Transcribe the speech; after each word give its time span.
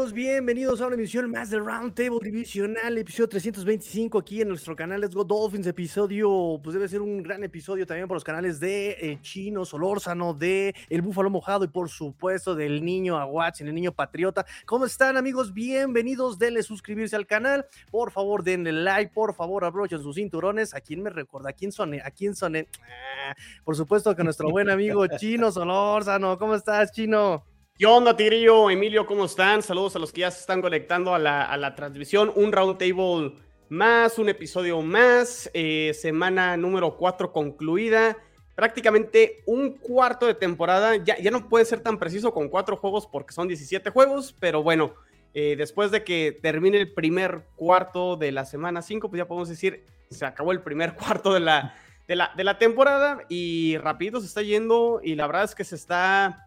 amigos? 0.00 0.12
Bienvenidos 0.14 0.80
a 0.80 0.86
una 0.86 0.94
emisión 0.94 1.30
más 1.30 1.50
del 1.50 1.62
Roundtable 1.62 2.20
Divisional, 2.22 2.96
episodio 2.96 3.28
325 3.28 4.18
aquí 4.18 4.40
en 4.40 4.48
nuestro 4.48 4.74
canal 4.74 5.02
Let's 5.02 5.14
Go 5.14 5.24
Dolphins, 5.24 5.66
episodio, 5.66 6.58
pues 6.62 6.72
debe 6.72 6.88
ser 6.88 7.02
un 7.02 7.22
gran 7.22 7.44
episodio 7.44 7.86
también 7.86 8.08
por 8.08 8.16
los 8.16 8.24
canales 8.24 8.60
de 8.60 8.92
eh, 8.92 9.18
Chino, 9.20 9.66
Solórzano, 9.66 10.32
de 10.32 10.74
El 10.88 11.02
Búfalo 11.02 11.28
Mojado 11.28 11.64
y 11.64 11.68
por 11.68 11.90
supuesto 11.90 12.54
del 12.54 12.82
niño 12.82 13.18
Aguats, 13.18 13.60
el 13.60 13.74
niño 13.74 13.92
Patriota. 13.92 14.46
¿Cómo 14.64 14.86
están 14.86 15.18
amigos? 15.18 15.52
Bienvenidos, 15.52 16.38
denle 16.38 16.62
suscribirse 16.62 17.16
al 17.16 17.26
canal, 17.26 17.66
por 17.90 18.10
favor 18.10 18.42
denle 18.42 18.72
like, 18.72 19.12
por 19.12 19.34
favor 19.34 19.64
abrochen 19.66 20.02
sus 20.02 20.16
cinturones. 20.16 20.72
¿A 20.72 20.80
quién 20.80 21.02
me 21.02 21.10
recuerda? 21.10 21.50
¿A 21.50 21.52
quién 21.52 21.72
soné? 21.72 22.00
¿A 22.02 22.10
quién 22.10 22.34
soné? 22.34 22.68
Ah, 22.80 23.34
por 23.64 23.76
supuesto 23.76 24.16
que 24.16 24.24
nuestro 24.24 24.50
buen 24.50 24.70
amigo 24.70 25.06
Chino 25.18 25.52
Solórzano, 25.52 26.38
¿cómo 26.38 26.54
estás 26.54 26.90
Chino? 26.92 27.44
¿Qué 27.80 27.86
onda, 27.86 28.14
Tigrillo? 28.14 28.68
Emilio, 28.68 29.06
¿cómo 29.06 29.24
están? 29.24 29.62
Saludos 29.62 29.96
a 29.96 29.98
los 29.98 30.12
que 30.12 30.20
ya 30.20 30.30
se 30.30 30.40
están 30.40 30.60
conectando 30.60 31.14
a 31.14 31.18
la, 31.18 31.74
transmisión. 31.74 32.30
Un 32.34 32.52
roundtable 32.52 33.32
más, 33.70 34.18
un 34.18 34.28
episodio 34.28 34.82
más. 34.82 35.50
Eh, 35.54 35.92
semana 35.94 36.58
número 36.58 36.98
4 36.98 37.32
concluida. 37.32 38.18
Prácticamente 38.54 39.42
un 39.46 39.78
cuarto 39.78 40.26
de 40.26 40.34
temporada. 40.34 40.96
Ya, 40.96 41.30
no 41.30 41.48
puede 41.48 41.64
ser 41.64 41.80
tan 41.80 41.98
preciso 41.98 42.34
con 42.34 42.50
cuatro 42.50 42.76
juegos 42.76 43.06
porque 43.06 43.32
son 43.32 43.48
17 43.48 43.88
juegos, 43.88 44.36
pero 44.38 44.62
bueno, 44.62 44.92
eh, 45.32 45.54
después 45.56 45.90
de 45.90 46.04
que 46.04 46.38
termine 46.42 46.76
el 46.76 46.92
primer 46.92 47.46
cuarto 47.56 48.16
de 48.16 48.30
la 48.30 48.44
semana 48.44 48.82
5, 48.82 49.08
pues 49.08 49.20
ya 49.20 49.26
podemos 49.26 49.48
decir, 49.48 49.86
se 50.10 50.26
acabó 50.26 50.52
el 50.52 50.60
primer 50.60 50.92
cuarto 50.96 51.32
de 51.32 51.40
la, 51.40 51.74
de 52.06 52.14
la, 52.14 52.30
de 52.36 52.44
la 52.44 52.58
temporada 52.58 53.20
y 53.30 53.78
rapidito 53.78 54.20
se 54.20 54.26
está 54.26 54.42
yendo 54.42 55.00
y 55.02 55.14
la 55.14 55.26
verdad 55.26 55.44
es 55.44 55.54
que 55.54 55.64
se 55.64 55.76
está 55.76 56.46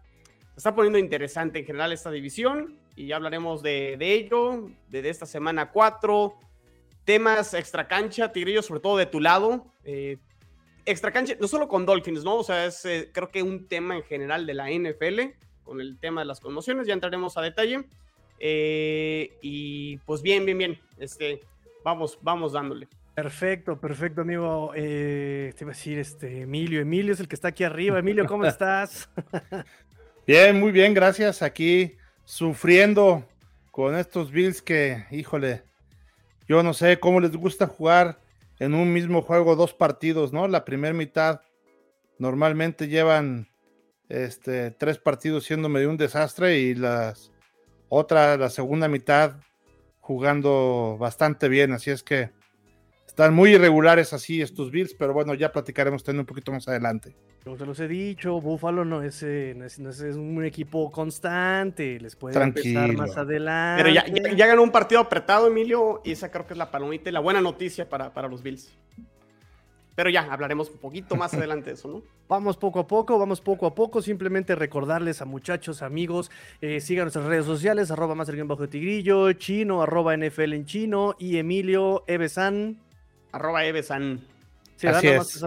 está 0.56 0.74
poniendo 0.74 0.98
interesante 0.98 1.58
en 1.58 1.64
general 1.64 1.92
esta 1.92 2.10
división 2.10 2.76
y 2.96 3.08
ya 3.08 3.16
hablaremos 3.16 3.62
de, 3.62 3.96
ello, 4.00 4.70
de, 4.88 5.08
esta 5.08 5.26
semana 5.26 5.70
4. 5.70 6.34
Temas 7.04 7.52
extra 7.54 7.86
cancha, 7.86 8.32
Tigrillo, 8.32 8.62
sobre 8.62 8.80
todo 8.80 8.96
de 8.96 9.06
tu 9.06 9.20
lado. 9.20 9.66
Eh, 9.84 10.18
extra 10.86 11.10
cancha, 11.12 11.34
no 11.40 11.48
solo 11.48 11.68
con 11.68 11.84
Dolphins, 11.84 12.24
¿no? 12.24 12.36
O 12.36 12.44
sea, 12.44 12.66
es 12.66 12.84
eh, 12.84 13.10
creo 13.12 13.30
que 13.30 13.42
un 13.42 13.66
tema 13.66 13.96
en 13.96 14.04
general 14.04 14.46
de 14.46 14.54
la 14.54 14.70
NFL, 14.70 15.20
con 15.64 15.80
el 15.80 15.98
tema 15.98 16.22
de 16.22 16.26
las 16.26 16.40
conmociones, 16.40 16.86
ya 16.86 16.94
entraremos 16.94 17.36
a 17.36 17.42
detalle. 17.42 17.84
Eh, 18.38 19.36
y 19.42 19.98
pues 19.98 20.22
bien, 20.22 20.46
bien, 20.46 20.58
bien. 20.58 20.80
Este, 20.98 21.40
vamos, 21.84 22.18
vamos 22.22 22.52
dándole. 22.52 22.88
Perfecto, 23.14 23.78
perfecto, 23.78 24.22
amigo. 24.22 24.70
te 24.72 25.54
iba 25.60 25.70
a 25.70 25.74
decir, 25.74 25.98
este, 25.98 26.42
Emilio. 26.42 26.80
Emilio 26.80 27.12
es 27.12 27.20
el 27.20 27.28
que 27.28 27.34
está 27.34 27.48
aquí 27.48 27.64
arriba. 27.64 27.98
Emilio, 27.98 28.24
¿cómo 28.26 28.44
estás? 28.46 29.10
Bien, 30.26 30.58
muy 30.58 30.72
bien, 30.72 30.94
gracias. 30.94 31.42
Aquí 31.42 31.96
sufriendo 32.24 33.28
con 33.70 33.94
estos 33.94 34.30
Bills 34.30 34.62
que, 34.62 35.04
híjole, 35.10 35.64
yo 36.48 36.62
no 36.62 36.72
sé 36.72 36.98
cómo 36.98 37.20
les 37.20 37.36
gusta 37.36 37.66
jugar 37.66 38.18
en 38.58 38.72
un 38.72 38.90
mismo 38.90 39.20
juego 39.20 39.54
dos 39.54 39.74
partidos, 39.74 40.32
¿no? 40.32 40.48
La 40.48 40.64
primera 40.64 40.94
mitad 40.94 41.42
normalmente 42.18 42.88
llevan 42.88 43.50
este, 44.08 44.70
tres 44.70 44.96
partidos 44.96 45.44
siendo 45.44 45.68
medio 45.68 45.90
un 45.90 45.98
desastre 45.98 46.58
y 46.58 46.74
las 46.74 47.30
otra, 47.90 48.38
la 48.38 48.48
segunda 48.48 48.88
mitad 48.88 49.36
jugando 50.00 50.96
bastante 50.98 51.50
bien. 51.50 51.72
Así 51.72 51.90
es 51.90 52.02
que 52.02 52.30
están 53.14 53.32
muy 53.32 53.54
irregulares 53.54 54.12
así 54.12 54.42
estos 54.42 54.72
Bills, 54.72 54.92
pero 54.92 55.12
bueno, 55.12 55.34
ya 55.34 55.52
platicaremos 55.52 56.02
también 56.02 56.22
un 56.22 56.26
poquito 56.26 56.50
más 56.50 56.66
adelante. 56.66 57.14
Como 57.44 57.56
se 57.56 57.64
los 57.64 57.78
he 57.78 57.86
dicho, 57.86 58.40
Buffalo 58.40 58.84
no 58.84 59.04
es, 59.04 59.22
eh, 59.22 59.54
no 59.56 59.64
es, 59.64 60.00
un 60.16 60.44
equipo 60.44 60.90
constante, 60.90 62.00
les 62.00 62.16
puede 62.16 62.42
empezar 62.42 62.92
más 62.94 63.16
adelante. 63.16 63.84
Pero 63.84 64.34
ya, 64.34 64.46
ganó 64.48 64.64
un 64.64 64.72
partido 64.72 65.00
apretado, 65.00 65.46
Emilio, 65.46 66.02
y 66.04 66.10
esa 66.10 66.32
creo 66.32 66.44
que 66.44 66.54
es 66.54 66.58
la 66.58 66.72
palomita 66.72 67.08
y 67.08 67.12
la 67.12 67.20
buena 67.20 67.40
noticia 67.40 67.88
para, 67.88 68.12
para 68.12 68.26
los 68.26 68.42
Bills. 68.42 68.76
Pero 69.94 70.10
ya, 70.10 70.22
hablaremos 70.28 70.68
un 70.70 70.78
poquito 70.78 71.14
más 71.14 71.34
adelante 71.34 71.70
de 71.70 71.74
eso, 71.74 71.86
¿no? 71.86 72.02
Vamos 72.28 72.56
poco 72.56 72.80
a 72.80 72.86
poco, 72.88 73.16
vamos 73.16 73.40
poco 73.42 73.66
a 73.66 73.74
poco. 73.74 74.02
Simplemente 74.02 74.56
recordarles 74.56 75.20
a 75.20 75.24
muchachos, 75.24 75.82
amigos, 75.82 76.32
eh, 76.62 76.80
sigan 76.80 77.04
nuestras 77.04 77.26
redes 77.26 77.44
sociales, 77.44 77.92
arroba 77.92 78.14
más 78.16 78.28
bajo 78.48 78.66
tigrillo, 78.66 79.30
chino, 79.34 79.82
arroba 79.82 80.16
NFL 80.16 80.54
en 80.54 80.64
chino, 80.64 81.14
y 81.18 81.36
Emilio 81.36 82.02
Evesan. 82.08 82.80
Arroba 83.34 83.64
Evesan. 83.64 84.20
Sí, 84.76 84.86
Así 84.86 85.08
es. 85.08 85.44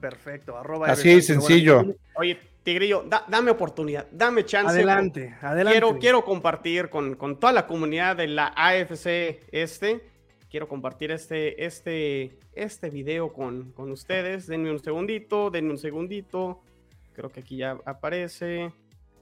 perfecto. 0.00 0.56
Así 0.84 1.10
es, 1.10 1.26
sencillo. 1.26 1.82
Oye, 2.14 2.38
Tigrillo, 2.62 3.04
dame 3.28 3.50
oportunidad, 3.50 4.06
dame 4.10 4.44
chance. 4.44 4.72
Adelante, 4.72 5.34
adelante. 5.42 5.72
Quiero, 5.72 5.98
quiero 5.98 6.24
compartir 6.24 6.90
con, 6.90 7.14
con, 7.14 7.38
toda 7.38 7.52
la 7.52 7.66
comunidad 7.66 8.16
de 8.16 8.28
la 8.28 8.52
AFC 8.56 9.42
este. 9.52 10.08
Quiero 10.48 10.68
compartir 10.68 11.10
este, 11.10 11.64
este, 11.64 12.38
este 12.54 12.90
video 12.90 13.32
con, 13.32 13.72
con 13.72 13.90
ustedes. 13.90 14.46
Denme 14.46 14.70
un 14.70 14.78
segundito, 14.78 15.50
denme 15.50 15.72
un 15.72 15.78
segundito. 15.78 16.62
Creo 17.14 17.30
que 17.30 17.40
aquí 17.40 17.56
ya 17.56 17.78
aparece. 17.84 18.72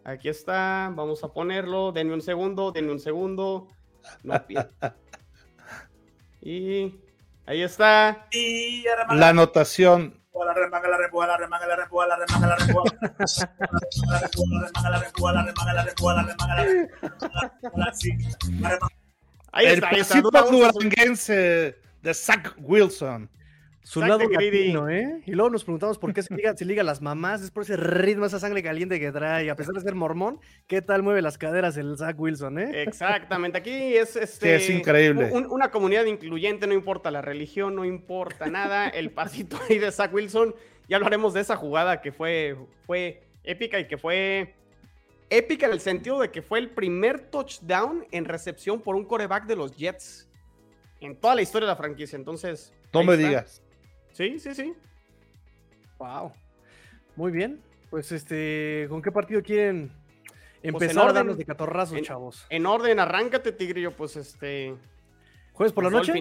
Aquí 0.05 0.29
está. 0.29 0.93
Vamos 0.95 1.25
a 1.25 1.33
ponerlo. 1.33 1.93
Denme 1.93 2.13
un 2.13 2.23
segundo, 2.23 2.73
denme 2.73 2.93
un 2.93 3.01
segundo. 3.01 3.69
No, 4.23 4.35
y 6.43 7.01
Ahí 7.47 7.63
está. 7.63 8.27
la 9.11 9.29
anotación. 9.29 10.21
Ahí 19.53 19.67
está, 19.67 19.91
el 19.91 20.23
duranguense 20.23 21.77
de 22.01 22.15
Zach 22.15 22.55
Wilson. 22.59 23.29
Su 23.83 24.01
lado 24.01 24.29
latino, 24.29 24.89
¿eh? 24.89 25.23
Y 25.27 25.33
luego 25.33 25.51
nos 25.51 25.65
preguntamos 25.65 25.99
por 25.99 26.15
qué 26.15 26.23
se 26.23 26.35
liga, 26.35 26.57
se 26.57 26.65
liga 26.65 26.83
las 26.83 27.03
mamás, 27.03 27.43
es 27.43 27.51
por 27.51 27.65
ese 27.65 27.77
ritmo, 27.77 28.25
esa 28.25 28.39
sangre 28.39 28.63
caliente 28.63 29.01
que 29.01 29.11
trae. 29.11 29.51
A 29.51 29.57
pesar 29.57 29.75
de 29.75 29.81
ser 29.81 29.95
mormón, 29.95 30.39
¿qué 30.69 30.83
tal 30.83 31.03
mueve 31.03 31.21
las 31.21 31.37
caderas 31.37 31.77
el 31.77 31.97
Zach 31.99 32.19
Wilson, 32.19 32.59
eh? 32.59 32.83
Exactamente, 32.83 33.59
aquí 33.59 33.97
es, 33.97 34.15
este, 34.15 34.55
es 34.55 34.71
increíble. 34.71 35.31
una 35.33 35.71
comunidad 35.71 36.05
incluyente, 36.05 36.67
no 36.67 36.75
importa 36.75 37.11
la 37.11 37.23
religión, 37.23 37.75
no 37.75 37.85
importa 37.85 38.47
nada. 38.47 38.89
el 38.89 39.11
pasito 39.11 39.59
ahí 39.69 39.79
de 39.79 39.91
Zach 39.91 40.13
Wilson, 40.15 40.55
ya 40.89 40.97
hablaremos 40.97 41.35
de 41.35 41.41
esa 41.41 41.57
jugada 41.57 42.01
que 42.01 42.13
fue, 42.13 42.57
fue 42.87 43.23
épica 43.43 43.81
y 43.81 43.89
que 43.89 43.99
fue 43.99 44.55
épica 45.29 45.67
en 45.67 45.73
el 45.73 45.81
sentido 45.81 46.21
de 46.21 46.31
que 46.31 46.43
fue 46.43 46.59
el 46.59 46.71
primer 46.71 47.19
touchdown 47.31 48.07
en 48.11 48.27
recepción 48.27 48.81
por 48.81 48.95
un 48.95 49.05
coreback 49.05 49.47
de 49.47 49.57
los 49.57 49.77
Jets 49.77 50.29
en 51.01 51.17
toda 51.17 51.35
la 51.35 51.43
historia 51.43 51.67
de 51.67 51.73
la 51.73 51.77
franquicia. 51.77 52.17
Entonces. 52.17 52.73
No 52.93 53.03
me 53.03 53.17
digas. 53.17 53.62
Sí, 54.13 54.39
sí, 54.39 54.55
sí. 54.55 54.75
Wow. 55.99 56.33
Muy 57.17 57.33
bien. 57.33 57.61
Pues 57.91 58.13
este, 58.13 58.87
¿con 58.89 59.03
qué 59.03 59.13
partido 59.13 59.43
quieren 59.43 59.91
pues 60.63 60.83
empezar 60.83 61.09
a 61.09 61.13
darnos 61.13 61.37
de 61.37 61.45
catorrazos, 61.45 62.01
chavos? 62.03 62.47
En 62.49 62.67
orden, 62.67 62.99
arráncate, 63.01 63.53
Tigrillo, 63.53 63.95
pues 63.97 64.17
este. 64.17 64.75
¿Jueves 65.53 65.73
por 65.73 65.85
la 65.85 65.91
noche? 65.91 66.15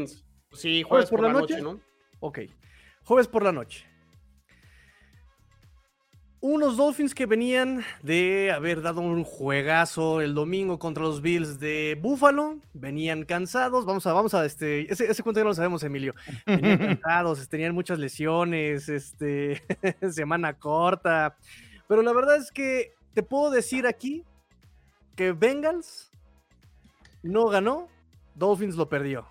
Sí, 0.51 0.83
jueves, 0.83 1.09
por, 1.09 1.21
la, 1.21 1.31
noche? 1.31 1.61
¿no? 1.61 1.79
Ok. 2.19 2.39
Jueves 3.03 3.27
por 3.27 3.43
la 3.43 3.53
noche 3.53 3.90
unos 6.41 6.75
Dolphins 6.75 7.13
que 7.13 7.27
venían 7.27 7.83
de 8.01 8.51
haber 8.51 8.81
dado 8.81 9.01
un 9.01 9.23
juegazo 9.23 10.21
el 10.21 10.33
domingo 10.33 10.79
contra 10.79 11.03
los 11.03 11.21
Bills 11.21 11.59
de 11.59 11.97
Buffalo, 12.01 12.57
venían 12.73 13.25
cansados, 13.25 13.85
vamos 13.85 14.07
a, 14.07 14.13
vamos 14.13 14.33
a, 14.33 14.43
este, 14.43 14.91
ese, 14.91 15.09
ese 15.09 15.21
cuento 15.21 15.39
ya 15.39 15.43
no 15.43 15.51
lo 15.51 15.55
sabemos, 15.55 15.83
Emilio, 15.83 16.15
venían 16.47 16.77
cansados, 16.99 17.47
tenían 17.47 17.75
muchas 17.75 17.99
lesiones, 17.99 18.89
este, 18.89 19.61
semana 20.11 20.53
corta, 20.53 21.37
pero 21.87 22.01
la 22.01 22.11
verdad 22.11 22.37
es 22.37 22.51
que 22.51 22.95
te 23.13 23.21
puedo 23.21 23.51
decir 23.51 23.85
aquí 23.85 24.23
que 25.15 25.33
Bengals 25.33 26.09
no 27.21 27.49
ganó, 27.49 27.87
Dolphins 28.33 28.75
lo 28.75 28.89
perdió. 28.89 29.30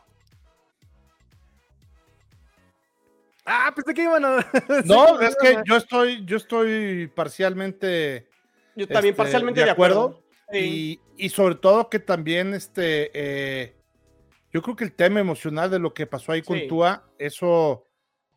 Ah, 3.44 3.72
pensé 3.74 3.94
que 3.94 4.02
iban 4.02 4.24
a. 4.24 4.46
no, 4.84 5.20
es 5.20 5.36
que 5.36 5.58
yo 5.64 5.76
estoy, 5.76 6.24
yo 6.24 6.36
estoy 6.36 7.08
parcialmente. 7.08 8.28
Yo 8.76 8.86
también 8.86 9.12
este, 9.12 9.22
parcialmente 9.22 9.64
de 9.64 9.70
acuerdo. 9.70 10.22
Y, 10.52 11.00
sobre 11.30 11.54
todo 11.54 11.88
que 11.88 11.98
también 11.98 12.54
este. 12.54 13.10
Eh, 13.14 13.74
yo 14.52 14.62
creo 14.62 14.76
que 14.76 14.84
el 14.84 14.92
tema 14.92 15.20
emocional 15.20 15.70
de 15.70 15.78
lo 15.78 15.94
que 15.94 16.06
pasó 16.06 16.32
ahí 16.32 16.42
con 16.42 16.66
Tua, 16.66 17.04
eso, 17.18 17.86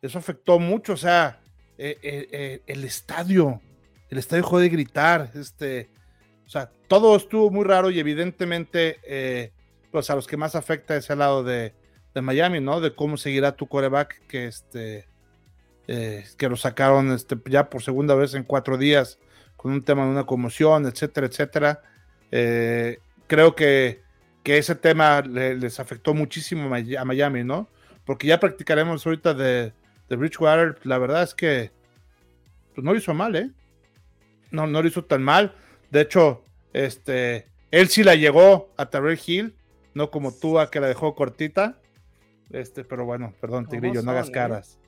eso 0.00 0.18
afectó 0.18 0.58
mucho. 0.58 0.92
O 0.92 0.96
sea, 0.96 1.40
eh, 1.76 1.98
eh, 2.02 2.62
el 2.66 2.84
estadio, 2.84 3.60
el 4.10 4.18
estadio 4.18 4.42
dejó 4.42 4.58
de 4.60 4.68
gritar. 4.68 5.30
Este, 5.34 5.90
o 6.46 6.48
sea, 6.48 6.70
todo 6.88 7.16
estuvo 7.16 7.50
muy 7.50 7.64
raro 7.64 7.90
y 7.90 7.98
evidentemente, 7.98 9.52
pues 9.90 10.08
a 10.10 10.14
los 10.14 10.26
que 10.26 10.36
más 10.36 10.54
afecta 10.54 10.96
es 10.96 11.10
el 11.10 11.18
lado 11.18 11.42
de, 11.42 11.74
de 12.14 12.22
Miami, 12.22 12.60
¿no? 12.60 12.80
De 12.80 12.94
cómo 12.94 13.16
seguirá 13.16 13.56
tu 13.56 13.66
coreback, 13.66 14.26
que 14.26 14.46
este 14.46 15.08
eh, 15.86 16.24
que 16.38 16.48
lo 16.48 16.56
sacaron 16.56 17.12
este, 17.12 17.36
ya 17.46 17.68
por 17.68 17.82
segunda 17.82 18.14
vez 18.14 18.34
en 18.34 18.44
cuatro 18.44 18.78
días 18.78 19.18
con 19.56 19.72
un 19.72 19.82
tema 19.82 20.04
de 20.04 20.10
una 20.10 20.24
conmoción, 20.24 20.86
etcétera, 20.86 21.26
etcétera. 21.26 21.82
Eh, 22.30 22.98
creo 23.26 23.54
que, 23.54 24.02
que 24.42 24.58
ese 24.58 24.74
tema 24.74 25.20
les 25.22 25.80
afectó 25.80 26.14
muchísimo 26.14 26.74
a 26.74 27.04
Miami, 27.04 27.44
¿no? 27.44 27.68
Porque 28.04 28.26
ya 28.26 28.40
practicaremos 28.40 29.06
ahorita 29.06 29.34
de, 29.34 29.72
de 30.08 30.16
Bridgewater, 30.16 30.78
la 30.84 30.98
verdad 30.98 31.22
es 31.22 31.34
que 31.34 31.70
pues 32.74 32.84
no 32.84 32.92
lo 32.92 32.98
hizo 32.98 33.14
mal, 33.14 33.36
¿eh? 33.36 33.50
No, 34.50 34.66
no 34.66 34.82
lo 34.82 34.88
hizo 34.88 35.04
tan 35.04 35.22
mal. 35.22 35.54
De 35.90 36.00
hecho, 36.00 36.44
este, 36.72 37.46
él 37.70 37.88
sí 37.88 38.02
la 38.02 38.14
llegó 38.14 38.72
a 38.76 38.86
Terrell 38.86 39.20
Hill, 39.24 39.54
no 39.94 40.10
como 40.10 40.32
tú 40.32 40.58
a 40.58 40.70
que 40.70 40.80
la 40.80 40.88
dejó 40.88 41.14
cortita. 41.14 41.78
Este, 42.50 42.84
pero 42.84 43.04
bueno, 43.04 43.34
perdón, 43.40 43.66
Tigrillo, 43.68 44.02
no 44.02 44.10
hagas 44.10 44.28
eh? 44.28 44.32
caras. 44.32 44.78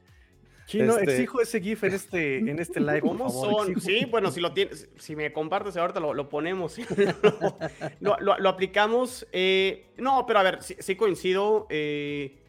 Chino, 0.66 0.98
este... 0.98 1.12
exijo 1.12 1.40
ese 1.40 1.60
GIF 1.60 1.84
en 1.84 1.94
este, 1.94 2.38
en 2.38 2.58
este 2.58 2.80
live. 2.80 3.00
¿Cómo 3.00 3.30
son? 3.30 3.80
Sí, 3.80 4.04
bueno, 4.10 4.32
si 4.32 4.40
lo 4.40 4.52
tienes, 4.52 4.88
si 4.98 5.14
me 5.14 5.32
compartes 5.32 5.76
ahorita 5.76 6.00
lo, 6.00 6.12
lo 6.12 6.28
ponemos. 6.28 6.76
lo, 8.00 8.16
lo, 8.18 8.48
aplicamos. 8.48 9.26
Eh, 9.30 9.92
no, 9.96 10.26
pero 10.26 10.40
a 10.40 10.42
ver, 10.42 10.58
sí, 10.62 10.96
coincido. 10.96 11.68
Eh, 11.70 12.42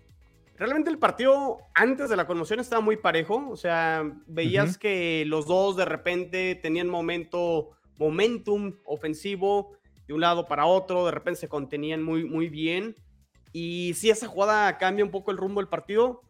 realmente 0.57 0.89
el 0.89 0.97
partido 0.97 1.59
antes 1.75 2.09
de 2.09 2.15
la 2.15 2.25
conmoción 2.25 2.59
estaba 2.59 2.81
muy 2.81 2.97
parejo. 2.97 3.47
O 3.49 3.55
sea, 3.55 4.03
veías 4.25 4.79
que 4.79 5.23
los 5.27 5.45
dos 5.45 5.77
de 5.77 5.85
repente 5.85 6.55
tenían 6.55 6.89
momento, 6.89 7.69
momentum 7.97 8.77
ofensivo 8.85 9.77
de 10.07 10.15
un 10.15 10.21
lado 10.21 10.47
para 10.47 10.65
otro. 10.65 11.05
De 11.05 11.11
repente 11.11 11.41
se 11.41 11.47
contenían 11.47 12.01
muy, 12.01 12.25
muy 12.25 12.49
bien. 12.49 12.95
Y 13.53 13.93
si 13.95 14.09
esa 14.09 14.27
jugada 14.27 14.77
cambia 14.77 15.05
un 15.05 15.11
poco 15.11 15.31
el 15.31 15.37
rumbo 15.37 15.61
del 15.61 15.69
partido. 15.69 16.21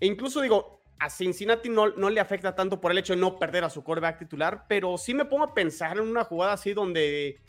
E 0.00 0.06
incluso 0.06 0.40
digo, 0.40 0.80
a 0.98 1.10
Cincinnati 1.10 1.68
no, 1.68 1.90
no, 1.90 2.10
le 2.10 2.20
afecta 2.20 2.54
tanto 2.54 2.80
por 2.80 2.90
el 2.90 2.98
hecho 2.98 3.14
de 3.14 3.20
no 3.20 3.38
perder 3.38 3.64
a 3.64 3.70
su 3.70 3.82
quarterback 3.82 4.18
titular, 4.18 4.64
pero 4.68 4.98
sí 4.98 5.14
me 5.14 5.24
pongo 5.24 5.44
a 5.44 5.54
pensar 5.54 5.98
en 5.98 6.08
una 6.08 6.24
jugada 6.24 6.52
así 6.52 6.72
donde 6.72 7.40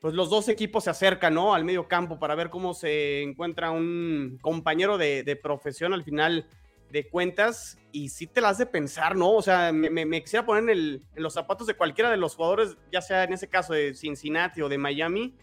pues 0.00 0.14
los 0.14 0.30
dos 0.30 0.48
equipos 0.48 0.84
se 0.84 0.90
acercan, 0.90 1.34
¿no? 1.34 1.54
Al 1.54 1.64
medio 1.64 1.86
campo 1.86 2.18
para 2.18 2.34
ver 2.34 2.50
cómo 2.50 2.74
se 2.74 3.22
encuentra 3.22 3.70
un 3.70 4.36
compañero 4.42 4.98
de, 4.98 5.38
profesión 5.40 5.92
al 5.92 6.02
final 6.02 6.48
de 6.90 7.08
cuentas 7.08 7.78
y 7.92 8.08
sí 8.08 8.26
te 8.26 8.40
la 8.40 8.48
hace 8.48 8.66
pensar, 8.66 9.14
¿no? 9.14 9.32
O 9.32 9.42
sea, 9.42 9.72
me, 9.72 10.22
quisiera 10.22 10.44
poner 10.44 10.76
en, 10.76 11.00
en, 11.14 11.22
los 11.22 11.34
zapatos 11.34 11.68
de 11.68 11.74
cualquiera 11.74 12.10
de 12.10 12.16
los 12.16 12.34
jugadores, 12.34 12.76
ya 12.90 13.00
sea 13.00 13.22
en 13.22 13.32
ese 13.32 13.48
caso 13.48 13.74
de 13.74 13.94
Cincinnati 13.94 14.60
o 14.60 14.68
de 14.68 14.76
Miami, 14.76 15.36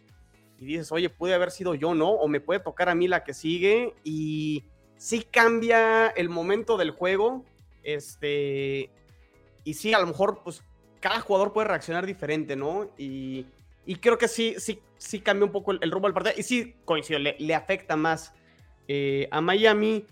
y 0.60 0.66
dices, 0.66 0.92
oye, 0.92 1.10
puede 1.10 1.34
haber 1.34 1.52
sido 1.52 1.74
yo, 1.74 1.94
¿no? 1.94 2.10
O 2.10 2.28
me 2.28 2.42
puede 2.42 2.60
tocar 2.60 2.90
a 2.90 2.96
mí 2.96 3.08
la 3.08 3.24
que 3.24 3.34
sigue 3.34 3.94
y 4.04 4.66
sí 4.98 5.24
cambia 5.24 6.08
el 6.08 6.30
momento 6.30 6.78
del 6.78 6.92
juego. 6.92 7.46
Este, 7.84 8.92
y 9.64 9.74
sí, 9.74 9.94
a 9.94 10.00
lo 10.00 10.08
mejor, 10.08 10.42
pues 10.44 10.64
cada 11.00 11.22
jugador 11.22 11.54
puede 11.54 11.70
reaccionar 11.70 12.06
diferente, 12.06 12.56
¿no? 12.56 12.92
Y, 12.98 13.46
creo 14.02 14.18
que 14.18 14.28
sí, 14.28 14.56
sí, 14.60 14.82
sí 14.98 15.22
cambia 15.22 15.46
un 15.46 15.52
poco 15.52 15.72
el, 15.72 15.92
rumbo 15.92 16.08
del 16.08 16.14
partido. 16.14 16.36
Y 16.38 16.44
sí, 16.44 16.76
coincido, 16.86 17.20
le, 17.20 17.56
afecta 17.56 17.96
más 17.96 18.34
eh, 18.88 19.28
a 19.32 19.42
Miami. 19.42 20.06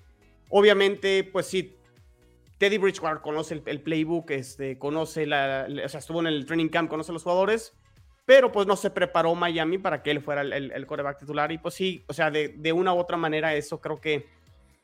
Obviamente, 0.49 1.25
pues 1.25 1.45
sí, 1.45 1.75
Teddy 2.57 2.77
Bridgewater 2.77 3.21
conoce 3.21 3.61
el, 3.65 3.81
playbook, 3.81 4.31
este, 4.31 4.79
conoce 4.79 5.27
la, 5.27 5.67
o 5.85 5.89
sea, 5.89 5.99
estuvo 5.99 6.21
en 6.21 6.27
el 6.27 6.45
training 6.45 6.69
camp, 6.69 6.89
conoce 6.89 7.11
a 7.11 7.13
los 7.13 7.23
jugadores, 7.23 7.76
pero 8.27 8.51
pues 8.51 8.67
no 8.67 8.75
se 8.75 8.89
preparó 8.89 9.33
Miami 9.35 9.77
para 9.77 10.03
que 10.03 10.11
él 10.11 10.19
fuera 10.21 10.41
el, 10.41 10.51
el, 10.51 10.85
coreback 10.85 11.19
titular. 11.19 11.49
Y 11.53 11.59
pues 11.59 11.75
sí, 11.75 12.03
o 12.07 12.13
sea, 12.13 12.29
de, 12.29 12.49
de, 12.49 12.73
una 12.73 12.93
u 12.93 12.97
otra 12.97 13.15
manera 13.15 13.55
eso 13.55 13.79
creo 13.79 14.01
que 14.01 14.27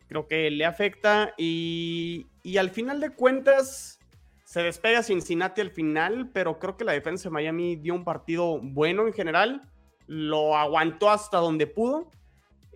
creo 0.07 0.29
que 0.29 0.49
le 0.49 0.63
afecta. 0.63 1.33
Y, 1.37 2.25
al 2.57 2.69
final 2.69 3.01
de 3.01 3.09
cuentas 3.09 3.99
se 4.45 4.63
despega 4.63 5.03
Cincinnati 5.03 5.59
al 5.59 5.71
final, 5.71 6.29
pero 6.33 6.57
creo 6.57 6.77
que 6.77 6.85
la 6.85 6.93
defensa 6.93 7.27
de 7.27 7.33
Miami 7.33 7.75
dio 7.75 7.93
un 7.95 8.05
partido 8.05 8.59
bueno 8.61 9.07
en 9.07 9.11
general, 9.11 9.61
lo 10.07 10.55
aguantó 10.55 11.09
hasta 11.09 11.39
donde 11.39 11.67
pudo. 11.67 12.11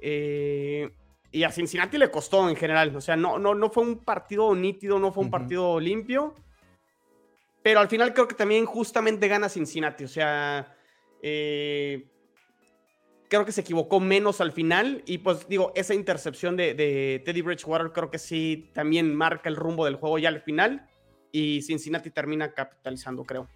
Eh, 0.02 0.92
y 1.32 1.44
a 1.44 1.52
Cincinnati 1.52 1.98
le 1.98 2.12
costó 2.12 2.50
en 2.50 2.58
general, 2.58 2.94
o 2.94 3.00
sea, 3.00 3.16
no, 3.16 3.40
no, 3.40 3.56
no 3.56 3.70
fue 3.70 3.84
un 3.84 4.04
partido 4.04 4.54
nítido, 4.54 5.00
no 5.00 5.14
fue 5.14 5.24
un 5.24 5.32
partido 5.32 5.80
limpio, 5.80 6.36
pero 7.68 7.82
al 7.82 7.90
final 7.90 8.14
creo 8.14 8.30
que 8.30 8.36
también 8.36 8.66
justamente 8.66 9.28
gana 9.28 9.50
Cincinnati, 9.50 10.06
o 10.06 10.08
sea... 10.08 10.74
Eh, 11.22 12.08
creo 13.28 13.44
que 13.44 13.52
se 13.52 13.60
equivocó 13.60 14.00
menos 14.00 14.40
al 14.40 14.54
final. 14.54 15.04
Y 15.06 15.18
pues 15.18 15.50
digo, 15.50 15.74
esa 15.76 15.94
intercepción 15.94 16.56
de, 16.56 17.22
Teddy 17.26 17.42
Bridgewater 17.42 17.92
creo 17.92 18.10
que 18.10 18.20
sí 18.20 18.72
también 18.74 19.14
marca 19.14 19.50
el 19.50 19.58
rumbo 19.58 19.84
del 19.84 19.98
juego 19.98 20.18
ya 20.18 20.30
al 20.30 20.40
final. 20.40 20.88
Y 21.34 21.62
Cincinnati 21.62 22.10
termina 22.10 22.54
capitalizando, 22.54 23.26
creo. 23.26 23.50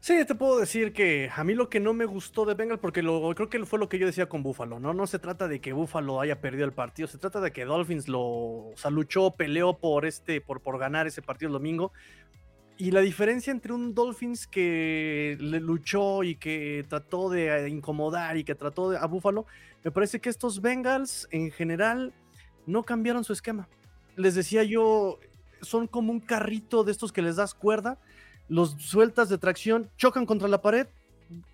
Sí, 0.00 0.24
te 0.26 0.34
puedo 0.34 0.58
decir 0.58 0.92
que 0.92 1.30
a 1.32 1.44
mí 1.44 1.54
lo 1.54 1.70
que 1.70 1.78
no 1.78 1.94
me 1.94 2.06
gustó 2.06 2.44
de 2.44 2.54
Bengal, 2.54 2.80
porque 2.80 3.00
lo, 3.00 3.32
creo 3.36 3.48
que 3.48 3.64
fue 3.64 3.78
lo 3.78 3.88
que 3.88 4.00
yo 4.00 4.06
decía 4.06 4.28
con 4.28 4.42
Buffalo, 4.42 4.80
¿no? 4.80 4.92
No 4.92 5.06
se 5.06 5.20
trata 5.20 5.46
de 5.46 5.60
que 5.60 5.72
Buffalo 5.72 6.20
haya 6.20 6.40
perdido 6.40 6.64
el 6.64 6.72
partido, 6.72 7.06
se 7.06 7.18
trata 7.18 7.40
de 7.40 7.52
que 7.52 7.64
Dolphins 7.64 8.08
lo 8.08 8.20
o 8.20 8.90
luchó, 8.90 9.30
peleó 9.30 9.78
por 9.78 10.04
este, 10.04 10.40
por, 10.40 10.60
por 10.60 10.80
ganar 10.80 11.06
ese 11.06 11.22
partido 11.22 11.50
el 11.50 11.52
domingo. 11.54 11.92
Y 12.76 12.90
la 12.90 13.00
diferencia 13.00 13.52
entre 13.52 13.72
un 13.72 13.94
Dolphins 13.94 14.48
que 14.48 15.36
luchó 15.38 16.24
y 16.24 16.34
que 16.34 16.84
trató 16.88 17.30
de 17.30 17.68
incomodar 17.68 18.36
y 18.36 18.42
que 18.42 18.56
trató 18.56 18.90
de, 18.90 18.98
a 18.98 19.06
Buffalo, 19.06 19.46
me 19.84 19.92
parece 19.92 20.20
que 20.20 20.28
estos 20.28 20.60
Bengals 20.60 21.28
en 21.30 21.52
general 21.52 22.12
no 22.66 22.82
cambiaron 22.82 23.22
su 23.22 23.32
esquema. 23.32 23.68
Les 24.16 24.34
decía 24.34 24.64
yo, 24.64 25.20
son 25.62 25.86
como 25.86 26.10
un 26.10 26.20
carrito 26.20 26.82
de 26.82 26.90
estos 26.90 27.12
que 27.12 27.22
les 27.22 27.36
das 27.36 27.54
cuerda, 27.54 27.98
los 28.48 28.72
sueltas 28.78 29.28
de 29.28 29.38
tracción, 29.38 29.88
chocan 29.96 30.26
contra 30.26 30.48
la 30.48 30.60
pared, 30.60 30.88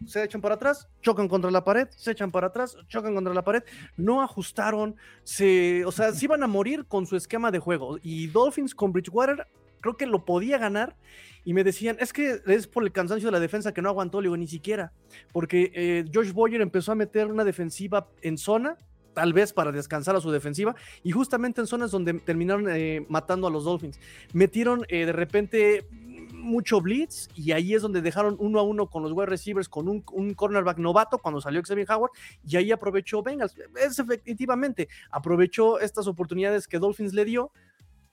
se 0.07 0.25
echan 0.25 0.41
para 0.41 0.57
atrás, 0.57 0.89
chocan 1.03 1.29
contra 1.29 1.51
la 1.51 1.65
pared, 1.65 1.89
se 1.91 2.13
echan 2.13 2.31
para 2.31 2.49
atrás, 2.49 2.77
chocan 2.89 3.15
contra 3.15 3.35
la 3.35 3.43
pared, 3.43 3.63
no 3.97 4.23
ajustaron, 4.23 4.97
se, 5.23 5.85
o 5.85 5.93
sea, 5.93 6.13
se 6.13 6.25
iban 6.25 6.43
a 6.43 6.47
morir 6.47 6.87
con 6.87 7.07
su 7.07 7.17
esquema 7.17 7.51
de 7.51 7.59
juego. 7.59 7.99
Y 8.03 8.27
Dolphins 8.29 8.75
con 8.75 8.93
Bridgewater 8.93 9.47
creo 9.81 9.97
que 9.97 10.07
lo 10.07 10.25
podía 10.25 10.59
ganar 10.59 10.97
y 11.45 11.55
me 11.55 11.65
decían, 11.65 11.97
es 12.01 12.13
que 12.13 12.41
es 12.47 12.67
por 12.67 12.83
el 12.83 12.93
cansancio 12.93 13.29
de 13.29 13.33
la 13.33 13.41
defensa 13.41 13.73
que 13.73 13.83
no 13.83 13.89
aguantó, 13.89 14.21
le 14.21 14.31
ni 14.37 14.47
siquiera, 14.47 14.93
porque 15.33 15.73
eh, 15.75 16.05
Josh 16.13 16.33
Boyer 16.33 16.61
empezó 16.61 16.93
a 16.93 16.95
meter 16.95 17.27
una 17.27 17.45
defensiva 17.45 18.09
en 18.23 18.37
zona, 18.37 18.77
tal 19.15 19.33
vez 19.33 19.53
para 19.53 19.73
descansar 19.73 20.15
a 20.17 20.21
su 20.21 20.31
defensiva, 20.31 20.75
y 21.03 21.11
justamente 21.13 21.61
en 21.61 21.67
zonas 21.67 21.91
donde 21.91 22.15
terminaron 22.15 22.69
eh, 22.69 23.05
matando 23.09 23.47
a 23.47 23.51
los 23.51 23.65
Dolphins. 23.65 23.99
Metieron 24.33 24.85
eh, 24.89 25.07
de 25.07 25.13
repente 25.13 25.87
mucho 26.33 26.81
blitz 26.81 27.29
y 27.35 27.53
ahí 27.53 27.75
es 27.75 27.83
donde 27.83 28.01
dejaron 28.01 28.37
uno 28.39 28.61
a 28.61 28.63
uno 28.63 28.89
con 28.89 29.03
los 29.03 29.13
wide 29.13 29.27
receivers 29.27 29.69
con 29.69 29.89
un, 29.89 30.03
un 30.13 30.33
cornerback 30.35 30.79
novato 30.79 31.19
cuando 31.19 31.41
salió 31.41 31.63
Xavier 31.63 31.91
Howard 31.91 32.13
y 32.47 32.57
ahí 32.57 32.73
aprovechó 32.73 33.23
Bengals. 33.23 33.55
Es 33.77 33.99
efectivamente, 33.99 34.89
aprovechó 35.11 35.81
estas 35.81 36.07
oportunidades 36.07 36.67
que 36.67 36.79
Dolphins 36.79 37.13
le 37.13 37.25
dio 37.25 37.53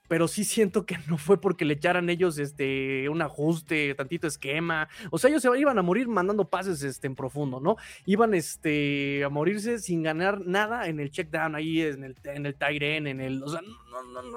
pero 0.08 0.28
sí 0.28 0.44
siento 0.44 0.86
que 0.86 0.98
no 1.08 1.18
fue 1.18 1.40
porque 1.40 1.66
le 1.66 1.74
echaran 1.74 2.10
ellos 2.10 2.38
este, 2.38 3.10
un 3.10 3.22
ajuste, 3.22 3.94
tantito 3.96 4.28
esquema. 4.28 4.88
O 5.12 5.18
sea, 5.18 5.30
ellos 5.30 5.42
se 5.42 5.60
iban 5.60 5.78
a 5.78 5.82
morir 5.82 6.08
mandando 6.08 6.50
pases 6.50 6.82
este, 6.84 7.08
en 7.08 7.16
profundo, 7.16 7.60
¿no? 7.60 7.76
Iban 8.06 8.34
este, 8.34 9.24
a 9.24 9.30
morirse 9.30 9.80
sin 9.80 10.04
ganar 10.04 10.46
nada 10.46 10.88
en 10.88 11.00
el 11.00 11.12
check 11.12 11.30
down, 11.30 11.56
ahí 11.56 11.82
en 11.82 12.04
el, 12.04 12.16
en 12.24 12.46
el 12.46 12.56
en 12.60 13.22
el. 13.22 13.44
O 13.44 13.50
sea, 13.50 13.62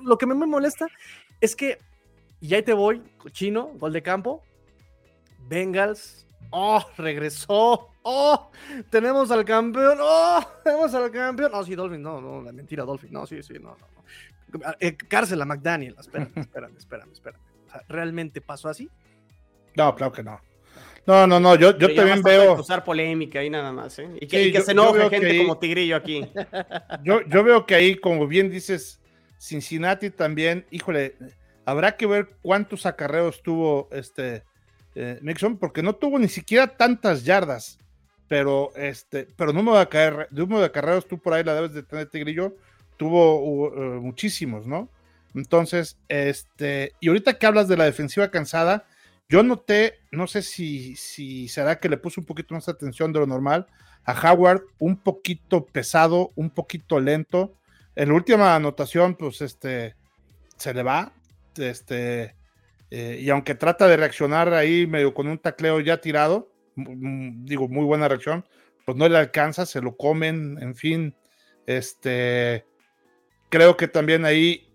lo 0.03 0.19
que 0.19 0.27
me 0.27 0.35
molesta 0.35 0.87
es 1.41 1.57
que, 1.57 1.79
y 2.41 2.55
ahí 2.55 2.63
te 2.63 2.73
voy, 2.73 3.03
chino, 3.33 3.71
gol 3.79 3.93
de 3.93 4.03
campo. 4.03 4.43
Bengals, 5.49 6.27
oh, 6.51 6.85
regresó. 6.97 7.89
Oh, 8.03 8.51
tenemos 8.89 9.31
al 9.31 9.45
campeón. 9.45 9.99
Oh, 10.01 10.41
tenemos 10.65 10.95
al 10.95 11.11
campeón. 11.11 11.53
No, 11.53 11.65
sí, 11.65 11.75
Dolphin, 11.75 12.03
no, 12.03 12.21
no, 12.21 12.43
la 12.43 12.53
mentira, 12.53 12.85
Dolphin. 12.85 13.13
No, 13.13 13.27
sí, 13.27 13.43
sí, 13.43 13.55
no, 13.55 13.71
no. 13.71 14.01
Eh, 14.81 14.97
cárcel 14.97 15.41
a 15.43 15.45
McDaniel. 15.45 15.97
Espérame, 15.99 16.33
espérame, 16.37 16.77
espérame, 16.77 17.13
espérame. 17.13 17.41
¿Realmente 17.89 18.41
pasó 18.41 18.69
así? 18.69 18.89
No, 19.77 19.95
claro 19.95 20.13
que 20.13 20.23
no. 20.23 20.41
No, 21.07 21.27
no, 21.27 21.41
no, 21.41 21.55
yo, 21.57 21.77
yo 21.79 21.95
también 21.95 22.23
veo. 22.23 22.55
usar 22.61 22.85
polémica 22.85 23.41
ahí 23.41 23.51
nada 23.51 23.73
más, 23.73 23.99
¿eh? 23.99 24.09
Y 24.21 24.27
que, 24.27 24.61
se 24.61 24.73
enoje 24.73 25.09
gente 25.09 25.39
como 25.39 25.59
Tigrillo 25.59 25.97
aquí. 25.97 26.25
Yo, 27.03 27.23
yo 27.23 27.43
veo 27.43 27.65
que 27.65 27.75
ahí, 27.75 27.97
como 27.97 28.27
bien 28.27 28.51
dices, 28.51 29.01
Cincinnati 29.39 30.11
también, 30.11 30.67
híjole, 30.71 31.17
habrá 31.65 31.97
que 31.97 32.07
ver 32.07 32.37
cuántos 32.43 32.85
acarreos 32.85 33.43
tuvo 33.43 33.89
este 33.91 34.45
eh, 34.95 35.19
Mixon, 35.23 35.57
porque 35.57 35.83
no 35.83 35.95
tuvo 35.95 36.19
ni 36.19 36.29
siquiera 36.29 36.67
tantas 36.67 37.25
yardas, 37.25 37.79
pero 38.29 38.71
este, 38.77 39.27
pero 39.37 39.53
número 39.53 39.77
de, 39.77 39.83
acarreos, 39.83 40.31
número 40.31 40.61
de 40.61 40.67
acarreos 40.67 41.07
tú 41.07 41.19
por 41.19 41.33
ahí 41.33 41.45
la 41.45 41.55
debes 41.55 41.73
de 41.73 41.83
tener, 41.83 42.11
Tigrillo 42.11 42.57
tuvo 43.01 43.41
uh, 43.41 44.03
muchísimos, 44.03 44.67
¿no? 44.67 44.91
Entonces, 45.35 45.97
este, 46.09 46.93
y 47.01 47.09
ahorita 47.09 47.39
que 47.39 47.47
hablas 47.47 47.67
de 47.67 47.79
la 47.79 47.85
defensiva 47.85 48.31
cansada, 48.31 48.85
yo 49.27 49.43
noté, 49.43 50.01
no 50.13 50.27
sé 50.27 50.43
si, 50.43 50.97
si 50.97 51.49
será 51.49 51.81
que 51.81 51.89
le 51.89 51.97
puso 51.97 52.21
un 52.21 52.27
poquito 52.27 52.53
más 52.53 52.69
atención 52.69 53.11
de 53.11 53.21
lo 53.21 53.27
normal, 53.27 53.69
a 54.05 54.13
Howard 54.13 54.65
un 54.79 54.99
poquito 54.99 55.65
pesado, 55.65 56.31
un 56.35 56.51
poquito 56.51 57.01
lento. 57.01 57.55
En 57.97 58.11
la 58.11 58.17
última 58.17 58.55
anotación, 58.55 59.15
pues 59.15 59.41
este, 59.41 59.95
se 60.59 60.75
le 60.75 60.83
va, 60.83 61.15
este, 61.57 62.37
eh, 62.91 63.19
y 63.19 63.31
aunque 63.31 63.55
trata 63.55 63.89
de 63.89 63.97
reaccionar 63.97 64.53
ahí 64.53 64.87
medio 64.87 65.15
con 65.15 65.27
un 65.27 65.39
tacleo 65.39 65.81
ya 65.81 66.03
tirado, 66.03 66.53
digo, 66.77 67.67
muy 67.67 67.87
buena 67.87 68.09
reacción, 68.09 68.45
pues 68.85 68.99
no 68.99 69.09
le 69.09 69.17
alcanza, 69.17 69.65
se 69.65 69.81
lo 69.81 69.97
comen, 69.97 70.59
en 70.61 70.75
fin. 70.75 71.17
Este, 71.67 72.67
creo 73.51 73.77
que 73.77 73.89
también 73.89 74.25
ahí 74.25 74.67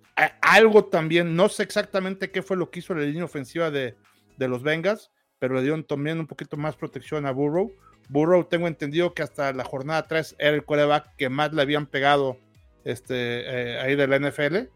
algo 0.41 0.85
también, 0.85 1.35
no 1.35 1.49
sé 1.49 1.63
exactamente 1.63 2.31
qué 2.31 2.41
fue 2.41 2.55
lo 2.55 2.69
que 2.69 2.79
hizo 2.79 2.93
la 2.93 3.01
línea 3.01 3.25
ofensiva 3.25 3.69
de, 3.69 3.95
de 4.37 4.47
los 4.47 4.63
Bengals, 4.63 5.11
pero 5.39 5.55
le 5.55 5.61
dieron 5.61 5.83
también 5.83 6.19
un 6.19 6.27
poquito 6.27 6.57
más 6.57 6.75
protección 6.75 7.25
a 7.25 7.31
Burrow. 7.31 7.73
Burrow, 8.07 8.45
tengo 8.45 8.67
entendido 8.67 9.13
que 9.13 9.23
hasta 9.23 9.51
la 9.51 9.65
jornada 9.65 10.07
3 10.07 10.35
era 10.39 10.55
el 10.55 10.63
quarterback 10.63 11.15
que 11.17 11.29
más 11.29 11.53
le 11.53 11.61
habían 11.61 11.87
pegado 11.87 12.37
este, 12.83 13.15
eh, 13.15 13.79
ahí 13.79 13.95
de 13.95 14.07
la 14.07 14.19
NFL. 14.19 14.69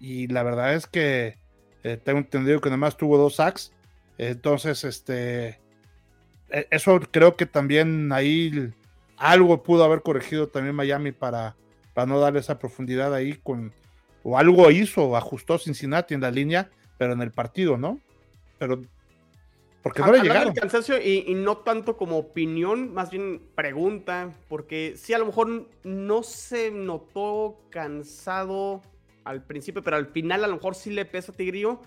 Y 0.00 0.28
la 0.28 0.42
verdad 0.42 0.74
es 0.74 0.86
que 0.86 1.38
eh, 1.82 1.96
tengo 1.96 2.18
entendido 2.18 2.60
que 2.60 2.70
nomás 2.70 2.96
tuvo 2.96 3.18
dos 3.18 3.36
sacks. 3.36 3.72
Entonces, 4.18 4.84
este, 4.84 5.60
e, 6.50 6.68
eso 6.70 7.00
creo 7.10 7.36
que 7.36 7.46
también 7.46 8.12
ahí 8.12 8.72
algo 9.16 9.62
pudo 9.62 9.84
haber 9.84 10.02
corregido 10.02 10.48
también 10.48 10.74
Miami 10.74 11.12
para, 11.12 11.56
para 11.94 12.06
no 12.06 12.20
darle 12.20 12.40
esa 12.40 12.58
profundidad 12.58 13.14
ahí 13.14 13.34
con, 13.42 13.72
o 14.22 14.36
algo 14.36 14.70
hizo, 14.70 15.16
ajustó 15.16 15.58
Cincinnati 15.58 16.14
en 16.14 16.20
la 16.20 16.30
línea, 16.30 16.68
pero 16.98 17.12
en 17.12 17.22
el 17.22 17.30
partido, 17.30 17.76
¿no? 17.76 18.00
Pero 18.58 18.82
porque 19.84 20.00
no 20.00 20.12
le 20.12 20.22
llegaron. 20.22 20.54
cansancio 20.54 20.96
y, 20.98 21.34
no 21.34 21.58
tanto 21.58 21.98
como 21.98 22.16
opinión, 22.16 22.94
más 22.94 23.10
bien 23.10 23.42
pregunta, 23.54 24.32
porque 24.48 24.94
sí, 24.96 25.12
a 25.12 25.18
lo 25.18 25.26
mejor 25.26 25.68
no 25.84 26.22
se 26.22 26.70
notó 26.70 27.60
cansado 27.68 28.80
al 29.24 29.42
principio, 29.42 29.82
pero 29.82 29.98
al 29.98 30.06
final 30.06 30.42
a 30.42 30.46
lo 30.46 30.54
mejor 30.54 30.74
sí 30.74 30.90
le 30.90 31.04
pesa 31.04 31.32
a 31.32 31.36
Tigrillo. 31.36 31.82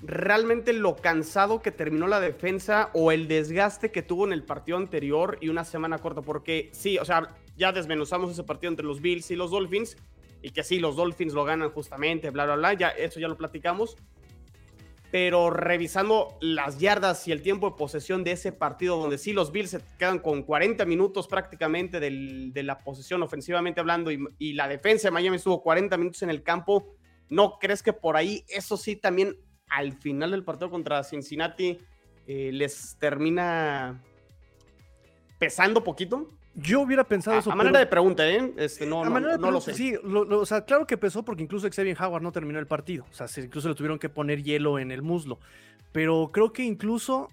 Realmente 0.00 0.72
lo 0.72 0.94
cansado 0.94 1.60
que 1.60 1.72
terminó 1.72 2.06
la 2.06 2.20
defensa 2.20 2.90
o 2.94 3.10
el 3.10 3.26
desgaste 3.26 3.90
que 3.90 4.02
tuvo 4.02 4.26
en 4.26 4.32
el 4.32 4.44
partido 4.44 4.78
anterior 4.78 5.38
y 5.40 5.48
una 5.48 5.64
semana 5.64 5.98
corta, 5.98 6.22
porque 6.22 6.70
sí, 6.72 6.98
o 6.98 7.04
sea, 7.04 7.34
ya 7.56 7.72
desmenuzamos 7.72 8.30
ese 8.30 8.44
partido 8.44 8.70
entre 8.70 8.86
los 8.86 9.00
Bills 9.00 9.30
y 9.32 9.36
los 9.36 9.50
Dolphins, 9.50 9.96
y 10.40 10.50
que 10.50 10.62
sí, 10.62 10.78
los 10.78 10.94
Dolphins 10.94 11.34
lo 11.34 11.44
ganan 11.44 11.70
justamente, 11.70 12.30
bla, 12.30 12.44
bla, 12.44 12.54
bla, 12.54 12.74
ya 12.74 12.88
eso 12.90 13.18
ya 13.18 13.26
lo 13.26 13.36
platicamos. 13.36 13.96
Pero 15.10 15.50
revisando 15.50 16.36
las 16.40 16.78
yardas 16.78 17.26
y 17.26 17.32
el 17.32 17.42
tiempo 17.42 17.70
de 17.70 17.76
posesión 17.76 18.22
de 18.22 18.32
ese 18.32 18.52
partido, 18.52 18.98
donde 18.98 19.18
sí 19.18 19.32
los 19.32 19.50
Bills 19.50 19.70
se 19.70 19.80
quedan 19.98 20.18
con 20.18 20.42
40 20.42 20.84
minutos 20.84 21.26
prácticamente 21.26 21.98
de 21.98 22.62
la 22.62 22.78
posesión 22.78 23.22
ofensivamente 23.22 23.80
hablando 23.80 24.10
y, 24.12 24.52
la 24.52 24.68
defensa 24.68 25.08
de 25.08 25.12
Miami 25.12 25.36
estuvo 25.36 25.62
40 25.62 25.96
minutos 25.96 26.22
en 26.22 26.30
el 26.30 26.42
campo, 26.42 26.94
¿no 27.30 27.58
crees 27.58 27.82
que 27.82 27.94
por 27.94 28.16
ahí 28.16 28.44
eso 28.48 28.76
sí 28.76 28.96
también 28.96 29.34
al 29.70 29.92
final 29.92 30.30
del 30.30 30.44
partido 30.44 30.70
contra 30.70 31.02
Cincinnati 31.04 31.78
eh, 32.26 32.50
les 32.52 32.96
termina 32.98 34.02
pesando 35.38 35.82
poquito? 35.82 36.28
Yo 36.54 36.80
hubiera 36.80 37.04
pensado 37.04 37.38
eso. 37.38 37.52
A 37.52 37.54
manera 37.54 37.78
de 37.78 37.86
pregunta, 37.86 38.28
¿eh? 38.28 38.52
Este, 38.56 38.84
no, 38.84 39.04
no, 39.04 39.38
no, 39.38 39.50
lo 39.50 39.60
sé. 39.60 39.74
Sí, 39.74 39.94
o 39.94 40.44
sea, 40.44 40.64
claro 40.64 40.86
que 40.86 40.98
pesó 40.98 41.24
porque 41.24 41.42
incluso 41.42 41.68
Xavier 41.70 41.96
Howard 42.02 42.22
no 42.22 42.32
terminó 42.32 42.58
el 42.58 42.66
partido. 42.66 43.06
O 43.10 43.14
sea, 43.14 43.26
incluso 43.42 43.68
le 43.68 43.76
tuvieron 43.76 43.98
que 43.98 44.08
poner 44.08 44.42
hielo 44.42 44.78
en 44.80 44.90
el 44.90 45.02
muslo. 45.02 45.38
Pero 45.92 46.30
creo 46.32 46.52
que 46.52 46.64
incluso 46.64 47.28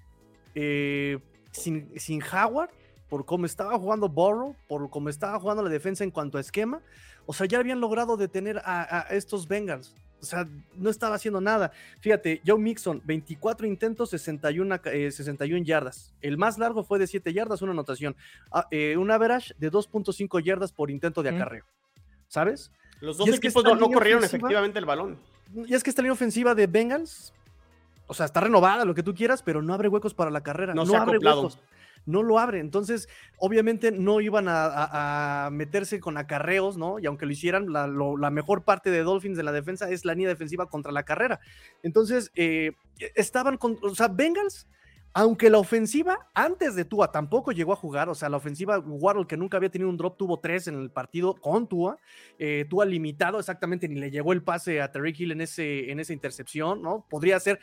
eh, 0.53 1.17
sin, 1.51 1.89
sin 1.99 2.21
Howard, 2.21 2.69
por 3.09 3.25
cómo 3.25 3.47
estaba 3.47 3.77
jugando 3.79 4.09
Borrow, 4.09 4.55
por 4.67 4.89
cómo 4.91 5.09
estaba 5.09 5.39
jugando 5.39 5.63
la 5.63 5.69
defensa 5.69 6.03
en 6.03 6.11
cuanto 6.11 6.37
a 6.37 6.41
esquema, 6.41 6.81
o 7.25 7.33
sea, 7.33 7.47
ya 7.47 7.57
habían 7.57 7.79
logrado 7.81 8.17
detener 8.17 8.59
a, 8.63 8.99
a 8.99 9.01
estos 9.15 9.47
Bengals. 9.47 9.95
O 10.25 10.29
sea, 10.29 10.47
no 10.75 10.89
estaba 10.89 11.15
haciendo 11.15 11.39
nada. 11.39 11.71
Fíjate, 11.99 12.41
Joe 12.45 12.57
Mixon, 12.57 13.01
24 13.05 13.67
intentos, 13.67 14.09
61, 14.09 14.79
61 14.83 15.57
eh, 15.61 15.63
yardas. 15.63 16.13
El 16.21 16.37
más 16.37 16.57
largo 16.57 16.83
fue 16.83 16.97
de 16.97 17.07
7 17.07 17.31
yardas, 17.31 17.61
una 17.61 17.73
anotación. 17.73 18.15
Ah, 18.51 18.67
eh, 18.71 18.97
un 18.97 19.11
average 19.11 19.53
de 19.59 19.71
2.5 19.71 20.43
yardas 20.43 20.71
por 20.71 20.89
intento 20.89 21.21
de 21.21 21.29
acarreo. 21.29 21.65
¿Sabes? 22.27 22.71
Los 23.01 23.17
dos 23.17 23.29
equipos 23.29 23.63
no, 23.63 23.89
corrieron 23.89 24.23
efectivamente 24.23 24.79
el 24.79 24.85
balón. 24.85 25.19
Y 25.53 25.73
es 25.73 25.83
que 25.83 25.91
esta 25.91 26.01
línea 26.01 26.13
ofensiva 26.13 26.55
de 26.55 26.65
Bengals, 26.65 27.33
o 28.07 28.13
sea, 28.13 28.25
está 28.25 28.39
renovada, 28.39 28.83
lo 28.83 28.95
que 28.95 29.03
tú 29.03 29.13
quieras, 29.13 29.43
pero 29.43 29.61
no 29.61 29.73
abre 29.73 29.89
huecos 29.89 30.15
para 30.15 30.31
la 30.31 30.41
carrera. 30.41 30.73
No, 30.73 30.85
se 30.85 30.95
abre 30.95 31.19
huecos 31.19 31.59
no 32.05 32.23
lo 32.23 32.39
abre. 32.39 32.59
Entonces, 32.59 33.09
obviamente 33.37 33.91
no 33.91 34.21
iban 34.21 34.45
a, 34.47 35.49
meterse 35.51 35.99
con 35.99 36.17
acarreos, 36.17 36.77
¿no? 36.77 36.99
Y 36.99 37.05
aunque 37.05 37.25
lo 37.25 37.31
hicieran, 37.31 37.71
la, 37.71 38.29
mejor 38.31 38.63
parte 38.63 38.91
de 38.91 39.03
Dolphins 39.03 39.37
de 39.37 39.43
la 39.43 39.51
defensa 39.51 39.89
es 39.89 40.05
la 40.05 40.13
línea 40.13 40.29
defensiva 40.29 40.67
contra 40.67 40.91
la 40.91 41.03
carrera. 41.03 41.39
Entonces, 41.83 42.31
eh, 42.35 42.73
estaban 43.15 43.57
con, 43.57 43.77
o 43.81 43.95
sea, 43.95 44.07
Bengals. 44.07 44.67
Aunque 45.17 45.49
la 45.49 45.59
ofensiva 45.59 46.27
antes 46.33 46.75
de 46.75 46.83
Tua 46.83 47.09
tampoco 47.09 47.53
llegó 47.53 47.71
a 47.71 47.77
jugar, 47.77 48.09
o 48.09 48.15
sea, 48.15 48.27
la 48.27 48.35
ofensiva 48.35 48.79
Waddle 48.79 49.27
que 49.27 49.37
nunca 49.37 49.55
había 49.55 49.69
tenido 49.69 49.89
un 49.89 49.95
drop 49.95 50.17
tuvo 50.17 50.41
tres 50.41 50.67
en 50.67 50.75
el 50.75 50.91
partido 50.91 51.35
con 51.35 51.69
Tua, 51.69 51.97
eh, 52.37 52.65
Tua 52.69 52.83
limitado 52.83 53.39
exactamente 53.39 53.87
ni 53.87 53.95
le 53.95 54.11
llegó 54.11 54.33
el 54.33 54.43
pase 54.43 54.81
a 54.81 54.91
Terry 54.91 55.15
Hill 55.17 55.31
en, 55.31 55.39
ese, 55.39 55.89
en 55.89 56.01
esa 56.01 56.11
intercepción, 56.11 56.81
¿no? 56.81 57.05
Podría 57.09 57.39
ser 57.39 57.61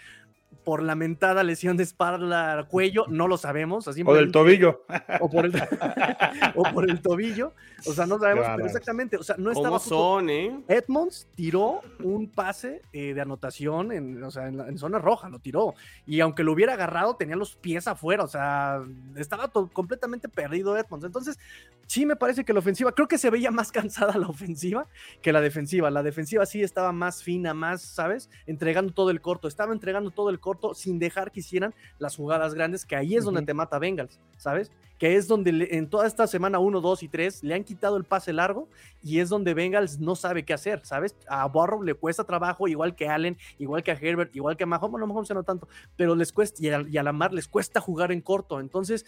por 0.64 0.82
lamentada 0.82 1.42
lesión 1.42 1.76
de 1.76 1.82
espalda 1.82 2.64
cuello, 2.68 3.06
no 3.08 3.28
lo 3.28 3.36
sabemos. 3.36 3.88
Así 3.88 4.02
o 4.04 4.14
del 4.14 4.30
tobillo. 4.30 4.84
O 5.20 5.28
por 5.28 5.46
el, 5.46 5.54
o 6.54 6.62
por 6.72 6.88
el 6.88 7.00
tobillo. 7.00 7.52
O 7.86 7.92
sea, 7.92 8.06
no 8.06 8.18
sabemos, 8.18 8.46
pero 8.54 8.66
exactamente. 8.66 9.16
O 9.16 9.22
sea, 9.22 9.36
no 9.38 9.50
estaba. 9.50 9.78
son, 9.78 10.30
eh? 10.30 10.62
Edmonds 10.68 11.26
tiró 11.34 11.80
un 12.02 12.28
pase 12.28 12.82
eh, 12.92 13.14
de 13.14 13.20
anotación 13.20 13.92
en, 13.92 14.22
o 14.22 14.30
sea, 14.30 14.48
en, 14.48 14.78
zona 14.78 14.98
roja, 14.98 15.28
lo 15.28 15.38
tiró. 15.38 15.74
Y 16.06 16.20
aunque 16.20 16.44
lo 16.44 16.52
hubiera 16.52 16.74
agarrado, 16.74 17.16
tenía 17.16 17.36
los 17.36 17.56
pies 17.56 17.88
afuera. 17.88 18.22
O 18.24 18.28
sea, 18.28 18.82
estaba 19.16 19.48
completamente 19.48 20.28
perdido 20.28 20.76
Edmonds. 20.76 21.04
Entonces, 21.04 21.38
sí 21.86 22.06
me 22.06 22.16
parece 22.16 22.44
que 22.44 22.52
la 22.52 22.60
ofensiva, 22.60 22.92
creo 22.92 23.08
que 23.08 23.18
se 23.18 23.30
veía 23.30 23.50
más 23.50 23.72
cansada 23.72 24.16
la 24.16 24.28
ofensiva 24.28 24.86
que 25.20 25.32
la 25.32 25.40
defensiva. 25.40 25.90
La 25.90 26.02
defensiva 26.02 26.46
sí 26.46 26.62
estaba 26.62 26.92
más 26.92 27.22
fina, 27.22 27.52
más, 27.54 27.82
¿sabes? 27.82 28.30
Entregando 28.46 28.92
todo 28.92 29.10
el 29.10 29.20
corto. 29.20 29.48
Estaba 29.48 29.72
entregando 29.72 30.10
todo 30.10 30.30
el 30.30 30.38
corto 30.42 30.74
sin 30.74 30.98
dejar 30.98 31.32
que 31.32 31.40
hicieran 31.40 31.74
las 31.98 32.16
jugadas 32.16 32.52
grandes, 32.52 32.84
que 32.84 32.96
ahí 32.96 33.16
es 33.16 33.24
donde 33.24 33.40
te 33.40 33.54
mata 33.54 33.78
Bengals, 33.78 34.20
¿sabes? 34.36 34.70
Que 34.98 35.16
es 35.16 35.26
donde 35.26 35.68
en 35.70 35.88
toda 35.88 36.06
esta 36.06 36.26
semana 36.26 36.58
1, 36.58 36.82
2 36.82 37.02
y 37.02 37.08
3 37.08 37.42
le 37.44 37.54
han 37.54 37.64
quitado 37.64 37.96
el 37.96 38.04
pase 38.04 38.34
largo 38.34 38.68
y 39.02 39.20
es 39.20 39.30
donde 39.30 39.54
Bengals 39.54 39.98
no 39.98 40.14
sabe 40.14 40.44
qué 40.44 40.52
hacer, 40.52 40.84
¿sabes? 40.84 41.16
A 41.26 41.48
Barrow 41.48 41.82
le 41.82 41.94
cuesta 41.94 42.24
trabajo, 42.24 42.68
igual 42.68 42.94
que 42.94 43.08
Allen, 43.08 43.38
igual 43.58 43.82
que 43.82 43.92
a 43.92 43.94
Herbert, 43.94 44.36
igual 44.36 44.58
que 44.58 44.64
a 44.64 44.66
Mahomes, 44.66 45.00
no 45.00 45.06
Mahomes 45.06 45.30
no 45.30 45.42
tanto, 45.42 45.66
pero 45.96 46.14
les 46.14 46.32
cuesta, 46.32 46.62
y 46.62 46.68
a, 46.68 46.84
y 46.86 46.98
a 46.98 47.02
Lamar 47.02 47.32
les 47.32 47.48
cuesta 47.48 47.80
jugar 47.80 48.12
en 48.12 48.20
corto. 48.20 48.60
Entonces, 48.60 49.06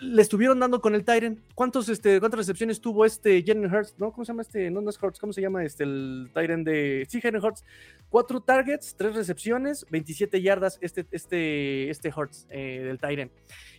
le 0.00 0.22
estuvieron 0.22 0.60
dando 0.60 0.80
con 0.80 0.94
el 0.94 1.04
Tyren. 1.04 1.42
¿Cuántos, 1.54 1.88
este, 1.88 2.20
¿Cuántas 2.20 2.38
recepciones 2.38 2.80
tuvo 2.80 3.04
este 3.04 3.42
Jalen 3.44 3.72
Hurts? 3.72 3.94
¿No? 3.98 4.12
¿Cómo 4.12 4.24
se 4.24 4.32
llama 4.32 4.42
este? 4.42 4.70
No, 4.70 4.80
no 4.80 4.90
es 4.90 5.02
Hurts, 5.02 5.18
¿cómo 5.18 5.32
se 5.32 5.40
llama 5.40 5.64
este 5.64 5.84
el 5.84 6.30
Tyren 6.32 6.64
de. 6.64 7.06
Sí, 7.08 7.20
Jalen 7.20 7.42
Hurts. 7.42 7.64
Cuatro 8.08 8.40
targets, 8.40 8.94
tres 8.96 9.14
recepciones, 9.14 9.86
27 9.90 10.40
yardas 10.40 10.78
este, 10.80 11.06
este, 11.10 11.90
este 11.90 12.12
Hurts 12.14 12.46
eh, 12.50 12.82
del 12.84 12.98
Tyren. 12.98 13.30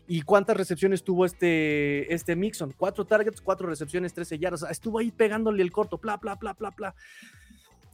¿Y 0.08 0.24
cuántas 0.24 0.58
recepciones 0.58 1.04
tuvo 1.04 1.26
este, 1.26 2.12
este 2.14 2.36
Mixon? 2.36 2.74
Cuatro 2.76 3.06
targets, 3.06 3.42
cuatro 3.42 3.68
recepciones, 3.68 4.14
13 4.14 4.40
yardas. 4.40 4.66
estuvo 4.70 4.98
ahí 4.98 5.12
pegándole 5.12 5.62
el 5.62 5.72
corto, 5.72 6.00
bla, 6.00 6.18
bla, 6.18 6.36
bla, 6.36 6.54
bla, 6.54 6.72
bla. 6.72 6.96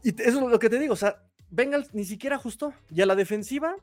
Y 0.02 0.10
eso 0.22 0.46
es 0.46 0.52
lo 0.52 0.60
que 0.60 0.70
te 0.70 0.80
digo, 0.80 0.94
o 0.94 0.98
sea, 0.98 1.22
Bengals 1.50 1.94
ni 1.94 2.06
siquiera 2.06 2.38
ajustó. 2.38 2.74
Y 2.90 3.02
a 3.02 3.06
la 3.06 3.16
defensiva, 3.16 3.76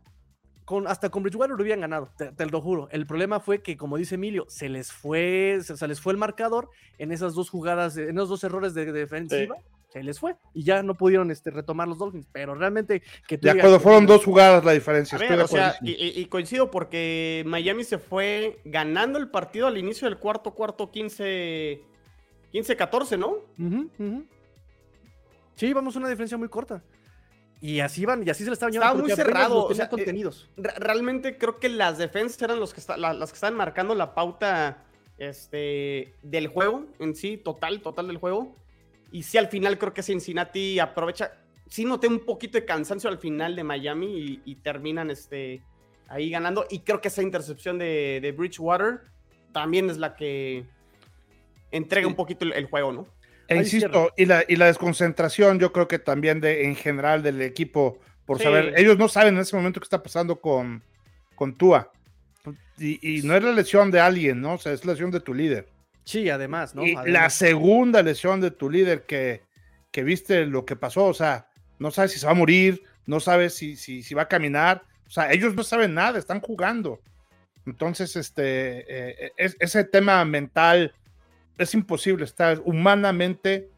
hasta 0.86 1.10
con 1.10 1.22
Bridgewater 1.22 1.56
lo 1.56 1.62
hubieran 1.62 1.80
ganado, 1.80 2.10
te, 2.16 2.46
lo 2.46 2.60
juro. 2.60 2.88
El 2.90 3.06
problema 3.06 3.40
fue 3.40 3.62
que, 3.62 3.76
como 3.76 3.96
dice 3.96 4.14
Emilio, 4.14 4.46
se 4.48 4.68
les 4.68 4.92
fue, 4.92 5.58
se, 5.62 5.88
les 5.88 6.00
fue 6.00 6.12
el 6.12 6.18
marcador 6.18 6.70
en 6.98 7.12
esas 7.12 7.34
dos 7.34 7.50
jugadas, 7.50 7.96
en 7.96 8.16
esos 8.16 8.28
dos 8.28 8.44
errores 8.44 8.74
de, 8.74 8.92
defensiva. 8.92 9.56
Se 9.88 10.02
les 10.02 10.18
fue 10.18 10.36
y 10.54 10.64
ya 10.64 10.82
no 10.82 10.94
pudieron 10.94 11.30
este, 11.30 11.50
retomar 11.50 11.86
los 11.86 11.98
Dolphins, 11.98 12.26
pero 12.32 12.54
realmente 12.54 13.02
que 13.28 13.38
Ya 13.42 13.58
cuando 13.58 13.78
fueron 13.78 14.06
dos 14.06 14.24
jugadas 14.24 14.64
la 14.64 14.72
diferencia. 14.72 15.18
y, 15.82 16.24
coincido 16.26 16.70
porque 16.70 17.42
Miami 17.46 17.84
se 17.84 17.98
fue 17.98 18.60
ganando 18.64 19.18
el 19.18 19.28
partido 19.28 19.66
al 19.66 19.76
inicio 19.76 20.08
del 20.08 20.18
cuarto 20.18 20.52
cuarto 20.52 20.90
15 20.90 21.92
15-14, 22.52 23.18
¿no? 23.18 23.36
Sí, 25.54 25.72
vamos 25.72 25.96
a 25.96 25.98
una 25.98 26.08
diferencia 26.08 26.36
muy 26.36 26.48
corta. 26.48 26.82
Y 27.62 27.78
así 27.78 28.04
van, 28.04 28.26
y 28.26 28.28
así 28.28 28.42
se 28.42 28.50
le 28.50 28.54
estaban 28.54 28.72
llevando. 28.72 29.06
Estaba 29.06 29.24
muy 29.24 29.34
cerrado. 29.34 29.66
O 29.66 29.72
sea, 29.72 29.88
contenidos. 29.88 30.50
Eh, 30.56 30.62
realmente 30.78 31.38
creo 31.38 31.60
que 31.60 31.68
las 31.68 31.96
defensas 31.96 32.42
eran 32.42 32.58
los 32.58 32.74
que 32.74 32.82
las 32.98 33.30
que 33.30 33.34
estaban 33.36 33.54
marcando 33.54 33.94
la 33.94 34.16
pauta 34.16 34.84
este, 35.16 36.12
del 36.22 36.48
juego 36.48 36.86
en 36.98 37.14
sí, 37.14 37.36
total, 37.36 37.80
total 37.80 38.08
del 38.08 38.16
juego. 38.16 38.56
Y 39.12 39.22
sí, 39.22 39.38
al 39.38 39.46
final 39.46 39.78
creo 39.78 39.94
que 39.94 40.02
Cincinnati 40.02 40.80
aprovecha. 40.80 41.34
Sí, 41.68 41.84
noté 41.84 42.08
un 42.08 42.18
poquito 42.18 42.58
de 42.58 42.64
cansancio 42.64 43.08
al 43.08 43.18
final 43.18 43.54
de 43.54 43.62
Miami 43.62 44.40
y, 44.44 44.54
terminan 44.56 45.12
este, 45.12 45.62
ahí 46.08 46.30
ganando. 46.30 46.66
Y 46.68 46.80
creo 46.80 47.00
que 47.00 47.08
esa 47.08 47.22
intercepción 47.22 47.78
de, 47.78 48.34
Bridgewater 48.36 49.02
también 49.52 49.88
es 49.88 49.98
la 49.98 50.16
que 50.16 50.66
entrega 51.70 52.08
un 52.08 52.16
poquito 52.16 52.44
el 52.44 52.66
juego, 52.66 52.90
¿no? 52.90 53.06
E 53.48 53.56
insisto, 53.56 54.12
y 54.16 54.26
la, 54.26 54.44
y 54.48 54.56
la 54.56 54.66
desconcentración, 54.66 55.58
yo 55.58 55.72
creo 55.72 55.88
que 55.88 55.98
también 55.98 56.40
de, 56.40 56.64
en 56.64 56.76
general 56.76 57.22
del 57.22 57.42
equipo, 57.42 57.98
por 58.24 58.40
saber, 58.40 58.74
ellos 58.76 58.98
no 58.98 59.08
saben 59.08 59.34
en 59.34 59.40
ese 59.40 59.56
momento 59.56 59.80
qué 59.80 59.84
está 59.84 60.02
pasando 60.02 60.40
con, 60.40 60.82
con 61.34 61.56
Tua. 61.56 61.92
y, 62.78 63.22
no 63.22 63.36
es 63.36 63.42
la 63.42 63.52
lesión 63.52 63.90
de 63.90 64.00
alguien, 64.00 64.40
¿no? 64.40 64.54
O 64.54 64.58
sea, 64.58 64.72
es 64.72 64.84
la 64.84 64.92
lesión 64.92 65.10
de 65.10 65.20
tu 65.20 65.34
líder. 65.34 65.68
Sí, 66.04 66.30
además, 66.30 66.74
¿no? 66.74 66.84
Y 66.84 66.96
la 67.06 67.30
segunda 67.30 68.02
lesión 68.02 68.40
de 68.40 68.50
tu 68.50 68.70
líder 68.70 69.02
que, 69.02 69.42
que 69.90 70.02
viste 70.02 70.46
lo 70.46 70.64
que 70.64 70.76
pasó, 70.76 71.06
o 71.06 71.14
sea, 71.14 71.48
no 71.78 71.90
sabes 71.90 72.12
si 72.12 72.18
se 72.18 72.26
va 72.26 72.32
a 72.32 72.36
morir, 72.36 72.82
no 73.06 73.20
sabes 73.20 73.54
si, 73.54 73.76
si, 73.76 74.02
si 74.02 74.14
va 74.14 74.22
a 74.22 74.28
caminar, 74.28 74.82
o 75.06 75.10
sea, 75.10 75.32
ellos 75.32 75.54
no 75.54 75.62
saben 75.62 75.94
nada, 75.94 76.18
están 76.18 76.40
jugando. 76.40 77.00
Entonces, 77.66 78.16
este, 78.16 79.26
eh, 79.26 79.32
ese 79.36 79.84
tema 79.84 80.24
mental 80.24 80.94
es 81.58 81.74
imposible 81.74 82.24
estar 82.24 82.60
humanamente 82.64 83.70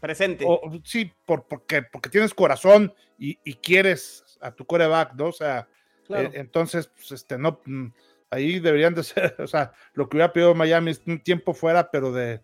presente. 0.00 0.46
sí, 0.84 1.12
por, 1.26 1.46
porque, 1.46 1.82
porque 1.82 2.08
tienes 2.08 2.34
corazón 2.34 2.92
y, 3.18 3.36
quieres 3.56 4.38
a 4.40 4.50
tu 4.50 4.64
coreback, 4.64 5.14
¿no? 5.14 5.26
O 5.26 5.32
sea, 5.32 5.68
eh, 6.08 6.30
entonces, 6.34 6.88
pues, 6.88 7.12
este, 7.12 7.36
no, 7.36 7.60
mm, 7.66 7.86
ahí 8.30 8.58
deberían 8.58 8.94
de 8.94 9.02
ser, 9.04 9.36
o 9.38 9.46
sea, 9.46 9.72
lo 9.92 10.08
que 10.08 10.16
hubiera 10.16 10.32
pedido 10.32 10.54
Miami 10.54 10.92
es 10.92 11.02
un 11.06 11.20
tiempo 11.20 11.52
fuera, 11.54 11.90
pero 11.90 12.12
de, 12.12 12.40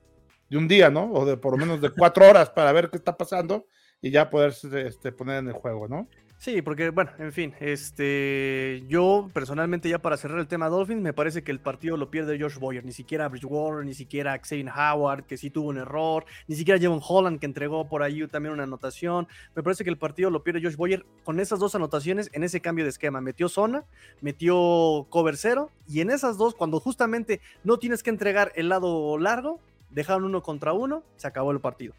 de 0.48 0.56
un 0.56 0.68
día, 0.68 0.90
¿no? 0.90 1.10
O 1.12 1.24
de 1.24 1.36
por 1.36 1.52
lo 1.52 1.58
menos 1.58 1.80
de 1.80 1.90
cuatro 1.90 2.28
horas 2.28 2.50
para 2.50 2.72
ver 2.72 2.90
qué 2.90 2.96
está 2.96 3.16
pasando 3.16 3.66
y 4.00 4.10
ya 4.10 4.30
poder 4.30 4.52
este, 4.74 5.12
poner 5.12 5.38
en 5.38 5.48
el 5.48 5.54
juego, 5.54 5.88
¿no? 5.88 6.08
Sí, 6.38 6.60
porque 6.60 6.90
bueno, 6.90 7.10
en 7.18 7.32
fin, 7.32 7.54
este, 7.60 8.84
yo 8.88 9.30
personalmente 9.32 9.88
ya 9.88 9.98
para 9.98 10.18
cerrar 10.18 10.38
el 10.38 10.46
tema 10.46 10.68
Dolphins, 10.68 11.00
me 11.00 11.14
parece 11.14 11.42
que 11.42 11.50
el 11.50 11.60
partido 11.60 11.96
lo 11.96 12.10
pierde 12.10 12.38
Josh 12.38 12.58
Boyer, 12.58 12.84
ni 12.84 12.92
siquiera 12.92 13.28
Bridgewater, 13.28 13.84
ni 13.84 13.94
siquiera 13.94 14.38
Xavier 14.38 14.68
Howard, 14.68 15.24
que 15.24 15.38
sí 15.38 15.48
tuvo 15.48 15.70
un 15.70 15.78
error, 15.78 16.26
ni 16.46 16.54
siquiera 16.54 16.78
Jevon 16.78 17.00
Holland, 17.02 17.40
que 17.40 17.46
entregó 17.46 17.88
por 17.88 18.02
ahí 18.02 18.26
también 18.28 18.52
una 18.52 18.64
anotación. 18.64 19.26
Me 19.54 19.62
parece 19.62 19.82
que 19.82 19.90
el 19.90 19.96
partido 19.96 20.30
lo 20.30 20.44
pierde 20.44 20.62
Josh 20.62 20.76
Boyer 20.76 21.06
con 21.24 21.40
esas 21.40 21.58
dos 21.58 21.74
anotaciones 21.74 22.30
en 22.34 22.44
ese 22.44 22.60
cambio 22.60 22.84
de 22.84 22.90
esquema. 22.90 23.22
Metió 23.22 23.48
zona, 23.48 23.84
metió 24.20 25.06
cover 25.08 25.38
cero, 25.38 25.70
y 25.88 26.00
en 26.00 26.10
esas 26.10 26.36
dos, 26.36 26.54
cuando 26.54 26.80
justamente 26.80 27.40
no 27.64 27.78
tienes 27.78 28.02
que 28.02 28.10
entregar 28.10 28.52
el 28.56 28.68
lado 28.68 29.18
largo, 29.18 29.58
dejaron 29.90 30.24
uno 30.24 30.42
contra 30.42 30.74
uno, 30.74 31.02
se 31.16 31.26
acabó 31.26 31.50
el 31.50 31.60
partido. 31.60 31.94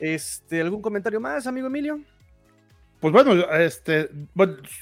Este, 0.00 0.62
¿Algún 0.62 0.80
comentario 0.80 1.20
más, 1.20 1.46
amigo 1.46 1.66
Emilio? 1.66 2.00
Pues 3.06 3.24
bueno, 3.24 3.48
este, 3.52 4.10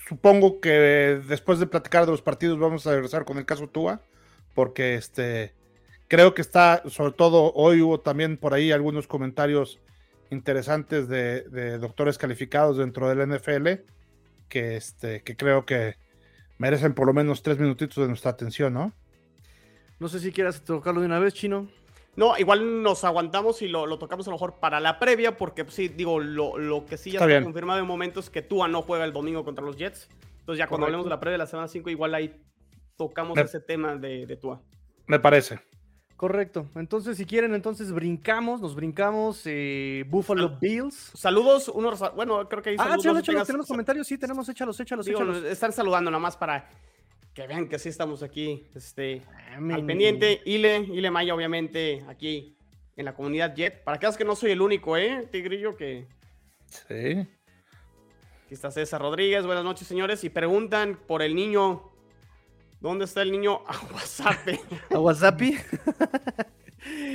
supongo 0.09 0.59
que 0.59 1.21
después 1.29 1.59
de 1.59 1.67
platicar 1.67 2.07
de 2.07 2.13
los 2.13 2.23
partidos 2.23 2.59
vamos 2.59 2.87
a 2.87 2.93
regresar 2.93 3.27
con 3.27 3.37
el 3.37 3.45
caso 3.45 3.69
Tua, 3.69 4.01
porque 4.55 4.95
este, 4.95 5.53
creo 6.09 6.33
que 6.33 6.41
está, 6.41 6.83
sobre 6.89 7.13
todo 7.13 7.53
hoy 7.53 7.83
hubo 7.83 8.01
también 8.01 8.39
por 8.39 8.55
ahí 8.55 8.73
algunos 8.73 9.07
comentarios 9.07 9.79
interesantes 10.31 11.07
de, 11.07 11.77
doctores 11.79 12.17
calificados 12.17 12.79
dentro 12.79 13.11
del 13.11 13.29
NFL, 13.29 13.85
que, 14.49 14.77
este, 14.77 15.23
que 15.23 15.37
creo 15.37 15.67
que 15.67 15.97
merecen 16.57 16.95
por 16.95 17.07
lo 17.07 17.13
menos 17.13 17.43
tres 17.43 17.59
minutitos 17.59 17.97
de 17.97 18.09
nuestra 18.09 18.31
atención, 18.31 18.73
¿no? 18.73 18.95
No 20.01 20.09
sé 20.09 20.19
si 20.19 20.33
quieras 20.33 20.63
tocarlo 20.63 21.01
de 21.01 21.07
una 21.09 21.19
vez, 21.19 21.35
Chino. 21.35 21.69
No, 22.17 22.39
igual 22.39 22.83
nos 22.83 23.05
aguantamos 23.05 23.61
y 23.63 23.69
lo, 23.69 23.99
tocamos 23.99 24.27
a 24.27 24.31
lo 24.31 24.37
mejor 24.37 24.55
para 24.61 24.81
la 24.81 24.99
previa, 24.99 25.37
porque 25.37 25.65
pues, 25.65 25.75
sí, 25.75 25.89
digo, 25.89 26.21
lo, 26.21 26.85
que 26.87 26.97
sí 26.97 27.11
ya 27.11 27.21
está, 27.21 27.43
confirmado 27.43 27.81
en 27.81 27.87
momentos 27.87 28.27
es 28.27 28.31
que 28.31 28.43
Tua 28.43 28.69
no 28.69 28.83
juega 28.83 29.05
el 29.05 29.13
domingo 29.13 29.45
contra 29.45 29.65
los 29.65 29.77
Jets. 29.77 30.09
Entonces 30.41 30.59
ya 30.59 30.69
cuando 30.69 30.87
hablemos 30.87 31.07
de 31.07 31.11
la 31.11 31.21
previa 31.21 31.35
de 31.35 31.39
la 31.39 31.47
semana 31.47 31.69
5, 31.69 31.91
igual 31.91 32.15
ahí 32.15 32.41
tocamos 32.97 33.37
ese 33.39 33.61
tema 33.61 33.97
de, 33.97 34.27
de 34.27 34.37
Tua. 34.37 34.61
Me 35.07 35.19
parece. 35.19 35.61
Correcto. 36.17 36.67
Entonces, 36.77 37.17
si 37.17 37.25
quieren, 37.25 37.55
entonces 37.55 37.93
brincamos, 37.93 38.61
nos 38.61 38.75
brincamos 38.77 39.43
eh, 39.47 40.05
Buffalo 40.09 40.57
Bills. 40.61 41.11
Saludos, 41.15 41.69
unos, 41.69 42.01
bueno, 42.15 42.49
creo 42.49 42.63
que 42.63 42.71
hay 42.71 42.77
ah, 42.79 42.97
saludos. 42.99 43.29
Ah, 43.29 43.45
tenemos 43.45 43.67
comentarios, 43.67 44.07
sí, 44.07 44.17
tenemos, 44.17 44.49
échalos, 44.49 44.79
échalos, 44.79 45.09
échalos. 45.09 45.45
Están 45.45 45.73
saludando 45.73 46.11
nada 46.11 46.21
más 46.21 46.37
para 46.37 46.69
que 47.35 47.47
vean 47.49 47.69
que 47.69 47.79
sí 47.79 47.89
estamos 47.89 48.23
aquí, 48.23 48.69
este, 48.75 49.23
al 49.53 49.85
pendiente. 49.85 50.41
Ile, 50.45 50.79
Ile 50.79 51.11
Maya, 51.11 51.35
obviamente, 51.35 52.05
aquí 52.09 52.57
en 52.97 53.05
la 53.05 53.15
comunidad 53.15 53.55
Jet. 53.57 53.83
Para 53.83 53.99
que 53.99 54.07
veas 54.07 54.17
que 54.17 54.25
no 54.25 54.37
soy 54.37 54.53
el 54.53 54.61
único, 54.61 54.97
¿eh, 54.97 55.29
Tigrillo? 55.31 55.77
Que... 55.77 56.07
Sí. 56.69 57.27
Aquí 58.45 58.55
está 58.55 58.71
César 58.71 59.01
Rodríguez, 59.01 59.45
buenas 59.45 59.65
noches, 59.65 59.89
señores. 59.89 60.23
Y 60.23 60.31
preguntan 60.31 60.99
por 61.09 61.23
el 61.23 61.35
niño. 61.35 61.91
¿Dónde 62.81 63.07
está 63.07 63.23
el 63.23 63.33
niño 63.33 63.63
a 63.67 63.81
WhatsApp? 63.93 64.49
¿A 64.91 64.99
WhatsApp? 65.01 65.41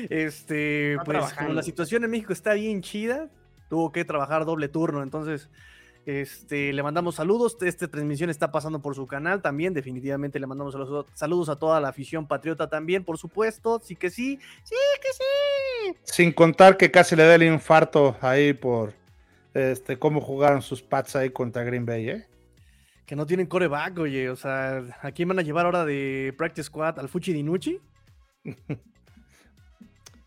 este, 0.10 0.98
pues 1.06 1.34
como 1.34 1.54
la 1.54 1.64
situación 1.64 2.04
en 2.04 2.10
México 2.10 2.34
está 2.34 2.56
bien 2.56 2.82
chida, 2.82 3.30
tuvo 3.70 3.92
que 3.92 4.04
trabajar 4.04 4.46
doble 4.46 4.68
turno, 4.68 5.04
entonces 5.04 5.50
este, 6.10 6.74
le 6.74 6.82
mandamos 6.82 7.16
saludos. 7.16 7.56
Esta 7.62 7.88
transmisión 7.88 8.32
está 8.32 8.52
pasando 8.52 8.82
por 8.82 8.96
su 8.96 9.06
canal 9.06 9.44
también. 9.44 9.76
Definitivamente 9.76 10.40
le 10.40 10.48
mandamos 10.48 10.76
saludos 11.14 11.50
a 11.50 11.56
toda 11.56 11.80
la 11.80 11.90
afición 11.90 12.28
patriota 12.28 12.68
también, 12.68 13.04
por 13.04 13.20
supuesto. 13.20 13.80
Sí 13.84 13.96
que 13.96 14.10
sí, 14.10 14.40
sí 14.64 14.76
que 15.02 15.14
sí. 15.14 15.96
Sin 16.04 16.32
contar 16.32 16.78
que 16.78 16.90
casi 16.90 17.16
le 17.16 17.26
da 17.26 17.36
el 17.36 17.44
infarto 17.44 18.18
ahí 18.22 18.54
por 18.54 18.94
este, 19.54 20.00
cómo 20.00 20.20
jugaron 20.20 20.64
sus 20.64 20.82
Pats 20.82 21.16
ahí 21.16 21.30
contra 21.30 21.64
Green 21.64 21.86
Bay, 21.86 22.10
¿eh? 22.10 22.28
Que 23.06 23.16
no 23.16 23.28
tienen 23.28 23.46
coreback, 23.46 24.00
oye. 24.00 24.32
O 24.32 24.36
sea, 24.36 24.84
¿a 25.04 25.12
quién 25.12 25.28
van 25.28 25.38
a 25.38 25.44
llevar 25.44 25.68
ahora 25.68 25.86
de 25.86 26.34
Practice 26.40 26.66
Squad? 26.66 26.98
¿Al 26.98 27.10
Fuchi 27.10 27.34
Dinucci? 27.34 27.80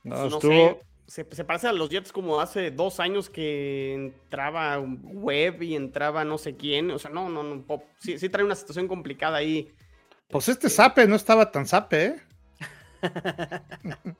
no, 0.04 0.26
estuvo 0.26 0.80
se, 1.06 1.24
parece 1.24 1.68
a 1.68 1.72
los 1.72 1.90
Jets 1.90 2.12
como 2.12 2.40
hace 2.40 2.70
dos 2.70 3.00
años 3.00 3.28
que 3.28 3.94
entraba 3.94 4.78
Web 4.78 5.62
y 5.62 5.74
entraba 5.74 6.24
no 6.24 6.38
sé 6.38 6.56
quién. 6.56 6.90
O 6.90 6.98
sea, 6.98 7.10
no, 7.10 7.28
no, 7.28 7.42
no. 7.42 7.64
Sí, 7.98 8.18
sí 8.18 8.28
trae 8.28 8.44
una 8.44 8.54
situación 8.54 8.88
complicada 8.88 9.38
ahí. 9.38 9.72
Pues 10.28 10.48
este 10.48 10.70
Sape 10.70 11.06
no 11.06 11.16
estaba 11.16 11.50
tan 11.50 11.66
Sape, 11.66 12.04
¿eh? 12.04 12.16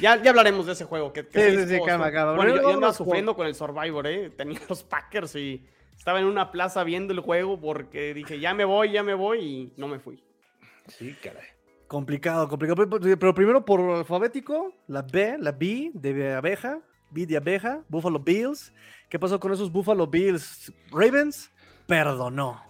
ya, 0.00 0.22
ya 0.22 0.30
hablaremos 0.30 0.66
de 0.66 0.72
ese 0.72 0.84
juego. 0.84 1.12
Que, 1.12 1.22
sí, 1.22 1.66
sí, 1.66 1.80
calma, 1.84 2.34
Bueno, 2.34 2.56
yo, 2.56 2.68
andaba 2.68 2.92
sufriendo 2.92 3.34
con 3.34 3.46
el 3.46 3.54
Survivor, 3.54 4.06
¿eh? 4.06 4.30
Tenía 4.36 4.60
los 4.68 4.84
Packers 4.84 5.34
y 5.34 5.66
estaba 5.96 6.20
en 6.20 6.26
una 6.26 6.52
plaza 6.52 6.84
viendo 6.84 7.12
el 7.12 7.20
juego 7.20 7.60
porque 7.60 8.14
dije, 8.14 8.38
ya 8.38 8.54
me 8.54 8.64
voy, 8.64 8.92
ya 8.92 9.02
me 9.02 9.14
voy 9.14 9.40
y 9.40 9.72
no 9.76 9.88
me 9.88 9.98
fui. 9.98 10.22
Sí, 10.86 11.16
caray. 11.22 11.53
Complicado, 11.88 12.48
complicado. 12.48 12.88
Pero 12.88 13.34
primero 13.34 13.64
por 13.64 13.80
alfabético, 13.80 14.74
la 14.86 15.02
B, 15.02 15.36
la 15.38 15.52
B 15.52 15.90
de 15.94 16.34
abeja, 16.34 16.80
B 17.10 17.26
de 17.26 17.36
abeja, 17.36 17.82
Buffalo 17.88 18.18
Bills. 18.18 18.72
¿Qué 19.08 19.18
pasó 19.18 19.38
con 19.38 19.52
esos 19.52 19.70
Buffalo 19.70 20.06
Bills? 20.06 20.72
Ravens 20.90 21.50
perdonó. 21.86 22.62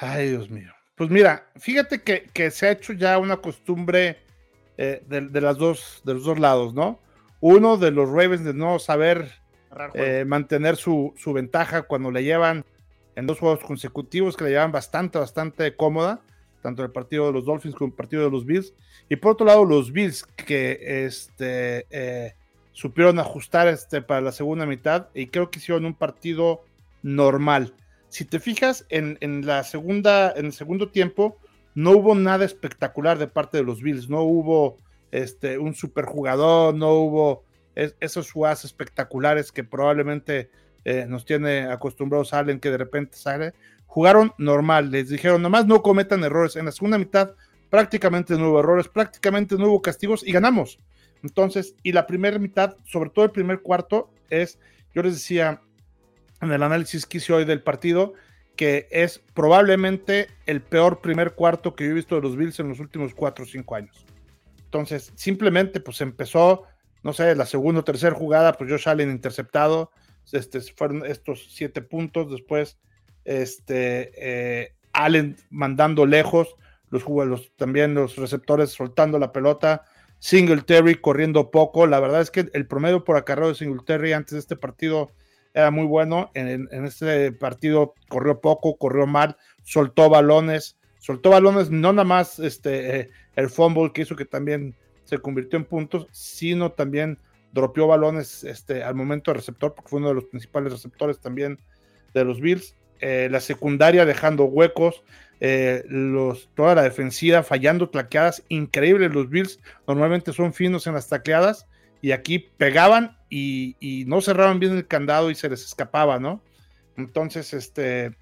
Ay, 0.00 0.30
Dios 0.30 0.48
mío. 0.48 0.72
Pues 0.94 1.10
mira, 1.10 1.50
fíjate 1.56 2.02
que, 2.02 2.50
se 2.50 2.66
ha 2.66 2.70
hecho 2.72 2.92
ya 2.92 3.18
una 3.18 3.38
costumbre 3.38 4.18
eh, 4.76 5.02
de, 5.08 5.40
las 5.40 5.56
dos, 5.56 6.02
de 6.04 6.14
los 6.14 6.24
dos 6.24 6.38
lados, 6.38 6.74
¿no? 6.74 7.00
Uno 7.40 7.76
de 7.76 7.90
los 7.90 8.08
Ravens 8.08 8.44
de 8.44 8.54
no 8.54 8.78
saber 8.78 9.30
eh, 9.94 10.24
mantener 10.26 10.76
su, 10.76 11.14
su, 11.16 11.32
ventaja 11.32 11.82
cuando 11.82 12.10
le 12.10 12.22
llevan 12.22 12.64
en 13.16 13.26
dos 13.26 13.38
juegos 13.38 13.60
consecutivos 13.60 14.36
que 14.36 14.44
le 14.44 14.50
llevan 14.50 14.72
bastante, 14.72 15.18
bastante 15.18 15.74
cómoda 15.74 16.20
tanto 16.60 16.82
el 16.82 16.90
partido 16.90 17.26
de 17.26 17.32
los 17.32 17.44
Dolphins 17.44 17.74
como 17.74 17.88
el 17.88 17.94
partido 17.94 18.24
de 18.24 18.30
los 18.30 18.44
Bills. 18.44 18.74
Y 19.08 19.16
por 19.16 19.32
otro 19.32 19.46
lado, 19.46 19.64
los 19.64 19.92
Bills 19.92 20.24
que 20.24 21.04
este, 21.06 21.86
eh, 21.90 22.34
supieron 22.72 23.18
ajustar 23.18 23.68
este, 23.68 24.02
para 24.02 24.20
la 24.20 24.32
segunda 24.32 24.66
mitad 24.66 25.08
y 25.14 25.26
creo 25.26 25.50
que 25.50 25.58
hicieron 25.58 25.84
un 25.84 25.94
partido 25.94 26.64
normal. 27.02 27.74
Si 28.08 28.24
te 28.24 28.40
fijas, 28.40 28.86
en, 28.88 29.18
la 29.46 29.62
segunda, 29.62 30.32
en 30.36 30.46
el 30.46 30.52
segundo 30.52 30.90
tiempo, 30.90 31.36
no 31.74 31.92
hubo 31.92 32.14
nada 32.14 32.44
espectacular 32.44 33.18
de 33.18 33.28
parte 33.28 33.58
de 33.58 33.64
los 33.64 33.82
Bills. 33.82 34.08
No 34.08 34.22
hubo 34.22 34.76
este, 35.12 35.58
un 35.58 35.74
superjugador, 35.74 36.74
no 36.74 36.92
hubo 36.94 37.44
esos 37.74 38.30
jugadas 38.32 38.64
espectaculares 38.64 39.52
que 39.52 39.62
probablemente 39.62 40.50
eh, 40.84 41.06
nos 41.08 41.24
tiene 41.24 41.70
acostumbrados 41.70 42.32
Allen, 42.32 42.60
que 42.60 42.70
de 42.70 42.78
repente 42.78 43.16
sale 43.16 43.54
jugaron 43.90 44.32
normal, 44.38 44.92
les 44.92 45.08
dijeron 45.08 45.42
nomás 45.42 45.66
no 45.66 45.82
cometan 45.82 46.22
errores. 46.22 46.54
En 46.54 46.64
la 46.64 46.70
segunda 46.70 46.96
mitad 46.96 47.34
prácticamente 47.70 48.38
no 48.38 48.50
hubo 48.50 48.60
errores, 48.60 48.86
prácticamente 48.86 49.56
no 49.56 49.66
hubo 49.66 49.82
castigos 49.82 50.24
y 50.24 50.30
ganamos. 50.30 50.78
Entonces, 51.24 51.74
y 51.82 51.90
la 51.90 52.06
primera 52.06 52.38
mitad, 52.38 52.76
sobre 52.84 53.10
todo 53.10 53.24
el 53.24 53.32
primer 53.32 53.62
cuarto, 53.62 54.08
es, 54.30 54.60
yo 54.94 55.02
les 55.02 55.14
decía 55.14 55.60
en 56.40 56.52
el 56.52 56.62
análisis 56.62 57.04
que 57.04 57.18
hice 57.18 57.32
hoy 57.32 57.44
del 57.44 57.62
partido, 57.62 58.14
que 58.54 58.86
es 58.92 59.22
probablemente 59.34 60.28
el 60.46 60.62
peor 60.62 61.00
primer 61.00 61.34
cuarto 61.34 61.74
que 61.74 61.84
yo 61.84 61.90
he 61.90 61.94
visto 61.94 62.14
de 62.14 62.22
los 62.22 62.36
Bills 62.36 62.60
en 62.60 62.68
los 62.68 62.78
últimos 62.78 63.12
cuatro 63.12 63.44
o 63.44 63.48
cinco 63.48 63.74
años. 63.74 64.06
Entonces, 64.66 65.12
simplemente 65.16 65.80
pues 65.80 66.00
empezó, 66.00 66.62
no 67.02 67.12
sé, 67.12 67.34
la 67.34 67.44
segunda 67.44 67.80
o 67.80 67.84
tercera 67.84 68.14
jugada, 68.14 68.52
pues 68.52 68.70
Josh 68.70 68.88
Allen 68.88 69.10
interceptado, 69.10 69.90
este, 70.30 70.60
fueron 70.60 71.04
estos 71.04 71.48
siete 71.50 71.82
puntos, 71.82 72.30
después 72.30 72.78
este, 73.24 74.12
eh, 74.16 74.72
Allen 74.92 75.36
mandando 75.50 76.06
lejos, 76.06 76.56
los, 76.90 77.02
jugadores, 77.02 77.52
también 77.56 77.94
los 77.94 78.16
receptores 78.16 78.70
soltando 78.70 79.18
la 79.18 79.32
pelota, 79.32 79.84
Singletary 80.18 80.96
corriendo 80.96 81.50
poco. 81.50 81.86
La 81.86 82.00
verdad 82.00 82.20
es 82.20 82.30
que 82.30 82.48
el 82.52 82.66
promedio 82.66 83.04
por 83.04 83.16
acarreo 83.16 83.48
de 83.48 83.54
Singletary 83.54 84.12
antes 84.12 84.32
de 84.32 84.38
este 84.38 84.56
partido 84.56 85.10
era 85.54 85.70
muy 85.70 85.86
bueno. 85.86 86.30
En, 86.34 86.68
este 86.84 87.32
partido 87.32 87.94
corrió 88.08 88.40
poco, 88.40 88.76
corrió 88.76 89.06
mal, 89.06 89.36
soltó 89.62 90.08
balones. 90.08 90.76
soltó 90.98 91.30
balones, 91.30 91.70
no 91.70 91.92
nada 91.92 92.04
más 92.04 92.38
este, 92.38 93.00
eh, 93.00 93.10
el 93.36 93.48
fumble 93.48 93.92
que 93.92 94.02
hizo 94.02 94.16
que 94.16 94.26
también 94.26 94.74
se 95.04 95.18
convirtió 95.18 95.58
en 95.58 95.64
puntos, 95.64 96.06
sino 96.12 96.72
también 96.72 97.18
dropeó 97.52 97.86
balones 97.86 98.44
este, 98.44 98.82
al 98.82 98.94
momento 98.94 99.30
del 99.30 99.40
receptor, 99.40 99.74
porque 99.74 99.88
fue 99.88 99.98
uno 99.98 100.08
de 100.08 100.14
los 100.14 100.26
principales 100.26 100.72
receptores 100.72 101.18
también 101.18 101.58
de 102.14 102.24
los 102.24 102.40
Bills. 102.40 102.76
Eh, 103.00 103.28
la 103.30 103.40
secundaria 103.40 104.04
dejando 104.04 104.44
huecos, 104.44 105.02
eh, 105.40 105.84
toda 106.54 106.74
la 106.74 106.82
defensiva 106.82 107.42
fallando 107.42 107.88
tlaqueadas 107.88 108.42
increíbles. 108.48 109.12
Los 109.12 109.30
Bills 109.30 109.58
normalmente 109.86 110.32
son 110.32 110.52
finos 110.52 110.86
en 110.86 110.94
las 110.94 111.08
tacleadas 111.08 111.66
y 112.02 112.12
aquí 112.12 112.38
pegaban 112.38 113.16
y, 113.30 114.04
no 114.06 114.20
cerraban 114.20 114.60
bien 114.60 114.76
el 114.76 114.86
candado 114.86 115.30
y 115.30 115.34
se 115.34 115.48
les 115.48 115.64
escapaba, 115.64 116.18
¿no? 116.18 116.42
Entonces, 116.96 117.54
este, 117.54 118.12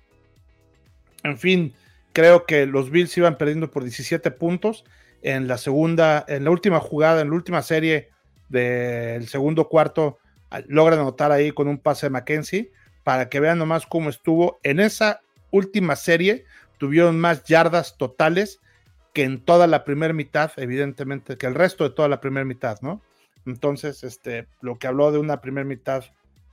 en 1.24 1.38
fin, 1.38 1.74
creo 2.12 2.46
que 2.46 2.66
los 2.66 2.90
Bills 2.90 3.16
iban 3.16 3.36
perdiendo 3.36 3.70
por 3.70 3.82
17 3.82 4.30
puntos 4.30 4.84
en 5.22 5.48
la 5.48 5.58
segunda, 5.58 6.24
en 6.28 6.44
la 6.44 6.50
última 6.50 6.78
jugada, 6.78 7.22
en 7.22 7.30
la 7.30 7.34
última 7.34 7.62
serie 7.62 8.10
del 8.48 9.26
segundo 9.26 9.68
cuarto, 9.68 10.18
logran 10.68 11.00
anotar 11.00 11.32
ahí 11.32 11.50
con 11.50 11.66
un 11.66 11.78
pase 11.78 12.06
de 12.06 12.10
Mackenzie 12.10 12.70
para 13.08 13.30
que 13.30 13.40
vean 13.40 13.56
nomás 13.56 13.86
cómo 13.86 14.10
estuvo 14.10 14.60
en 14.62 14.80
esa 14.80 15.22
última 15.50 15.96
serie 15.96 16.44
tuvieron 16.76 17.18
más 17.18 17.42
yardas 17.44 17.96
totales 17.96 18.60
que 19.14 19.24
en 19.24 19.42
toda 19.42 19.66
la 19.66 19.82
primera 19.82 20.12
mitad, 20.12 20.52
evidentemente, 20.58 21.38
que 21.38 21.46
el 21.46 21.54
resto 21.54 21.84
de 21.84 21.94
toda 21.94 22.08
la 22.08 22.20
primera 22.20 22.44
mitad, 22.44 22.78
¿no? 22.82 23.00
Entonces, 23.46 24.04
este, 24.04 24.46
lo 24.60 24.78
que 24.78 24.88
habló 24.88 25.10
de 25.10 25.16
una 25.16 25.40
primera 25.40 25.64
mitad 25.64 26.04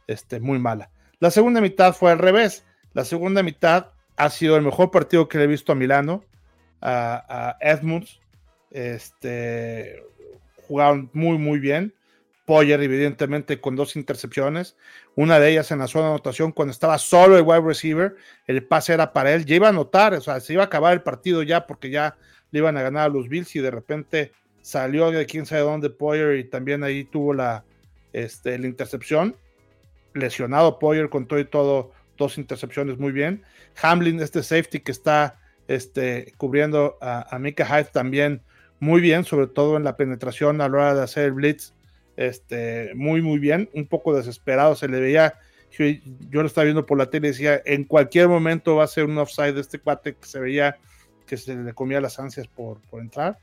este, 0.07 0.39
muy 0.39 0.57
mala. 0.57 0.91
La 1.19 1.29
segunda 1.29 1.59
mitad 1.59 1.93
fue 1.93 2.13
al 2.13 2.19
revés. 2.19 2.63
La 2.93 3.03
segunda 3.03 3.43
mitad 3.43 3.87
ha 4.15 4.29
sido 4.29 4.55
el 4.55 4.63
mejor 4.63 4.91
partido 4.91 5.27
que 5.27 5.37
le 5.37 5.43
he 5.43 5.47
visto 5.47 5.73
a 5.73 5.75
Milano, 5.75 6.23
a, 6.79 7.25
a 7.27 7.57
Edmunds. 7.59 8.21
Este, 8.71 10.01
jugaron 10.69 11.09
muy, 11.11 11.37
muy 11.37 11.59
bien. 11.59 11.93
Poyer, 12.45 12.81
evidentemente, 12.81 13.59
con 13.59 13.75
dos 13.75 13.95
intercepciones, 13.95 14.77
una 15.15 15.39
de 15.39 15.51
ellas 15.51 15.71
en 15.71 15.79
la 15.79 15.87
zona 15.87 16.05
de 16.05 16.11
anotación 16.11 16.51
cuando 16.51 16.71
estaba 16.71 16.99
solo 16.99 17.37
el 17.37 17.43
wide 17.43 17.61
receiver, 17.61 18.15
el 18.45 18.63
pase 18.63 18.93
era 18.93 19.13
para 19.13 19.33
él, 19.33 19.45
ya 19.45 19.55
iba 19.55 19.67
a 19.67 19.71
anotar, 19.71 20.13
o 20.13 20.21
sea, 20.21 20.39
se 20.39 20.53
iba 20.53 20.61
a 20.61 20.67
acabar 20.67 20.93
el 20.93 21.01
partido 21.01 21.41
ya 21.41 21.65
porque 21.65 21.89
ya 21.89 22.17
le 22.51 22.59
iban 22.59 22.77
a 22.77 22.83
ganar 22.83 23.07
a 23.07 23.13
los 23.13 23.27
Bills 23.27 23.55
y 23.55 23.59
de 23.59 23.71
repente 23.71 24.31
salió 24.61 25.11
de 25.11 25.25
quién 25.25 25.45
sabe 25.45 25.61
dónde 25.61 25.89
Poyer 25.89 26.37
y 26.37 26.43
también 26.43 26.83
ahí 26.83 27.03
tuvo 27.03 27.33
la, 27.33 27.63
este, 28.13 28.55
intercepción, 28.55 29.35
lesionado 30.13 30.79
Poyer 30.79 31.09
con 31.09 31.27
todo 31.27 31.39
y 31.39 31.45
todo, 31.45 31.91
dos 32.17 32.37
intercepciones 32.37 32.97
muy 32.97 33.11
bien. 33.11 33.43
Hamlin, 33.81 34.21
este 34.21 34.41
safety 34.43 34.79
que 34.79 34.91
está 34.91 35.39
este, 35.67 36.33
cubriendo 36.37 36.97
a, 37.01 37.35
a 37.35 37.39
Mika 37.39 37.65
Hyde 37.65 37.89
también 37.91 38.41
muy 38.79 39.01
bien, 39.01 39.23
sobre 39.23 39.47
todo 39.47 39.77
en 39.77 39.83
la 39.83 39.97
penetración 39.97 40.61
a 40.61 40.69
la 40.69 40.77
hora 40.77 40.95
de 40.95 41.03
hacer 41.03 41.25
el 41.25 41.31
blitz 41.33 41.74
este, 42.17 42.91
muy, 42.95 43.21
muy 43.21 43.39
bien, 43.39 43.69
un 43.73 43.87
poco 43.87 44.15
desesperado, 44.15 44.75
se 44.75 44.87
le 44.87 44.99
veía, 44.99 45.39
yo, 45.77 46.41
lo 46.41 46.45
estaba 46.45 46.65
viendo 46.65 46.85
por 46.85 46.97
la 46.97 47.09
tele 47.09 47.29
decía, 47.29 47.61
en 47.65 47.83
cualquier 47.83 48.27
momento 48.27 48.75
va 48.75 48.85
a 48.85 48.87
ser 48.87 49.05
un 49.05 49.17
offside 49.17 49.53
de 49.53 49.61
este 49.61 49.79
cuate 49.79 50.15
que 50.15 50.27
se 50.27 50.39
veía 50.39 50.77
que 51.25 51.37
se 51.37 51.55
le 51.55 51.73
comía 51.73 51.99
las 51.99 52.19
ansias 52.19 52.47
por, 52.47 52.79
por 52.81 53.01
entrar. 53.01 53.39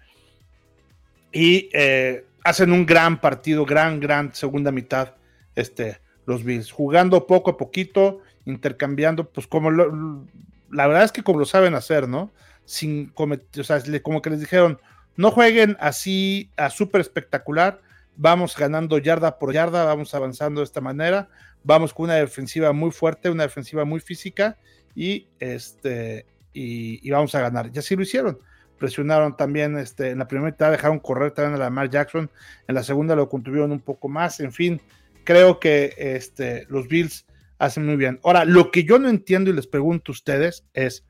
Y 1.32 1.68
eh, 1.72 2.24
hacen 2.44 2.72
un 2.72 2.86
gran 2.86 3.20
partido, 3.20 3.64
gran, 3.64 4.00
gran 4.00 4.34
segunda 4.34 4.70
mitad, 4.70 5.14
este, 5.56 5.98
los 6.26 6.44
Bills, 6.44 6.70
jugando 6.70 7.26
poco 7.26 7.50
a 7.50 7.56
poquito, 7.56 8.20
intercambiando, 8.44 9.28
pues 9.28 9.46
como 9.46 9.70
la 9.70 10.86
verdad 10.86 11.04
es 11.04 11.12
que 11.12 11.22
como 11.22 11.38
lo 11.38 11.44
saben 11.44 11.74
hacer, 11.74 12.08
¿no? 12.08 12.30
Sin 12.64 13.06
cometer, 13.06 13.60
o 13.60 13.64
sea, 13.64 13.82
como 14.02 14.22
que 14.22 14.30
les 14.30 14.40
dijeron, 14.40 14.80
no 15.16 15.30
jueguen 15.30 15.76
así 15.80 16.50
a 16.56 16.70
súper 16.70 17.00
espectacular, 17.00 17.80
vamos 18.16 18.56
ganando 18.56 18.98
yarda 18.98 19.38
por 19.38 19.52
yarda, 19.52 19.84
vamos 19.84 20.14
avanzando 20.14 20.60
de 20.60 20.64
esta 20.64 20.80
manera, 20.80 21.28
vamos 21.64 21.94
con 21.94 22.04
una 22.04 22.14
defensiva 22.14 22.72
muy 22.72 22.90
fuerte, 22.90 23.30
una 23.30 23.44
defensiva 23.44 23.84
muy 23.84 24.00
física 24.00 24.58
y 24.94 25.28
este 25.38 26.26
y, 26.52 27.10
vamos 27.10 27.34
a 27.34 27.40
ganar. 27.40 27.70
Y 27.72 27.78
así 27.78 27.96
lo 27.96 28.02
hicieron. 28.02 28.38
Presionaron 28.78 29.36
también 29.36 29.78
este, 29.78 30.10
en 30.10 30.18
la 30.18 30.28
primera 30.28 30.50
mitad, 30.50 30.70
dejaron 30.70 30.98
correr 30.98 31.30
también 31.30 31.54
a 31.54 31.64
Lamar 31.64 31.88
Jackson, 31.88 32.30
en 32.66 32.74
la 32.74 32.82
segunda 32.82 33.14
lo 33.16 33.28
contuvieron 33.28 33.70
un 33.70 33.80
poco 33.80 34.08
más, 34.08 34.40
en 34.40 34.52
fin, 34.52 34.80
creo 35.24 35.60
que 35.60 35.94
este, 35.96 36.66
los 36.68 36.88
Bills 36.88 37.24
hacen 37.58 37.86
muy 37.86 37.96
bien. 37.96 38.18
Ahora, 38.24 38.44
lo 38.44 38.72
que 38.72 38.82
yo 38.82 38.98
no 38.98 39.08
entiendo 39.08 39.50
y 39.50 39.52
les 39.52 39.68
pregunto 39.68 40.10
a 40.10 40.14
ustedes 40.14 40.66
es, 40.74 41.06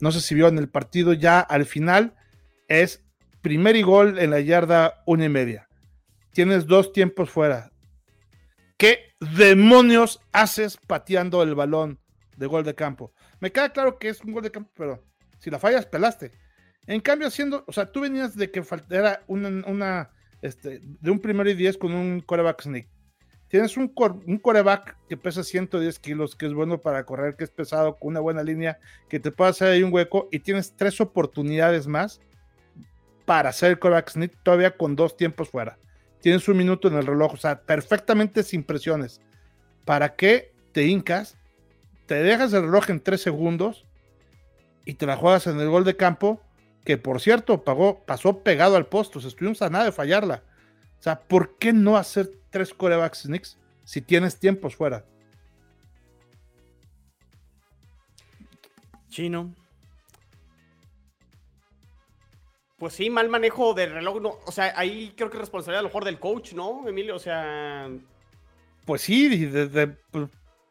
no 0.00 0.12
sé 0.12 0.20
si 0.20 0.34
vieron 0.34 0.58
el 0.58 0.68
partido 0.68 1.14
ya 1.14 1.40
al 1.40 1.64
final, 1.64 2.14
es 2.68 3.02
primer 3.40 3.74
y 3.76 3.82
gol 3.82 4.18
en 4.18 4.30
la 4.30 4.40
yarda 4.40 5.02
una 5.06 5.24
y 5.24 5.28
media 5.30 5.68
tienes 6.34 6.66
dos 6.66 6.92
tiempos 6.92 7.30
fuera. 7.30 7.70
¿Qué 8.76 9.14
demonios 9.20 10.20
haces 10.32 10.76
pateando 10.76 11.42
el 11.42 11.54
balón 11.54 12.00
de 12.36 12.46
gol 12.46 12.64
de 12.64 12.74
campo? 12.74 13.12
Me 13.40 13.52
queda 13.52 13.72
claro 13.72 13.98
que 13.98 14.08
es 14.08 14.20
un 14.20 14.32
gol 14.32 14.42
de 14.42 14.50
campo, 14.50 14.70
pero 14.76 15.02
si 15.38 15.48
la 15.48 15.58
fallas, 15.58 15.86
pelaste. 15.86 16.32
En 16.86 17.00
cambio, 17.00 17.28
haciendo, 17.28 17.64
o 17.66 17.72
sea, 17.72 17.90
tú 17.90 18.00
venías 18.00 18.36
de 18.36 18.50
que 18.50 18.62
faltara 18.62 19.22
una, 19.28 20.10
este, 20.42 20.80
de 20.82 21.10
un 21.10 21.20
primero 21.20 21.48
y 21.48 21.54
diez 21.54 21.78
con 21.78 21.94
un 21.94 22.20
coreback 22.20 22.62
sneak. 22.62 22.88
Tienes 23.48 23.76
un, 23.76 23.92
un 24.26 24.38
coreback 24.38 24.96
que 25.08 25.16
pesa 25.16 25.44
110 25.44 25.98
kilos, 26.00 26.34
que 26.34 26.46
es 26.46 26.52
bueno 26.52 26.80
para 26.80 27.04
correr, 27.06 27.36
que 27.36 27.44
es 27.44 27.50
pesado, 27.50 27.96
con 27.96 28.08
una 28.08 28.20
buena 28.20 28.42
línea, 28.42 28.78
que 29.08 29.20
te 29.20 29.30
puede 29.30 29.50
hacer 29.50 29.68
ahí 29.68 29.82
un 29.84 29.92
hueco, 29.92 30.28
y 30.32 30.40
tienes 30.40 30.74
tres 30.74 31.00
oportunidades 31.00 31.86
más 31.86 32.20
para 33.24 33.50
hacer 33.50 33.70
el 33.70 33.78
coreback 33.78 34.10
sneak 34.10 34.42
todavía 34.42 34.76
con 34.76 34.96
dos 34.96 35.16
tiempos 35.16 35.48
fuera 35.48 35.78
tienes 36.24 36.48
un 36.48 36.56
minuto 36.56 36.88
en 36.88 36.94
el 36.94 37.06
reloj, 37.06 37.34
o 37.34 37.36
sea, 37.36 37.60
perfectamente 37.60 38.42
sin 38.44 38.64
presiones. 38.64 39.20
¿Para 39.84 40.16
qué 40.16 40.54
te 40.72 40.86
hincas? 40.86 41.36
Te 42.06 42.14
dejas 42.14 42.50
el 42.54 42.62
reloj 42.62 42.88
en 42.88 43.00
tres 43.02 43.20
segundos 43.20 43.84
y 44.86 44.94
te 44.94 45.04
la 45.04 45.18
juegas 45.18 45.46
en 45.48 45.60
el 45.60 45.68
gol 45.68 45.84
de 45.84 45.98
campo, 45.98 46.40
que 46.82 46.96
por 46.96 47.20
cierto 47.20 47.62
pagó, 47.62 48.06
pasó 48.06 48.42
pegado 48.42 48.76
al 48.76 48.86
posto, 48.86 49.18
o 49.18 49.28
estuvimos 49.28 49.60
a 49.60 49.68
nada 49.68 49.84
de 49.84 49.92
fallarla. 49.92 50.42
O 50.98 51.02
sea, 51.02 51.20
¿por 51.20 51.58
qué 51.58 51.74
no 51.74 51.98
hacer 51.98 52.30
tres 52.48 52.72
corebacks 52.72 53.24
sneaks 53.24 53.58
si 53.84 54.00
tienes 54.00 54.38
tiempos 54.38 54.74
fuera? 54.74 55.04
Chino. 59.10 59.54
Pues 62.78 62.94
sí, 62.94 63.08
mal 63.08 63.28
manejo 63.28 63.72
del 63.74 63.92
reloj. 63.92 64.20
No, 64.20 64.38
o 64.46 64.52
sea, 64.52 64.72
ahí 64.76 65.12
creo 65.16 65.30
que 65.30 65.36
es 65.36 65.42
responsabilidad 65.42 65.80
a 65.80 65.82
lo 65.82 65.88
mejor 65.88 66.04
del 66.04 66.18
coach, 66.18 66.52
¿no, 66.52 66.88
Emilio? 66.88 67.14
O 67.16 67.20
sea. 67.20 67.88
Pues 68.84 69.02
sí, 69.02 69.50
pues, 70.10 70.28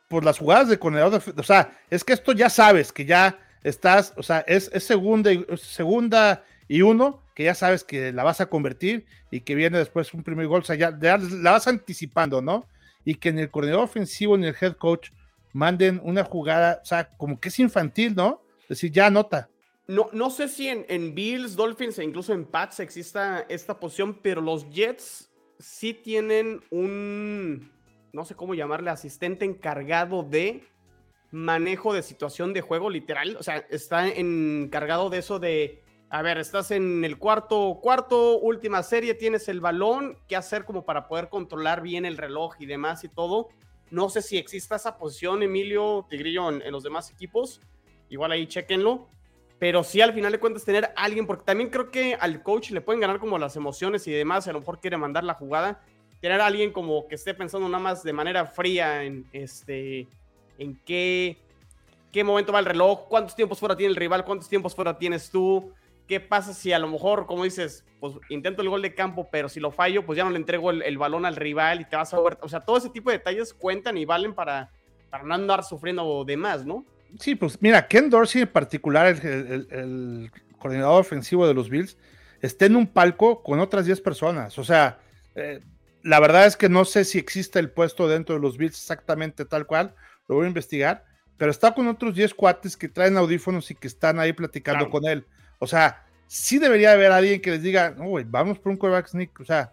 por 0.07 0.23
las 0.23 0.37
jugadas 0.37 0.69
de 0.69 0.77
corredor. 0.77 1.21
o 1.35 1.43
sea, 1.43 1.77
es 1.89 2.03
que 2.03 2.13
esto 2.13 2.33
ya 2.33 2.49
sabes 2.49 2.91
que 2.91 3.05
ya 3.05 3.39
estás, 3.63 4.13
o 4.17 4.23
sea, 4.23 4.39
es, 4.41 4.69
segunda, 4.77 5.31
y, 5.31 5.45
segunda 5.57 6.43
y 6.67 6.81
uno, 6.81 7.23
que 7.33 7.45
ya 7.45 7.55
sabes 7.55 7.83
que 7.83 8.11
la 8.11 8.23
vas 8.23 8.41
a 8.41 8.45
convertir 8.47 9.05
y 9.31 9.41
que 9.41 9.55
viene 9.55 9.77
después 9.77 10.13
un 10.13 10.23
primer 10.23 10.47
gol. 10.47 10.61
O 10.61 10.65
sea, 10.65 10.75
ya, 10.75 10.97
ya 11.01 11.17
la 11.17 11.51
vas 11.51 11.67
anticipando, 11.67 12.41
¿no? 12.41 12.67
Y 13.05 13.15
que 13.15 13.29
en 13.29 13.39
el 13.39 13.49
coordinador 13.49 13.85
ofensivo 13.85 14.37
ni 14.37 14.47
el 14.47 14.55
head 14.59 14.73
coach 14.73 15.09
manden 15.53 16.01
una 16.03 16.23
jugada, 16.23 16.79
o 16.81 16.85
sea, 16.85 17.09
como 17.17 17.39
que 17.39 17.49
es 17.49 17.59
infantil, 17.59 18.13
¿no? 18.15 18.41
Es 18.63 18.69
decir, 18.69 18.91
ya 18.91 19.07
anota. 19.07 19.49
No, 19.93 20.09
no 20.11 20.31
sé 20.31 20.47
si 20.47 20.67
en, 20.69 21.13
Bills, 21.13 21.55
Dolphins 21.55 21.99
e 21.99 22.03
incluso 22.03 22.33
en 22.33 22.45
Pats 22.45 22.79
exista 22.79 23.45
esta 23.47 23.79
posición, 23.79 24.15
pero 24.23 24.41
los 24.41 24.67
Jets 24.71 25.31
sí 25.59 25.93
tienen 25.93 26.63
un, 26.71 27.71
no 28.11 28.25
sé 28.25 28.33
cómo 28.33 28.55
llamarle, 28.55 28.89
asistente 28.89 29.45
encargado 29.45 30.23
de 30.23 30.63
manejo 31.29 31.93
de 31.93 32.01
situación 32.01 32.53
de 32.53 32.61
juego, 32.61 32.89
literal. 32.89 33.37
O 33.37 33.43
sea, 33.43 33.57
está 33.69 34.07
encargado 34.07 35.11
de 35.11 35.19
eso 35.19 35.37
de, 35.37 35.83
a 36.09 36.23
ver, 36.23 36.39
estás 36.39 36.71
en 36.71 37.05
el 37.05 37.19
cuarto, 37.19 37.77
cuarto, 37.79 38.39
última 38.39 38.81
serie, 38.81 39.13
tienes 39.13 39.47
el 39.47 39.61
balón, 39.61 40.17
¿qué 40.27 40.35
hacer 40.35 40.65
como 40.65 40.85
para 40.85 41.07
poder 41.07 41.29
controlar 41.29 41.83
bien 41.83 42.05
el 42.05 42.17
reloj 42.17 42.55
y 42.57 42.65
demás 42.65 43.03
y 43.03 43.09
todo? 43.09 43.49
No 43.91 44.09
sé 44.09 44.23
si 44.23 44.39
exista 44.39 44.75
esa 44.75 44.97
posición, 44.97 45.43
Emilio 45.43 46.07
Tigrillo, 46.09 46.49
en, 46.49 46.63
en 46.63 46.71
los 46.71 46.81
demás 46.81 47.11
equipos. 47.11 47.61
Igual 48.09 48.31
ahí 48.31 48.47
chequenlo 48.47 49.13
pero 49.59 49.83
sí 49.83 50.01
al 50.01 50.13
final 50.13 50.31
de 50.31 50.39
cuentas 50.39 50.65
tener 50.65 50.91
alguien, 50.95 51.25
porque 51.25 51.43
también 51.45 51.69
creo 51.69 51.89
que 51.91 52.15
al 52.15 52.43
coach 52.43 52.71
le 52.71 52.81
pueden 52.81 52.99
ganar 52.99 53.19
como 53.19 53.37
las 53.37 53.55
emociones 53.55 54.07
y 54.07 54.11
demás, 54.11 54.47
a 54.47 54.53
lo 54.53 54.59
mejor 54.59 54.79
quiere 54.79 54.97
mandar 54.97 55.23
la 55.23 55.33
jugada, 55.35 55.81
tener 56.19 56.41
a 56.41 56.45
alguien 56.45 56.71
como 56.71 57.07
que 57.07 57.15
esté 57.15 57.33
pensando 57.33 57.67
nada 57.67 57.83
más 57.83 58.03
de 58.03 58.13
manera 58.13 58.45
fría 58.45 59.03
en 59.03 59.25
este, 59.33 60.07
en 60.57 60.75
qué, 60.85 61.37
qué 62.11 62.23
momento 62.23 62.53
va 62.53 62.59
el 62.59 62.65
reloj, 62.65 63.07
cuántos 63.07 63.35
tiempos 63.35 63.59
fuera 63.59 63.75
tiene 63.75 63.91
el 63.91 63.97
rival, 63.97 64.25
cuántos 64.25 64.49
tiempos 64.49 64.75
fuera 64.75 64.97
tienes 64.97 65.29
tú, 65.29 65.73
qué 66.07 66.19
pasa 66.19 66.53
si 66.53 66.71
a 66.71 66.79
lo 66.79 66.87
mejor, 66.87 67.25
como 67.25 67.43
dices, 67.43 67.85
pues 67.99 68.15
intento 68.29 68.61
el 68.61 68.69
gol 68.69 68.81
de 68.81 68.93
campo, 68.93 69.29
pero 69.31 69.49
si 69.49 69.59
lo 69.59 69.71
fallo, 69.71 70.05
pues 70.05 70.17
ya 70.17 70.23
no 70.23 70.29
le 70.29 70.37
entrego 70.37 70.71
el, 70.71 70.97
balón 70.97 71.25
al 71.25 71.35
rival 71.35 71.81
y 71.81 71.85
te 71.85 71.95
vas 71.95 72.13
a 72.13 72.19
o 72.19 72.49
sea, 72.49 72.59
todo 72.61 72.77
ese 72.77 72.89
tipo 72.89 73.09
de 73.09 73.17
detalles 73.17 73.53
cuentan 73.53 73.97
y 73.97 74.05
valen 74.05 74.33
para, 74.33 74.71
para 75.09 75.23
no 75.23 75.33
andar 75.33 75.63
sufriendo 75.63 76.23
de 76.25 76.37
más, 76.37 76.65
¿no? 76.65 76.85
Sí, 77.19 77.35
pues 77.35 77.61
mira, 77.61 77.87
Ken 77.87 78.09
Dorsey 78.09 78.41
en 78.41 78.47
particular, 78.47 79.07
el, 79.07 80.31
coordinador 80.57 81.01
ofensivo 81.01 81.47
de 81.47 81.53
los 81.53 81.69
Bills, 81.69 81.97
está 82.41 82.65
en 82.65 82.75
un 82.75 82.87
palco 82.87 83.43
con 83.43 83.59
otras 83.59 83.85
10 83.85 84.01
personas. 84.01 84.57
O 84.57 84.63
sea, 84.63 84.99
eh, 85.35 85.59
la 86.03 86.19
verdad 86.19 86.45
es 86.45 86.57
que 86.57 86.69
no 86.69 86.85
sé 86.85 87.05
si 87.05 87.17
existe 87.17 87.59
el 87.59 87.69
puesto 87.69 88.07
dentro 88.07 88.35
de 88.35 88.41
los 88.41 88.57
Bills 88.57 88.75
exactamente 88.75 89.45
tal 89.45 89.65
cual, 89.65 89.95
lo 90.27 90.35
voy 90.35 90.45
a 90.45 90.47
investigar, 90.47 91.05
pero 91.37 91.51
está 91.51 91.73
con 91.73 91.87
otros 91.87 92.15
10 92.15 92.33
cuates 92.33 92.77
que 92.77 92.89
traen 92.89 93.17
audífonos 93.17 93.69
y 93.71 93.75
que 93.75 93.87
están 93.87 94.19
ahí 94.19 94.33
platicando 94.33 94.89
con 94.89 95.05
él. 95.05 95.25
O 95.59 95.67
sea, 95.67 96.05
sí 96.27 96.59
debería 96.59 96.93
haber 96.93 97.11
alguien 97.11 97.41
que 97.41 97.51
les 97.51 97.61
diga, 97.61 97.91
no, 97.91 98.05
güey, 98.05 98.25
vamos 98.27 98.59
por 98.59 98.71
un 98.71 98.77
quarterback 98.77 99.07
sneak. 99.07 99.39
O 99.39 99.45
sea, 99.45 99.71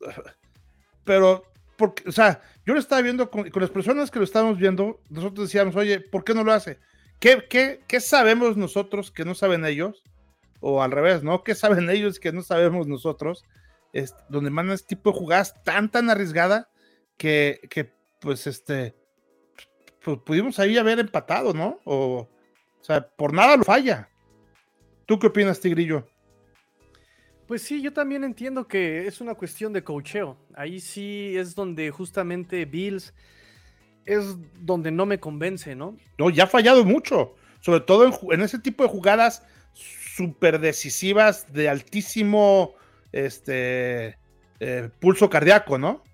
pero, 1.04 1.44
porque, 1.76 2.08
o 2.08 2.12
sea, 2.12 2.40
yo 2.70 2.74
lo 2.74 2.80
estaba 2.80 3.02
viendo 3.02 3.32
con, 3.32 3.50
las 3.52 3.70
personas 3.70 4.12
que 4.12 4.20
lo 4.20 4.24
estábamos 4.24 4.56
viendo, 4.56 5.00
nosotros 5.08 5.48
decíamos, 5.48 5.74
oye, 5.74 5.98
¿por 5.98 6.22
qué 6.22 6.34
no 6.34 6.44
lo 6.44 6.52
hace? 6.52 6.78
¿Qué, 7.18 7.44
qué, 7.50 7.80
qué 7.88 7.98
sabemos 7.98 8.56
nosotros 8.56 9.10
que 9.10 9.24
no 9.24 9.34
saben 9.34 9.64
ellos? 9.64 10.04
O 10.60 10.80
al 10.80 10.92
revés, 10.92 11.24
¿no? 11.24 11.42
¿Qué 11.42 11.56
saben 11.56 11.90
ellos 11.90 12.20
que 12.20 12.30
no 12.30 12.42
sabemos 12.42 12.86
nosotros? 12.86 13.44
Es, 13.92 14.14
donde 14.28 14.50
mandan 14.50 14.76
este 14.76 14.94
tipo 14.94 15.10
de 15.10 15.18
jugadas 15.18 15.64
tan, 15.64 15.90
tan 15.90 16.10
arriesgada 16.10 16.70
que, 17.16 17.60
que 17.70 17.92
pues, 18.20 18.46
este, 18.46 18.94
pues, 20.04 20.18
pudimos 20.24 20.60
ahí 20.60 20.78
haber 20.78 21.00
empatado, 21.00 21.52
¿no? 21.52 21.80
O, 21.84 22.28
o 22.80 22.84
sea, 22.84 23.04
por 23.04 23.32
nada 23.32 23.56
lo 23.56 23.64
falla. 23.64 24.08
¿Tú 25.06 25.18
qué 25.18 25.26
opinas, 25.26 25.58
Tigrillo? 25.58 26.08
Pues 27.50 27.62
sí, 27.62 27.82
yo 27.82 27.92
también 27.92 28.22
entiendo 28.22 28.68
que 28.68 29.08
es 29.08 29.20
una 29.20 29.34
cuestión 29.34 29.72
de 29.72 29.82
cocheo. 29.82 30.36
Ahí 30.54 30.78
sí 30.78 31.36
es 31.36 31.56
donde 31.56 31.90
justamente 31.90 32.64
Bills 32.64 33.12
es 34.04 34.36
donde 34.60 34.92
no 34.92 35.04
me 35.04 35.18
convence, 35.18 35.74
¿no? 35.74 35.96
No, 36.16 36.30
ya 36.30 36.44
ha 36.44 36.46
fallado 36.46 36.84
mucho, 36.84 37.34
sobre 37.58 37.80
todo 37.80 38.08
en, 38.30 38.40
ese 38.40 38.60
tipo 38.60 38.84
de 38.84 38.88
jugadas 38.88 39.42
súper 39.74 40.60
decisivas 40.60 41.52
de 41.52 41.68
altísimo 41.68 42.74
este, 43.10 44.16
eh, 44.60 44.88
pulso 45.00 45.28
cardíaco, 45.28 45.76
¿no? 45.76 46.04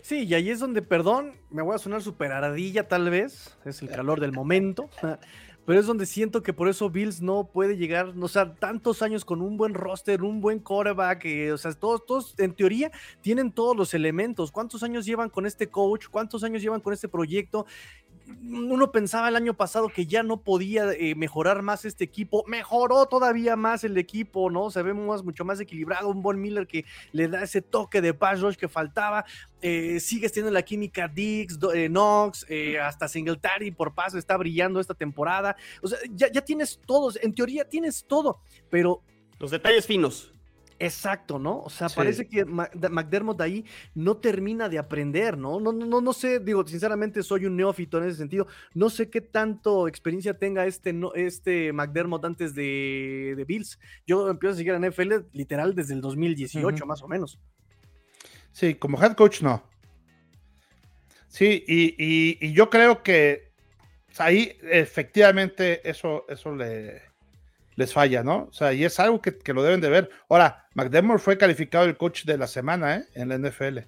Sí, 0.00 0.26
y 0.26 0.34
ahí 0.34 0.48
es 0.48 0.60
donde, 0.60 0.80
perdón, 0.80 1.32
me 1.50 1.62
voy 1.62 1.74
a 1.74 1.78
sonar 1.78 2.02
súper 2.02 2.30
aradilla 2.30 2.86
tal 2.86 3.10
vez, 3.10 3.58
es 3.64 3.82
el 3.82 3.88
calor 3.88 4.20
del 4.20 4.30
momento, 4.30 4.88
pero 5.68 5.80
es 5.80 5.86
donde 5.86 6.06
siento 6.06 6.42
que 6.42 6.54
por 6.54 6.66
eso 6.66 6.88
Bills 6.88 7.20
no 7.20 7.50
puede 7.52 7.76
llegar, 7.76 8.14
o 8.18 8.28
sea, 8.28 8.54
tantos 8.54 9.02
años 9.02 9.26
con 9.26 9.42
un 9.42 9.58
buen 9.58 9.74
roster, 9.74 10.22
un 10.22 10.40
buen 10.40 10.60
quarterback, 10.60 11.26
eh, 11.26 11.52
o 11.52 11.58
sea, 11.58 11.74
todos, 11.74 12.06
todos 12.06 12.34
en 12.38 12.54
teoría 12.54 12.90
tienen 13.20 13.52
todos 13.52 13.76
los 13.76 13.92
elementos. 13.92 14.50
¿Cuántos 14.50 14.82
años 14.82 15.04
llevan 15.04 15.28
con 15.28 15.44
este 15.44 15.66
coach? 15.66 16.06
¿Cuántos 16.10 16.42
años 16.42 16.62
llevan 16.62 16.80
con 16.80 16.94
este 16.94 17.06
proyecto? 17.06 17.66
Uno 18.42 18.90
pensaba 18.92 19.28
el 19.28 19.36
año 19.36 19.54
pasado 19.54 19.88
que 19.88 20.06
ya 20.06 20.22
no 20.22 20.42
podía 20.42 20.92
eh, 20.92 21.14
mejorar 21.14 21.62
más 21.62 21.84
este 21.84 22.04
equipo, 22.04 22.44
mejoró 22.46 23.06
todavía 23.06 23.56
más 23.56 23.84
el 23.84 23.96
equipo, 23.96 24.50
¿no? 24.50 24.70
Se 24.70 24.82
ve 24.82 24.92
mucho 24.94 25.44
más 25.44 25.60
equilibrado, 25.60 26.08
un 26.08 26.22
Von 26.22 26.40
Miller 26.40 26.66
que 26.66 26.84
le 27.12 27.28
da 27.28 27.42
ese 27.42 27.62
toque 27.62 28.00
de 28.00 28.14
pass 28.14 28.40
rush 28.40 28.56
que 28.56 28.68
faltaba, 28.68 29.24
eh, 29.60 30.00
sigues 30.00 30.32
teniendo 30.32 30.52
la 30.52 30.62
química 30.62 31.08
Dix, 31.08 31.58
eh, 31.74 31.88
Knox, 31.88 32.46
hasta 32.82 33.08
Singletary 33.08 33.70
por 33.70 33.94
paso 33.94 34.18
está 34.18 34.36
brillando 34.36 34.80
esta 34.80 34.94
temporada, 34.94 35.56
o 35.82 35.88
sea, 35.88 35.98
ya, 36.10 36.30
ya 36.30 36.42
tienes 36.42 36.80
todos, 36.86 37.18
en 37.22 37.34
teoría 37.34 37.68
tienes 37.68 38.04
todo, 38.06 38.40
pero... 38.70 39.02
Los 39.38 39.50
detalles 39.50 39.86
finos. 39.86 40.32
Exacto, 40.80 41.40
¿no? 41.40 41.60
O 41.62 41.70
sea, 41.70 41.88
parece 41.88 42.28
que 42.28 42.44
McDermott 42.44 43.38
de 43.38 43.44
ahí 43.44 43.64
no 43.94 44.18
termina 44.18 44.68
de 44.68 44.78
aprender, 44.78 45.36
¿no? 45.36 45.58
No, 45.58 45.72
no, 45.72 46.00
no 46.00 46.12
sé, 46.12 46.38
digo, 46.38 46.64
sinceramente 46.66 47.22
soy 47.24 47.46
un 47.46 47.56
neófito 47.56 47.98
en 47.98 48.04
ese 48.04 48.18
sentido. 48.18 48.46
No 48.74 48.88
sé 48.88 49.10
qué 49.10 49.20
tanto 49.20 49.88
experiencia 49.88 50.38
tenga 50.38 50.66
este, 50.66 50.92
no, 50.92 51.12
este 51.14 51.72
McDermott 51.72 52.24
antes 52.24 52.54
de, 52.54 53.44
Bills. 53.48 53.78
Yo 54.06 54.28
empiezo 54.28 54.54
a 54.54 54.56
seguir 54.56 54.72
a 54.72 54.78
NFL 54.78 55.14
literal 55.32 55.74
desde 55.74 55.94
el 55.94 56.00
2018, 56.00 56.86
más 56.86 57.02
o 57.02 57.08
menos. 57.08 57.40
Sí, 58.52 58.74
como 58.74 59.02
head 59.02 59.14
coach 59.14 59.42
no. 59.42 59.64
Sí, 61.26 61.64
y, 61.66 62.52
yo 62.52 62.70
creo 62.70 63.02
que 63.02 63.50
ahí 64.18 64.56
efectivamente 64.62 65.88
eso, 65.88 66.24
eso 66.28 66.54
le, 66.54 67.07
les 67.78 67.92
falla, 67.92 68.24
¿no? 68.24 68.48
O 68.50 68.52
sea, 68.52 68.72
y 68.72 68.84
es 68.84 68.98
algo 68.98 69.22
que, 69.22 69.38
lo 69.52 69.62
deben 69.62 69.80
de 69.80 69.88
ver. 69.88 70.10
Ahora, 70.28 70.66
McDermott 70.74 71.20
fue 71.20 71.38
calificado 71.38 71.84
el 71.84 71.96
coach 71.96 72.24
de 72.24 72.36
la 72.36 72.48
semana, 72.48 72.96
¿eh? 72.96 73.04
En 73.14 73.28
la 73.28 73.38
NFL. 73.38 73.78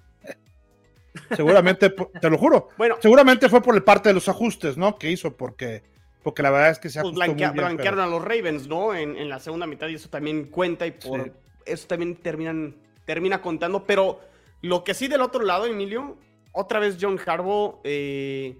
Seguramente, 1.35 1.89
te 1.89 2.29
lo 2.29 2.37
juro. 2.37 2.69
Bueno, 2.77 2.95
seguramente 3.01 3.49
fue 3.49 3.61
por 3.61 3.75
el 3.75 3.83
parte 3.83 4.07
de 4.07 4.13
los 4.15 4.29
ajustes, 4.29 4.77
¿no? 4.77 4.97
Que 4.97 5.11
hizo, 5.11 5.35
porque, 5.35 5.83
porque 6.23 6.41
la 6.41 6.51
verdad 6.51 6.69
es 6.69 6.79
que 6.79 6.89
se 6.89 7.01
pues 7.01 7.15
blanquearon 7.15 7.99
a 7.99 8.07
los 8.07 8.23
Ravens, 8.23 8.65
¿no? 8.65 8.95
En, 8.95 9.27
la 9.27 9.41
segunda 9.41 9.67
mitad 9.67 9.89
y 9.89 9.95
eso 9.95 10.07
también 10.07 10.45
cuenta 10.45 10.87
y 10.87 10.91
por 10.91 11.33
eso 11.65 11.87
también 11.87 12.15
terminan, 12.15 12.77
termina 13.03 13.41
contando. 13.41 13.83
Pero 13.83 14.21
lo 14.61 14.85
que 14.85 14.93
sí 14.93 15.09
del 15.09 15.19
otro 15.19 15.43
lado, 15.43 15.65
Emilio, 15.65 16.17
otra 16.53 16.79
vez 16.79 16.97
John 16.99 17.19
Harbaugh 17.25 17.81
eh, 17.83 18.55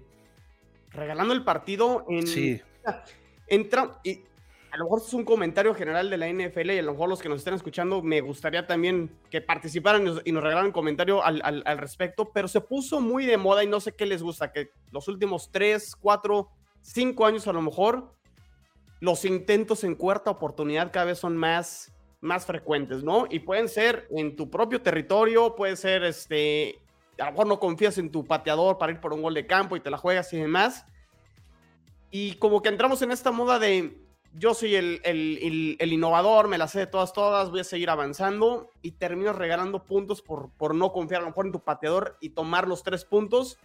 regalando 0.90 1.32
el 1.32 1.42
partido 1.42 2.04
en. 2.10 2.26
Sí. 2.26 2.60
Entra, 3.48 3.98
y 4.04 4.20
a 4.72 4.78
lo 4.78 4.84
mejor 4.84 5.02
es 5.06 5.12
un 5.12 5.24
comentario 5.24 5.74
general 5.74 6.08
de 6.08 6.16
la 6.16 6.28
NFL 6.32 6.70
y 6.70 6.78
a 6.78 6.82
lo 6.82 6.92
mejor 6.92 7.10
los 7.10 7.20
que 7.20 7.28
nos 7.28 7.38
estén 7.38 7.52
escuchando 7.52 8.00
me 8.00 8.22
gustaría 8.22 8.66
también 8.66 9.10
que 9.28 9.42
participaran 9.42 10.00
y 10.24 10.32
nos, 10.32 10.42
regalaran 10.42 10.66
un 10.66 10.72
comentario 10.72 11.22
al, 11.22 11.62
respecto, 11.76 12.30
pero 12.32 12.48
se 12.48 12.62
puso 12.62 12.98
muy 12.98 13.26
de 13.26 13.36
moda 13.36 13.62
y 13.62 13.66
no 13.66 13.80
sé 13.80 13.92
qué 13.92 14.06
les 14.06 14.22
gusta, 14.22 14.50
que 14.50 14.70
los 14.90 15.08
últimos 15.08 15.50
3, 15.52 15.94
4, 15.96 16.48
5 16.80 17.26
años 17.26 17.46
a 17.46 17.52
lo 17.52 17.60
mejor 17.60 18.14
los 19.00 19.26
intentos 19.26 19.84
en 19.84 19.94
cuarta 19.94 20.30
oportunidad 20.30 20.90
cada 20.90 21.04
vez 21.04 21.18
son 21.18 21.36
más, 21.36 21.92
más 22.22 22.46
frecuentes, 22.46 23.04
¿no? 23.04 23.26
Y 23.28 23.40
pueden 23.40 23.68
ser 23.68 24.08
en 24.10 24.36
tu 24.36 24.48
propio 24.48 24.80
territorio, 24.80 25.54
puede 25.54 25.76
ser, 25.76 26.02
este, 26.02 26.78
a 27.18 27.26
lo 27.26 27.32
mejor 27.32 27.46
no 27.46 27.60
confías 27.60 27.98
en 27.98 28.10
tu 28.10 28.24
pateador 28.24 28.78
para 28.78 28.92
ir 28.92 29.00
por 29.00 29.12
un 29.12 29.20
gol 29.20 29.34
de 29.34 29.46
campo 29.46 29.76
y 29.76 29.80
te 29.80 29.90
la 29.90 29.98
juegas 29.98 30.32
y 30.32 30.38
demás. 30.38 30.86
Y 32.10 32.36
como 32.36 32.62
que 32.62 32.70
entramos 32.70 33.02
en 33.02 33.10
esta 33.10 33.32
moda 33.32 33.58
de 33.58 34.01
yo 34.34 34.54
soy 34.54 34.74
el, 34.74 35.76
innovador, 35.80 36.48
me 36.48 36.58
la 36.58 36.68
sé 36.68 36.80
de 36.80 36.86
todas, 36.86 37.12
todas, 37.12 37.50
voy 37.50 37.60
a 37.60 37.64
seguir 37.64 37.90
avanzando 37.90 38.70
y 38.80 38.92
termino 38.92 39.32
regalando 39.32 39.84
puntos 39.84 40.22
por, 40.22 40.50
por 40.56 40.74
no 40.74 40.92
confiar 40.92 41.20
a 41.20 41.24
lo 41.24 41.30
mejor 41.30 41.46
en 41.46 41.52
tu 41.52 41.60
pateador 41.60 42.16
y 42.20 42.30
tomar 42.30 42.66
los 42.66 42.82
tres 42.82 43.04
puntos. 43.04 43.58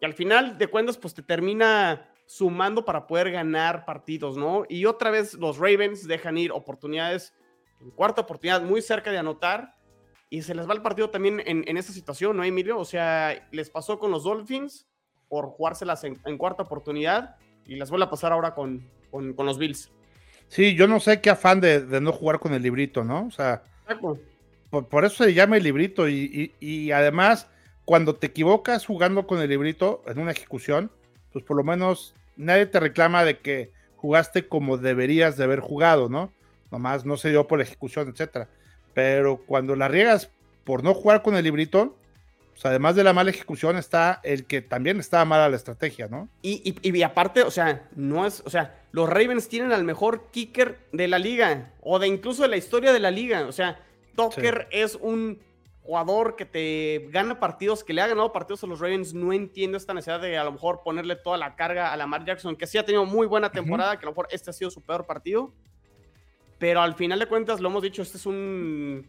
Y 0.00 0.04
al 0.04 0.14
final 0.14 0.58
de 0.58 0.66
cuentas, 0.66 0.96
pues 0.98 1.14
te 1.14 1.22
termina 1.22 2.10
sumando 2.26 2.84
para 2.84 3.06
poder 3.06 3.30
ganar 3.30 3.84
partidos, 3.84 4.36
¿no? 4.36 4.64
Y 4.68 4.86
otra 4.86 5.10
vez 5.10 5.34
los 5.34 5.58
Ravens 5.58 6.06
dejan 6.06 6.38
ir 6.38 6.52
oportunidades, 6.52 7.34
en 7.80 7.90
cuarta 7.90 8.22
oportunidad, 8.22 8.62
muy 8.62 8.82
cerca 8.82 9.10
de 9.10 9.18
anotar. 9.18 9.76
Y 10.28 10.42
se 10.42 10.54
les 10.54 10.68
va 10.68 10.74
el 10.74 10.82
partido 10.82 11.10
también 11.10 11.42
en, 11.44 11.64
en 11.66 11.76
esa 11.76 11.92
situación, 11.92 12.36
¿no, 12.36 12.44
Emilio? 12.44 12.78
O 12.78 12.84
sea, 12.84 13.48
les 13.50 13.68
pasó 13.68 13.98
con 13.98 14.12
los 14.12 14.24
Dolphins 14.24 14.88
por 15.28 15.46
jugárselas 15.46 16.04
en, 16.04 16.38
cuarta 16.38 16.64
oportunidad 16.64 17.36
y 17.64 17.76
las 17.76 17.90
vuelve 17.90 18.06
a 18.06 18.10
pasar 18.10 18.32
ahora 18.32 18.54
con, 18.54 18.90
con, 19.10 19.32
con 19.34 19.46
los 19.46 19.58
Bills. 19.58 19.90
Sí, 20.50 20.74
yo 20.74 20.88
no 20.88 20.98
sé 20.98 21.20
qué 21.20 21.30
afán 21.30 21.60
de, 21.60 21.80
no 22.00 22.10
jugar 22.10 22.40
con 22.40 22.52
el 22.52 22.62
librito, 22.62 23.04
¿no? 23.04 23.24
O 23.24 23.30
sea, 23.30 23.62
por, 24.68 25.04
eso 25.04 25.24
se 25.24 25.32
llama 25.32 25.56
el 25.56 25.62
librito 25.62 26.08
y, 26.08 26.90
además 26.92 27.46
cuando 27.84 28.14
te 28.14 28.28
equivocas 28.28 28.84
jugando 28.84 29.26
con 29.26 29.40
el 29.40 29.48
librito 29.48 30.02
en 30.06 30.18
una 30.18 30.32
ejecución, 30.32 30.90
pues 31.32 31.44
por 31.44 31.56
lo 31.56 31.64
menos 31.64 32.14
nadie 32.36 32.66
te 32.66 32.78
reclama 32.78 33.24
de 33.24 33.38
que 33.38 33.70
jugaste 33.96 34.46
como 34.46 34.76
deberías 34.76 35.36
de 35.36 35.44
haber 35.44 35.60
jugado, 35.60 36.08
¿no? 36.08 36.32
Nomás 36.70 37.04
no 37.04 37.16
se 37.16 37.30
dio 37.30 37.46
por 37.46 37.58
la 37.58 37.64
ejecución, 37.64 38.08
etcétera. 38.08 38.48
Pero 38.92 39.38
cuando 39.46 39.76
la 39.76 39.88
riegas 39.88 40.30
por 40.64 40.82
no 40.82 40.94
jugar 40.94 41.22
con 41.22 41.36
el 41.36 41.44
librito, 41.44 41.96
además 42.68 42.96
de 42.96 43.04
la 43.04 43.12
mala 43.12 43.30
ejecución, 43.30 43.76
está 43.76 44.20
el 44.22 44.46
que 44.46 44.60
también 44.60 45.00
estaba 45.00 45.24
mala 45.24 45.48
la 45.48 45.56
estrategia, 45.56 46.08
¿no? 46.08 46.28
Y, 46.42 46.74
y, 46.82 47.02
aparte, 47.02 47.42
o 47.42 47.50
sea, 47.50 47.88
no 47.94 48.26
es, 48.26 48.42
o 48.44 48.50
sea, 48.50 48.82
los 48.92 49.08
Ravens 49.08 49.48
tienen 49.48 49.72
al 49.72 49.84
mejor 49.84 50.30
kicker 50.30 50.78
de 50.92 51.08
la 51.08 51.18
liga, 51.18 51.72
o 51.80 51.98
de 51.98 52.06
incluso 52.08 52.42
de 52.42 52.48
la 52.48 52.56
historia 52.56 52.92
de 52.92 53.00
la 53.00 53.10
liga. 53.10 53.46
O 53.46 53.52
sea, 53.52 53.80
Tucker 54.14 54.68
es 54.70 54.96
un 54.96 55.40
jugador 55.82 56.36
que 56.36 56.44
te 56.44 57.08
gana 57.10 57.40
partidos, 57.40 57.82
que 57.82 57.92
le 57.92 58.02
ha 58.02 58.06
ganado 58.06 58.32
partidos 58.32 58.62
a 58.64 58.66
los 58.66 58.80
Ravens. 58.80 59.14
No 59.14 59.32
entiendo 59.32 59.76
esta 59.76 59.94
necesidad 59.94 60.20
de 60.20 60.36
a 60.36 60.44
lo 60.44 60.52
mejor 60.52 60.82
ponerle 60.84 61.16
toda 61.16 61.38
la 61.38 61.56
carga 61.56 61.92
a 61.92 61.96
Lamar 61.96 62.24
Jackson, 62.24 62.56
que 62.56 62.66
sí 62.66 62.78
ha 62.78 62.84
tenido 62.84 63.04
muy 63.06 63.26
buena 63.26 63.50
temporada, 63.50 63.98
que 63.98 64.04
a 64.04 64.06
lo 64.06 64.12
mejor 64.12 64.28
este 64.30 64.50
ha 64.50 64.52
sido 64.52 64.70
su 64.70 64.82
peor 64.82 65.06
partido. 65.06 65.52
Pero 66.58 66.82
al 66.82 66.94
final 66.94 67.18
de 67.18 67.26
cuentas, 67.26 67.60
lo 67.60 67.70
hemos 67.70 67.82
dicho, 67.82 68.02
este 68.02 68.18
es 68.18 68.26
un 68.26 69.06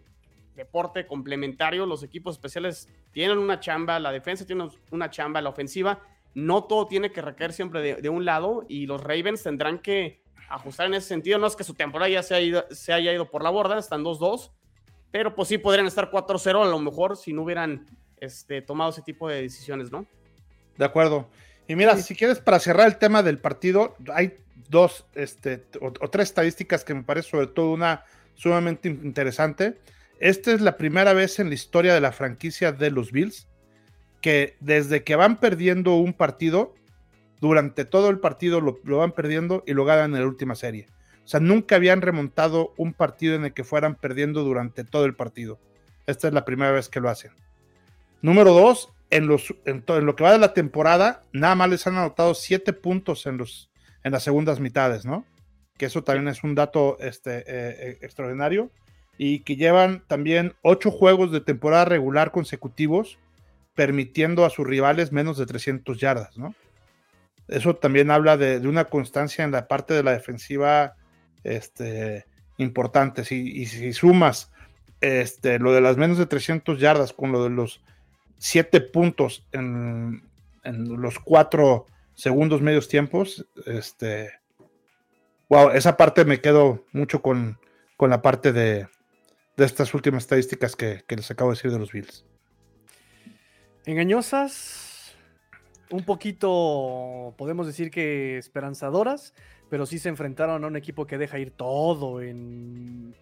deporte 0.61 1.07
complementario. 1.07 1.85
Los 1.85 2.03
equipos 2.03 2.35
especiales 2.35 2.87
tienen 3.11 3.39
una 3.39 3.59
chamba, 3.59 3.99
la 3.99 4.11
defensa 4.11 4.45
tiene 4.45 4.69
una 4.91 5.09
chamba, 5.09 5.41
la 5.41 5.49
ofensiva. 5.49 5.99
No 6.33 6.63
todo 6.65 6.87
tiene 6.87 7.11
que 7.11 7.21
recaer 7.21 7.51
siempre 7.51 8.01
de, 8.01 8.09
un 8.09 8.25
lado 8.25 8.65
y 8.69 8.85
los 8.85 9.03
Ravens 9.03 9.43
tendrán 9.43 9.79
que 9.79 10.21
ajustar 10.49 10.85
en 10.87 10.93
ese 10.93 11.07
sentido. 11.07 11.39
No 11.39 11.47
es 11.47 11.55
que 11.55 11.63
su 11.63 11.73
temporada 11.73 12.09
ya 12.09 12.23
se, 12.23 12.35
haya 12.93 13.13
ido 13.13 13.29
por 13.29 13.43
la 13.43 13.49
borda, 13.49 13.79
están 13.79 14.03
2-2, 14.03 14.51
pero 15.11 15.35
pues 15.35 15.49
sí 15.49 15.57
podrían 15.57 15.87
estar 15.87 16.11
4-0 16.11 16.63
a 16.63 16.69
lo 16.69 16.79
mejor 16.79 17.17
si 17.17 17.33
no 17.33 17.41
hubieran 17.41 17.85
este, 18.17 18.61
tomado 18.61 18.91
ese 18.91 19.01
tipo 19.01 19.27
de 19.27 19.41
decisiones, 19.41 19.91
¿no? 19.91 20.05
De 20.77 20.85
acuerdo. 20.85 21.27
Y 21.67 21.75
mira, 21.75 21.97
si 21.97 22.15
quieres, 22.15 22.39
para 22.39 22.59
cerrar 22.59 22.87
el 22.87 22.97
tema 22.97 23.23
del 23.23 23.39
partido, 23.39 23.95
hay 24.13 24.37
dos 24.69 25.05
este, 25.15 25.63
o, 25.81 25.91
tres 25.91 26.29
estadísticas 26.29 26.83
que 26.83 26.93
me 26.93 27.03
parece 27.03 27.29
sobre 27.29 27.47
todo 27.47 27.71
una 27.71 28.05
sumamente 28.35 28.89
interesante. 28.89 29.79
Esta 30.21 30.51
es 30.51 30.61
la 30.61 30.77
primera 30.77 31.13
vez 31.13 31.39
en 31.39 31.49
la 31.49 31.55
historia 31.55 31.95
de 31.95 31.99
la 31.99 32.11
franquicia 32.11 32.71
de 32.71 32.91
los 32.91 33.11
Bills 33.11 33.47
que 34.21 34.55
desde 34.59 35.03
que 35.03 35.15
van 35.15 35.39
perdiendo 35.39 35.95
un 35.95 36.13
partido, 36.13 36.75
durante 37.39 37.85
todo 37.85 38.11
el 38.11 38.19
partido 38.19 38.61
lo, 38.61 38.79
van 38.83 39.13
perdiendo 39.13 39.63
y 39.65 39.73
lo 39.73 39.83
ganan 39.83 40.13
en 40.13 40.21
la 40.21 40.27
última 40.27 40.53
serie. 40.53 40.85
O 41.25 41.27
sea, 41.27 41.39
nunca 41.39 41.75
habían 41.75 42.01
remontado 42.01 42.71
un 42.77 42.93
partido 42.93 43.33
en 43.33 43.45
el 43.45 43.53
que 43.53 43.63
fueran 43.63 43.95
perdiendo 43.95 44.43
durante 44.43 44.83
todo 44.83 45.05
el 45.05 45.15
partido. 45.15 45.59
Esta 46.05 46.27
es 46.27 46.35
la 46.35 46.45
primera 46.45 46.71
vez 46.71 46.87
que 46.87 46.99
lo 46.99 47.09
hacen. 47.09 47.31
Número 48.21 48.53
dos, 48.53 48.89
en, 49.09 49.25
lo 49.25 49.37
que 50.15 50.23
va 50.23 50.33
de 50.33 50.37
la 50.37 50.53
temporada, 50.53 51.23
nada 51.33 51.55
más 51.55 51.67
les 51.67 51.87
han 51.87 51.97
anotado 51.97 52.35
siete 52.35 52.73
puntos 52.73 53.25
en, 53.25 53.37
los, 53.37 53.71
las 54.03 54.21
segundas 54.21 54.59
mitades, 54.59 55.03
¿no? 55.03 55.25
Que 55.79 55.87
eso 55.87 56.03
también 56.03 56.27
es 56.27 56.43
un 56.43 56.53
dato 56.53 56.99
este, 56.99 57.39
eh, 57.39 57.43
eh, 57.47 57.97
extraordinario. 58.01 58.69
Y 59.17 59.39
que 59.39 59.55
llevan 59.55 60.03
también 60.07 60.55
ocho 60.61 60.91
juegos 60.91 61.31
de 61.31 61.41
temporada 61.41 61.85
regular 61.85 62.31
consecutivos, 62.31 63.19
permitiendo 63.75 64.45
a 64.45 64.49
sus 64.49 64.65
rivales 64.65 65.11
menos 65.11 65.37
de 65.37 65.45
300 65.45 65.99
yardas, 65.99 66.37
¿no? 66.37 66.55
Eso 67.47 67.75
también 67.75 68.11
habla 68.11 68.37
de, 68.37 68.57
una 68.67 68.85
constancia 68.85 69.43
en 69.43 69.51
la 69.51 69.67
parte 69.67 69.93
de 69.93 70.03
la 70.03 70.11
defensiva 70.11 70.95
este, 71.43 72.25
importante. 72.57 73.21
y 73.29 73.65
si 73.65 73.93
sumas 73.93 74.51
este, 75.01 75.57
lo 75.57 75.73
de 75.73 75.81
las 75.81 75.97
menos 75.97 76.19
de 76.19 76.27
300 76.27 76.79
yardas 76.79 77.11
con 77.11 77.31
lo 77.31 77.43
de 77.43 77.49
los 77.49 77.81
7 78.37 78.79
puntos 78.81 79.45
en, 79.51 80.23
los 80.63 81.17
4 81.19 81.87
segundos 82.13 82.61
medios 82.61 82.87
tiempos, 82.87 83.47
este, 83.65 84.31
wow, 85.49 85.71
esa 85.71 85.97
parte 85.97 86.23
me 86.23 86.39
quedo 86.39 86.85
mucho 86.91 87.23
con, 87.23 87.57
la 87.99 88.21
parte 88.21 88.51
de, 88.53 88.87
estas 89.57 89.93
últimas 89.93 90.23
estadísticas 90.23 90.75
que, 90.75 91.03
que 91.07 91.15
les 91.15 91.29
acabo 91.29 91.51
de 91.51 91.55
decir 91.55 91.71
de 91.71 91.79
los 91.79 91.91
Bills. 91.91 92.25
Engañosas, 93.85 95.15
un 95.89 96.03
poquito, 96.03 97.33
podemos 97.37 97.67
decir 97.67 97.91
que 97.91 98.37
esperanzadoras, 98.37 99.33
pero 99.69 99.85
sí 99.85 99.99
se 99.99 100.09
enfrentaron 100.09 100.63
a 100.63 100.67
un 100.67 100.75
equipo 100.75 101.07
que 101.07 101.17
deja 101.17 101.39
ir 101.39 101.51
todo 101.51 102.21
en, 102.21 103.15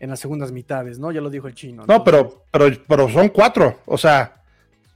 en 0.00 0.10
las 0.10 0.20
segundas 0.20 0.52
mitades, 0.52 0.98
¿no? 0.98 1.12
Ya 1.12 1.20
lo 1.20 1.30
dijo 1.30 1.46
el 1.46 1.54
chino. 1.54 1.84
No, 1.86 2.02
pero, 2.02 2.44
pero, 2.50 2.66
pero 2.86 3.08
son 3.08 3.28
cuatro, 3.28 3.80
o 3.86 3.98
sea, 3.98 4.42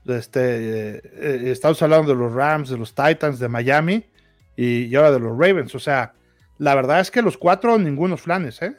este, 0.05 0.97
eh, 0.97 1.51
estamos 1.51 1.81
hablando 1.81 2.11
de 2.11 2.17
los 2.17 2.33
Rams, 2.33 2.69
de 2.69 2.77
los 2.77 2.93
Titans, 2.93 3.39
de 3.39 3.47
Miami 3.47 4.03
y, 4.55 4.93
ahora 4.95 5.11
de 5.11 5.19
los 5.19 5.37
Ravens, 5.37 5.73
o 5.75 5.79
sea, 5.79 6.13
la 6.57 6.75
verdad 6.75 6.99
es 6.99 7.09
que 7.09 7.21
los 7.21 7.37
cuatro, 7.37 7.77
ningunos 7.77 8.21
flanes, 8.21 8.61
¿eh? 8.61 8.75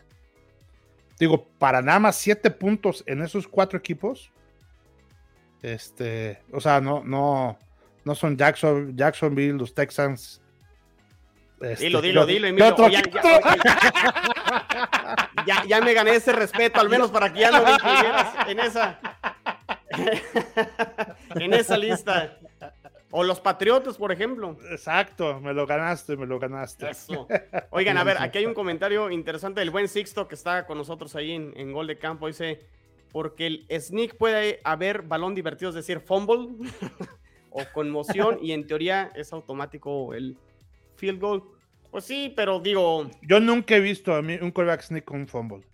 Digo, 1.19 1.49
para 1.59 1.81
nada 1.81 1.99
más 1.99 2.17
siete 2.17 2.51
puntos 2.51 3.05
en 3.07 3.23
esos 3.23 3.47
cuatro 3.47 3.79
equipos, 3.79 4.33
este, 5.63 6.43
o 6.53 6.61
sea, 6.61 6.81
no, 6.81 7.03
no, 7.05 7.59
no 8.05 8.15
son 8.15 8.37
Jackson, 8.37 8.97
Jacksonville, 8.97 9.57
los 9.57 9.75
Texans, 9.75 10.43
este, 11.61 11.87
dilo, 11.87 12.03
dilo, 12.03 12.27
dilo, 12.27 12.49
Emilio. 12.49 12.77
ya, 15.47 15.65
ya, 15.67 15.81
me 15.81 15.95
gané 15.95 16.17
ese 16.17 16.33
respeto, 16.33 16.81
al 16.81 16.91
menos 16.91 17.11
para 17.11 17.33
que 17.33 17.41
ya 17.41 17.51
no 17.51 17.63
me 17.63 17.73
incluyeras 17.73 18.49
en 18.49 18.61
esa. 18.61 18.99
en 21.37 21.55
esa 21.55 21.79
lista. 21.79 22.39
O 23.17 23.23
los 23.23 23.39
Patriotas, 23.39 23.97
por 23.97 24.11
ejemplo. 24.11 24.59
Exacto, 24.73 25.39
me 25.41 25.55
lo 25.55 25.69
ganaste, 25.69 26.17
me 26.17 26.27
lo 26.27 26.41
ganaste. 26.41 26.91
Oigan, 27.71 27.97
a 27.97 28.03
ver, 28.03 28.17
aquí 28.19 28.39
hay 28.39 28.47
un 28.47 28.55
comentario 28.63 29.09
interesante 29.09 29.61
del 29.61 29.71
buen 29.71 29.87
Sixto 29.87 30.27
que 30.27 30.35
está 30.35 30.67
con 30.67 30.79
nosotros 30.79 31.15
ahí 31.15 31.31
en, 31.31 31.53
en 31.57 31.73
Gol 31.73 31.87
de 31.87 31.97
Campo. 31.97 32.27
Dice, 32.27 32.67
porque 33.13 33.47
el 33.47 33.67
sneak 33.81 34.17
puede 34.17 34.61
haber 34.65 35.03
balón 35.03 35.37
divertido, 35.37 35.69
es 35.69 35.77
decir, 35.77 36.01
fumble 36.01 36.69
o 37.51 37.63
conmoción, 37.73 38.41
y 38.43 38.51
en 38.51 38.67
teoría 38.67 39.13
es 39.15 39.33
automático 39.33 40.13
el 40.13 40.37
field 40.97 41.21
goal. 41.21 41.45
Pues 41.93 42.03
sí, 42.03 42.33
pero 42.35 42.59
digo. 42.59 43.09
Yo 43.23 43.39
nunca 43.39 43.77
he 43.77 43.81
visto 43.81 44.13
a 44.13 44.23
mí 44.23 44.39
un 44.43 44.51
quarterback 44.51 44.83
sneak 44.83 45.05
con 45.05 45.21
un 45.21 45.29
fumble. 45.29 45.65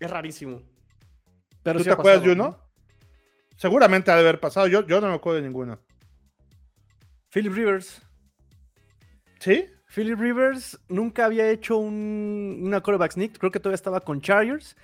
Es 0.00 0.10
rarísimo. 0.10 0.60
Pero 1.62 1.78
¿Tú 1.78 1.84
te 1.84 1.92
acuerdas 1.92 2.24
de 2.24 2.32
uno? 2.32 2.58
Seguramente 3.56 4.10
ha 4.10 4.16
de 4.16 4.22
haber 4.22 4.40
pasado. 4.40 4.66
Yo, 4.66 4.84
yo 4.88 5.00
no 5.00 5.06
me 5.06 5.14
acuerdo 5.14 5.36
de 5.36 5.46
ninguno. 5.46 5.78
Philip 7.32 7.54
Rivers. 7.54 8.02
¿Sí? 9.38 9.66
Philip 9.94 10.18
Rivers 10.18 10.78
nunca 10.88 11.24
había 11.24 11.50
hecho 11.50 11.78
un, 11.78 12.60
una 12.62 12.80
quarterback 12.80 13.12
sneak. 13.12 13.38
Creo 13.38 13.50
que 13.50 13.58
todavía 13.58 13.76
estaba 13.76 14.00
con 14.00 14.20
Chargers 14.20 14.76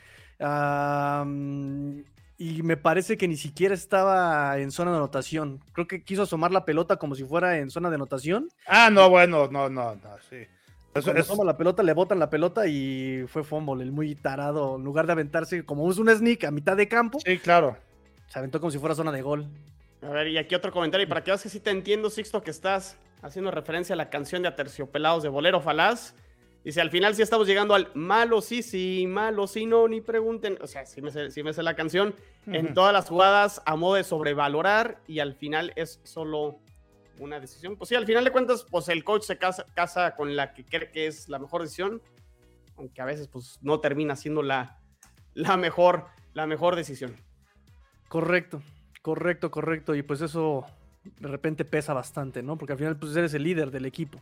y 2.39 2.63
me 2.63 2.77
parece 2.77 3.17
que 3.17 3.27
ni 3.29 3.37
siquiera 3.37 3.75
estaba 3.75 4.59
en 4.59 4.71
zona 4.71 4.93
de 4.93 4.99
anotación. 4.99 5.63
Creo 5.73 5.87
que 5.87 6.03
quiso 6.05 6.23
asomar 6.23 6.53
la 6.53 6.65
pelota 6.65 6.97
como 6.97 7.15
si 7.15 7.25
fuera 7.25 7.59
en 7.59 7.71
zona 7.71 7.91
de 7.91 7.97
anotación. 7.97 8.49
Ah, 8.67 8.91
no, 8.91 9.11
bueno, 9.11 9.49
no, 9.49 9.69
no, 9.69 9.95
no, 9.97 10.17
sí. 10.31 10.47
Eso, 10.95 11.13
asoma 11.13 11.45
la 11.45 11.57
pelota, 11.57 11.83
le 11.83 11.93
botan 11.93 12.19
la 12.19 12.31
pelota 12.31 12.67
y 12.67 13.25
fue 13.29 13.45
fumble, 13.45 13.85
el 13.85 13.93
muy 13.93 14.15
tarado. 14.15 14.77
En 14.77 14.85
lugar 14.85 15.07
de 15.07 15.13
aventarse 15.13 15.65
como 15.65 15.91
es 15.91 15.99
un 15.99 16.09
sneak 16.09 16.45
a 16.45 16.51
mitad 16.51 16.77
de 16.77 16.89
campo. 16.89 17.21
Sí, 17.25 17.39
claro. 17.39 17.77
Se 18.29 18.39
aventó 18.39 18.59
como 18.59 18.71
si 18.71 18.79
fuera 18.79 18.95
zona 18.95 19.13
de 19.13 19.23
gol. 19.23 19.47
A 20.03 20.11
ver, 20.11 20.29
y 20.29 20.39
aquí 20.39 20.55
otro 20.55 20.73
comentario. 20.73 21.05
Y 21.07 21.09
para 21.09 21.25
que 21.25 21.31
veas 21.31 21.43
que 21.43 21.49
sí 21.49 21.61
te 21.61 21.71
entiendo, 21.71 22.11
Sixto, 22.11 22.43
que 22.43 22.51
estás 22.51 22.97
haciendo 23.23 23.51
referencia 23.51 23.95
a 23.95 23.97
la 23.97 24.11
canción 24.11 24.43
de 24.43 24.49
Aterciopelados 24.49 25.23
de 25.23 25.29
Bolero 25.29 25.61
Falaz. 25.61 26.15
Dice, 26.65 26.81
al 26.81 26.91
final 26.91 27.15
sí 27.15 27.23
estamos 27.23 27.47
llegando 27.47 27.75
al 27.75 27.91
malo 27.95 28.41
sí, 28.41 28.63
sí, 28.63 29.07
malo 29.09 29.47
sí, 29.47 29.65
no, 29.65 29.89
ni 29.89 30.01
pregunten. 30.01 30.59
O 30.61 30.67
sea, 30.67 30.85
sí 30.87 31.01
me 31.01 31.11
sé, 31.11 31.43
me 31.43 31.53
sé 31.53 31.63
la 31.63 31.75
canción. 31.75 32.15
En 32.47 32.75
todas 32.75 32.93
las 32.93 33.09
jugadas 33.09 33.63
a 33.65 33.77
modo 33.77 33.95
de 33.95 34.05
sobrevalorar 34.05 35.01
y 35.07 35.21
al 35.21 35.35
final 35.35 35.73
es 35.77 36.01
solo 36.05 36.59
una 37.19 37.41
decisión. 37.41 37.77
Pues 37.77 37.89
sí, 37.89 37.95
al 37.95 38.07
final 38.07 38.25
de 38.25 38.31
cuentas, 38.31 38.67
pues 38.71 38.89
el 38.89 39.05
coach 39.05 39.23
se 39.23 39.39
casa, 39.39 39.67
casa 39.75 40.15
con 40.15 40.37
la 40.37 40.53
que 40.53 40.65
cree 40.65 40.91
que 40.91 41.07
es 41.07 41.29
la 41.29 41.39
mejor 41.39 41.63
decisión, 41.63 42.03
aunque 42.77 43.01
a 43.01 43.05
veces 43.05 43.29
pues 43.29 43.59
no 43.63 43.81
termina 43.81 44.17
siendo 44.17 44.43
la, 44.43 44.81
la, 45.35 45.57
mejor, 45.57 46.07
la 46.35 46.47
mejor 46.47 46.77
decisión. 46.77 47.17
Correcto, 48.09 48.63
correcto, 49.09 49.51
correcto. 49.51 49.95
Y 49.95 50.03
pues 50.03 50.21
eso 50.21 50.67
de 51.19 51.29
repente 51.29 51.65
pesa 51.65 51.95
bastante, 51.95 52.43
¿no? 52.43 52.59
Porque 52.59 52.73
al 52.73 52.79
final 52.79 52.99
pues 52.99 53.17
eres 53.17 53.33
el 53.33 53.43
líder 53.43 53.71
del 53.71 53.87
equipo. 53.87 54.21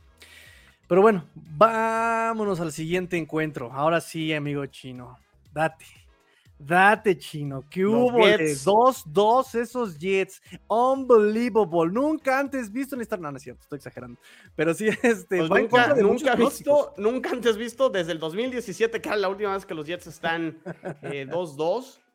Pero 0.87 1.03
bueno, 1.03 1.25
vámonos 1.35 2.61
al 2.61 2.71
siguiente 2.71 3.17
encuentro. 3.17 3.73
Ahora 3.73 4.01
sí, 4.01 4.33
amigo 4.33 4.65
chino. 4.67 5.19
Date. 5.53 5.87
Date, 6.57 7.19
chino. 7.19 7.65
Que 7.69 7.85
hubo 7.85 8.25
de 8.25 8.55
2-2 8.55 9.61
esos 9.61 9.99
Jets. 9.99 10.41
Unbelievable. 10.69 11.93
Nunca 11.93 12.39
antes 12.39 12.71
visto 12.73 12.95
en 12.95 13.01
esta. 13.01 13.17
No, 13.17 13.33
no 13.33 13.39
es 13.39 13.43
cierto, 13.43 13.63
estoy 13.63 13.79
exagerando. 13.79 14.21
Pero 14.55 14.73
sí, 14.73 14.87
este. 15.03 15.39
Pues 15.39 15.51
nunca, 15.51 15.97
nunca 15.97 16.37
visto, 16.37 16.95
nunca 16.97 17.31
antes 17.31 17.57
visto 17.57 17.91
desde 17.91 18.13
el 18.13 18.21
2017, 18.21 19.01
que 19.01 19.09
era 19.09 19.17
la 19.17 19.29
última 19.29 19.53
vez 19.53 19.67
que 19.67 19.75
los 19.75 19.85
Jets 19.85 20.07
están 20.07 20.63
2-2. 21.03 21.99
Eh, 21.99 22.06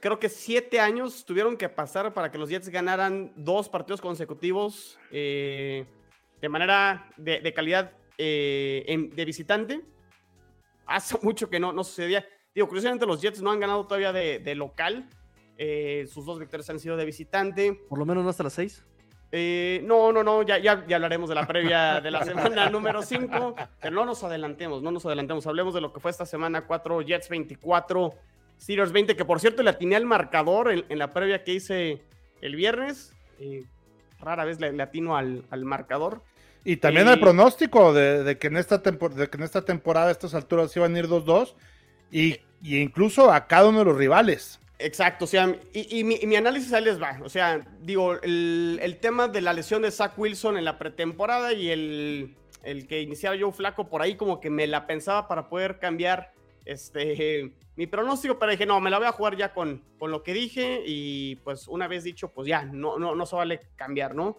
Creo 0.00 0.18
que 0.18 0.28
siete 0.28 0.80
años 0.80 1.24
tuvieron 1.24 1.56
que 1.56 1.68
pasar 1.68 2.12
para 2.12 2.30
que 2.30 2.38
los 2.38 2.48
Jets 2.48 2.68
ganaran 2.68 3.32
dos 3.36 3.68
partidos 3.68 4.00
consecutivos. 4.00 4.98
Eh, 5.10 5.86
de 6.42 6.48
manera 6.48 7.08
de, 7.16 7.54
calidad 7.54 7.92
eh, 8.18 9.10
de 9.14 9.24
visitante. 9.24 9.80
Hace 10.86 11.16
mucho 11.22 11.48
que 11.48 11.60
no, 11.60 11.72
no 11.72 11.84
sucedía. 11.84 12.26
Digo, 12.52 12.66
curiosamente 12.66 13.06
los 13.06 13.22
Jets 13.22 13.40
no 13.40 13.52
han 13.52 13.60
ganado 13.60 13.86
todavía 13.86 14.12
de, 14.12 14.54
local. 14.56 15.08
Eh, 15.56 16.06
sus 16.12 16.26
dos 16.26 16.40
victorias 16.40 16.68
han 16.68 16.80
sido 16.80 16.96
de 16.96 17.04
visitante. 17.04 17.80
Por 17.88 17.98
lo 17.98 18.04
menos 18.04 18.24
no 18.24 18.30
hasta 18.30 18.42
las 18.42 18.54
seis. 18.54 18.84
Eh, 19.30 19.80
no, 19.84 20.12
no, 20.12 20.22
no, 20.22 20.42
ya, 20.42 20.58
ya, 20.58 20.84
ya, 20.86 20.96
hablaremos 20.96 21.28
de 21.28 21.34
la 21.36 21.46
previa 21.46 22.02
de 22.02 22.10
la 22.10 22.22
semana 22.22 22.68
número 22.70 23.00
5, 23.00 23.54
pero 23.80 23.94
no 23.94 24.04
nos 24.04 24.22
adelantemos, 24.24 24.82
no 24.82 24.90
nos 24.90 25.06
adelantemos, 25.06 25.46
hablemos 25.46 25.72
de 25.72 25.80
lo 25.80 25.90
que 25.90 26.00
fue 26.00 26.10
esta 26.10 26.26
semana 26.26 26.66
4, 26.66 27.00
Jets 27.00 27.30
24, 27.30 28.12
Steelers 28.62 28.92
20, 28.92 29.16
que 29.16 29.24
por 29.24 29.40
cierto 29.40 29.64
le 29.64 29.70
atiné 29.70 29.96
al 29.96 30.06
marcador 30.06 30.70
en, 30.70 30.98
la 30.98 31.12
previa 31.12 31.42
que 31.42 31.54
hice 31.54 32.00
el 32.40 32.54
viernes, 32.54 33.12
rara 34.20 34.44
vez 34.44 34.60
le, 34.60 34.80
atino 34.80 35.16
al, 35.16 35.44
al, 35.50 35.64
marcador. 35.64 36.22
Y 36.64 36.76
también 36.76 37.08
el 37.08 37.18
pronóstico 37.18 37.92
de, 37.92 38.38
que 38.38 38.46
en 38.46 38.56
esta 38.56 38.78
de 38.78 39.28
que 39.28 39.36
en 39.36 39.42
esta 39.42 39.64
temporada 39.64 40.08
a 40.08 40.12
estas 40.12 40.34
alturas 40.34 40.76
iban 40.76 40.94
a 40.94 40.98
ir 41.00 41.08
2-2 41.08 41.54
y, 42.12 42.38
y, 42.62 42.78
incluso 42.78 43.32
a 43.32 43.48
cada 43.48 43.68
uno 43.68 43.80
de 43.80 43.84
los 43.86 43.96
rivales. 43.96 44.60
Exacto, 44.78 45.24
o 45.24 45.28
sea, 45.28 45.56
y, 45.72 46.04
mi, 46.04 46.36
análisis 46.36 46.72
ahí 46.72 46.84
les 46.84 47.02
va. 47.02 47.18
O 47.24 47.28
sea, 47.28 47.66
digo, 47.80 48.14
el, 48.22 48.98
tema 49.00 49.26
de 49.26 49.40
la 49.40 49.52
lesión 49.52 49.82
de 49.82 49.90
Zach 49.90 50.16
Wilson 50.16 50.56
en 50.56 50.64
la 50.64 50.78
pretemporada 50.78 51.52
y 51.52 51.70
el, 51.70 52.36
el 52.62 52.86
que 52.86 53.00
iniciara 53.00 53.34
yo 53.34 53.50
Flaco 53.50 53.88
por 53.88 54.02
ahí, 54.02 54.14
como 54.14 54.40
que 54.40 54.50
me 54.50 54.68
la 54.68 54.86
pensaba 54.86 55.26
para 55.26 55.48
poder 55.48 55.80
cambiar 55.80 56.32
este, 56.64 57.52
mi 57.76 57.86
pronóstico, 57.86 58.38
pero 58.38 58.52
dije, 58.52 58.66
no, 58.66 58.80
me 58.80 58.90
la 58.90 58.98
voy 58.98 59.06
a 59.06 59.12
jugar 59.12 59.36
ya 59.36 59.52
con, 59.52 59.82
con 59.98 60.10
lo 60.10 60.22
que 60.22 60.32
dije 60.32 60.82
y 60.86 61.36
pues 61.36 61.68
una 61.68 61.88
vez 61.88 62.04
dicho, 62.04 62.28
pues 62.28 62.48
ya, 62.48 62.64
no, 62.64 62.98
no, 62.98 63.14
no 63.14 63.26
se 63.26 63.36
vale 63.36 63.60
cambiar, 63.76 64.14
¿no? 64.14 64.38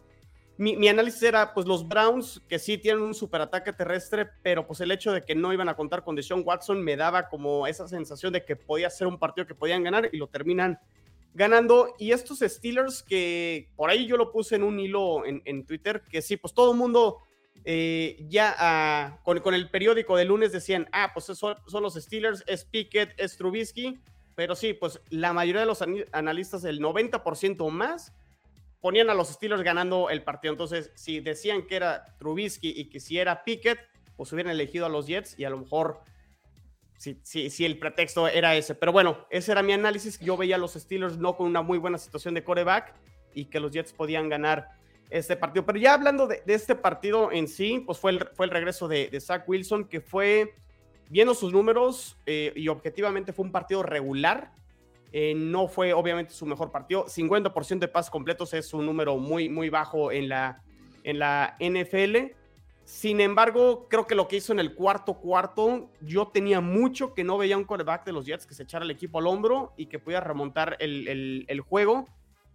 mi, 0.57 0.87
análisis 0.87 1.23
era, 1.23 1.53
pues 1.53 1.65
los 1.65 1.87
Browns, 1.87 2.41
que 2.47 2.59
sí 2.59 2.77
tienen 2.77 3.01
un 3.01 3.13
superataque 3.13 3.73
terrestre, 3.73 4.29
pero 4.43 4.67
pues 4.67 4.81
el 4.81 4.91
hecho 4.91 5.11
de 5.11 5.23
que 5.23 5.35
no 5.35 5.51
iban 5.51 5.67
a 5.67 5.75
contar 5.75 6.03
con 6.03 6.15
Deshaun 6.15 6.43
Watson 6.45 6.81
me 6.81 6.95
daba 6.95 7.27
como 7.27 7.65
esa 7.65 7.87
sensación 7.87 8.33
de 8.33 8.45
que 8.45 8.55
podía 8.55 8.89
ser 8.89 9.07
un 9.07 9.17
partido 9.17 9.47
que 9.47 9.55
podían 9.55 9.83
ganar 9.83 10.09
y 10.11 10.17
lo 10.17 10.27
terminan 10.27 10.79
ganando. 11.33 11.95
Y 11.97 12.11
estos 12.11 12.39
Steelers 12.39 13.01
que 13.01 13.69
por 13.75 13.89
ahí 13.89 14.05
yo 14.05 14.15
lo 14.15 14.31
puse 14.31 14.55
en 14.55 14.63
un 14.63 14.79
hilo 14.79 15.25
en, 15.25 15.65
Twitter, 15.65 16.03
que 16.09 16.21
sí, 16.21 16.37
pues 16.37 16.53
todo 16.53 16.71
el 16.71 16.77
mundo 16.77 17.17
eh, 17.65 18.17
ya 18.27 18.55
ah, 18.57 19.19
con, 19.23 19.53
el 19.53 19.69
periódico 19.69 20.17
de 20.17 20.25
lunes 20.25 20.51
decían, 20.51 20.89
ah, 20.91 21.11
pues 21.13 21.25
son, 21.25 21.55
los 21.81 21.93
Steelers, 21.93 22.43
es 22.47 22.65
Pickett, 22.65 23.13
es 23.17 23.37
Trubisky, 23.37 23.99
pero 24.35 24.55
sí, 24.55 24.73
pues 24.73 25.01
la 25.09 25.33
mayoría 25.33 25.61
de 25.61 25.67
los 25.67 25.83
analistas, 26.11 26.63
el 26.65 26.79
90% 26.81 27.57
o 27.59 27.69
más, 27.69 28.13
ponían 28.81 29.09
a 29.09 29.13
los 29.13 29.29
Steelers 29.29 29.61
ganando 29.61 30.09
el 30.09 30.23
partido. 30.23 30.51
Entonces, 30.51 30.91
si 30.95 31.21
decían 31.21 31.67
que 31.67 31.77
era 31.77 32.03
Trubisky 32.17 32.73
y 32.75 32.89
que 32.89 32.99
si 32.99 33.17
era 33.17 33.43
Pickett, 33.43 33.79
pues 34.17 34.31
hubieran 34.33 34.51
elegido 34.51 34.85
a 34.85 34.89
los 34.89 35.07
Jets 35.07 35.39
y 35.39 35.45
a 35.45 35.49
lo 35.49 35.59
mejor 35.59 36.01
si, 36.97 37.49
si, 37.49 37.65
el 37.65 37.79
pretexto 37.79 38.27
era 38.27 38.55
ese. 38.55 38.75
Pero 38.75 38.91
bueno, 38.91 39.25
ese 39.29 39.51
era 39.51 39.63
mi 39.63 39.73
análisis. 39.73 40.19
Yo 40.19 40.37
veía 40.37 40.55
a 40.55 40.59
los 40.59 40.73
Steelers 40.73 41.17
no 41.17 41.35
con 41.35 41.47
una 41.47 41.61
muy 41.61 41.77
buena 41.77 41.97
situación 41.97 42.33
de 42.33 42.43
coreback 42.43 42.93
y 43.33 43.45
que 43.45 43.59
los 43.59 43.71
Jets 43.71 43.93
podían 43.93 44.29
ganar 44.29 44.69
este 45.13 45.35
partido. 45.35 45.65
Pero 45.65 45.79
ya 45.79 45.93
hablando 45.93 46.27
de, 46.27 46.41
este 46.47 46.75
partido 46.75 47.31
en 47.31 47.47
sí, 47.47 47.81
pues 47.85 47.99
fue 47.99 48.11
el, 48.11 48.27
fue 48.33 48.45
el 48.45 48.51
regreso 48.51 48.87
de, 48.87 49.09
Zach 49.21 49.47
Wilson, 49.47 49.85
que 49.85 50.01
fue, 50.01 50.55
viendo 51.09 51.33
sus 51.33 51.53
números 51.53 52.17
eh, 52.25 52.51
y 52.55 52.67
objetivamente 52.67 53.31
fue 53.33 53.45
un 53.45 53.51
partido 53.51 53.83
regular. 53.83 54.51
Eh, 55.11 55.35
no 55.35 55.67
fue 55.67 55.93
obviamente 55.93 56.33
su 56.33 56.45
mejor 56.45 56.71
partido. 56.71 57.05
50% 57.05 57.79
de 57.79 57.87
pases 57.87 58.09
completos 58.09 58.53
es 58.53 58.73
un 58.73 58.85
número 58.85 59.17
muy, 59.17 59.47
muy 59.47 59.69
bajo 59.69 60.11
en 60.11 60.29
la, 60.29 60.63
en 61.03 61.19
la 61.19 61.55
NFL. 61.59 62.33
Sin 62.83 63.21
embargo, 63.21 63.87
creo 63.89 64.07
que 64.07 64.15
lo 64.15 64.27
que 64.27 64.37
hizo 64.37 64.51
en 64.51 64.59
el 64.59 64.75
cuarto 64.75 65.13
cuarto, 65.13 65.89
yo 66.01 66.27
tenía 66.27 66.59
mucho 66.59 67.13
que 67.13 67.23
no 67.23 67.37
veía 67.37 67.55
un 67.55 67.63
quarterback 67.63 68.03
de 68.05 68.11
los 68.11 68.25
Jets 68.25 68.45
que 68.45 68.53
se 68.53 68.63
echara 68.63 68.83
el 68.83 68.91
equipo 68.91 69.19
al 69.19 69.27
hombro 69.27 69.73
y 69.77 69.85
que 69.85 69.99
pudiera 69.99 70.25
remontar 70.25 70.75
el, 70.79 71.45
el, 71.47 71.61
juego. 71.61 72.05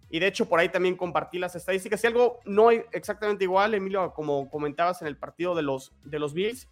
Y 0.09 0.19
de 0.19 0.27
hecho, 0.27 0.47
por 0.47 0.59
ahí 0.59 0.69
también 0.69 0.95
compartí 0.95 1.37
las 1.37 1.55
estadísticas. 1.55 2.03
Y 2.03 2.07
algo 2.07 2.39
no 2.45 2.71
exactamente 2.71 3.43
igual, 3.43 3.73
Emilio, 3.73 4.13
como 4.13 4.49
comentabas 4.49 5.01
en 5.01 5.07
el 5.07 5.17
partido 5.17 5.55
de 5.55 5.61
los, 5.61 5.93
de 6.03 6.19
los 6.19 6.33
Bills, 6.33 6.67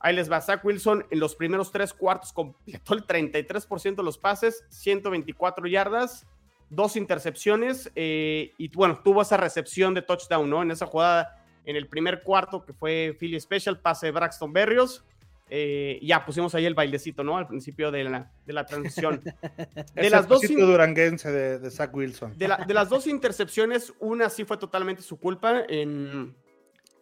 Ahí 0.00 0.14
les 0.14 0.30
va. 0.30 0.42
Wilson 0.62 1.04
en 1.10 1.20
los 1.20 1.34
primeros 1.34 1.72
tres 1.72 1.92
cuartos 1.92 2.32
completó 2.32 2.94
el 2.94 3.06
33% 3.06 3.96
de 3.96 4.02
los 4.02 4.16
pases, 4.16 4.64
124 4.68 5.66
yardas, 5.66 6.26
dos 6.70 6.96
intercepciones 6.96 7.90
eh, 7.96 8.52
y 8.58 8.68
bueno, 8.68 9.00
tuvo 9.02 9.22
esa 9.22 9.36
recepción 9.36 9.94
de 9.94 10.02
touchdown, 10.02 10.48
¿no? 10.48 10.62
En 10.62 10.70
esa 10.70 10.86
jugada 10.86 11.42
en 11.64 11.76
el 11.76 11.88
primer 11.88 12.22
cuarto 12.22 12.64
que 12.64 12.72
fue 12.72 13.16
Philly 13.18 13.40
Special, 13.40 13.80
pase 13.80 14.06
de 14.06 14.12
Braxton 14.12 14.52
Berrios. 14.52 15.04
Eh, 15.50 15.98
ya 16.02 16.24
pusimos 16.24 16.54
ahí 16.54 16.66
el 16.66 16.74
bailecito, 16.74 17.24
¿no? 17.24 17.36
Al 17.36 17.46
principio 17.46 17.90
de 17.90 18.04
la, 18.04 18.30
de 18.44 18.52
la 18.52 18.66
transición. 18.66 19.22
de 19.94 20.10
las 20.10 20.28
dos 20.28 20.42
duranguense 20.42 21.32
de, 21.32 21.58
de, 21.58 21.70
Zach 21.70 21.94
Wilson. 21.94 22.36
De, 22.36 22.48
de, 22.66 22.74
las 22.74 22.88
dos 22.88 23.06
intercepciones, 23.06 23.92
una 23.98 24.28
sí 24.28 24.44
fue 24.44 24.58
totalmente 24.58 25.02
su 25.02 25.18
culpa 25.18 25.62
en, 25.68 26.36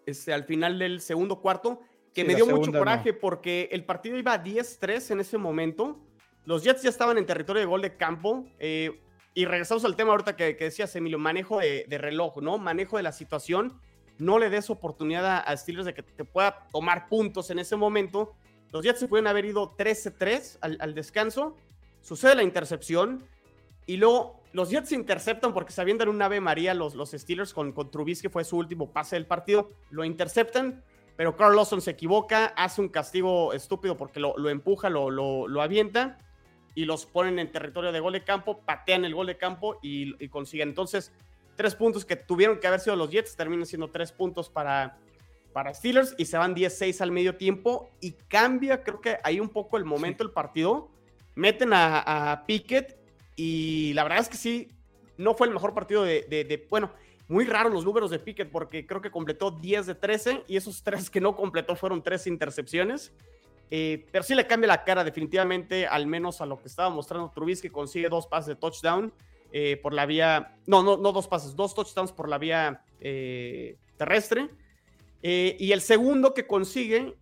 este, 0.07 0.33
al 0.33 0.45
final 0.45 0.79
del 0.79 1.01
segundo 1.01 1.41
cuarto 1.41 1.81
que 2.15 2.25
me 2.25 2.35
dio 2.35 2.47
mucho 2.47 2.73
coraje 2.73 3.13
porque 3.13 3.69
el 3.73 3.85
partido 3.85 4.17
iba 4.17 4.43
10-3 4.43 5.11
en 5.11 5.21
ese 5.21 5.37
momento. 5.37 6.01
Los 6.47 6.65
Jets 6.65 6.83
ya 6.83 6.89
estaban 6.89 7.19
en 7.19 7.27
territorio 7.27 7.61
de 7.61 7.67
gol 7.67 7.83
de 7.83 7.97
campo. 7.97 8.47
Eh, 8.59 9.03
y 9.35 9.45
regresamos 9.45 9.85
al 9.85 9.97
tema 9.97 10.13
ahorita 10.13 10.35
que, 10.35 10.57
que 10.57 10.65
decías, 10.65 10.97
Emilio, 10.97 11.19
manejo 11.19 11.59
de, 11.59 11.85
reloj, 11.99 12.41
¿no? 12.41 12.57
Manejo 12.57 12.97
de 12.97 13.03
la 13.03 13.13
situación. 13.13 13.79
No 14.19 14.39
le 14.39 14.51
des 14.51 14.71
oportunidad 14.71 15.45
a, 15.47 15.57
Steelers 15.57 15.87
de 15.87 15.95
que 15.95 16.03
te 16.03 16.25
pueda 16.25 16.67
tomar 16.73 17.09
puntos 17.09 17.51
en 17.51 17.59
ese 17.59 17.77
momento. 17.77 18.35
Los 18.73 18.85
Jets 18.85 19.01
se 19.01 19.09
pueden 19.09 19.27
haber 19.27 19.45
ido 19.45 19.77
13-3 19.77 20.59
al, 20.61 20.95
descanso. 20.95 21.57
Sucede 22.01 22.35
la 22.35 22.43
intercepción. 22.43 23.25
Y 23.87 23.99
luego 23.99 24.43
los 24.53 24.71
Jets 24.71 24.93
interceptan 24.93 25.53
porque 25.53 25.73
se 25.73 25.81
avientan 25.81 26.09
un 26.09 26.21
ave 26.21 26.41
María 26.41 26.75
los, 26.75 26.95
los 26.95 27.11
Steelers 27.11 27.53
con, 27.53 27.73
con 27.73 27.91
Trubisky, 27.91 28.23
que 28.23 28.31
fue 28.31 28.45
su 28.45 28.57
último 28.57 28.91
pase 28.91 29.17
del 29.17 29.27
partido. 29.27 29.71
Lo 29.91 30.05
interceptan 30.05 30.83
pero 31.17 31.35
Carl 31.35 31.57
Lawson 31.57 31.81
se 31.81 31.93
equivoca, 31.93 32.47
hace 32.47 32.81
un 32.81 32.89
castigo 32.89 33.53
estúpido 33.55 33.97
porque 33.97 34.21
lo, 34.21 34.49
empuja, 34.51 34.91
lo, 34.91 35.11
lo, 35.11 35.63
avienta 35.63 36.19
y 36.75 36.85
los 36.85 37.07
ponen 37.07 37.39
en 37.39 37.51
territorio 37.51 37.91
de 37.91 38.01
gol 38.01 38.13
de 38.13 38.23
campo, 38.23 38.61
patean 38.61 39.07
el 39.07 39.15
gol 39.15 39.27
de 39.27 39.39
campo 39.39 39.79
y, 39.83 40.29
consiguen. 40.29 40.69
Entonces, 40.69 41.13
tres 41.57 41.75
puntos 41.75 42.05
que 42.05 42.17
tuvieron 42.17 42.59
que 42.61 42.67
haber 42.67 42.81
sido 42.81 42.97
los 42.97 43.11
Jets, 43.11 43.35
terminan 43.37 43.67
siendo 43.67 43.91
tres 43.91 44.13
puntos 44.13 44.49
para, 44.49 44.99
para 45.53 45.73
Steelers 45.75 46.15
y 46.19 46.27
se 46.27 46.37
van 46.39 46.55
10-6 46.55 47.01
al 47.01 47.11
medio 47.11 47.37
tiempo 47.37 47.91
y 48.01 48.13
cambia, 48.13 48.83
creo 48.83 49.01
que 49.01 49.19
ahí 49.25 49.41
un 49.41 49.49
poco 49.49 49.77
el 49.77 49.85
momento 49.85 50.23
del 50.23 50.33
partido. 50.33 50.91
Meten 51.35 51.73
a, 51.73 52.33
a, 52.33 52.47
Pickett 52.47 52.97
y 53.35 53.93
la 53.95 54.05
verdad 54.05 54.21
es 54.21 54.29
que 54.29 54.37
sí, 54.37 54.69
no 55.19 55.35
fue 55.35 55.47
el 55.49 55.53
mejor 55.53 55.75
partido 55.75 56.03
de, 56.03 56.23
de 56.23 56.67
bueno, 56.71 56.93
muy 57.29 57.45
raro 57.45 57.69
los 57.69 57.85
números 57.85 58.11
de 58.11 58.19
Pickett 58.19 58.51
porque 58.51 58.87
creo 58.87 59.01
que 59.01 59.11
completó 59.11 59.51
10 59.51 59.87
de 59.87 59.95
13 59.95 60.45
y 60.47 60.57
esos 60.57 60.83
tres 60.83 61.11
que 61.11 61.21
no 61.21 61.35
completó 61.35 61.75
fueron 61.75 62.03
tres 62.03 62.27
intercepciones. 62.27 63.13
Eh, 63.71 64.07
pero 64.13 64.23
sí 64.23 64.35
le 64.35 64.47
cambia 64.47 64.69
la 64.69 64.85
cara 64.85 65.03
definitivamente, 65.03 65.87
al 65.87 66.07
menos 66.07 66.41
a 66.41 66.47
lo 66.47 66.61
que 66.61 66.69
estaba 66.69 66.89
mostrando 66.89 67.33
Trubisky, 67.35 67.69
consigue 67.69 68.09
dos 68.09 68.27
pases 68.29 68.49
de 68.49 68.57
touchdown 68.57 69.13
eh, 69.59 69.79
por 69.79 69.95
la 69.95 70.05
vía, 70.05 70.59
no, 70.67 70.83
no, 70.83 70.97
no 70.97 71.13
dos 71.13 71.29
pases, 71.29 71.57
dos 71.57 71.75
touchdowns 71.75 72.13
por 72.13 72.29
la 72.29 72.37
vía 72.37 72.83
eh, 73.01 73.79
terrestre. 73.97 74.51
y 75.23 75.73
el 75.73 75.81
segundo 75.81 76.35
que 76.35 76.47
consigue, 76.47 77.17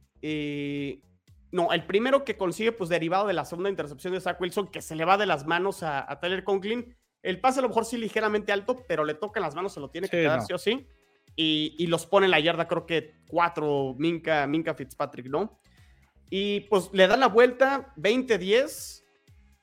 no, 1.53 1.73
el 1.73 1.87
primero 1.87 2.25
que 2.25 2.37
consigue, 2.37 2.73
pues 2.73 2.91
derivado 2.91 3.29
de 3.29 3.35
la 3.35 3.45
segunda 3.45 3.71
intercepción 3.71 4.13
de 4.15 4.21
Zach 4.21 4.41
Wilson, 4.41 4.67
que 4.67 4.83
se 4.83 4.97
le 4.97 5.05
va 5.05 5.17
de 5.17 5.27
las 5.27 5.47
manos 5.47 5.85
a, 5.85 6.11
a 6.11 6.19
Tyler 6.19 6.43
Conklin, 6.43 6.97
el 7.23 7.41
pase 7.41 7.61
a 7.61 7.63
lo 7.63 7.69
mejor 7.69 7.87
sí 7.87 7.97
ligeramente 7.97 8.53
alto, 8.53 8.85
pero 8.87 9.05
le 9.05 9.15
toca 9.15 9.41
en 9.41 9.45
las 9.45 9.55
manos, 9.55 9.73
se 9.73 9.81
lo 9.81 9.89
tiene 9.89 10.09
que 10.09 10.23
dar 10.23 10.43
sí 10.43 10.53
o 10.53 10.59
sí. 10.59 10.87
Y, 11.37 11.87
los 11.87 12.07
pone 12.07 12.27
en 12.27 12.33
la 12.33 12.41
yarda, 12.41 12.69
creo 12.69 12.85
que 12.85 13.15
cuatro, 13.27 13.95
Minka, 13.99 14.47
Minka 14.47 14.75
Fitzpatrick, 14.75 15.27
¿no? 15.27 15.59
Y 16.31 16.61
pues 16.63 16.91
le 16.93 17.07
dan 17.07 17.21
la 17.21 17.29
vuelta, 17.29 17.93
20-10. 17.97 19.04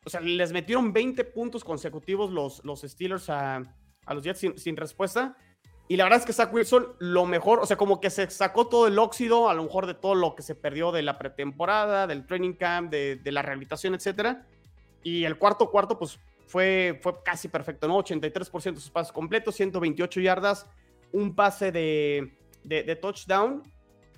O 0.06 0.10
sea, 0.10 0.20
les 0.22 0.52
metieron 0.52 0.94
20 0.94 1.24
puntos 1.26 1.64
consecutivos 1.64 2.32
los, 2.32 2.64
los 2.66 2.82
Steelers 2.82 3.30
a, 3.30 3.62
los 4.08 4.24
Jets 4.24 4.46
sin, 4.56 4.78
respuesta. 4.78 5.38
Y 5.88 5.98
la 5.98 6.06
verdad 6.06 6.20
es 6.20 6.26
que 6.26 6.34
Zach 6.34 6.54
Wilson, 6.54 6.88
lo 7.00 7.26
mejor, 7.26 7.60
o 7.60 7.66
sea, 7.66 7.78
como 7.78 8.00
que 8.00 8.10
se 8.10 8.30
sacó 8.30 8.68
todo 8.68 8.88
el 8.88 8.98
óxido, 8.98 9.50
a 9.50 9.54
lo 9.54 9.64
mejor 9.64 9.88
de 9.88 9.94
todo 9.94 10.16
lo 10.16 10.36
que 10.36 10.42
se 10.42 10.56
perdió 10.56 10.92
de 10.92 11.02
la 11.02 11.18
pretemporada, 11.18 12.08
del 12.08 12.26
training 12.26 12.54
camp, 12.54 12.90
de, 12.90 13.18
de 13.18 13.32
la 13.32 13.42
rehabilitación, 13.42 13.94
etcétera. 13.94 14.48
Y 15.04 15.26
el 15.26 15.38
cuarto 15.38 15.70
cuarto, 15.70 16.00
pues 16.00 16.20
fue, 16.52 17.00
fue 17.02 17.24
casi 17.24 17.48
perfecto, 17.48 17.88
¿no? 17.88 17.98
83% 17.98 18.74
de 18.74 18.82
sus 18.82 18.90
pases 18.90 19.14
completos, 19.14 19.56
128 19.56 20.20
yardas, 20.20 20.68
un 21.14 21.34
pase 21.34 21.72
de, 21.72 22.38
de, 22.64 22.96
touchdown. 22.98 23.64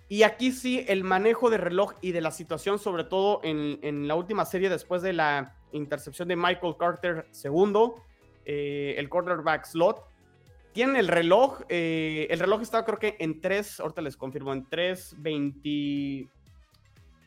Y 0.10 0.24
aquí 0.24 0.52
sí, 0.52 0.84
el 0.88 1.04
manejo 1.04 1.52
de 1.52 1.58
reloj 1.58 1.94
y 2.02 2.12
de 2.12 2.22
la 2.22 2.32
situación, 2.32 2.80
sobre 2.80 3.04
todo 3.04 3.40
en, 3.44 3.80
en 3.84 4.08
la 4.08 4.16
última 4.16 4.46
serie 4.46 4.70
después 4.70 5.04
de 5.04 5.14
la 5.14 5.56
intercepción 5.74 6.28
de 6.28 6.36
Michael 6.36 6.76
Carter 6.78 7.28
segundo, 7.32 7.96
eh, 8.46 8.96
el 8.98 9.10
quarterback 9.10 9.66
slot. 9.66 10.04
Tienen 10.72 10.96
el 10.96 11.08
reloj, 11.08 11.62
eh, 11.70 12.28
el 12.30 12.40
reloj 12.40 12.62
estaba 12.62 12.86
creo 12.86 12.98
que 12.98 13.16
en 13.20 13.42
3, 13.42 13.80
ahorita 13.82 14.02
les 14.02 14.18
confirmo, 14.18 14.54
en 14.54 14.68
3, 14.68 15.16
20, 15.20 15.70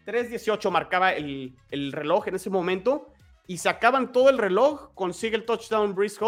3.18 0.05 0.71
marcaba 0.71 1.13
el, 1.13 1.55
el 1.71 1.93
reloj 1.93 2.27
en 2.29 2.35
ese 2.35 2.51
momento 2.51 3.13
y 3.47 3.59
se 3.59 3.69
acaban 3.69 4.13
todo 4.13 4.31
el 4.31 4.39
reloj, 4.39 4.93
consigue 4.95 5.37
el 5.37 5.45
touchdown 5.45 5.95
Breeze 5.95 6.19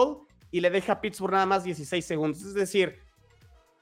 y 0.50 0.60
le 0.60 0.70
deja 0.70 0.94
a 0.94 1.00
Pittsburgh 1.00 1.32
nada 1.32 1.46
más 1.46 1.64
16 1.64 2.04
segundos. 2.04 2.42
Es 2.42 2.54
decir, 2.54 3.00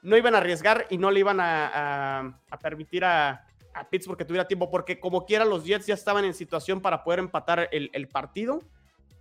no 0.01 0.17
iban 0.17 0.35
a 0.35 0.39
arriesgar 0.39 0.87
y 0.89 0.97
no 0.97 1.11
le 1.11 1.19
iban 1.19 1.39
a, 1.39 2.39
permitir 2.61 3.05
a, 3.05 3.46
Pittsburgh 3.89 4.17
que 4.17 4.25
tuviera 4.25 4.47
tiempo, 4.47 4.69
porque 4.69 4.99
como 4.99 5.25
quiera 5.25 5.45
los 5.45 5.65
Jets 5.65 5.85
ya 5.85 5.93
estaban 5.93 6.25
en 6.25 6.33
situación 6.33 6.81
para 6.81 7.03
poder 7.03 7.19
empatar 7.19 7.69
el, 7.71 8.07
partido 8.07 8.61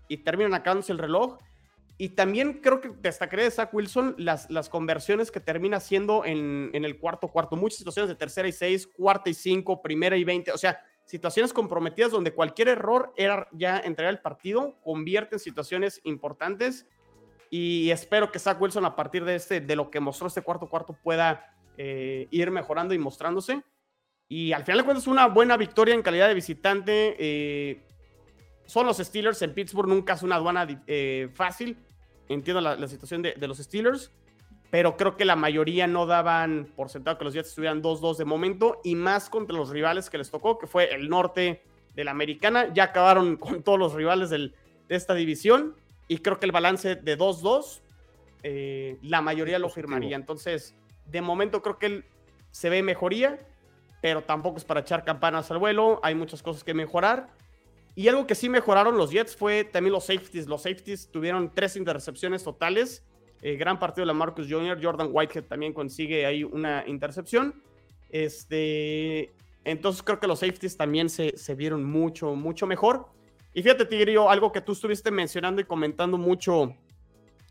y 0.08 0.18
terminan 0.18 0.54
acabándose 0.54 0.92
el 0.92 0.98
reloj. 0.98 1.38
Y 1.98 2.10
también 2.10 2.60
creo 2.60 2.80
que 2.80 2.90
destacaré 3.00 3.44
de 3.44 3.50
Zach 3.50 3.72
Wilson 3.72 4.14
las, 4.18 4.50
las 4.50 4.68
conversiones 4.68 5.30
que 5.30 5.40
termina 5.40 5.78
haciendo 5.78 6.24
en, 6.24 6.70
en 6.74 6.84
el 6.84 6.98
cuarto 6.98 7.28
cuarto. 7.28 7.56
Muchas 7.56 7.78
situaciones 7.78 8.10
de 8.10 8.14
tercera 8.14 8.46
y 8.46 8.52
seis, 8.52 8.86
cuarta 8.86 9.30
y 9.30 9.34
cinco, 9.34 9.80
primera 9.80 10.16
y 10.16 10.24
veinte. 10.24 10.52
O 10.52 10.58
sea, 10.58 10.78
situaciones 11.06 11.54
comprometidas 11.54 12.10
donde 12.10 12.34
cualquier 12.34 12.68
error 12.68 13.14
era 13.16 13.48
ya 13.52 13.78
entregar 13.78 14.12
el 14.12 14.20
partido, 14.20 14.76
convierte 14.82 15.36
en 15.36 15.38
situaciones 15.38 16.00
importantes 16.04 16.86
y 17.50 17.90
espero 17.90 18.30
que 18.30 18.38
Zach 18.38 18.60
Wilson 18.60 18.84
a 18.84 18.96
partir 18.96 19.24
de, 19.24 19.36
este, 19.36 19.60
de 19.60 19.76
lo 19.76 19.90
que 19.90 20.00
mostró 20.00 20.26
este 20.26 20.42
cuarto 20.42 20.68
cuarto 20.68 20.96
pueda 21.02 21.54
eh, 21.76 22.26
ir 22.30 22.50
mejorando 22.50 22.94
y 22.94 22.98
mostrándose. 22.98 23.62
Y 24.28 24.52
al 24.52 24.64
final 24.64 24.78
de 24.78 24.84
cuentas 24.84 25.06
una 25.06 25.26
buena 25.26 25.56
victoria 25.56 25.94
en 25.94 26.02
calidad 26.02 26.28
de 26.28 26.34
visitante. 26.34 27.16
Eh, 27.18 27.82
son 28.64 28.86
los 28.86 28.98
Steelers 28.98 29.40
en 29.42 29.54
Pittsburgh, 29.54 29.88
nunca 29.88 30.14
es 30.14 30.22
una 30.22 30.36
aduana 30.36 30.66
eh, 30.86 31.28
fácil. 31.32 31.76
Entiendo 32.28 32.60
la, 32.60 32.88
situación 32.88 33.22
de, 33.22 33.34
de, 33.34 33.46
los 33.46 33.58
Steelers. 33.58 34.10
pero 34.70 34.96
creo 34.96 35.16
que 35.16 35.24
la 35.24 35.36
mayoría 35.36 35.86
no 35.86 36.06
daban 36.06 36.72
por 36.74 36.88
sentado 36.88 37.18
que 37.18 37.24
los 37.24 37.34
Jets 37.34 37.50
estuvieran 37.50 37.82
2-2 37.82 38.16
de 38.16 38.24
momento 38.24 38.80
y 38.82 38.96
más 38.96 39.30
contra 39.30 39.56
los 39.56 39.70
rivales 39.70 40.10
que 40.10 40.18
les 40.18 40.28
tocó, 40.28 40.58
que 40.58 40.66
fue 40.66 40.92
el 40.92 41.08
norte 41.08 41.62
de 41.94 42.04
la 42.04 42.10
americana. 42.10 42.72
Ya 42.74 42.84
acabaron 42.84 43.36
con 43.36 43.62
todos 43.62 43.78
los 43.78 43.94
rivales 43.94 44.30
de 44.30 44.52
esta 44.88 45.14
división 45.14 45.76
y 46.08 46.18
creo 46.18 46.38
que 46.38 46.46
el 46.46 46.52
balance 46.52 46.96
de 46.96 47.18
2-2, 47.18 47.80
eh, 48.42 48.98
la 49.02 49.20
mayoría 49.22 49.58
lo 49.58 49.68
firmaría. 49.68 50.16
Entonces, 50.16 50.74
de 51.06 51.20
momento 51.20 51.62
creo 51.62 51.78
que 51.78 51.86
él 51.86 52.04
se 52.50 52.70
ve 52.70 52.82
mejoría, 52.82 53.38
pero 54.00 54.22
tampoco 54.22 54.58
es 54.58 54.64
para 54.64 54.80
echar 54.80 55.04
campanas 55.04 55.50
al 55.50 55.58
vuelo. 55.58 56.00
Hay 56.02 56.14
muchas 56.14 56.42
cosas 56.42 56.64
que 56.64 56.74
mejorar. 56.74 57.28
Y 57.94 58.08
algo 58.08 58.26
que 58.26 58.34
sí 58.34 58.48
mejoraron 58.48 58.96
los 58.96 59.10
Jets 59.10 59.34
fue 59.36 59.64
también 59.64 59.92
los 59.92 60.04
safeties. 60.04 60.46
Los 60.46 60.62
safeties 60.62 61.10
tuvieron 61.10 61.52
tres 61.54 61.76
intercepciones 61.76 62.44
totales 62.44 63.02
eh, 63.42 63.56
gran 63.56 63.78
partido 63.78 64.02
de 64.02 64.06
la 64.06 64.14
Marcus 64.14 64.46
Jr. 64.48 64.78
Jordan 64.82 65.08
Whitehead 65.12 65.44
también 65.44 65.72
consigue 65.72 66.26
ahí 66.26 66.44
una 66.44 66.84
intercepción. 66.86 67.62
Este, 68.08 69.32
entonces 69.64 70.02
creo 70.02 70.18
que 70.18 70.26
los 70.26 70.40
safeties 70.40 70.76
también 70.76 71.08
se, 71.08 71.32
vieron 71.54 71.84
mucho, 71.84 72.34
mucho 72.34 72.66
mejor. 72.66 73.06
Y 73.52 73.62
fíjate, 73.62 73.86
Tigrillo, 73.86 74.30
algo 74.30 74.52
que 74.52 74.60
tú 74.60 74.72
estuviste 74.72 75.10
mencionando 75.10 75.60
y 75.60 75.64
comentando 75.64 76.18
mucho 76.18 76.74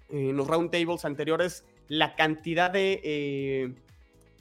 en 0.09 0.37
los 0.37 0.47
roundtables 0.47 1.05
anteriores, 1.05 1.65
la 1.87 2.15
cantidad 2.15 2.69
de, 2.69 3.01
eh, 3.03 3.73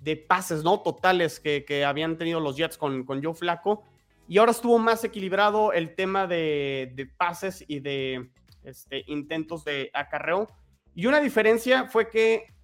de 0.05 0.17
pases 0.17 0.63
¿no? 0.63 0.81
totales 0.81 1.41
que, 1.41 1.85
habían 1.85 2.19
tenido 2.19 2.39
los 2.39 2.57
Jets 2.57 2.77
con, 2.77 3.05
con 3.05 3.25
Joe 3.25 3.35
Flaco. 3.35 3.85
Y 4.29 4.39
ahora 4.39 4.53
estuvo 4.53 4.79
más 4.79 5.03
equilibrado 5.05 5.73
el 5.73 5.95
tema 5.95 6.27
de, 6.27 6.93
de 6.95 7.07
pases 7.07 7.65
y 7.67 7.81
de 7.81 8.31
este, 8.63 9.05
intentos 9.07 9.65
de 9.65 9.91
acarreo. 9.95 10.49
Y 10.95 11.07
una 11.07 11.21
diferencia 11.21 11.87
fue 11.87 12.11
que 12.11 12.55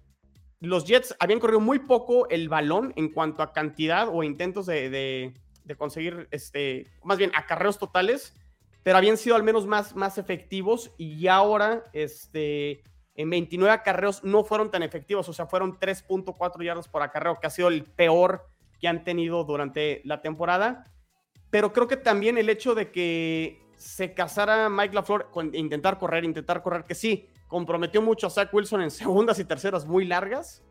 los 0.59 0.85
Jets 0.85 1.15
habían 1.19 1.39
corrido 1.39 1.59
muy 1.59 1.79
poco 1.79 2.29
el 2.29 2.47
balón 2.47 2.93
en 2.95 3.09
cuanto 3.09 3.41
a 3.41 3.51
cantidad 3.51 4.07
o 4.07 4.23
intentos 4.23 4.67
de, 4.67 5.33
conseguir, 5.77 6.27
este, 6.31 6.87
más 7.03 7.17
bien 7.17 7.31
acarreos 7.33 7.79
totales, 7.79 8.35
pero 8.83 8.97
habían 8.97 9.17
sido 9.17 9.35
al 9.35 9.43
menos 9.43 9.65
más, 9.65 9.95
más 9.95 10.17
efectivos 10.17 10.91
y 10.97 11.27
ahora 11.27 11.83
este, 11.93 12.83
en 13.15 13.29
29 13.29 13.73
acarreos 13.73 14.23
no 14.23 14.43
fueron 14.43 14.71
tan 14.71 14.83
efectivos, 14.83 15.27
o 15.27 15.33
sea, 15.33 15.45
fueron 15.47 15.79
3.4 15.79 16.63
yardas 16.63 16.87
por 16.87 17.01
acarreo, 17.01 17.39
que 17.39 17.47
ha 17.47 17.49
sido 17.49 17.67
el 17.67 17.83
peor 17.83 18.47
que 18.79 18.87
han 18.87 19.03
tenido 19.03 19.43
durante 19.43 20.01
la 20.05 20.21
temporada. 20.21 20.85
Pero 21.49 21.73
creo 21.73 21.87
que 21.87 21.97
también 21.97 22.37
el 22.37 22.49
hecho 22.49 22.73
de 22.73 22.91
que 22.91 23.61
se 23.77 24.13
casara 24.13 24.69
Mike 24.69 24.95
LaFleur 24.95 25.29
con 25.31 25.53
intentar 25.55 25.97
correr, 25.97 26.23
intentar 26.23 26.61
correr, 26.63 26.85
que 26.85 26.95
sí, 26.95 27.27
comprometió 27.47 28.01
mucho 28.01 28.27
a 28.27 28.29
Zach 28.29 28.53
Wilson 28.53 28.81
en 28.81 28.91
segundas 28.91 29.39
y 29.39 29.45
terceras 29.45 29.85
muy 29.85 30.05
largas. 30.05 30.63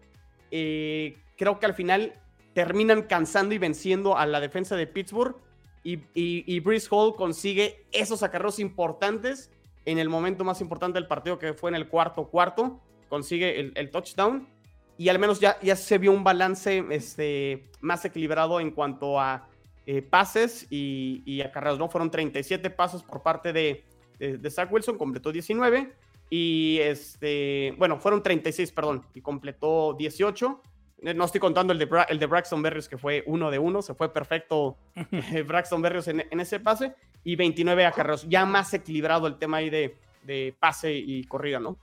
Eh, 0.51 1.18
creo 1.36 1.59
que 1.59 1.66
al 1.66 1.74
final 1.74 2.14
terminan 2.55 3.03
cansando 3.03 3.55
y 3.55 3.59
venciendo 3.59 4.16
a 4.16 4.26
la 4.26 4.41
defensa 4.41 4.76
de 4.76 4.86
Pittsburgh 4.86 5.36
y, 5.82 6.01
y, 6.14 6.62
Hall 6.91 7.14
consigue 7.14 7.86
esos 7.93 8.22
acarreos 8.22 8.59
importantes 8.59 9.51
en 9.85 9.99
el 9.99 10.09
momento 10.09 10.45
más 10.45 10.61
importante 10.61 10.99
del 10.99 11.07
partido 11.07 11.39
que 11.39 11.55
fue 11.55 11.70
en 11.70 11.76
el 11.76 11.89
cuarto 11.89 12.28
cuarto, 12.28 12.81
consigue 13.09 13.72
el, 13.74 13.91
touchdown 13.91 14.49
y 14.97 15.09
al 15.09 15.18
menos 15.18 15.41
ya, 15.41 15.59
ya 15.61 15.76
se 15.76 15.99
vio 15.99 16.12
un 16.12 16.22
balance 16.22 16.85
este, 16.91 17.68
más 17.81 18.05
equilibrado 18.05 18.61
en 18.61 18.70
cuanto 18.70 19.18
a 19.18 19.49
eh, 19.87 20.03
pases 20.03 20.66
y, 20.70 21.22
y, 21.24 21.41
acarreos, 21.41 21.78
¿no? 21.78 21.89
Fueron 21.89 22.11
37 22.11 22.70
pasos 22.70 23.03
por 23.03 23.22
parte 23.22 23.53
de, 23.53 23.85
de, 24.18 24.39
de 24.39 24.51
Zach 24.51 24.70
Wilson, 24.70 24.99
completó 24.99 25.33
19 25.33 25.93
y 26.31 26.78
este, 26.81 27.74
bueno, 27.76 27.99
fueron 27.99 28.22
36, 28.22 28.70
perdón, 28.70 29.05
y 29.14 29.20
completó 29.20 29.95
18. 29.99 30.62
Eh, 31.03 31.14
no 31.14 31.24
estoy 31.24 31.41
contando 31.41 31.72
el 31.72 31.78
de, 31.78 31.89
el 32.09 32.18
de 32.20 32.26
Braxton 32.26 32.62
Berrios, 32.62 32.89
que 32.89 32.97
fue 32.97 33.24
uno 33.26 33.51
de 33.51 33.59
uno, 33.59 33.83
se 33.83 33.95
fue 33.95 34.12
perfecto 34.12 34.78
eh, 35.11 35.43
Braxton 35.43 35.83
Berrios 35.83 36.07
en, 36.07 36.41
ese 36.41 36.61
pase, 36.61 36.95
y 37.25 37.37
29 37.37 37.87
acarreos. 37.87 38.27
Ya 38.29 38.45
más 38.47 38.73
equilibrado 38.75 39.27
el 39.27 39.39
tema 39.39 39.59
ahí 39.59 39.71
de, 39.71 39.97
de 40.25 40.55
pase 40.59 40.93
y 40.93 41.25
corrida, 41.25 41.61
¿no? 41.61 41.79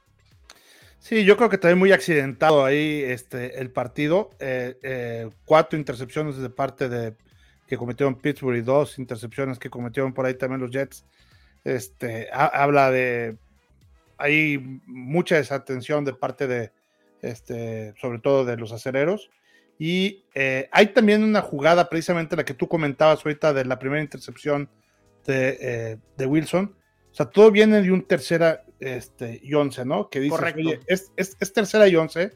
Sí, 1.00 1.24
yo 1.24 1.38
creo 1.38 1.50
que 1.50 1.58
también 1.58 1.80
muy 1.80 1.92
accidentado 1.92 2.66
ahí 2.66 3.02
este, 3.04 3.60
el 3.60 3.72
partido. 3.72 4.32
Eh, 4.40 5.30
cuatro 5.46 5.78
intercepciones 5.78 6.38
de 6.38 6.50
parte 6.50 6.90
de 6.90 7.14
que 7.68 7.78
cometieron 7.78 8.16
Pittsburgh 8.16 8.58
y 8.58 8.62
dos 8.62 8.98
intercepciones 8.98 9.60
que 9.60 9.70
cometieron 9.70 10.14
por 10.14 10.26
ahí 10.26 10.34
también 10.34 10.62
los 10.62 10.72
Jets. 10.72 11.06
Este, 11.64 12.30
habla 12.32 12.92
de 12.92 13.38
hay 14.18 14.82
mucha 14.86 15.36
desatención 15.36 16.04
de 16.04 16.14
parte 16.14 16.48
de, 16.48 16.72
este, 17.22 17.94
sobre 18.00 18.20
todo 18.20 18.46
de 18.46 18.58
los 18.58 18.72
acereros. 18.72 19.30
Y 19.80 20.26
eh, 20.34 20.70
hay 20.72 20.88
también 20.88 21.24
una 21.24 21.42
jugada, 21.42 21.88
precisamente 21.88 22.36
la 22.36 22.46
que 22.46 22.56
tú 22.56 22.68
comentabas 22.68 23.24
ahorita 23.24 23.54
de 23.54 23.66
la 23.66 23.78
primera 23.78 24.02
intercepción 24.02 24.70
de, 25.28 25.58
eh, 25.62 25.98
de 26.18 26.26
Wilson. 26.26 26.76
O 27.12 27.16
sea, 27.16 27.28
todo 27.28 27.52
viene 27.52 27.82
de 27.82 27.92
un 27.92 28.02
tercera 28.04 28.64
este, 28.80 29.40
y 29.44 29.54
once, 29.54 29.86
¿no? 29.86 30.10
Que 30.10 30.20
dice, 30.20 30.36
oye, 30.56 30.80
es, 30.88 31.12
es, 31.16 31.54
tercera 31.54 31.88
y 31.88 31.96
once. 31.96 32.32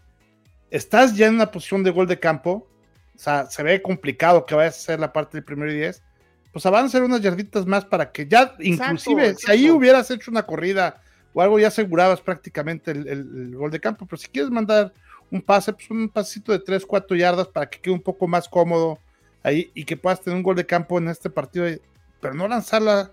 Estás 0.70 1.16
ya 1.16 1.28
en 1.28 1.36
una 1.36 1.52
posición 1.52 1.84
de 1.84 1.92
gol 1.92 2.08
de 2.08 2.20
campo. 2.20 2.68
O 3.16 3.20
sea, 3.20 3.46
se 3.48 3.64
ve 3.64 3.82
complicado 3.82 4.46
que 4.46 4.56
vayas 4.56 4.78
a 4.78 4.82
ser 4.82 5.00
la 5.00 5.12
parte 5.12 5.38
del 5.38 5.44
primero 5.44 5.72
y 5.72 5.76
diez. 5.76 6.04
Pues 6.52 6.66
van 6.66 6.86
a 6.86 6.90
ser 6.90 7.04
unas 7.04 7.22
yarditas 7.22 7.66
más 7.66 7.86
para 7.86 8.12
que 8.12 8.28
ya, 8.28 8.56
inclusive, 8.60 9.36
si 9.36 9.50
ahí 9.50 9.70
hubieras 9.70 10.12
hecho 10.12 10.32
una 10.32 10.44
corrida 10.44 11.02
o 11.34 11.42
algo 11.42 11.60
ya 11.60 11.68
asegurabas 11.68 12.20
prácticamente 12.20 12.92
el, 12.92 13.56
gol 13.56 13.72
de 13.72 13.80
campo, 13.80 14.06
pero 14.06 14.18
si 14.18 14.28
quieres 14.28 14.52
mandar 14.52 14.92
un 15.30 15.42
pase, 15.42 15.72
pues 15.72 15.90
un 15.90 16.10
pasito 16.10 16.52
de 16.52 16.60
3, 16.60 16.86
4 16.86 17.16
yardas 17.16 17.48
para 17.48 17.70
que 17.70 17.80
quede 17.80 17.94
un 17.94 18.02
poco 18.02 18.28
más 18.28 18.50
cómodo 18.50 19.00
ahí 19.44 19.72
y 19.74 19.86
que 19.86 19.96
puedas 19.96 20.20
tener 20.20 20.36
un 20.36 20.44
gol 20.44 20.58
de 20.58 20.66
campo 20.66 20.98
en 20.98 21.08
este 21.08 21.30
partido, 21.30 21.66
pero 22.22 22.34
no 22.34 22.48
lanzarla 22.48 23.12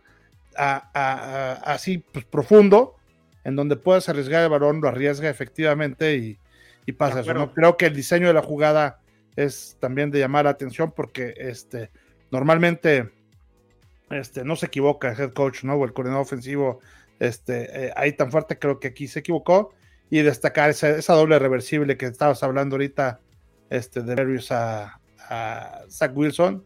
así 0.56 1.98
pues, 1.98 2.24
profundo, 2.24 2.96
en 3.44 3.56
donde 3.56 3.76
puedas 3.76 4.08
arriesgar 4.08 4.42
el 4.42 4.50
balón, 4.50 4.80
lo 4.80 4.88
arriesga 4.88 5.30
efectivamente 5.30 6.16
y, 6.16 6.38
y 6.86 6.92
pasa 6.92 7.20
eso. 7.20 7.34
¿no? 7.34 7.52
Creo 7.52 7.76
que 7.76 7.86
el 7.86 7.94
diseño 7.94 8.26
de 8.26 8.34
la 8.34 8.42
jugada 8.42 9.00
es 9.36 9.76
también 9.80 10.10
de 10.10 10.18
llamar 10.18 10.44
la 10.44 10.50
atención 10.50 10.92
porque 10.92 11.34
este, 11.36 11.90
normalmente 12.30 13.10
este, 14.10 14.44
no 14.44 14.56
se 14.56 14.66
equivoca 14.66 15.12
el 15.12 15.20
head 15.20 15.32
coach 15.32 15.64
¿no? 15.64 15.74
o 15.74 15.84
el 15.84 15.92
coordinador 15.92 16.22
ofensivo 16.22 16.80
este, 17.18 17.86
eh, 17.86 17.92
ahí 17.96 18.12
tan 18.12 18.30
fuerte, 18.30 18.58
creo 18.58 18.80
que 18.80 18.88
aquí 18.88 19.08
se 19.08 19.20
equivocó. 19.20 19.74
Y 20.10 20.22
destacar 20.22 20.70
esa, 20.70 21.12
doble 21.12 21.38
reversible 21.38 21.98
que 21.98 22.06
estabas 22.06 22.42
hablando 22.42 22.76
ahorita, 22.76 23.20
este, 23.68 24.02
de 24.02 24.14
Berrios 24.14 24.50
a, 24.50 25.00
Zach 25.90 26.16
Wilson, 26.16 26.64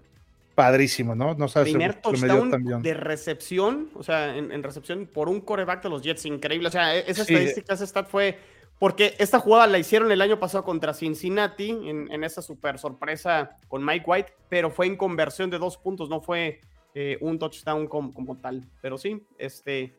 padrísimo, 0.63 1.17
¿no? 1.17 1.35
No 1.35 1.49
sabes 1.49 1.71
Primer 1.71 2.01
touchdown 2.01 2.83
de 2.83 2.95
recepción, 2.95 3.91
o 3.95 4.05
sea, 4.05 4.37
en, 4.37 4.63
recepción 4.63 5.09
por 5.13 5.29
un 5.29 5.41
coreback 5.41 5.83
de 5.83 5.89
los 5.89 6.03
Jets, 6.03 6.25
increíble. 6.25 6.69
O 6.69 6.71
sea, 6.71 6.95
e, 6.95 7.05
esa 7.09 7.23
estadística, 7.23 7.75
esa 7.75 7.85
stat 7.85 8.09
fue 8.09 8.39
porque 8.79 9.17
esta 9.19 9.41
jugada 9.41 9.67
la 9.67 9.79
hicieron 9.79 10.13
el 10.13 10.21
año 10.21 10.39
pasado 10.39 10.63
contra 10.63 10.95
Cincinnati 10.95 11.71
en, 11.71 12.23
esa 12.23 12.43
super 12.43 12.79
sorpresa 12.79 13.59
con 13.67 13.85
Mike 13.85 14.05
White, 14.07 14.35
pero 14.49 14.71
fue 14.71 14.87
en 14.87 14.97
conversión 14.97 15.51
de 15.51 15.59
dos 15.59 15.77
puntos, 15.79 16.09
no 16.09 16.21
fue 16.21 16.61
eh, 16.95 17.19
un 17.21 17.41
touchdown 17.41 17.89
como, 17.89 18.15
como, 18.15 18.37
tal. 18.37 18.65
Pero 18.81 18.99
sí, 18.99 19.27
este, 19.39 19.97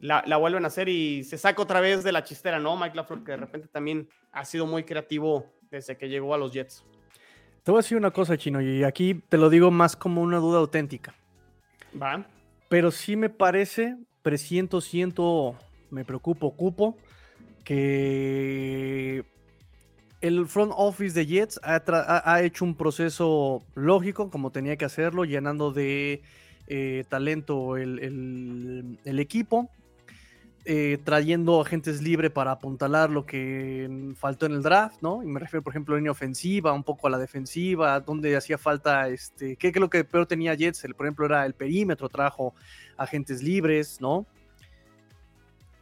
la, 0.00 0.22
vuelven 0.38 0.64
a 0.64 0.68
hacer 0.68 0.88
y 0.88 1.22
se 1.22 1.38
saca 1.38 1.62
otra 1.62 1.80
vez 1.80 2.02
de 2.02 2.10
la 2.10 2.24
chistera, 2.24 2.58
¿no? 2.58 2.76
Mike 2.76 2.96
LaFleur, 2.96 3.22
que 3.22 3.32
de 3.32 3.38
repente 3.38 3.68
también 3.68 4.08
ha 4.32 4.44
sido 4.44 4.66
muy 4.66 4.82
creativo 4.82 5.46
desde 5.70 5.96
que 5.96 6.08
llegó 6.08 6.34
a 6.34 6.38
los 6.38 6.52
Jets. 6.52 6.84
Te 7.62 7.70
voy 7.70 7.78
a 7.78 7.82
decir 7.82 7.96
una 7.96 8.10
cosa, 8.10 8.38
Chino, 8.38 8.60
y 8.60 8.84
aquí 8.84 9.14
te 9.28 9.36
lo 9.36 9.50
digo 9.50 9.70
más 9.70 9.96
como 9.96 10.22
una 10.22 10.38
duda 10.38 10.58
auténtica. 10.58 11.14
Va. 12.00 12.26
Pero 12.68 12.90
sí 12.90 13.16
me 13.16 13.28
parece, 13.28 13.96
presiento, 14.22 14.80
siento, 14.80 15.56
me 15.90 16.04
preocupo, 16.04 16.46
ocupo, 16.46 16.96
que 17.64 19.24
el 20.20 20.46
front 20.46 20.72
office 20.76 21.14
de 21.14 21.26
Jets 21.26 21.60
ha, 21.62 22.42
hecho 22.42 22.64
un 22.64 22.74
proceso 22.74 23.62
lógico, 23.74 24.30
como 24.30 24.50
tenía 24.50 24.76
que 24.76 24.84
hacerlo, 24.84 25.24
llenando 25.24 25.72
de 25.72 26.22
eh, 26.66 27.04
talento 27.08 27.76
el, 27.76 28.98
equipo, 29.04 29.70
eh, 30.66 30.98
trayendo 31.02 31.62
agentes 31.62 32.02
libres 32.02 32.30
para 32.30 32.50
apuntalar 32.50 33.08
lo 33.08 33.24
que 33.24 34.12
faltó 34.16 34.44
en 34.44 34.52
el 34.52 34.62
draft, 34.62 35.00
¿no? 35.00 35.22
Y 35.22 35.26
me 35.26 35.40
refiero, 35.40 35.62
por 35.62 35.72
ejemplo, 35.72 35.94
a 35.94 35.96
la 35.96 36.00
línea 36.00 36.12
ofensiva, 36.12 36.72
un 36.74 36.84
poco 36.84 37.06
a 37.06 37.10
la 37.10 37.18
defensiva, 37.18 37.98
donde 38.00 38.36
hacía 38.36 38.58
falta, 38.58 39.08
este, 39.08 39.56
¿qué 39.56 39.68
es 39.68 39.76
lo 39.76 39.88
que 39.88 40.04
peor 40.04 40.26
tenía 40.26 40.54
Jets? 40.54 40.86
por 40.94 41.06
ejemplo, 41.06 41.24
era 41.24 41.46
el 41.46 41.54
perímetro, 41.54 42.10
trajo 42.10 42.54
agentes 42.98 43.42
libres, 43.42 44.02
¿no? 44.02 44.26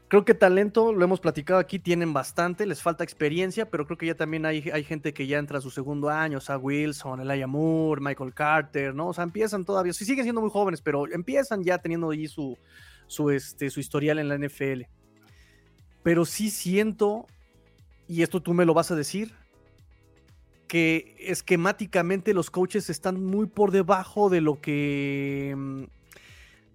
Creo 0.07 0.25
que 0.25 0.33
talento, 0.33 0.93
lo 0.93 1.05
hemos 1.05 1.21
platicado 1.21 1.59
aquí, 1.59 1.81
tienen 1.81 2.13
bastante, 2.13 2.65
les 2.65 2.81
falta 2.81 3.03
experiencia, 3.03 3.69
pero 3.69 3.85
creo 3.85 3.99
que 3.99 4.07
ya 4.07 4.15
también 4.15 4.47
hay, 4.47 4.63
gente 4.63 5.13
que 5.13 5.27
ya 5.27 5.39
entra 5.39 5.59
a 5.59 5.61
su 5.61 5.71
segundo 5.71 6.09
año, 6.09 6.39
o 6.39 6.41
sea, 6.41 6.57
Wilson, 6.57 7.21
Elijah 7.21 7.47
Moore, 7.49 8.01
Michael 8.01 8.33
Carter, 8.33 8.95
¿no? 8.95 9.09
O 9.09 9.13
sea, 9.13 9.25
empiezan 9.25 9.65
todavía, 9.65 9.93
sí 9.93 10.05
siguen 10.05 10.25
siendo 10.25 10.41
muy 10.41 10.51
jóvenes, 10.51 10.81
pero 10.81 11.11
empiezan 11.13 11.63
ya 11.63 11.77
teniendo 11.79 12.11
allí 12.11 12.27
su, 12.27 12.57
su, 13.09 13.31
este, 13.31 13.71
su 13.71 13.81
historial 13.81 14.19
en 14.19 14.29
la 14.29 14.39
NFL. 14.39 14.83
Pero 16.05 16.25
sí 16.25 16.51
siento 16.51 17.27
y 18.09 18.23
esto 18.23 18.43
tú 18.43 18.55
me 18.55 18.65
lo 18.65 18.75
vas 18.75 18.91
a 18.91 18.97
decir, 18.97 19.35
que 20.67 21.15
esquemáticamente 21.21 22.35
los 22.35 22.51
coaches 22.51 22.91
están 22.91 23.23
muy 23.23 23.47
por 23.47 23.71
debajo 23.71 24.31
de 24.31 24.41
lo 24.41 24.61
que 24.61 25.55
mm, 25.57 25.83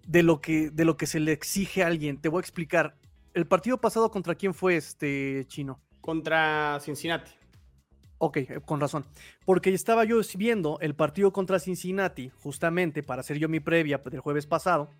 de 0.08 0.24
lo 0.24 0.42
que 0.42 0.70
de 0.70 0.86
lo 0.86 0.96
que 0.96 1.08
se 1.08 1.20
le 1.20 1.32
exige 1.32 1.84
a 1.84 1.88
alguien. 1.88 2.22
Te 2.22 2.30
voy 2.30 2.40
a 2.40 2.42
explicar. 2.42 2.96
El 3.34 3.48
partido 3.48 3.80
pasado 3.80 4.12
contra 4.12 4.36
quién 4.36 4.54
fue 4.54 4.76
este 4.76 5.46
chino? 5.48 5.80
Contra 6.02 6.80
Cincinnati. 6.82 7.32
Ok, 8.20 8.38
eh, 8.38 8.60
con 8.64 8.80
razón. 8.80 9.06
Porque 9.44 9.74
estaba 9.74 10.06
yo 10.06 10.22
viendo 10.38 10.78
el 10.82 10.94
partido 10.94 11.34
contra 11.34 11.58
Cincinnati, 11.58 12.30
justamente 12.30 13.02
para 13.02 13.22
hacer 13.22 13.40
yo 13.40 13.50
mi 13.50 13.60
previa 13.60 13.98
del 13.98 14.20
jueves 14.20 14.46
pasado. 14.46 14.92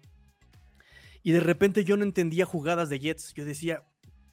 Y 1.24 1.32
de 1.32 1.40
repente 1.40 1.84
yo 1.84 1.98
no 1.98 2.04
entendía 2.04 2.46
jugadas 2.46 2.90
de 2.90 3.00
Jets. 3.00 3.34
Yo 3.34 3.46
decía, 3.46 3.84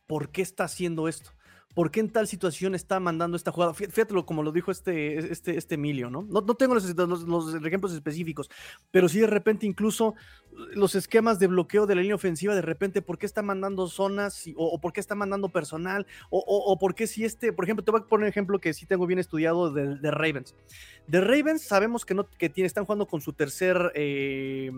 ¿por 0.06 0.30
qué 0.30 0.42
está 0.42 0.64
haciendo 0.64 1.08
esto? 1.08 1.30
¿Por 1.74 1.92
qué 1.92 2.00
en 2.00 2.10
tal 2.10 2.26
situación 2.26 2.74
está 2.74 2.98
mandando 2.98 3.36
esta 3.36 3.52
jugada? 3.52 3.74
Fíjate 3.74 4.12
como 4.24 4.42
lo 4.42 4.50
dijo 4.50 4.72
este, 4.72 5.18
este, 5.32 5.56
este 5.56 5.76
Emilio, 5.76 6.10
¿no? 6.10 6.22
¿no? 6.22 6.42
tengo 6.56 6.74
los, 6.74 6.84
los, 6.96 7.54
ejemplos 7.64 7.92
específicos, 7.92 8.50
pero 8.90 9.08
sí 9.08 9.20
de 9.20 9.28
repente 9.28 9.66
incluso 9.66 10.16
los 10.74 10.96
esquemas 10.96 11.38
de 11.38 11.46
bloqueo 11.46 11.86
de 11.86 11.94
la 11.94 12.00
línea 12.00 12.16
ofensiva, 12.16 12.56
de 12.56 12.62
repente, 12.62 13.02
¿por 13.02 13.18
qué 13.18 13.26
está 13.26 13.42
mandando 13.42 13.86
zonas 13.86 14.46
o, 14.56 14.80
por 14.80 14.92
qué 14.92 14.98
está 14.98 15.14
mandando 15.14 15.48
personal? 15.48 16.08
O, 16.28 16.40
o, 16.40 16.76
por 16.76 16.96
qué 16.96 17.06
si 17.06 17.24
este, 17.24 17.52
por 17.52 17.64
ejemplo, 17.64 17.84
te 17.84 17.92
voy 17.92 18.00
a 18.00 18.04
poner 18.04 18.24
un 18.24 18.30
ejemplo 18.30 18.58
que 18.58 18.74
sí 18.74 18.84
tengo 18.84 19.06
bien 19.06 19.20
estudiado 19.20 19.72
de, 19.72 19.94
de 19.94 20.10
Ravens. 20.10 20.56
De 21.06 21.20
Ravens 21.20 21.62
sabemos 21.62 22.04
que, 22.04 22.14
no, 22.14 22.28
que 22.28 22.48
tiene, 22.48 22.66
están 22.66 22.84
jugando 22.84 23.06
con 23.06 23.20
su 23.20 23.32
tercer... 23.32 23.92
Eh, 23.94 24.72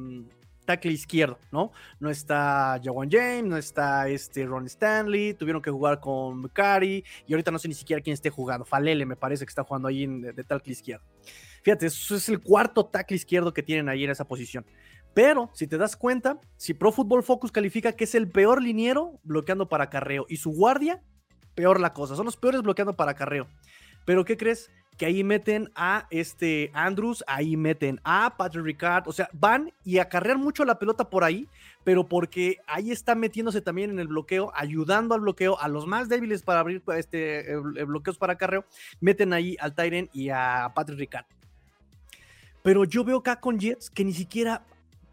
tackle 0.65 0.93
izquierdo, 0.93 1.39
¿no? 1.51 1.73
No 2.01 2.11
está 2.11 2.81
Jawan 2.83 3.11
James, 3.11 3.45
no 3.45 3.57
está 3.57 4.09
este 4.09 4.45
Ron 4.47 4.67
Stanley, 4.67 5.35
tuvieron 5.35 5.63
que 5.63 5.71
jugar 5.71 6.01
con 6.01 6.41
McCarty 6.41 7.05
y 7.27 7.33
ahorita 7.33 7.51
no 7.51 7.59
sé 7.59 7.69
ni 7.69 7.75
siquiera 7.75 8.03
quién 8.03 8.15
esté 8.15 8.31
jugando. 8.31 8.65
Falele 8.65 9.07
me 9.07 9.17
parece 9.17 9.45
que 9.45 9.51
está 9.51 9.65
jugando 9.65 9.89
ahí 9.89 10.07
de, 10.07 10.45
tackle 10.45 10.73
izquierdo. 10.73 11.05
Fíjate, 11.63 11.87
eso 11.87 12.17
es 12.17 12.29
el 12.29 12.41
cuarto 12.41 12.87
tackle 12.87 13.17
izquierdo 13.17 13.53
que 13.53 13.63
tienen 13.63 13.89
ahí 13.89 14.05
en 14.05 14.11
esa 14.11 14.27
posición. 14.27 14.65
Pero 15.15 15.51
si 15.53 15.67
te 15.67 15.77
das 15.77 15.97
cuenta, 15.97 16.41
si 16.57 16.75
Pro 16.75 16.91
Football 16.91 17.23
Focus 17.23 17.53
califica 17.53 17.93
que 17.93 18.05
es 18.05 18.15
el 18.15 18.31
peor 18.31 18.63
liniero 18.63 19.21
bloqueando 19.23 19.69
para 19.69 19.91
carreo 19.91 20.27
y 20.29 20.37
su 20.37 20.51
guardia, 20.53 21.03
peor 21.55 21.81
la 21.81 21.93
cosa. 21.93 22.17
Son 22.17 22.25
los 22.25 22.37
peores 22.37 22.63
bloqueando 22.63 22.95
para 22.95 23.15
carreo. 23.15 23.47
Pero 24.05 24.25
¿qué 24.25 24.37
crees? 24.37 24.71
Que 24.97 25.07
ahí 25.07 25.25
meten 25.25 25.71
a 25.75 26.07
este 26.11 26.71
Andrews, 26.75 27.25
ahí 27.27 27.57
meten 27.57 28.01
a 28.05 28.37
Patrick 28.37 28.65
Ricard, 28.65 29.09
o 29.09 29.13
sea, 29.13 29.29
van 29.33 29.73
y 29.85 29.99
acarrean 29.99 30.41
mucho 30.41 30.65
la 30.65 30.79
pelota 30.79 31.09
por 31.09 31.25
ahí, 31.25 31.49
pero 31.85 32.09
porque 32.09 32.59
ahí 32.67 32.91
está 32.91 33.15
metiéndose 33.15 33.61
también 33.61 33.91
en 33.91 33.99
el 33.99 34.09
bloqueo, 34.09 34.53
ayudando 34.55 35.15
al 35.15 35.23
bloqueo, 35.23 35.59
a 35.59 35.69
los 35.69 35.87
más 35.87 36.09
débiles 36.09 36.43
para 36.43 36.61
abrir 36.61 36.83
este, 36.97 37.57
bloqueos 37.87 38.19
para 38.19 38.35
acarreo, 38.35 38.65
meten 39.01 39.33
ahí 39.33 39.57
al 39.61 39.75
Tyren 39.75 40.09
y 40.13 40.29
a 40.29 40.73
Patrick 40.75 40.99
Ricard. 40.99 41.27
Pero 42.63 42.85
yo 42.85 43.03
veo 43.03 43.19
acá 43.19 43.41
con 43.41 43.59
Jets 43.59 43.91
que 43.91 44.05
ni 44.05 44.13
siquiera 44.13 44.65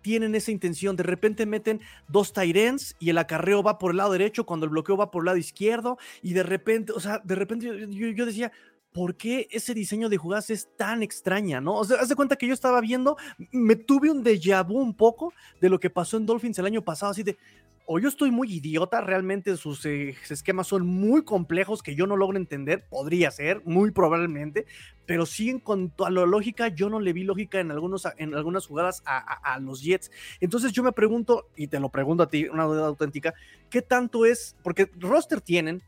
tienen 0.01 0.35
esa 0.35 0.51
intención. 0.51 0.95
De 0.95 1.03
repente 1.03 1.45
meten 1.45 1.81
dos 2.07 2.33
Tyrens 2.33 2.95
y 2.99 3.09
el 3.09 3.17
acarreo 3.17 3.63
va 3.63 3.79
por 3.79 3.91
el 3.91 3.97
lado 3.97 4.11
derecho 4.11 4.45
cuando 4.45 4.65
el 4.65 4.69
bloqueo 4.71 4.97
va 4.97 5.11
por 5.11 5.23
el 5.23 5.27
lado 5.27 5.37
izquierdo. 5.37 5.97
Y 6.21 6.33
de 6.33 6.43
repente, 6.43 6.91
o 6.91 6.99
sea, 6.99 7.19
de 7.23 7.35
repente 7.35 7.87
yo 7.89 8.25
decía, 8.25 8.51
¿por 8.91 9.15
qué 9.15 9.47
ese 9.51 9.73
diseño 9.73 10.09
de 10.09 10.17
jugadas 10.17 10.49
es 10.49 10.69
tan 10.75 11.03
extraña, 11.03 11.61
no? 11.61 11.75
O 11.75 11.85
sea, 11.85 11.97
haz 11.97 12.09
de 12.09 12.15
cuenta 12.15 12.35
que 12.35 12.47
yo 12.47 12.53
estaba 12.53 12.81
viendo, 12.81 13.17
me 13.51 13.75
tuve 13.75 14.09
un 14.09 14.23
déjà 14.23 14.65
vu 14.65 14.79
un 14.79 14.95
poco 14.95 15.33
de 15.61 15.69
lo 15.69 15.79
que 15.79 15.89
pasó 15.89 16.17
en 16.17 16.25
Dolphins 16.25 16.59
el 16.59 16.65
año 16.65 16.83
pasado, 16.83 17.11
así 17.11 17.23
de, 17.23 17.37
o 17.85 17.97
yo 17.99 18.07
estoy 18.07 18.29
muy 18.29 18.53
idiota, 18.53 19.01
realmente 19.01 19.57
sus 19.57 19.83
eh, 19.85 20.15
esquemas 20.29 20.67
son 20.67 20.85
muy 20.85 21.23
complejos 21.23 21.81
que 21.81 21.95
yo 21.95 22.05
no 22.05 22.15
logro 22.15 22.37
entender, 22.37 22.85
podría 22.87 23.31
ser, 23.31 23.63
muy 23.65 23.91
probablemente, 23.91 24.65
pero 25.07 25.25
sí 25.25 25.49
en 25.49 25.59
cuanto 25.59 26.05
a 26.05 26.11
la 26.11 26.25
lógica, 26.25 26.67
yo 26.67 26.89
no 26.89 26.99
le 26.99 27.13
vi 27.13 27.23
lógica 27.23 27.59
en, 27.59 27.71
algunos, 27.71 28.07
en 28.17 28.35
algunas 28.35 28.67
jugadas 28.67 29.01
a, 29.05 29.17
a 29.17 29.59
los 29.59 29.81
Jets. 29.81 30.11
Entonces 30.39 30.71
yo 30.71 30.83
me 30.83 30.91
pregunto, 30.91 31.47
y 31.55 31.67
te 31.67 31.79
lo 31.79 31.89
pregunto 31.89 32.23
a 32.23 32.27
ti, 32.27 32.47
una 32.47 32.65
duda 32.65 32.85
auténtica, 32.85 33.33
¿qué 33.71 33.81
tanto 33.81 34.25
es? 34.25 34.55
Porque 34.63 34.91
roster 34.99 35.41
tienen, 35.41 35.81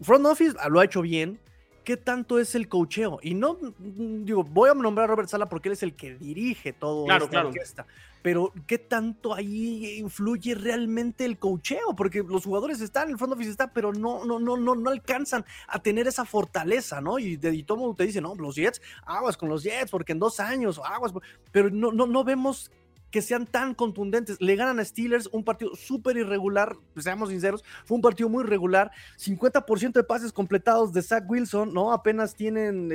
Front 0.00 0.26
Office 0.26 0.56
lo 0.68 0.80
ha 0.80 0.84
hecho 0.84 1.02
bien, 1.02 1.38
qué 1.86 1.96
tanto 1.96 2.40
es 2.40 2.56
el 2.56 2.68
cocheo. 2.68 3.20
Y 3.22 3.34
no, 3.34 3.54
mm, 3.54 4.24
digo, 4.24 4.42
voy 4.42 4.68
a 4.68 4.74
nombrar 4.74 5.04
a 5.04 5.06
Robert 5.06 5.28
Sala 5.28 5.46
porque 5.46 5.68
él 5.68 5.74
es 5.74 5.84
el 5.84 5.94
que 5.94 6.16
dirige 6.16 6.72
todo 6.72 7.04
claro, 7.04 7.26
esta 7.26 7.46
orquesta. 7.46 7.86
Pero 8.22 8.52
qué 8.66 8.78
tanto 8.78 9.32
ahí 9.32 9.98
influye 9.98 10.56
realmente 10.56 11.24
el 11.24 11.38
cocheo, 11.38 11.94
porque 11.96 12.24
los 12.24 12.44
jugadores 12.44 12.80
están, 12.80 13.08
el 13.08 13.16
front 13.16 13.34
office 13.34 13.50
está, 13.50 13.72
pero 13.72 13.92
no, 13.92 14.24
no, 14.24 14.40
no, 14.40 14.56
no, 14.56 14.74
no 14.74 14.90
alcanzan 14.90 15.44
a 15.68 15.78
tener 15.78 16.08
esa 16.08 16.24
fortaleza, 16.24 17.00
¿no? 17.00 17.20
Y, 17.20 17.36
de, 17.36 17.54
y 17.54 17.62
todo 17.62 17.78
mundo 17.78 17.94
te 17.94 18.04
dice, 18.04 18.20
no, 18.20 18.34
los 18.34 18.56
Jets, 18.56 18.82
aguas 19.04 19.36
con 19.36 19.48
los 19.48 19.62
Jets, 19.62 19.92
porque 19.92 20.10
en 20.10 20.18
dos 20.18 20.40
años, 20.40 20.80
aguas, 20.84 21.12
pero 21.52 21.70
no, 21.70 21.92
no, 21.92 22.08
no 22.08 22.24
vemos 22.24 22.72
que 23.10 23.22
sean 23.22 23.46
tan 23.46 23.74
contundentes. 23.74 24.40
Le 24.40 24.56
ganan 24.56 24.80
a 24.80 24.84
Steelers 24.84 25.28
un 25.32 25.44
partido 25.44 25.74
súper 25.74 26.16
irregular, 26.16 26.76
seamos 26.96 27.30
sinceros, 27.30 27.64
fue 27.84 27.96
un 27.96 28.02
partido 28.02 28.28
muy 28.28 28.44
irregular. 28.44 28.90
50% 29.18 29.92
de 29.92 30.04
pases 30.04 30.32
completados 30.32 30.92
de 30.92 31.02
Zach 31.02 31.24
Wilson, 31.28 31.72
¿no? 31.72 31.92
Apenas 31.92 32.34
tienen 32.34 32.88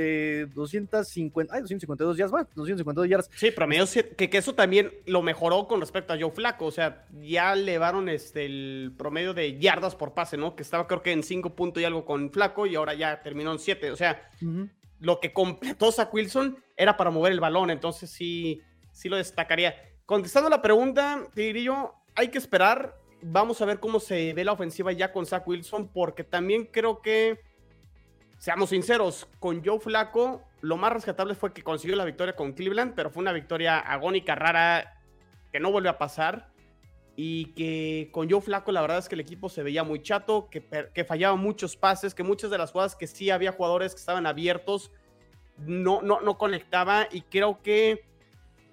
250, 0.53 1.53
ay, 1.53 1.61
252 1.61 2.17
yardas, 2.17 2.31
bueno, 2.31 2.47
252 2.55 3.09
yardas. 3.09 3.29
Sí, 3.35 3.51
promedio, 3.51 3.85
que, 4.17 4.29
que 4.29 4.37
eso 4.37 4.53
también 4.53 4.91
lo 5.05 5.21
mejoró 5.21 5.67
con 5.67 5.79
respecto 5.79 6.13
a 6.13 6.19
Joe 6.19 6.31
Flaco, 6.31 6.65
o 6.65 6.71
sea, 6.71 7.05
ya 7.21 7.53
elevaron 7.53 8.09
este, 8.09 8.45
el 8.45 8.93
promedio 8.97 9.33
de 9.33 9.59
yardas 9.59 9.95
por 9.95 10.13
pase, 10.13 10.37
¿no? 10.37 10.55
Que 10.55 10.63
estaba 10.63 10.87
creo 10.87 11.01
que 11.01 11.11
en 11.11 11.23
5 11.23 11.55
puntos 11.55 11.81
y 11.81 11.85
algo 11.85 12.05
con 12.05 12.31
Flaco 12.31 12.65
y 12.65 12.75
ahora 12.75 12.93
ya 12.93 13.21
terminó 13.21 13.51
en 13.51 13.59
7, 13.59 13.91
o 13.91 13.95
sea, 13.95 14.29
lo 14.99 15.19
que 15.19 15.33
completó 15.33 15.91
Zach 15.91 16.13
Wilson 16.13 16.57
era 16.77 16.97
para 16.97 17.09
mover 17.09 17.31
el 17.31 17.39
balón, 17.39 17.71
entonces 17.71 18.09
sí, 18.09 18.61
sí 18.91 19.09
lo 19.09 19.17
destacaría. 19.17 19.75
Contestando 20.11 20.49
la 20.49 20.61
pregunta, 20.61 21.23
Tigrillo, 21.33 21.93
hay 22.15 22.27
que 22.27 22.37
esperar. 22.37 22.97
Vamos 23.21 23.61
a 23.61 23.65
ver 23.65 23.79
cómo 23.79 24.01
se 24.01 24.33
ve 24.33 24.43
la 24.43 24.51
ofensiva 24.51 24.91
ya 24.91 25.13
con 25.13 25.25
Zach 25.25 25.47
Wilson, 25.47 25.87
porque 25.87 26.25
también 26.25 26.65
creo 26.65 27.01
que, 27.01 27.39
seamos 28.37 28.71
sinceros, 28.71 29.29
con 29.39 29.63
Joe 29.63 29.79
Flaco, 29.79 30.43
lo 30.59 30.75
más 30.75 30.91
rescatable 30.91 31.33
fue 31.33 31.53
que 31.53 31.63
consiguió 31.63 31.95
la 31.95 32.03
victoria 32.03 32.35
con 32.35 32.51
Cleveland, 32.51 32.93
pero 32.93 33.09
fue 33.09 33.21
una 33.21 33.31
victoria 33.31 33.79
agónica, 33.79 34.35
rara, 34.35 34.99
que 35.49 35.61
no 35.61 35.71
vuelve 35.71 35.87
a 35.87 35.97
pasar. 35.97 36.51
Y 37.15 37.53
que 37.53 38.09
con 38.11 38.29
Joe 38.29 38.41
Flaco, 38.41 38.73
la 38.73 38.81
verdad 38.81 38.97
es 38.97 39.07
que 39.07 39.15
el 39.15 39.21
equipo 39.21 39.47
se 39.47 39.63
veía 39.63 39.85
muy 39.85 40.01
chato, 40.01 40.49
que, 40.51 40.61
que 40.93 41.05
fallaban 41.05 41.39
muchos 41.39 41.77
pases, 41.77 42.13
que 42.13 42.23
muchas 42.23 42.51
de 42.51 42.57
las 42.57 42.73
jugadas 42.73 42.97
que 42.97 43.07
sí 43.07 43.29
había 43.29 43.53
jugadores 43.53 43.93
que 43.93 44.01
estaban 44.01 44.25
abiertos, 44.25 44.91
no, 45.55 46.01
no, 46.01 46.19
no 46.19 46.37
conectaba. 46.37 47.07
Y 47.09 47.21
creo 47.21 47.61
que 47.61 48.10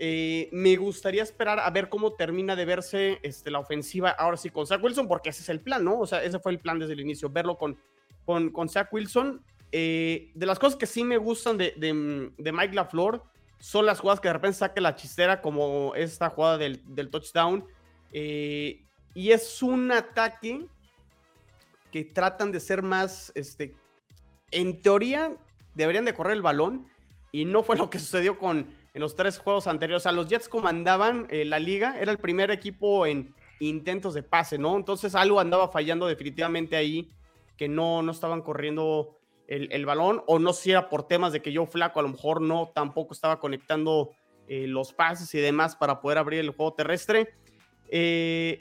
eh, 0.00 0.48
me 0.52 0.76
gustaría 0.76 1.24
esperar 1.24 1.58
a 1.58 1.68
ver 1.70 1.88
cómo 1.88 2.12
termina 2.12 2.54
de 2.54 2.64
verse 2.64 3.18
este, 3.22 3.50
la 3.50 3.58
ofensiva 3.58 4.10
ahora 4.10 4.36
sí 4.36 4.48
con 4.48 4.64
Zach 4.64 4.82
Wilson, 4.82 5.08
porque 5.08 5.30
ese 5.30 5.42
es 5.42 5.48
el 5.48 5.60
plan, 5.60 5.84
¿no? 5.84 5.98
O 5.98 6.06
sea, 6.06 6.22
ese 6.22 6.38
fue 6.38 6.52
el 6.52 6.60
plan 6.60 6.78
desde 6.78 6.92
el 6.92 7.00
inicio, 7.00 7.28
verlo 7.28 7.58
con, 7.58 7.76
con, 8.24 8.50
con 8.50 8.68
Zach 8.68 8.92
Wilson. 8.92 9.44
Eh, 9.72 10.30
de 10.34 10.46
las 10.46 10.58
cosas 10.60 10.78
que 10.78 10.86
sí 10.86 11.02
me 11.02 11.16
gustan 11.16 11.58
de, 11.58 11.74
de, 11.76 12.52
Mike 12.52 12.74
LaFleur 12.74 13.22
son 13.58 13.86
las 13.86 14.00
jugadas 14.00 14.20
que 14.20 14.28
de 14.28 14.34
repente 14.34 14.58
saque 14.58 14.80
la 14.80 14.94
chistera, 14.94 15.42
como 15.42 15.94
esta 15.96 16.30
jugada 16.30 16.58
del, 16.58 16.80
del 16.94 17.10
touchdown. 17.10 17.66
Eh, 18.12 18.84
y 19.14 19.32
es 19.32 19.62
un 19.64 19.90
ataque 19.90 20.64
que 21.90 22.04
tratan 22.04 22.52
de 22.52 22.60
ser 22.60 22.82
más, 22.82 23.32
este, 23.34 23.74
en 24.52 24.80
teoría, 24.80 25.36
deberían 25.74 26.04
de 26.04 26.14
correr 26.14 26.34
el 26.34 26.42
balón, 26.42 26.86
y 27.32 27.44
no 27.44 27.64
fue 27.64 27.76
lo 27.76 27.90
que 27.90 27.98
sucedió 27.98 28.38
con 28.38 28.77
en 28.98 29.02
los 29.02 29.14
tres 29.14 29.38
juegos 29.38 29.68
anteriores. 29.68 30.02
O 30.02 30.04
sea, 30.04 30.12
los 30.12 30.26
Jets 30.26 30.48
comandaban 30.48 31.28
eh, 31.30 31.44
la 31.44 31.60
liga, 31.60 32.00
era 32.00 32.10
el 32.10 32.18
primer 32.18 32.50
equipo 32.50 33.06
en 33.06 33.32
intentos 33.60 34.12
de 34.12 34.24
pase, 34.24 34.58
¿no? 34.58 34.76
Entonces 34.76 35.14
algo 35.14 35.38
andaba 35.38 35.68
fallando 35.68 36.08
definitivamente 36.08 36.74
ahí, 36.74 37.08
que 37.56 37.68
no, 37.68 38.02
no 38.02 38.10
estaban 38.10 38.42
corriendo 38.42 39.16
el, 39.46 39.86
balón, 39.86 40.22
o 40.26 40.40
no 40.40 40.52
si 40.52 40.72
era 40.72 40.90
por 40.90 41.06
temas 41.06 41.32
de 41.32 41.40
que 41.40 41.52
yo 41.52 41.64
flaco, 41.64 42.00
a 42.00 42.02
lo 42.02 42.08
mejor 42.08 42.42
no, 42.42 42.72
tampoco 42.74 43.14
estaba 43.14 43.38
conectando 43.38 44.10
eh, 44.48 44.66
los 44.66 44.92
pases 44.92 45.32
y 45.34 45.38
demás 45.38 45.76
para 45.76 46.00
poder 46.00 46.18
abrir 46.18 46.40
el 46.40 46.50
juego 46.50 46.74
terrestre. 46.74 47.34
Eh, 47.88 48.60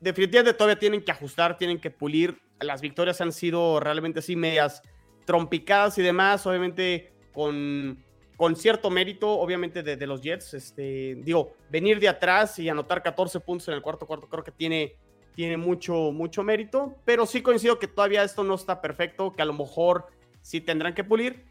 definitivamente 0.00 0.56
todavía 0.56 0.78
tienen 0.78 1.02
que 1.02 1.12
ajustar, 1.12 1.56
tienen 1.56 1.80
que 1.80 1.90
pulir. 1.90 2.38
Las 2.60 2.82
victorias 2.82 3.22
han 3.22 3.32
sido 3.32 3.80
realmente 3.80 4.18
así 4.18 4.36
medias 4.36 4.82
trompicadas 5.24 5.96
y 5.96 6.02
demás, 6.02 6.46
obviamente 6.46 7.14
con 7.32 8.04
con 8.36 8.56
cierto 8.56 8.90
mérito, 8.90 9.28
obviamente, 9.28 9.82
de, 9.82 10.06
los 10.06 10.20
Jets. 10.20 10.54
Este, 10.54 11.16
digo, 11.22 11.54
venir 11.70 12.00
de 12.00 12.08
atrás 12.08 12.58
y 12.58 12.68
anotar 12.68 13.02
14 13.02 13.40
puntos 13.40 13.68
en 13.68 13.74
el 13.74 13.82
cuarto 13.82 14.06
cuarto, 14.06 14.28
creo 14.28 14.44
que 14.44 14.52
tiene, 14.52 14.96
tiene 15.34 15.56
mucho, 15.56 16.12
mucho 16.12 16.42
mérito. 16.42 16.94
Pero 17.04 17.26
sí 17.26 17.42
coincido 17.42 17.78
que 17.78 17.88
todavía 17.88 18.22
esto 18.22 18.42
no 18.42 18.54
está 18.54 18.80
perfecto, 18.80 19.32
que 19.32 19.42
a 19.42 19.46
lo 19.46 19.52
mejor 19.52 20.06
sí 20.40 20.60
tendrán 20.60 20.94
que 20.94 21.04
pulir. 21.04 21.44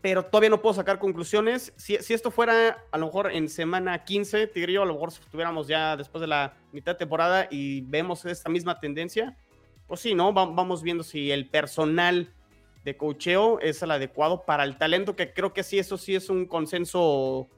Pero 0.00 0.24
todavía 0.24 0.50
no 0.50 0.60
puedo 0.60 0.74
sacar 0.74 0.98
conclusiones. 0.98 1.72
Si, 1.76 1.96
si 1.96 2.12
esto 2.12 2.30
fuera 2.30 2.84
a 2.90 2.98
lo 2.98 3.06
mejor 3.06 3.32
en 3.32 3.48
semana 3.48 4.04
15, 4.04 4.48
Tigrillo, 4.48 4.82
a 4.82 4.86
lo 4.86 4.94
mejor 4.94 5.12
si 5.12 5.22
estuviéramos 5.22 5.66
ya 5.66 5.96
después 5.96 6.20
de 6.20 6.26
la 6.26 6.56
mitad 6.72 6.92
de 6.92 6.98
temporada 6.98 7.48
y 7.50 7.80
vemos 7.82 8.24
esta 8.26 8.50
misma 8.50 8.80
tendencia, 8.80 9.36
pues 9.86 10.00
sí, 10.00 10.14
¿no? 10.14 10.32
vamos 10.32 10.82
viendo 10.82 11.04
si 11.04 11.30
el 11.30 11.48
personal 11.48 12.34
de 12.84 12.96
cocheo 12.96 13.58
es 13.60 13.82
el 13.82 13.90
adecuado 13.90 14.44
para 14.44 14.64
el 14.64 14.76
talento, 14.76 15.16
que 15.16 15.32
creo 15.32 15.52
que 15.52 15.62
sí, 15.62 15.78
eso 15.78 15.96
sí 15.96 16.14
es 16.14 16.28
un 16.28 16.46
consenso 16.46 17.48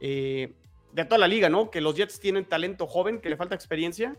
eh, 0.00 0.54
de 0.92 1.04
toda 1.04 1.18
la 1.18 1.28
liga, 1.28 1.50
¿no? 1.50 1.70
Que 1.70 1.80
los 1.80 1.94
Jets 1.94 2.18
tienen 2.18 2.46
talento 2.46 2.86
joven, 2.86 3.20
que 3.20 3.28
le 3.28 3.36
falta 3.36 3.54
experiencia, 3.54 4.16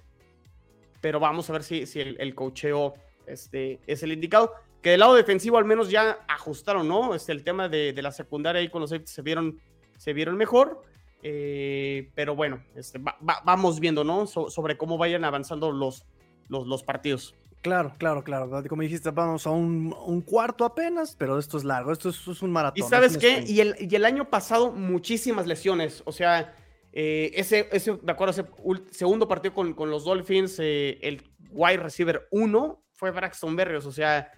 pero 1.02 1.20
vamos 1.20 1.50
a 1.50 1.54
ver 1.54 1.64
si, 1.64 1.86
si 1.88 2.00
el, 2.00 2.36
cocheo 2.36 2.94
este, 3.26 3.80
es 3.88 4.04
el 4.04 4.12
indicado. 4.12 4.54
Que 4.82 4.92
del 4.92 5.00
lado 5.00 5.16
defensivo 5.16 5.58
al 5.58 5.66
menos 5.66 5.90
ya 5.90 6.20
ajustaron, 6.28 6.88
¿no? 6.88 7.16
Este, 7.16 7.32
el 7.32 7.44
tema 7.44 7.68
de, 7.68 7.94
la 8.02 8.12
secundaria 8.12 8.62
ahí 8.62 8.70
con 8.70 8.82
los 8.82 8.94
se 9.06 9.22
vieron, 9.22 9.60
se 9.98 10.14
vieron 10.14 10.38
mejor. 10.38 10.84
Eh, 11.24 12.12
pero 12.16 12.36
bueno, 12.36 12.62
este, 12.76 13.00
vamos 13.22 13.80
viendo, 13.80 14.04
¿no? 14.04 14.28
sobre 14.28 14.78
cómo 14.78 14.98
vayan 14.98 15.24
avanzando 15.24 15.72
los, 15.72 16.06
los, 16.50 16.68
los 16.68 16.84
partidos. 16.84 17.34
Claro, 17.64 17.94
claro, 17.98 18.26
claro. 18.26 18.62
Como 18.68 18.82
dijiste, 18.82 19.10
vamos 19.12 19.48
a 19.48 19.52
un, 19.52 20.22
cuarto 20.26 20.66
apenas, 20.66 21.16
pero 21.18 21.40
esto 21.40 21.58
es 21.58 21.64
largo, 21.64 21.94
esto 21.94 22.10
es, 22.10 22.42
un 22.42 22.52
maratón. 22.52 22.86
¿Y 22.86 22.90
sabes 22.90 23.18
qué? 23.18 23.42
Y 23.48 23.62
el, 23.62 23.76
y 23.80 23.96
el, 23.96 24.04
año 24.04 24.30
pasado, 24.30 24.74
muchísimas 24.74 25.48
lesiones. 25.48 26.04
O 26.06 26.12
sea, 26.12 26.54
eh, 26.92 27.32
ese, 27.36 27.70
ese, 27.72 27.98
me 28.04 28.12
acuerdo, 28.12 28.32
ese 28.32 28.46
segundo 28.92 29.30
partido 29.30 29.54
con, 29.54 29.74
con 29.74 29.90
los 29.90 30.04
Dolphins, 30.04 30.58
eh, 30.60 31.00
el 31.02 31.24
wide 31.52 31.78
receiver 31.78 32.28
1 32.32 32.84
fue 32.92 33.12
Braxton 33.12 33.56
Berrios. 33.56 33.86
O 33.86 33.94
sea, 33.94 34.30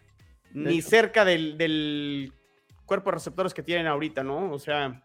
ni 0.54 0.84
cerca 0.84 1.26
del, 1.26 1.58
del, 1.58 2.32
cuerpo 2.86 3.10
de 3.10 3.16
receptores 3.16 3.56
que 3.56 3.64
tienen 3.64 3.88
ahorita, 3.88 4.24
¿no? 4.24 4.52
O 4.52 4.60
sea, 4.60 5.02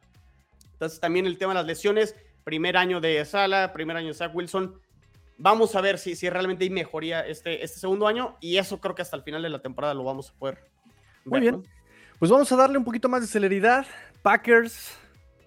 entonces 0.73 1.01
también 1.01 1.25
el 1.25 1.39
tema 1.39 1.53
de 1.55 1.61
las 1.61 1.67
lesiones, 1.67 2.15
primer 2.45 2.77
año 2.77 3.01
de 3.01 3.25
Sala, 3.25 3.73
primer 3.73 3.97
año 3.97 4.09
de 4.09 4.15
Zach 4.15 4.35
Wilson 4.35 4.79
Vamos 5.43 5.75
a 5.75 5.81
ver 5.81 5.99
si, 5.99 6.17
si 6.17 6.29
realmente 6.29 6.65
hay 6.65 6.71
mejoría 6.71 7.27
este, 7.27 7.65
este 7.65 7.81
segundo 7.81 8.07
año 8.07 8.37
y 8.41 8.59
eso 8.59 8.79
creo 8.79 8.95
que 8.95 9.01
hasta 9.01 9.17
el 9.17 9.23
final 9.23 9.43
de 9.43 9.49
la 9.49 9.63
temporada 9.63 9.95
lo 9.95 10.05
vamos 10.05 10.31
a 10.31 10.39
poder 10.39 10.57
ver. 10.57 10.65
Muy 11.25 11.41
bien. 11.41 11.63
Pues 12.19 12.31
vamos 12.31 12.53
a 12.53 12.57
darle 12.57 12.77
un 12.77 12.85
poquito 12.85 13.09
más 13.09 13.23
de 13.23 13.27
celeridad. 13.27 13.87
Packers 14.21 14.99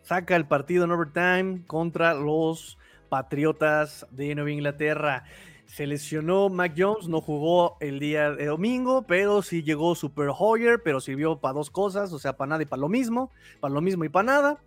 saca 0.01 0.35
el 0.35 0.47
partido 0.47 0.85
en 0.85 0.91
overtime 0.91 1.61
contra 1.67 2.15
los 2.15 2.79
Patriotas 3.09 4.07
de 4.09 4.33
Nueva 4.33 4.49
Inglaterra. 4.49 5.25
Se 5.67 5.85
lesionó 5.85 6.49
Mac 6.49 6.73
Jones, 6.75 7.07
no 7.07 7.21
jugó 7.21 7.77
el 7.79 7.99
día 7.99 8.31
de 8.31 8.47
domingo, 8.47 9.03
pero 9.03 9.43
sí 9.43 9.61
llegó 9.61 9.93
Super 9.93 10.29
Hoyer, 10.35 10.81
pero 10.83 10.99
sirvió 10.99 11.39
para 11.39 11.53
dos 11.53 11.69
cosas, 11.69 12.11
o 12.11 12.17
sea, 12.17 12.35
para 12.35 12.49
nada 12.49 12.63
y 12.63 12.65
para 12.65 12.79
lo 12.79 12.89
mismo, 12.89 13.31
para 13.59 13.71
lo 13.71 13.81
mismo 13.81 14.03
y 14.03 14.09
para 14.09 14.25
nada. 14.25 14.57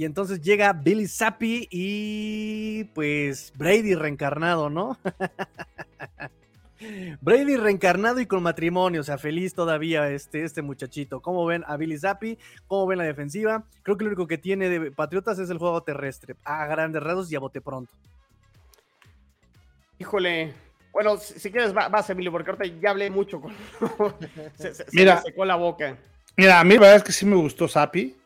Y 0.00 0.06
entonces 0.06 0.40
llega 0.40 0.72
Billy 0.72 1.06
Zappi 1.06 1.68
y 1.70 2.84
pues 2.94 3.52
Brady 3.54 3.94
reencarnado, 3.94 4.70
¿no? 4.70 4.96
Brady 7.20 7.58
reencarnado 7.58 8.18
y 8.18 8.24
con 8.24 8.42
matrimonio, 8.42 9.02
o 9.02 9.04
sea, 9.04 9.18
feliz 9.18 9.52
todavía 9.52 10.08
este, 10.08 10.42
este 10.42 10.62
muchachito. 10.62 11.20
¿Cómo 11.20 11.44
ven 11.44 11.64
a 11.66 11.76
Billy 11.76 11.98
Zappi? 11.98 12.38
¿Cómo 12.66 12.86
ven 12.86 12.96
la 12.96 13.04
defensiva? 13.04 13.66
Creo 13.82 13.98
que 13.98 14.04
lo 14.04 14.08
único 14.08 14.26
que 14.26 14.38
tiene 14.38 14.70
de 14.70 14.90
Patriotas 14.90 15.38
es 15.38 15.50
el 15.50 15.58
juego 15.58 15.82
terrestre, 15.82 16.34
a 16.44 16.64
grandes 16.64 17.02
rasgos 17.02 17.30
y 17.30 17.36
a 17.36 17.40
bote 17.40 17.60
pronto. 17.60 17.92
Híjole, 19.98 20.54
bueno, 20.94 21.18
si, 21.18 21.50
quieres, 21.50 21.74
vas, 21.74 22.08
Emilio, 22.08 22.32
porque 22.32 22.52
ahorita 22.52 22.74
ya 22.80 22.88
hablé 22.88 23.10
mucho 23.10 23.38
con. 23.38 23.52
se, 24.56 24.72
mira, 24.92 25.16
me 25.16 25.20
secó 25.20 25.44
la 25.44 25.56
boca. 25.56 25.94
Mira, 26.38 26.58
a 26.58 26.64
mí 26.64 26.76
la 26.76 26.80
verdad 26.80 26.96
es 26.96 27.04
que 27.04 27.12
sí 27.12 27.26
me 27.26 27.36
gustó 27.36 27.68
Zappi. 27.68 28.16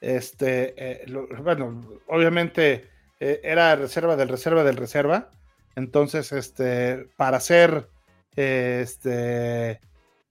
Este, 0.00 0.74
eh, 0.76 1.06
bueno, 1.42 1.82
obviamente 2.06 2.88
eh, 3.20 3.40
era 3.42 3.74
reserva 3.76 4.16
del 4.16 4.28
reserva 4.28 4.64
del 4.64 4.76
reserva. 4.76 5.30
Entonces, 5.76 6.32
este, 6.32 7.08
para 7.16 7.36
hacer, 7.36 7.88
este, 8.36 9.80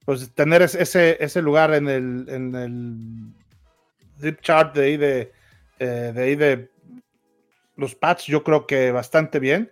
pues 0.05 0.33
tener 0.33 0.61
ese, 0.61 1.17
ese 1.23 1.41
lugar 1.41 1.73
en 1.73 1.87
el, 1.87 2.25
en 2.29 2.55
el 2.55 3.33
deep 4.19 4.41
chart 4.41 4.75
de 4.75 4.85
ahí 4.85 4.97
de, 4.97 5.31
eh, 5.79 6.11
de 6.13 6.21
ahí 6.21 6.35
de 6.35 6.69
los 7.75 7.95
Pats, 7.95 8.25
yo 8.25 8.43
creo 8.43 8.65
que 8.65 8.91
bastante 8.91 9.39
bien. 9.39 9.71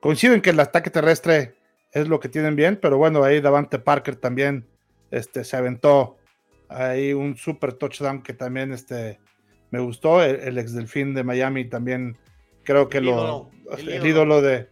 Coincido 0.00 0.34
en 0.34 0.40
que 0.40 0.50
el 0.50 0.60
ataque 0.60 0.90
terrestre 0.90 1.54
es 1.92 2.08
lo 2.08 2.18
que 2.18 2.28
tienen 2.28 2.56
bien, 2.56 2.78
pero 2.80 2.96
bueno, 2.96 3.22
ahí 3.22 3.40
Davante 3.40 3.78
Parker 3.78 4.16
también 4.16 4.66
este, 5.10 5.44
se 5.44 5.56
aventó 5.56 6.16
ahí 6.68 7.12
un 7.12 7.36
super 7.36 7.74
touchdown 7.74 8.22
que 8.22 8.32
también 8.32 8.72
este, 8.72 9.20
me 9.72 9.80
gustó. 9.80 10.22
El, 10.22 10.56
ex 10.58 10.72
delfín 10.72 11.14
de 11.14 11.24
Miami 11.24 11.64
también 11.64 12.16
creo 12.62 12.88
que 12.88 13.00
lo. 13.00 13.50
el, 13.76 14.06
ídolo. 14.06 14.40
de. 14.40 14.68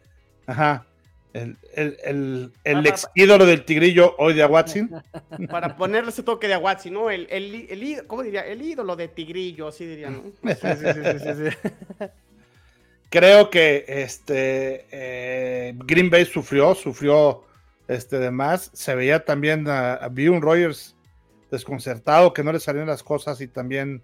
Ajá. 0.47 0.87
El, 1.33 1.57
el, 1.75 2.53
el 2.65 2.87
ex 2.87 3.09
ídolo 3.15 3.47
del 3.47 3.65
tigrillo 3.65 4.15
hoy 4.19 4.35
de 4.35 4.43
Aguatzin. 4.43 4.91
Para 5.51 5.77
ponerle 5.77 6.11
ese 6.11 6.23
toque 6.23 6.47
de 6.49 6.55
Aguatzin, 6.55 6.93
¿no? 6.93 7.11
El, 7.11 7.27
el, 7.31 8.05
¿cómo 8.07 8.23
diría? 8.23 8.43
El 8.43 8.63
ídolo 8.63 8.95
de 8.95 9.09
tigrillo, 9.09 9.69
así 9.69 9.87
diría, 9.87 10.11
¿no? 10.11 10.23
Sí, 10.55 10.55
sí, 10.55 11.19
sí, 11.19 12.07
Creo 13.11 13.51
que 13.51 13.85
este 13.89 14.87
eh, 14.93 15.75
Green 15.85 16.11
Bay 16.11 16.25
sufrió, 16.25 16.75
sufrió 16.77 17.45
este 17.89 18.19
de 18.19 18.31
más. 18.31 18.71
Se 18.73 18.95
veía 18.95 19.25
también 19.25 19.67
a, 19.67 19.95
a 19.95 20.09
un 20.09 20.43
Rogers 20.43 20.95
desconcertado, 21.51 22.33
que 22.33 22.45
no 22.45 22.53
le 22.53 22.61
salían 22.61 22.87
las 22.87 23.03
cosas 23.03 23.41
y 23.41 23.49
también 23.49 24.03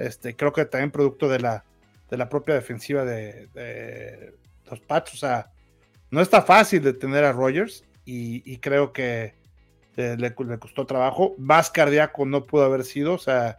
este, 0.00 0.34
creo 0.34 0.52
que 0.52 0.64
también 0.64 0.90
producto 0.90 1.28
de 1.28 1.40
la, 1.40 1.64
de 2.08 2.16
la 2.16 2.28
propia 2.28 2.54
defensiva 2.54 3.04
de, 3.04 4.34
los 4.68 4.80
Pats. 4.80 5.14
O 5.14 5.16
sea, 5.16 5.50
no 6.10 6.20
está 6.20 6.42
fácil 6.42 6.82
detener 6.82 7.24
a 7.24 7.32
Rogers 7.32 7.84
y, 8.04 8.56
creo 8.58 8.92
que 8.92 9.34
le, 9.96 10.16
le, 10.16 10.34
costó 10.58 10.86
trabajo. 10.86 11.34
Más 11.38 11.70
cardíaco 11.70 12.24
no 12.24 12.46
pudo 12.46 12.64
haber 12.64 12.84
sido. 12.84 13.14
O 13.14 13.18
sea, 13.18 13.58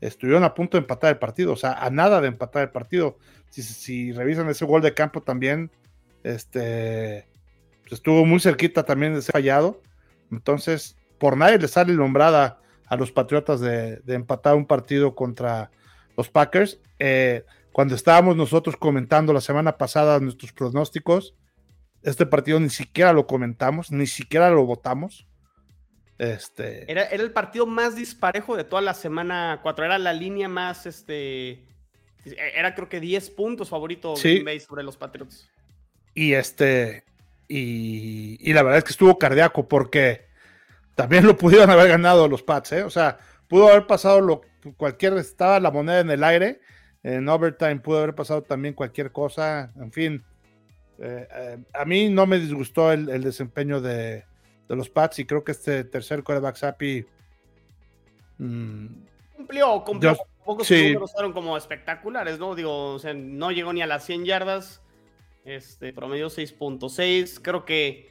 estuvieron 0.00 0.44
a 0.44 0.54
punto 0.54 0.76
de 0.76 0.82
empatar 0.82 1.10
el 1.10 1.18
partido. 1.18 1.52
O 1.52 1.56
sea, 1.56 1.72
a 1.72 1.90
nada 1.90 2.20
de 2.20 2.28
empatar 2.28 2.62
el 2.62 2.70
partido. 2.70 3.18
Si, 3.50 3.62
si 3.62 4.12
revisan 4.12 4.48
ese 4.48 4.64
gol 4.64 4.82
de 4.82 4.94
campo 4.94 5.22
también, 5.22 5.70
este, 6.22 7.26
pues 7.82 7.94
estuvo 7.94 8.24
muy 8.24 8.38
cerquita 8.38 8.84
también 8.84 9.14
de 9.14 9.22
ser 9.22 9.32
fallado. 9.32 9.82
Entonces, 10.30 10.96
por 11.18 11.36
nadie 11.36 11.58
le 11.58 11.68
sale 11.68 11.92
nombrada 11.94 12.60
a 12.90 12.96
los 12.96 13.12
Patriotas 13.12 13.60
de, 13.60 14.02
empatar 14.08 14.56
un 14.56 14.66
partido 14.66 15.14
contra 15.14 15.70
los 16.20 16.28
Packers. 16.28 16.78
Eh, 16.98 17.44
cuando 17.72 17.94
estábamos 17.94 18.36
nosotros 18.36 18.76
comentando 18.76 19.32
la 19.32 19.40
semana 19.40 19.78
pasada 19.78 20.20
nuestros 20.20 20.52
pronósticos, 20.52 21.34
este 22.02 22.26
partido 22.26 22.60
ni 22.60 22.68
siquiera 22.68 23.12
lo 23.12 23.26
comentamos, 23.26 23.90
ni 23.90 24.06
siquiera 24.06 24.50
lo 24.50 24.64
votamos. 24.66 25.26
Este... 26.18 26.90
Era, 26.90 27.04
el 27.04 27.32
partido 27.32 27.66
más 27.66 27.96
disparejo 27.96 28.54
de 28.54 28.64
toda 28.64 28.82
la 28.82 28.92
semana 28.92 29.60
4, 29.62 29.84
era 29.86 29.98
la 29.98 30.12
línea 30.12 30.48
más, 30.48 30.84
este, 30.84 31.66
era 32.54 32.74
creo 32.74 32.90
que 32.90 33.00
10 33.00 33.30
puntos 33.30 33.70
favorito 33.70 34.14
sobre 34.16 34.82
los 34.82 34.98
Patriots. 34.98 35.48
Y 36.12 36.34
este, 36.34 37.04
y, 37.48 38.36
y, 38.40 38.52
la 38.52 38.62
verdad 38.62 38.78
es 38.78 38.84
que 38.84 38.90
estuvo 38.90 39.18
cardíaco 39.18 39.66
porque 39.66 40.28
también 40.96 41.24
lo 41.26 41.36
pudieron 41.38 41.70
haber 41.70 41.88
ganado 41.88 42.28
los 42.28 42.42
Pats, 42.42 42.72
¿eh? 42.72 42.82
O 42.82 42.90
sea, 42.90 43.16
pudo 43.50 43.68
haber 43.68 43.86
pasado 43.86 44.22
lo 44.22 44.40
cualquier, 44.76 45.14
estaba 45.18 45.60
la 45.60 45.70
moneda 45.70 46.00
en 46.00 46.10
el 46.10 46.24
aire, 46.24 46.60
en 47.02 47.28
overtime 47.28 47.80
pudo 47.80 47.98
haber 47.98 48.14
pasado 48.14 48.42
también 48.42 48.72
cualquier 48.72 49.12
cosa, 49.12 49.72
en 49.76 49.92
fin. 49.92 50.24
Eh, 50.98 51.28
eh, 51.34 51.58
a 51.74 51.84
mí 51.84 52.08
no 52.08 52.26
me 52.26 52.38
disgustó 52.38 52.92
el, 52.92 53.22
desempeño 53.22 53.80
de, 53.80 54.24
los 54.68 54.88
Pats 54.88 55.18
y 55.18 55.24
creo 55.24 55.42
que 55.42 55.52
este 55.52 55.82
tercer 55.82 56.22
quarterback 56.22 56.54
Sapi 56.54 57.04
mm, 58.38 58.86
cumplió, 59.36 59.84
cumplió. 59.84 60.16
Pocos 60.44 60.66
sí. 60.66 60.92
números 60.92 61.12
fueron 61.12 61.32
como 61.32 61.56
espectaculares, 61.56 62.38
¿no? 62.38 62.54
Digo, 62.54 62.94
o 62.94 62.98
sea, 62.98 63.12
no 63.12 63.50
llegó 63.50 63.72
ni 63.72 63.82
a 63.82 63.86
las 63.86 64.04
100 64.06 64.24
yardas, 64.24 64.80
este, 65.44 65.92
promedio 65.92 66.28
6.6, 66.28 67.40
creo 67.42 67.64
que 67.64 68.08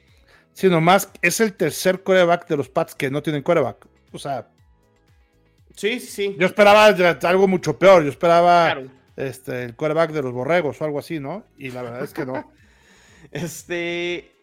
Sí, 0.53 0.67
nomás 0.67 1.09
es 1.21 1.39
el 1.39 1.53
tercer 1.53 2.03
coreback 2.03 2.47
de 2.47 2.57
los 2.57 2.67
Pats 2.67 2.93
que 2.93 3.09
no 3.09 3.23
tienen 3.23 3.43
coreback. 3.43 3.87
O 4.11 4.19
sea. 4.19 4.49
Sí, 5.79 6.01
sí, 6.01 6.35
Yo 6.37 6.45
esperaba 6.45 6.87
algo 6.87 7.47
mucho 7.47 7.79
peor. 7.79 8.03
Yo 8.03 8.09
esperaba 8.09 8.81
este, 9.15 9.63
el 9.63 9.77
coreback 9.77 10.11
de 10.11 10.21
los 10.21 10.33
borregos 10.33 10.81
o 10.81 10.83
algo 10.83 10.99
así, 10.99 11.21
¿no? 11.21 11.45
Y 11.57 11.71
la 11.71 11.83
verdad 11.83 12.03
es 12.03 12.13
que 12.13 12.25
no. 12.25 12.51
este. 13.31 14.35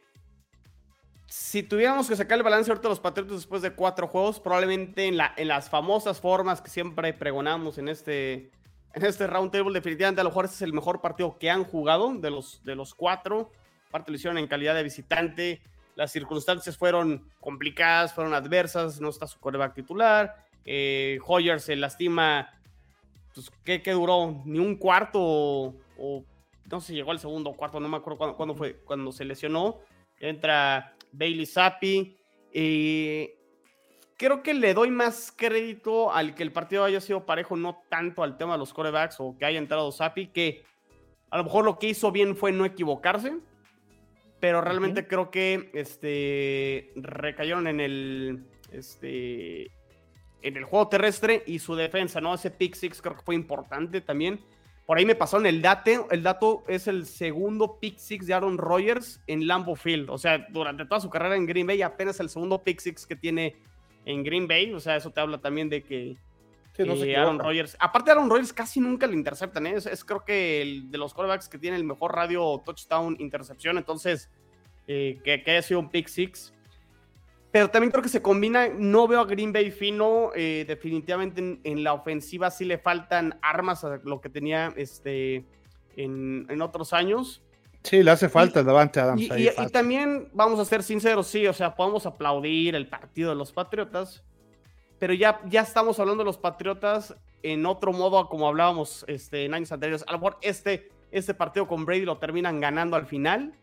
Si 1.27 1.63
tuviéramos 1.63 2.09
que 2.09 2.17
sacar 2.17 2.39
el 2.39 2.43
balance 2.43 2.71
ahorita 2.71 2.89
de 2.89 2.93
los 2.93 3.01
Patriotas 3.01 3.37
después 3.37 3.61
de 3.61 3.73
cuatro 3.73 4.09
juegos, 4.09 4.41
probablemente 4.41 5.09
en, 5.09 5.19
la, 5.19 5.35
en 5.37 5.49
las 5.49 5.69
famosas 5.69 6.23
formas 6.23 6.63
que 6.63 6.71
siempre 6.71 7.13
pregonamos 7.13 7.77
en 7.77 7.91
este, 7.91 8.51
en 8.95 9.05
este 9.05 9.27
roundtable, 9.27 9.75
definitivamente 9.75 10.23
a 10.23 10.25
lo 10.25 10.31
mejor 10.31 10.47
este 10.47 10.55
es 10.55 10.63
el 10.63 10.73
mejor 10.73 11.03
partido 11.03 11.37
que 11.39 11.51
han 11.51 11.65
jugado 11.65 12.15
de 12.15 12.31
los, 12.31 12.65
de 12.65 12.77
los 12.77 12.95
cuatro. 12.95 13.53
Aparte 13.89 14.11
lo 14.11 14.17
hicieron 14.17 14.39
en 14.39 14.47
calidad 14.47 14.75
de 14.75 14.85
visitante 14.85 15.61
las 15.97 16.13
circunstancias 16.13 16.77
fueron 16.77 17.27
complicadas, 17.41 18.13
fueron 18.13 18.35
adversas, 18.35 19.01
no 19.01 19.09
está 19.09 19.27
su 19.27 19.41
coreback 19.41 19.75
titular, 19.75 20.46
eh, 20.67 21.19
Hoyer 21.25 21.61
se 21.61 21.77
lastima, 21.77 22.61
pues, 23.33 23.51
¿qué, 23.65 23.93
duró? 23.93 24.43
Ni 24.45 24.59
un 24.59 24.77
cuarto 24.77 25.21
o, 25.21 26.25
no 26.71 26.81
sé, 26.81 26.93
llegó 26.93 27.13
al 27.13 27.21
segundo 27.21 27.53
cuarto, 27.53 27.79
no 27.79 27.89
me 27.89 27.97
acuerdo 27.97 28.37
cuándo, 28.37 28.55
fue, 28.55 28.77
cuando 28.85 29.13
se 29.13 29.25
lesionó, 29.25 29.79
entra 30.19 30.97
Bailey 31.13 31.47
Zappi. 31.47 32.17
Eh, 32.53 33.39
creo 34.17 34.43
que 34.43 34.55
le 34.55 34.75
doy 34.75 34.91
más 34.91 35.33
crédito 35.37 36.13
al 36.13 36.35
que 36.35 36.43
el 36.43 36.53
partido 36.53 36.85
haya 36.85 37.01
sido 37.01 37.25
parejo, 37.25 37.57
no 37.57 37.83
tanto 37.89 38.25
al 38.25 38.37
tema 38.37 38.55
de 38.55 38.59
los 38.59 38.75
corebacks 38.75 39.21
o 39.21 39.37
que 39.39 39.45
haya 39.45 39.59
entrado 39.59 39.93
Zappi, 39.93 40.29
que 40.29 40.65
a 41.31 41.39
lo 41.39 41.45
mejor 41.45 41.65
lo 41.65 41.79
que 41.79 41.89
hizo 41.89 42.11
bien 42.11 42.35
fue 42.37 42.51
no 42.51 42.65
equivocarse, 42.65 43.39
pero 44.41 44.61
realmente 44.61 45.07
creo 45.07 45.31
que 45.31 45.71
este, 45.75 46.93
recayeron 46.97 47.67
en 47.67 47.81
el, 47.81 48.47
este, 48.73 49.71
en 50.43 50.57
el 50.57 50.65
juego 50.65 50.89
terrestre 50.89 51.43
y 51.47 51.59
su 51.59 51.75
defensa, 51.75 52.21
¿no? 52.21 52.35
Ese 52.35 52.51
pick 52.51 52.75
six 52.75 53.01
creo 53.03 53.17
que 53.17 53.23
fue 53.23 53.35
importante 53.35 54.01
también. 54.01 54.41
Por 54.87 54.99
ahí 54.99 55.05
me 55.05 55.17
pasaron 55.17 55.47
el 55.47 55.61
dato. 55.63 56.09
El 56.11 56.23
dato 56.23 56.63
es 56.69 56.87
el 56.87 57.07
segundo 57.07 57.79
pick 57.81 57.99
six 57.99 58.27
de 58.27 58.35
Aaron 58.35 58.57
Rodgers 58.57 59.21
en 59.27 59.47
Lambeau 59.47 59.75
Field. 59.75 60.11
O 60.11 60.19
sea, 60.19 60.47
durante 60.51 60.85
toda 60.85 61.01
su 61.01 61.11
carrera 61.11 61.35
en 61.35 61.47
Green 61.47 61.67
Bay, 61.67 61.83
apenas 61.83 62.21
el 62.21 62.29
segundo 62.29 62.63
pick 62.63 62.79
six 62.79 63.07
que 63.07 63.17
tiene 63.17 63.57
en 64.05 64.23
Green 64.23 64.47
Bay. 64.47 64.73
O 64.73 64.79
sea, 64.79 64.97
eso 64.97 65.11
te 65.11 65.21
habla 65.21 65.39
también 65.39 65.69
de 65.69 65.83
que 65.83 66.17
Aaron 66.79 67.41
Rodgers. 67.41 67.77
Aparte, 67.81 68.13
Aaron 68.13 68.31
Rodgers 68.31 68.53
casi 68.53 68.79
nunca 68.79 69.09
le 69.09 69.15
interceptan. 69.15 69.67
¿eh? 69.67 69.75
Es, 69.77 70.05
creo 70.05 70.25
que 70.25 70.63
el 70.63 70.91
de 70.91 70.99
los 70.99 71.15
quarterbacks 71.15 71.49
que 71.49 71.59
tiene 71.59 71.77
el 71.77 71.85
mejor 71.85 72.15
radio 72.15 72.63
touchdown 72.65 73.17
intercepción. 73.19 73.79
Entonces, 73.79 74.31
eh, 74.87 75.19
que, 75.25 75.43
que 75.43 75.51
haya 75.51 75.63
sido 75.63 75.81
un 75.81 75.91
pick 75.91 76.07
six 76.07 76.55
pero 77.57 77.71
también 77.71 77.91
creo 77.91 78.03
que 78.03 78.11
se 78.11 78.21
combina. 78.21 78.69
No 78.69 79.09
veo 79.09 79.19
a 79.19 79.25
Green 79.25 79.51
Bay 79.51 79.71
fino. 79.71 80.31
Eh, 80.35 80.67
definitivamente 80.69 81.59
en, 81.65 81.85
la 81.85 81.95
ofensiva 81.95 82.51
sí 82.51 82.67
le 82.67 82.77
faltan 82.77 83.39
armas 83.41 83.83
a 83.83 83.99
lo 84.05 84.21
que 84.21 84.29
tenía 84.29 84.75
este, 84.77 85.47
en, 85.97 86.61
otros 86.61 86.93
años. 86.93 87.43
Sí, 87.83 88.03
le 88.03 88.11
hace 88.11 88.29
falta 88.29 88.61
el 88.61 88.67
Davante 88.67 89.01
Adams. 89.01 89.23
Y, 89.23 89.49
y, 89.49 89.69
también, 89.73 90.29
vamos 90.35 90.61
a 90.61 90.67
ser 90.67 90.83
sinceros, 90.83 91.29
sí, 91.29 91.47
o 91.47 91.55
sea, 91.55 91.75
podemos 91.75 92.05
aplaudir 92.05 92.75
el 92.75 92.91
partido 92.91 93.31
de 93.31 93.37
los 93.37 93.53
Patriotas, 93.53 94.23
pero 94.99 95.15
ya, 95.15 95.41
ya 95.47 95.63
estamos 95.63 95.99
hablando 95.99 96.25
de 96.25 96.27
los 96.27 96.37
Patriotas 96.37 97.17
en 97.43 97.65
otro 97.65 97.95
modo, 97.95 98.29
como 98.29 98.49
hablábamos 98.49 99.03
este, 99.09 99.47
en 99.47 99.55
años 99.55 99.73
anteriores. 99.73 100.05
A 100.07 100.13
lo 100.13 100.19
mejor 100.19 100.37
este, 100.43 100.91
este 101.11 101.33
partido 101.33 101.67
con 101.67 101.87
Brady 101.87 102.05
lo 102.05 102.19
terminan 102.19 102.61
ganando 102.61 102.97
al 102.97 103.07
final 103.07 103.55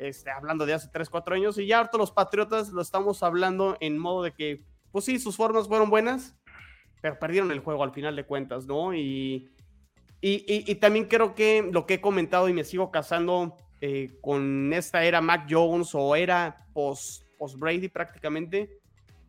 este, 0.00 0.30
hablando 0.30 0.64
de 0.64 0.72
hace 0.72 0.88
3, 0.88 1.10
4 1.10 1.34
años, 1.34 1.58
y 1.58 1.66
ya 1.66 1.78
harto 1.78 1.98
los 1.98 2.10
Patriotas 2.10 2.70
lo 2.70 2.80
estamos 2.80 3.22
hablando 3.22 3.76
en 3.80 3.98
modo 3.98 4.22
de 4.22 4.32
que, 4.32 4.64
pues 4.90 5.04
sí, 5.04 5.18
sus 5.18 5.36
formas 5.36 5.68
fueron 5.68 5.90
buenas, 5.90 6.36
pero 7.02 7.18
perdieron 7.18 7.50
el 7.50 7.60
juego 7.60 7.84
al 7.84 7.92
final 7.92 8.16
de 8.16 8.24
cuentas, 8.24 8.66
¿no? 8.66 8.94
Y, 8.94 9.50
y, 10.22 10.74
también 10.76 11.06
creo 11.06 11.34
que 11.34 11.68
lo 11.70 11.86
que 11.86 11.94
he 11.94 12.00
comentado 12.00 12.48
y 12.48 12.52
me 12.52 12.64
sigo 12.64 12.90
casando 12.90 13.56
eh, 13.80 14.18
con 14.20 14.72
esta 14.72 15.04
era 15.04 15.20
Mac 15.20 15.46
Jones 15.48 15.94
o 15.94 16.16
era 16.16 16.66
post, 16.72 17.24
post 17.38 17.58
Brady 17.58 17.88
prácticamente, 17.88 18.80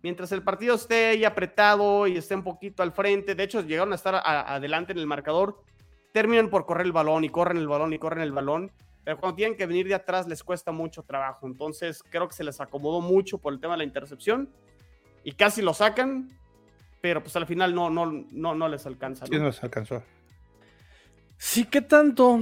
mientras 0.01 0.31
el 0.31 0.41
partido 0.41 0.75
esté 0.75 1.07
ahí 1.07 1.25
apretado 1.25 2.07
y 2.07 2.17
esté 2.17 2.35
un 2.35 2.43
poquito 2.43 2.81
al 2.81 2.93
frente, 2.93 3.35
de 3.35 3.43
hecho 3.43 3.61
llegaron 3.61 3.91
a 3.91 3.95
estar 3.95 4.21
adelante 4.25 4.93
en 4.93 4.99
el 4.99 5.07
marcador, 5.07 5.61
terminan 6.13 6.49
por 6.49 6.65
correr 6.65 6.85
el 6.85 6.91
balón 6.93 7.25
y 7.25 7.29
corren 7.29 7.57
el 7.57 7.67
balón 7.67 7.93
y 7.93 7.99
corren 7.99 8.23
el 8.23 8.31
balón 8.31 8.71
pero 9.03 9.19
cuando 9.19 9.35
tienen 9.35 9.57
que 9.57 9.65
venir 9.65 9.87
de 9.87 9.95
atrás 9.95 10.27
les 10.27 10.43
cuesta 10.43 10.71
mucho 10.71 11.03
trabajo. 11.03 11.47
Entonces 11.47 12.03
creo 12.09 12.27
que 12.27 12.35
se 12.35 12.43
les 12.43 12.59
acomodó 12.61 13.01
mucho 13.01 13.37
por 13.37 13.53
el 13.53 13.59
tema 13.59 13.73
de 13.73 13.79
la 13.79 13.83
intercepción 13.83 14.49
y 15.23 15.33
casi 15.33 15.61
lo 15.61 15.73
sacan, 15.73 16.29
pero 17.01 17.21
pues 17.21 17.35
al 17.35 17.47
final 17.47 17.73
no, 17.73 17.89
no, 17.89 18.05
no, 18.05 18.55
no 18.55 18.67
les 18.67 18.85
alcanza. 18.85 19.25
¿no? 19.25 19.31
Sí, 19.31 19.37
no 19.39 19.45
les 19.45 19.63
alcanzó. 19.63 20.03
Sí, 21.37 21.65
¿qué 21.65 21.81
tanto? 21.81 22.41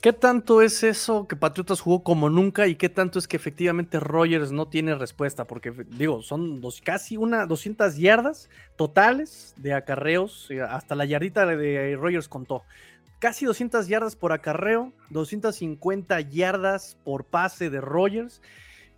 ¿Qué 0.00 0.12
tanto 0.12 0.62
es 0.62 0.84
eso 0.84 1.26
que 1.26 1.34
Patriotas 1.34 1.80
jugó 1.80 2.04
como 2.04 2.30
nunca 2.30 2.68
y 2.68 2.76
qué 2.76 2.88
tanto 2.88 3.18
es 3.18 3.26
que 3.26 3.36
efectivamente 3.36 3.98
Rogers 3.98 4.52
no 4.52 4.68
tiene 4.68 4.94
respuesta? 4.94 5.44
Porque 5.44 5.72
digo, 5.88 6.22
son 6.22 6.60
dos, 6.60 6.80
casi 6.80 7.16
una 7.16 7.46
200 7.46 7.96
yardas 7.96 8.48
totales 8.76 9.54
de 9.56 9.74
acarreos, 9.74 10.48
eh, 10.50 10.62
hasta 10.62 10.94
la 10.94 11.04
yardita 11.04 11.46
de 11.46 11.96
Rogers 11.96 12.28
contó 12.28 12.62
casi 13.18 13.44
200 13.44 13.88
yardas 13.88 14.16
por 14.16 14.32
acarreo, 14.32 14.92
250 15.10 16.20
yardas 16.20 16.96
por 17.04 17.24
pase 17.24 17.70
de 17.70 17.80
Rogers, 17.80 18.40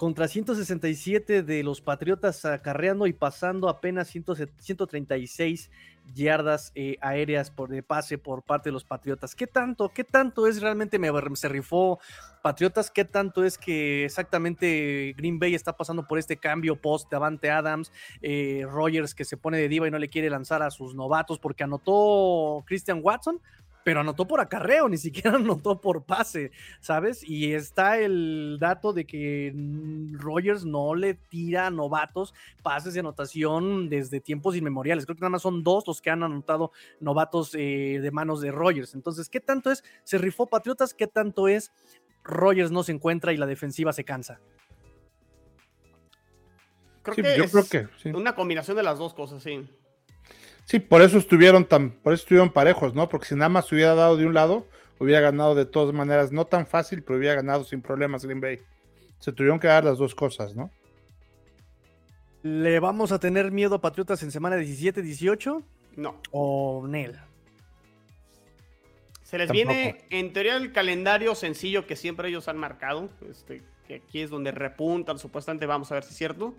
contra 0.01 0.29
167 0.29 1.43
de 1.43 1.63
los 1.63 1.83
Patriotas 1.83 2.47
acarreando 2.47 3.07
y 3.07 3.13
pasando 3.13 3.69
apenas 3.69 4.09
136 4.09 5.71
yardas 6.15 6.73
eh, 6.75 6.97
aéreas 7.03 7.51
por 7.51 7.69
de 7.69 7.83
pase 7.83 8.17
por 8.17 8.43
parte 8.43 8.71
de 8.71 8.73
los 8.73 8.85
Patriotas. 8.85 9.35
¿Qué 9.35 9.47
tanto, 9.47 9.91
qué 9.91 10.03
tanto 10.03 10.47
es 10.47 10.63
realmente 10.63 10.99
me, 10.99 11.11
se 11.35 11.51
rifó 11.51 11.99
Patriotas? 12.43 12.91
¿Qué 12.91 13.05
tanto 13.05 13.45
es 13.45 13.59
que 13.59 14.07
exactamente 14.07 15.13
Green 15.19 15.39
Bay 15.39 15.55
está 15.55 15.77
pasando 15.77 16.09
por 16.09 16.19
este 16.19 16.39
cambio 16.39 16.81
post 16.81 17.11
Davante 17.11 17.51
Adams, 17.51 17.93
eh, 18.23 18.65
Rogers 18.67 19.15
que 19.15 19.27
se 19.27 19.37
pone 19.37 19.59
de 19.59 19.69
diva 19.69 19.87
y 19.87 19.91
no 19.91 19.99
le 19.99 20.09
quiere 20.09 20.31
lanzar 20.31 20.63
a 20.63 20.71
sus 20.71 20.95
novatos 20.95 21.39
porque 21.39 21.65
anotó 21.65 22.65
Christian 22.67 23.01
Watson? 23.03 23.39
Pero 23.85 24.01
anotó 24.01 24.27
por 24.27 24.41
acarreo, 24.41 24.89
ni 24.89 24.99
siquiera 24.99 25.33
anotó 25.37 25.81
por 25.81 26.05
pase, 26.05 26.53
¿sabes? 26.81 27.23
Y 27.29 27.53
está 27.53 27.99
el 27.99 28.59
dato 28.61 28.93
de 28.93 29.07
que 29.07 29.53
Rogers 30.13 30.65
no 30.65 30.95
le 30.95 31.15
tira 31.15 31.67
a 31.67 31.71
novatos 31.71 32.35
pases 32.63 32.95
de 32.95 33.01
anotación 33.01 33.89
desde 33.89 34.21
tiempos 34.21 34.57
inmemoriales. 34.57 35.05
Creo 35.05 35.17
que 35.17 35.23
nada 35.23 35.31
más 35.31 35.43
son 35.43 35.63
dos 35.63 35.87
los 35.87 36.01
que 36.01 36.11
han 36.11 36.23
anotado 36.23 36.73
novatos 37.01 37.55
eh, 37.55 38.01
de 38.03 38.11
manos 38.11 38.41
de 38.41 38.53
Rogers. 38.53 38.95
Entonces, 38.95 39.29
¿qué 39.29 39.41
tanto 39.41 39.71
es? 39.71 39.85
¿Se 40.05 40.19
rifó 40.19 40.47
Patriotas? 40.47 40.95
¿Qué 40.95 41.07
tanto 41.07 41.49
es? 41.49 41.73
Rogers 42.23 42.71
no 42.71 42.83
se 42.83 42.93
encuentra 42.93 43.33
y 43.33 43.37
la 43.37 43.47
defensiva 43.47 43.93
se 43.93 44.05
cansa. 44.05 44.41
Creo 47.03 47.17
que 47.17 47.37
yo 47.37 47.51
creo 47.51 47.65
que 47.65 47.89
sí. 47.97 48.11
una 48.11 48.35
combinación 48.35 48.77
de 48.77 48.83
las 48.83 48.99
dos 48.99 49.15
cosas, 49.15 49.43
sí. 49.43 49.67
Sí, 50.71 50.79
por 50.79 51.03
eso 51.03 51.19
estuvieron 51.19 51.65
tan, 51.65 51.91
por 51.91 52.13
eso 52.13 52.23
estuvieron 52.23 52.53
parejos, 52.53 52.95
¿no? 52.95 53.09
Porque 53.09 53.27
si 53.27 53.35
nada 53.35 53.49
más 53.49 53.73
hubiera 53.73 53.97
dado 53.97 54.17
de 54.17 54.25
un 54.25 54.35
lado, 54.35 54.69
hubiera 55.01 55.21
ganado 55.21 55.57
de 55.57 55.67
todas 55.67 55.93
maneras, 55.93 56.31
no 56.31 56.45
tan 56.45 56.65
fácil, 56.65 57.03
pero 57.03 57.19
hubiera 57.19 57.35
ganado 57.35 57.65
sin 57.65 57.83
problemas 57.83 58.25
Green 58.25 58.41
Bay. 58.41 58.61
Se 59.19 59.33
tuvieron 59.33 59.59
que 59.59 59.67
dar 59.67 59.85
las 59.85 59.99
dos 59.99 60.15
cosas, 60.15 60.55
¿no? 60.55 60.71
¿Le 62.45 62.79
vamos 62.79 63.11
a 63.11 63.19
tener 63.19 63.51
miedo 63.51 63.75
a 63.75 63.81
Patriotas 63.81 64.23
en 64.23 64.31
semana 64.31 64.59
17-18? 64.59 65.61
No. 65.97 66.21
¿O 66.31 66.87
Nel? 66.87 67.19
Se 69.25 69.39
les 69.39 69.51
viene, 69.51 70.05
en 70.11 70.33
teoría, 70.33 70.57
el 70.57 70.71
calendario 70.71 71.35
sencillo 71.35 71.85
que 71.85 71.97
siempre 71.97 72.29
ellos 72.29 72.47
han 72.47 72.59
marcado. 72.59 73.11
Este, 73.29 73.65
que 73.89 73.97
aquí 73.97 74.21
es 74.21 74.31
donde 74.31 74.53
repuntan, 74.53 75.19
supuestamente, 75.19 75.67
vamos 75.67 75.91
a 75.91 75.95
ver 75.95 76.05
si 76.05 76.11
es 76.11 76.17
cierto. 76.17 76.55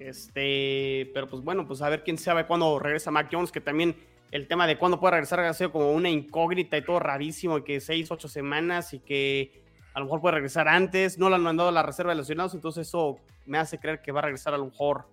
Este, 0.00 1.10
pero 1.12 1.28
pues 1.28 1.44
bueno, 1.44 1.66
pues 1.66 1.82
a 1.82 1.90
ver 1.90 2.02
quién 2.02 2.16
sabe 2.16 2.46
cuándo 2.46 2.78
regresa 2.78 3.10
Mac 3.10 3.28
Jones, 3.30 3.52
que 3.52 3.60
también 3.60 3.94
el 4.30 4.48
tema 4.48 4.66
de 4.66 4.78
cuándo 4.78 4.98
puede 4.98 5.12
regresar 5.12 5.40
ha 5.40 5.52
sido 5.52 5.72
como 5.72 5.92
una 5.92 6.08
incógnita 6.08 6.78
y 6.78 6.82
todo 6.82 6.98
rarísimo, 6.98 7.62
que 7.62 7.80
seis, 7.80 8.10
ocho 8.10 8.26
semanas 8.26 8.94
y 8.94 9.00
que 9.00 9.62
a 9.92 9.98
lo 9.98 10.06
mejor 10.06 10.22
puede 10.22 10.36
regresar 10.36 10.68
antes. 10.68 11.18
No 11.18 11.28
lo 11.28 11.34
han 11.34 11.42
mandado 11.42 11.68
a 11.68 11.72
la 11.72 11.82
reserva 11.82 12.12
de 12.12 12.18
lesionados, 12.18 12.54
entonces 12.54 12.88
eso 12.88 13.18
me 13.44 13.58
hace 13.58 13.78
creer 13.78 14.00
que 14.00 14.10
va 14.10 14.20
a 14.20 14.22
regresar 14.22 14.54
a 14.54 14.58
lo 14.58 14.66
mejor 14.66 15.06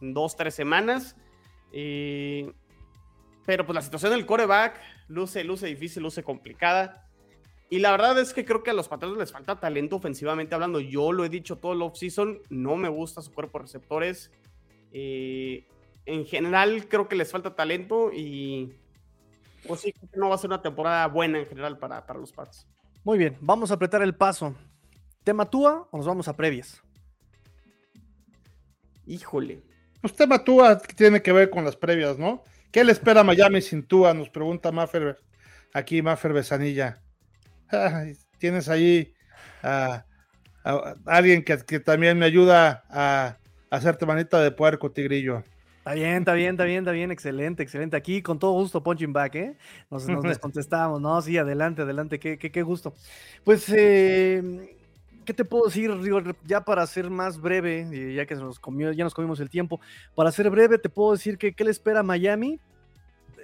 en 0.00 0.14
dos, 0.14 0.34
tres 0.34 0.54
semanas. 0.54 1.14
pero 1.70 3.66
pues 3.66 3.74
la 3.74 3.82
situación 3.82 4.12
del 4.12 4.24
coreback 4.24 4.80
luce, 5.08 5.44
luce 5.44 5.66
difícil, 5.66 6.02
luce 6.02 6.22
complicada. 6.22 7.05
Y 7.68 7.80
la 7.80 7.90
verdad 7.90 8.18
es 8.18 8.32
que 8.32 8.44
creo 8.44 8.62
que 8.62 8.70
a 8.70 8.74
los 8.74 8.88
Patriotas 8.88 9.18
les 9.18 9.32
falta 9.32 9.58
talento 9.58 9.96
ofensivamente 9.96 10.54
hablando. 10.54 10.80
Yo 10.80 11.12
lo 11.12 11.24
he 11.24 11.28
dicho 11.28 11.56
todo 11.56 11.72
el 11.72 11.82
offseason, 11.82 12.40
no 12.48 12.76
me 12.76 12.88
gusta 12.88 13.22
su 13.22 13.32
cuerpo 13.32 13.58
de 13.58 13.62
receptores. 13.62 14.30
Eh, 14.92 15.66
en 16.04 16.24
general 16.24 16.86
creo 16.88 17.08
que 17.08 17.16
les 17.16 17.30
falta 17.30 17.56
talento 17.56 18.12
y 18.12 18.72
pues 19.66 19.80
sí, 19.80 19.92
no 20.14 20.28
va 20.28 20.36
a 20.36 20.38
ser 20.38 20.48
una 20.50 20.62
temporada 20.62 21.06
buena 21.08 21.40
en 21.40 21.46
general 21.46 21.78
para, 21.78 22.06
para 22.06 22.20
los 22.20 22.32
Pats. 22.32 22.68
Muy 23.02 23.18
bien, 23.18 23.36
vamos 23.40 23.70
a 23.70 23.74
apretar 23.74 24.02
el 24.02 24.14
paso. 24.14 24.54
¿Tema 25.24 25.50
Tua 25.50 25.88
o 25.90 25.96
nos 25.96 26.06
vamos 26.06 26.28
a 26.28 26.36
previas? 26.36 26.80
Híjole. 29.06 29.62
Pues 30.00 30.14
tema 30.14 30.42
Tua 30.44 30.78
tiene 30.78 31.20
que 31.20 31.32
ver 31.32 31.50
con 31.50 31.64
las 31.64 31.76
previas, 31.76 32.16
¿no? 32.18 32.44
¿Qué 32.70 32.84
le 32.84 32.92
espera 32.92 33.20
a 33.20 33.24
Miami 33.24 33.60
sin 33.60 33.84
Tua? 33.84 34.14
Nos 34.14 34.30
pregunta 34.30 34.70
Maffer, 34.70 35.18
aquí 35.72 36.02
Maffer 36.02 36.32
Besanilla. 36.32 37.02
tienes 38.38 38.68
ahí 38.68 39.12
a, 39.62 40.04
alguien 41.04 41.44
que, 41.44 41.80
también 41.80 42.18
me 42.18 42.26
ayuda 42.26 42.84
a, 42.90 43.36
hacerte 43.70 44.06
manita 44.06 44.40
de 44.40 44.50
puerco, 44.50 44.90
tigrillo. 44.90 45.42
Está 45.78 45.94
bien, 45.94 46.18
está 46.18 46.32
bien, 46.32 46.50
está 46.50 46.64
bien, 46.64 46.78
está 46.78 46.90
bien, 46.90 47.10
excelente, 47.12 47.62
excelente. 47.62 47.96
Aquí 47.96 48.20
con 48.20 48.38
todo 48.38 48.52
gusto, 48.52 48.82
punching 48.82 49.12
back, 49.12 49.34
¿eh? 49.36 49.56
Nos, 49.90 50.08
nos 50.08 50.38
contestamos, 50.38 51.00
¿no? 51.00 51.20
Sí, 51.22 51.38
adelante, 51.38 51.82
adelante, 51.82 52.18
qué, 52.18 52.38
qué, 52.38 52.62
gusto. 52.62 52.92
Pues, 53.44 53.68
eh, 53.68 54.76
¿qué 55.24 55.32
te 55.32 55.44
puedo 55.44 55.66
decir, 55.66 55.92
Ya 56.44 56.64
para 56.64 56.84
ser 56.86 57.08
más 57.10 57.40
breve, 57.40 58.14
ya 58.14 58.26
que 58.26 58.34
nos 58.34 58.58
comió, 58.58 58.90
ya 58.92 59.04
nos 59.04 59.14
comimos 59.14 59.38
el 59.38 59.48
tiempo, 59.48 59.80
para 60.16 60.32
ser 60.32 60.50
breve, 60.50 60.78
te 60.78 60.88
puedo 60.88 61.12
decir 61.12 61.38
que 61.38 61.52
qué 61.52 61.62
le 61.62 61.70
espera 61.70 62.00
a 62.00 62.02
Miami 62.02 62.58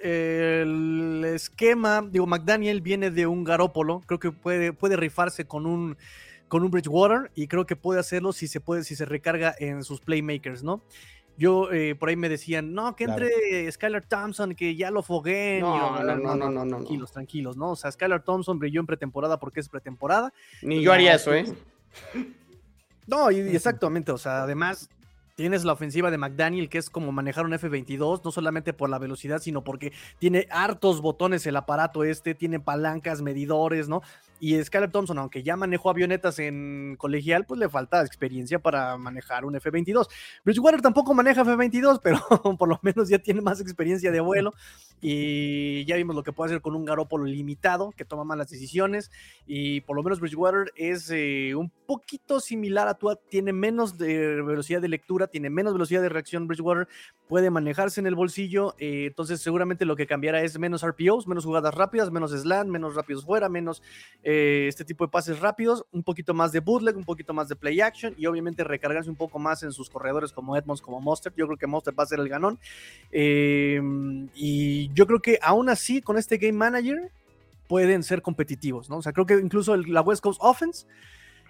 el 0.03 1.23
esquema, 1.25 2.05
digo, 2.09 2.27
McDaniel 2.27 2.81
viene 2.81 3.09
de 3.09 3.25
un 3.25 3.43
Garópolo, 3.43 4.01
creo 4.05 4.19
que 4.19 4.31
puede, 4.31 4.73
puede 4.73 4.97
rifarse 4.97 5.45
con 5.45 5.65
un, 5.65 5.97
con 6.47 6.63
un 6.63 6.71
Bridgewater 6.71 7.31
y 7.35 7.47
creo 7.47 7.65
que 7.65 7.75
puede 7.75 7.99
hacerlo 7.99 8.33
si 8.33 8.47
se 8.47 8.59
puede, 8.59 8.83
si 8.83 8.95
se 8.95 9.05
recarga 9.05 9.55
en 9.57 9.83
sus 9.83 10.01
playmakers, 10.01 10.63
¿no? 10.63 10.83
Yo 11.35 11.71
eh, 11.71 11.95
por 11.95 12.09
ahí 12.09 12.15
me 12.15 12.29
decían, 12.29 12.73
no, 12.73 12.95
que 12.95 13.05
entre 13.05 13.71
Skylar 13.71 14.05
Thompson, 14.05 14.53
que 14.53 14.75
ya 14.75 14.91
lo 14.91 15.01
fogueen. 15.01 15.61
No, 15.61 16.03
no, 16.03 16.15
no, 16.15 16.35
no, 16.35 16.51
no, 16.51 16.77
Tranquilos, 16.77 17.11
tranquilos, 17.11 17.57
¿no? 17.57 17.71
O 17.71 17.75
sea, 17.75 17.91
Skylar 17.91 18.23
Thompson 18.23 18.59
brilló 18.59 18.79
en 18.81 18.85
pretemporada 18.85 19.39
porque 19.39 19.59
es 19.59 19.69
pretemporada. 19.69 20.31
Ni 20.61 20.83
yo 20.83 20.93
haría 20.93 21.15
eso, 21.15 21.33
¿eh? 21.33 21.45
No, 23.05 23.29
y, 23.31 23.39
exactamente, 23.39 24.13
o 24.13 24.17
sea, 24.17 24.43
además 24.43 24.89
Tienes 25.35 25.65
la 25.65 25.73
ofensiva 25.73 26.11
de 26.11 26.19
McDaniel, 26.19 26.69
que 26.69 26.77
es 26.77 26.91
como 26.91 27.11
manejar 27.11 27.45
un 27.45 27.53
F-22, 27.53 28.21
no 28.23 28.31
solamente 28.31 28.71
por 28.71 28.89
la 28.91 28.99
velocidad, 28.99 29.39
sino 29.39 29.63
porque 29.63 29.91
tiene 30.19 30.47
hartos 30.51 31.01
botones 31.01 31.47
el 31.47 31.55
aparato 31.55 32.03
este, 32.03 32.35
tiene 32.35 32.59
palancas, 32.59 33.23
medidores, 33.23 33.89
¿no? 33.89 34.01
Y 34.45 34.61
Skyler 34.61 34.91
Thompson, 34.91 35.17
aunque 35.19 35.41
ya 35.41 35.55
manejó 35.55 35.89
avionetas 35.89 36.37
en 36.37 36.97
colegial, 36.97 37.45
pues 37.45 37.61
le 37.61 37.69
falta 37.69 38.01
experiencia 38.01 38.59
para 38.59 38.97
manejar 38.97 39.45
un 39.45 39.55
F-22. 39.55 40.09
Bridgewater 40.43 40.81
tampoco 40.81 41.13
maneja 41.13 41.43
F-22, 41.43 42.01
pero 42.03 42.19
por 42.57 42.67
lo 42.67 42.77
menos 42.81 43.07
ya 43.07 43.19
tiene 43.19 43.39
más 43.39 43.61
experiencia 43.61 44.11
de 44.11 44.19
vuelo. 44.19 44.53
Y 44.99 45.85
ya 45.85 45.95
vimos 45.95 46.13
lo 46.13 46.23
que 46.23 46.33
puede 46.33 46.51
hacer 46.51 46.61
con 46.61 46.75
un 46.75 46.83
Garópolo 46.83 47.23
limitado, 47.23 47.93
que 47.95 48.03
toma 48.03 48.25
malas 48.25 48.49
decisiones. 48.49 49.11
Y 49.47 49.79
por 49.79 49.95
lo 49.95 50.03
menos 50.03 50.19
Bridgewater 50.19 50.73
es 50.75 51.09
eh, 51.09 51.55
un 51.55 51.69
poquito 51.69 52.41
similar 52.41 52.89
a 52.89 52.95
Tua, 52.95 53.15
tiene 53.15 53.53
menos 53.53 53.97
velocidad 53.97 54.81
de 54.81 54.89
lectura, 54.89 55.27
tiene 55.27 55.49
menos 55.49 55.71
velocidad 55.71 56.01
de 56.01 56.09
reacción. 56.09 56.49
Bridgewater 56.49 56.89
puede 57.29 57.49
manejarse 57.49 58.01
en 58.01 58.07
el 58.07 58.15
bolsillo. 58.15 58.75
Eh, 58.77 59.05
entonces, 59.07 59.39
seguramente 59.39 59.85
lo 59.85 59.95
que 59.95 60.05
cambiará 60.05 60.41
es 60.41 60.59
menos 60.59 60.85
RPOs, 60.85 61.27
menos 61.27 61.45
jugadas 61.45 61.73
rápidas, 61.73 62.11
menos 62.11 62.31
slant, 62.31 62.69
menos 62.69 62.95
rápidos 62.95 63.23
fuera, 63.25 63.47
menos. 63.47 63.81
Este 64.67 64.85
tipo 64.85 65.05
de 65.05 65.11
pases 65.11 65.39
rápidos, 65.39 65.85
un 65.91 66.03
poquito 66.03 66.33
más 66.33 66.51
de 66.51 66.59
bootleg, 66.59 66.95
un 66.95 67.03
poquito 67.03 67.33
más 67.33 67.49
de 67.49 67.55
play 67.55 67.81
action 67.81 68.13
y 68.17 68.25
obviamente 68.25 68.63
recargarse 68.63 69.09
un 69.09 69.15
poco 69.15 69.39
más 69.39 69.63
en 69.63 69.71
sus 69.71 69.89
corredores 69.89 70.31
como 70.31 70.55
Edmonds, 70.57 70.81
como 70.81 71.01
Monster. 71.01 71.33
Yo 71.35 71.45
creo 71.47 71.57
que 71.57 71.67
Monster 71.67 71.97
va 71.97 72.03
a 72.03 72.07
ser 72.07 72.19
el 72.19 72.29
ganón. 72.29 72.59
Em, 73.11 74.29
y 74.35 74.91
yo 74.93 75.07
creo 75.07 75.21
que 75.21 75.39
aún 75.41 75.69
así, 75.69 76.01
con 76.01 76.17
este 76.17 76.37
Game 76.37 76.57
Manager, 76.57 77.11
pueden 77.67 78.03
ser 78.03 78.21
competitivos, 78.21 78.89
¿no? 78.89 78.97
O 78.97 79.01
sea, 79.01 79.13
creo 79.13 79.25
que 79.25 79.35
incluso 79.35 79.75
la 79.75 80.01
West 80.01 80.21
Coast 80.21 80.39
Offense 80.43 80.85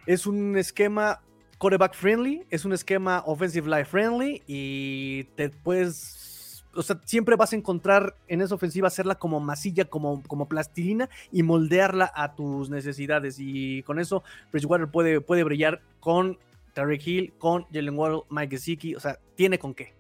es 0.05 0.25
un 0.25 0.57
esquema 0.57 1.21
quarterback 1.57 1.95
friendly, 1.95 2.45
es 2.49 2.65
un 2.65 2.73
esquema 2.73 3.23
offensive 3.25 3.69
line 3.69 3.85
friendly 3.85 4.43
y 4.47 5.23
te 5.35 5.49
puedes 5.49 6.32
o 6.75 6.81
sea, 6.81 6.99
siempre 7.05 7.35
vas 7.35 7.53
a 7.53 7.55
encontrar 7.55 8.15
en 8.27 8.41
esa 8.41 8.55
ofensiva 8.55 8.87
hacerla 8.87 9.15
como 9.15 9.39
masilla, 9.39 9.85
como, 9.85 10.23
como 10.23 10.47
plastilina 10.47 11.09
y 11.31 11.43
moldearla 11.43 12.11
a 12.15 12.35
tus 12.35 12.69
necesidades. 12.69 13.37
Y 13.39 13.83
con 13.83 13.99
eso, 13.99 14.23
Bridgewater 14.51 14.87
puede, 14.87 15.21
puede 15.21 15.43
brillar 15.43 15.81
con 15.99 16.37
Tarek 16.73 17.05
Hill, 17.05 17.33
con 17.37 17.65
Jalen 17.71 17.97
Waddle, 17.97 18.21
Mike 18.29 18.57
Gesicki. 18.57 18.95
O 18.95 18.99
sea, 18.99 19.19
tiene 19.35 19.59
con 19.59 19.73
qué. 19.73 19.93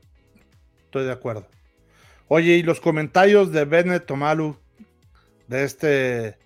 Estoy 0.85 1.05
de 1.05 1.11
acuerdo. 1.11 1.47
Oye, 2.27 2.53
y 2.57 2.63
los 2.63 2.79
comentarios 2.79 3.51
de 3.51 3.65
Bennett 3.65 4.05
Tomalu, 4.05 4.57
de 5.47 5.63
este, 5.63 6.37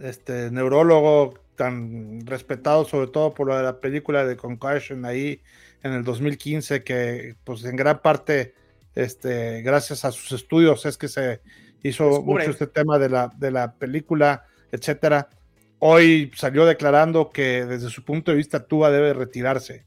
este 0.00 0.50
neurólogo 0.50 1.34
tan 1.56 2.24
respetado, 2.26 2.84
sobre 2.84 3.08
todo 3.08 3.34
por 3.34 3.48
la 3.48 3.80
película 3.80 4.24
de 4.24 4.36
Concussion 4.36 5.04
ahí 5.04 5.42
en 5.82 5.92
el 5.92 6.04
2015, 6.04 6.82
que 6.82 7.34
pues 7.44 7.64
en 7.64 7.76
gran 7.76 8.00
parte 8.00 8.54
este, 8.94 9.62
gracias 9.62 10.04
a 10.04 10.12
sus 10.12 10.32
estudios 10.32 10.84
es 10.86 10.98
que 10.98 11.08
se 11.08 11.40
hizo 11.82 12.22
mucho 12.22 12.50
este 12.50 12.66
tema 12.66 12.98
de 12.98 13.08
la, 13.08 13.32
de 13.36 13.50
la 13.50 13.74
película, 13.74 14.44
etcétera. 14.70 15.28
Hoy 15.78 16.30
salió 16.36 16.64
declarando 16.64 17.30
que 17.30 17.66
desde 17.66 17.90
su 17.90 18.04
punto 18.04 18.30
de 18.30 18.36
vista 18.36 18.66
Tua 18.66 18.90
debe 18.90 19.12
retirarse. 19.14 19.84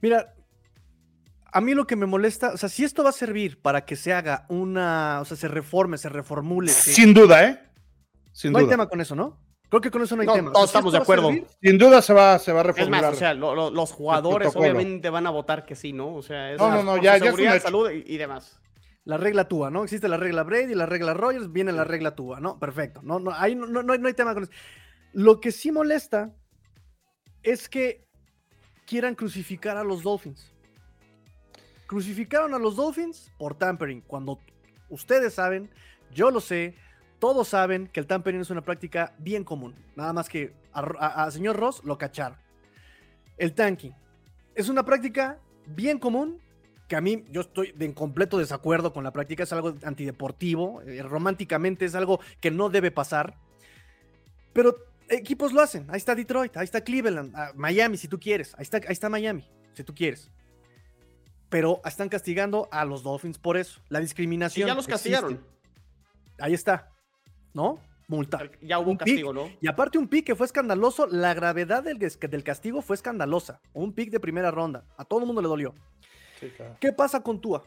Mira, 0.00 0.34
a 1.52 1.60
mí 1.60 1.74
lo 1.74 1.86
que 1.86 1.96
me 1.96 2.06
molesta, 2.06 2.52
o 2.52 2.56
sea, 2.56 2.68
si 2.68 2.84
esto 2.84 3.02
va 3.02 3.10
a 3.10 3.12
servir 3.12 3.60
para 3.60 3.84
que 3.84 3.96
se 3.96 4.12
haga 4.12 4.46
una, 4.48 5.20
o 5.20 5.24
sea, 5.24 5.36
se 5.36 5.48
reforme, 5.48 5.98
se 5.98 6.08
reformule. 6.08 6.70
Sin 6.70 7.12
duda, 7.12 7.44
¿eh? 7.44 7.60
Sin 8.32 8.52
no 8.52 8.58
hay 8.58 8.66
tema 8.66 8.86
con 8.86 9.00
eso, 9.00 9.14
¿no? 9.14 9.38
Creo 9.68 9.82
que 9.82 9.90
con 9.90 10.02
eso 10.02 10.16
no 10.16 10.22
hay 10.22 10.28
tema. 10.28 10.52
Todos 10.52 10.66
estamos 10.66 10.92
de 10.92 10.98
acuerdo. 10.98 11.30
Sin 11.62 11.76
duda 11.76 12.00
se 12.00 12.14
va, 12.14 12.38
se 12.38 12.52
va 12.52 12.60
a 12.60 12.62
reformular. 12.62 13.12
Es 13.12 13.16
o 13.16 13.18
sea, 13.18 13.34
los 13.34 13.92
jugadores 13.92 14.54
obviamente 14.56 15.10
van 15.10 15.26
a 15.26 15.30
votar 15.30 15.66
que 15.66 15.74
sí, 15.74 15.92
¿no? 15.92 16.14
O 16.14 16.22
sea, 16.22 16.52
es 16.52 16.58
no, 16.58 16.70
no, 16.70 16.82
no, 16.82 16.96
ya, 16.96 17.18
seguridad, 17.18 17.60
salud 17.60 17.90
y, 17.90 18.16
demás. 18.16 18.60
La 19.04 19.16
regla 19.16 19.48
TUA, 19.48 19.70
¿no? 19.70 19.84
Existe 19.84 20.08
la 20.08 20.18
regla 20.18 20.42
Brady, 20.42 20.74
la 20.74 20.84
regla 20.84 21.14
Rogers, 21.14 21.50
viene 21.50 21.72
la 21.72 21.84
regla 21.84 22.14
TUA, 22.14 22.40
¿no? 22.40 22.58
Perfecto. 22.58 23.00
No, 23.02 23.18
no, 23.18 23.32
ahí 23.32 23.54
no, 23.54 23.66
no, 23.66 23.82
no, 23.82 23.92
hay, 24.06 24.14
tema 24.14 24.34
con 24.34 24.42
eso. 24.44 24.52
Lo 25.12 25.40
que 25.40 25.50
sí 25.50 25.72
molesta 25.72 26.34
es 27.42 27.68
que 27.68 28.06
quieran 28.86 29.14
crucificar 29.14 29.76
a 29.76 29.84
los 29.84 30.02
Dolphins. 30.02 30.52
Crucificaron 31.86 32.52
a 32.52 32.58
los 32.58 32.76
Dolphins 32.76 33.32
por 33.38 33.54
tampering, 33.54 34.02
cuando 34.02 34.38
ustedes 34.90 35.34
saben, 35.34 35.70
yo 36.12 36.30
lo 36.30 36.40
sé, 36.40 36.74
todos 37.18 37.48
saben 37.48 37.88
que 37.88 38.00
el 38.00 38.06
tampering 38.06 38.40
es 38.40 38.50
una 38.50 38.62
práctica 38.62 39.14
bien 39.18 39.44
común. 39.44 39.74
Nada 39.96 40.12
más 40.12 40.28
que 40.28 40.52
a, 40.72 41.30
señor 41.30 41.56
Ross 41.56 41.82
lo 41.84 41.98
cacharon. 41.98 42.38
El 43.36 43.54
tanking 43.54 43.94
es 44.54 44.68
una 44.68 44.84
práctica 44.84 45.38
bien 45.66 45.98
común 45.98 46.40
que 46.88 46.96
a 46.96 47.00
mí 47.00 47.24
yo 47.30 47.42
estoy 47.42 47.74
en 47.78 47.92
completo 47.92 48.38
desacuerdo 48.38 48.92
con 48.92 49.04
la 49.04 49.12
práctica, 49.12 49.42
es 49.42 49.52
algo 49.52 49.74
antideportivo, 49.82 50.80
eh, 50.82 51.02
románticamente 51.02 51.84
es 51.84 51.94
algo 51.94 52.18
que 52.40 52.50
no 52.50 52.70
debe 52.70 52.90
pasar, 52.90 53.36
pero 54.54 54.74
equipos 55.10 55.52
lo 55.52 55.60
hacen, 55.60 55.86
ahí 55.90 55.98
está 55.98 56.14
Detroit, 56.14 56.56
ahí 56.56 56.64
está 56.64 56.80
Cleveland, 56.80 57.36
ah, 57.36 57.52
Miami 57.54 57.98
si 57.98 58.08
tú 58.08 58.18
quieres, 58.18 58.54
ahí 58.54 58.62
está, 58.62 58.78
ahí 58.78 58.92
está 58.92 59.10
Miami 59.10 59.46
si 59.74 59.84
tú 59.84 59.94
quieres, 59.94 60.30
pero 61.50 61.82
están 61.84 62.08
castigando 62.08 62.70
a 62.72 62.86
los 62.86 63.02
Dolphins 63.02 63.38
por 63.38 63.58
eso, 63.58 63.82
la 63.90 64.00
discriminación. 64.00 64.66
ya 64.66 64.74
los 64.74 64.86
castigaron. 64.86 65.44
Ahí 66.38 66.54
está. 66.54 66.90
¿No? 67.54 67.80
Multa. 68.06 68.40
Ya 68.62 68.78
hubo 68.78 68.90
un 68.90 68.96
castigo, 68.96 69.32
¿no? 69.32 69.50
Y 69.60 69.68
aparte 69.68 69.98
un 69.98 70.08
pick 70.08 70.26
que 70.26 70.34
fue 70.34 70.46
escandaloso, 70.46 71.06
la 71.06 71.34
gravedad 71.34 71.82
del, 71.82 71.98
del 71.98 72.42
castigo 72.42 72.80
fue 72.80 72.96
escandalosa. 72.96 73.60
Un 73.74 73.92
pick 73.92 74.10
de 74.10 74.18
primera 74.18 74.50
ronda. 74.50 74.84
A 74.96 75.04
todo 75.04 75.20
el 75.20 75.26
mundo 75.26 75.42
le 75.42 75.48
dolió. 75.48 75.74
¿Qué 76.80 76.92
pasa 76.92 77.22
con 77.22 77.40
Tua? 77.40 77.64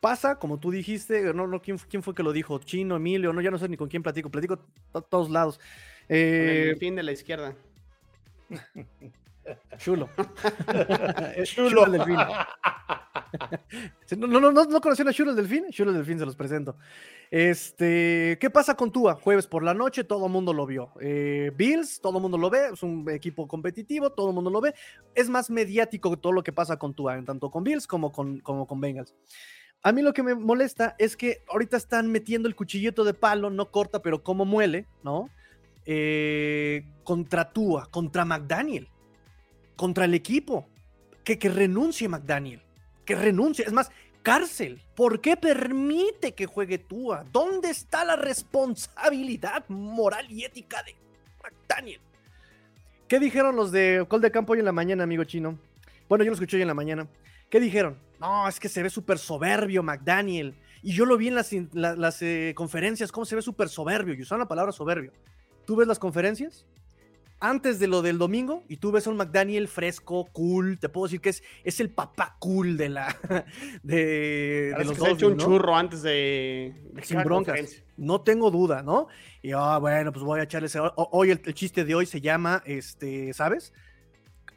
Pasa, 0.00 0.38
como 0.38 0.60
tú 0.60 0.70
dijiste, 0.70 1.34
no, 1.34 1.48
no, 1.48 1.60
¿quién, 1.60 1.76
quién 1.78 2.04
fue 2.04 2.14
que 2.14 2.22
lo 2.22 2.32
dijo? 2.32 2.60
Chino, 2.60 2.96
Emilio, 2.96 3.32
no, 3.32 3.40
ya 3.40 3.50
no 3.50 3.58
sé 3.58 3.68
ni 3.68 3.76
con 3.76 3.88
quién 3.88 4.02
platico, 4.02 4.30
platico 4.30 4.60
a 4.92 5.00
todos 5.00 5.28
lados. 5.28 5.58
el 6.08 6.70
eh, 6.70 6.76
fin 6.78 6.94
de 6.94 7.02
la 7.02 7.10
izquierda. 7.10 7.56
Chulo. 9.78 10.08
Chulo. 11.44 11.86
el 11.86 11.92
delfín. 11.92 12.16
no, 14.18 14.26
no, 14.26 14.52
no, 14.52 14.64
no 14.64 14.80
conocían 14.80 15.08
a 15.08 15.12
Chulo 15.12 15.30
el 15.30 15.36
delfín. 15.36 15.66
Chulo 15.70 15.90
el 15.90 15.96
delfín 15.96 16.18
se 16.18 16.26
los 16.26 16.36
presento. 16.36 16.76
Este, 17.30 18.38
¿qué 18.40 18.48
pasa 18.50 18.74
con 18.74 18.90
Tua? 18.90 19.14
Jueves 19.14 19.46
por 19.46 19.62
la 19.62 19.74
noche, 19.74 20.04
todo 20.04 20.26
el 20.26 20.32
mundo 20.32 20.52
lo 20.52 20.66
vio. 20.66 20.92
Eh, 21.00 21.52
Bills, 21.54 22.00
todo 22.00 22.18
el 22.18 22.22
mundo 22.22 22.38
lo 22.38 22.48
ve, 22.48 22.70
es 22.72 22.82
un 22.82 23.08
equipo 23.10 23.46
competitivo, 23.46 24.10
todo 24.10 24.28
el 24.28 24.34
mundo 24.34 24.50
lo 24.50 24.60
ve. 24.60 24.74
Es 25.14 25.28
más 25.28 25.50
mediático 25.50 26.16
todo 26.16 26.32
lo 26.32 26.42
que 26.42 26.52
pasa 26.52 26.78
con 26.78 26.94
Tua, 26.94 27.22
tanto 27.24 27.50
con 27.50 27.64
Bills 27.64 27.86
como 27.86 28.12
con, 28.12 28.40
como 28.40 28.66
con 28.66 28.80
Bengals. 28.80 29.14
A 29.82 29.92
mí 29.92 30.02
lo 30.02 30.12
que 30.12 30.22
me 30.22 30.34
molesta 30.34 30.96
es 30.98 31.16
que 31.16 31.44
ahorita 31.48 31.76
están 31.76 32.10
metiendo 32.10 32.48
el 32.48 32.56
cuchillito 32.56 33.04
de 33.04 33.14
palo, 33.14 33.50
no 33.50 33.70
corta, 33.70 34.02
pero 34.02 34.22
como 34.22 34.44
muele, 34.44 34.86
¿no? 35.02 35.28
Eh, 35.84 36.84
contra 37.04 37.52
Tua, 37.52 37.86
contra 37.90 38.24
McDaniel, 38.24 38.88
contra 39.76 40.06
el 40.06 40.14
equipo. 40.14 40.68
Que, 41.24 41.38
que 41.38 41.50
renuncie 41.50 42.08
McDaniel, 42.08 42.62
que 43.04 43.14
renuncie. 43.14 43.62
Es 43.66 43.72
más, 43.74 43.90
cárcel. 44.28 44.82
¿Por 44.94 45.20
qué 45.20 45.36
permite 45.36 46.34
que 46.34 46.44
juegue 46.44 46.76
Tua? 46.78 47.24
¿Dónde 47.32 47.70
está 47.70 48.04
la 48.04 48.16
responsabilidad 48.16 49.64
moral 49.68 50.30
y 50.30 50.44
ética 50.44 50.82
de 50.82 50.94
McDaniel? 51.42 52.00
¿Qué 53.08 53.18
dijeron 53.18 53.56
los 53.56 53.72
de 53.72 54.04
Col 54.06 54.20
de 54.20 54.30
Campo 54.30 54.52
hoy 54.52 54.58
en 54.58 54.66
la 54.66 54.72
mañana, 54.72 55.04
amigo 55.04 55.24
chino? 55.24 55.58
Bueno, 56.10 56.24
yo 56.24 56.30
lo 56.30 56.34
escuché 56.34 56.56
hoy 56.56 56.62
en 56.62 56.68
la 56.68 56.74
mañana. 56.74 57.08
¿Qué 57.48 57.58
dijeron? 57.58 57.98
No, 58.20 58.46
es 58.46 58.60
que 58.60 58.68
se 58.68 58.82
ve 58.82 58.90
súper 58.90 59.18
soberbio 59.18 59.82
McDaniel. 59.82 60.54
Y 60.82 60.92
yo 60.92 61.06
lo 61.06 61.16
vi 61.16 61.28
en 61.28 61.34
las, 61.34 62.22
eh, 62.22 62.52
conferencias, 62.54 63.10
cómo 63.10 63.24
se 63.24 63.34
ve 63.34 63.40
súper 63.40 63.70
soberbio. 63.70 64.12
Y 64.12 64.20
usaron 64.20 64.40
la 64.40 64.48
palabra 64.48 64.72
soberbio. 64.72 65.12
¿Tú 65.64 65.74
ves 65.74 65.88
las 65.88 65.98
conferencias? 65.98 66.66
Antes 67.40 67.78
de 67.78 67.86
lo 67.86 68.02
del 68.02 68.18
domingo 68.18 68.64
y 68.68 68.78
tú 68.78 68.90
ves 68.90 69.06
a 69.06 69.10
un 69.10 69.16
McDaniel 69.16 69.68
fresco, 69.68 70.26
cool, 70.32 70.78
te 70.78 70.88
puedo 70.88 71.06
decir 71.06 71.20
que 71.20 71.28
es, 71.28 71.42
es 71.62 71.78
el 71.80 71.90
papá 71.90 72.36
cool 72.40 72.76
de 72.76 72.88
la 72.88 73.16
de, 73.82 74.74
de 74.76 74.84
los 74.84 74.98
hecho 75.06 75.28
un 75.28 75.36
churro 75.36 75.76
antes 75.76 76.02
de, 76.02 76.74
sin 77.02 77.22
broncas. 77.22 77.82
No 77.96 78.20
tengo 78.22 78.50
duda, 78.50 78.82
¿no? 78.82 79.08
Y 79.42 79.52
ah, 79.52 79.78
bueno, 79.78 80.12
pues 80.12 80.24
voy 80.24 80.40
a 80.40 80.44
echarle 80.44 80.66
ese 80.66 80.80
hoy 80.96 81.30
el, 81.30 81.42
chiste 81.54 81.84
de 81.84 81.94
hoy 81.94 82.06
se 82.06 82.20
llama 82.20 82.62
este, 82.66 83.32
¿sabes? 83.32 83.72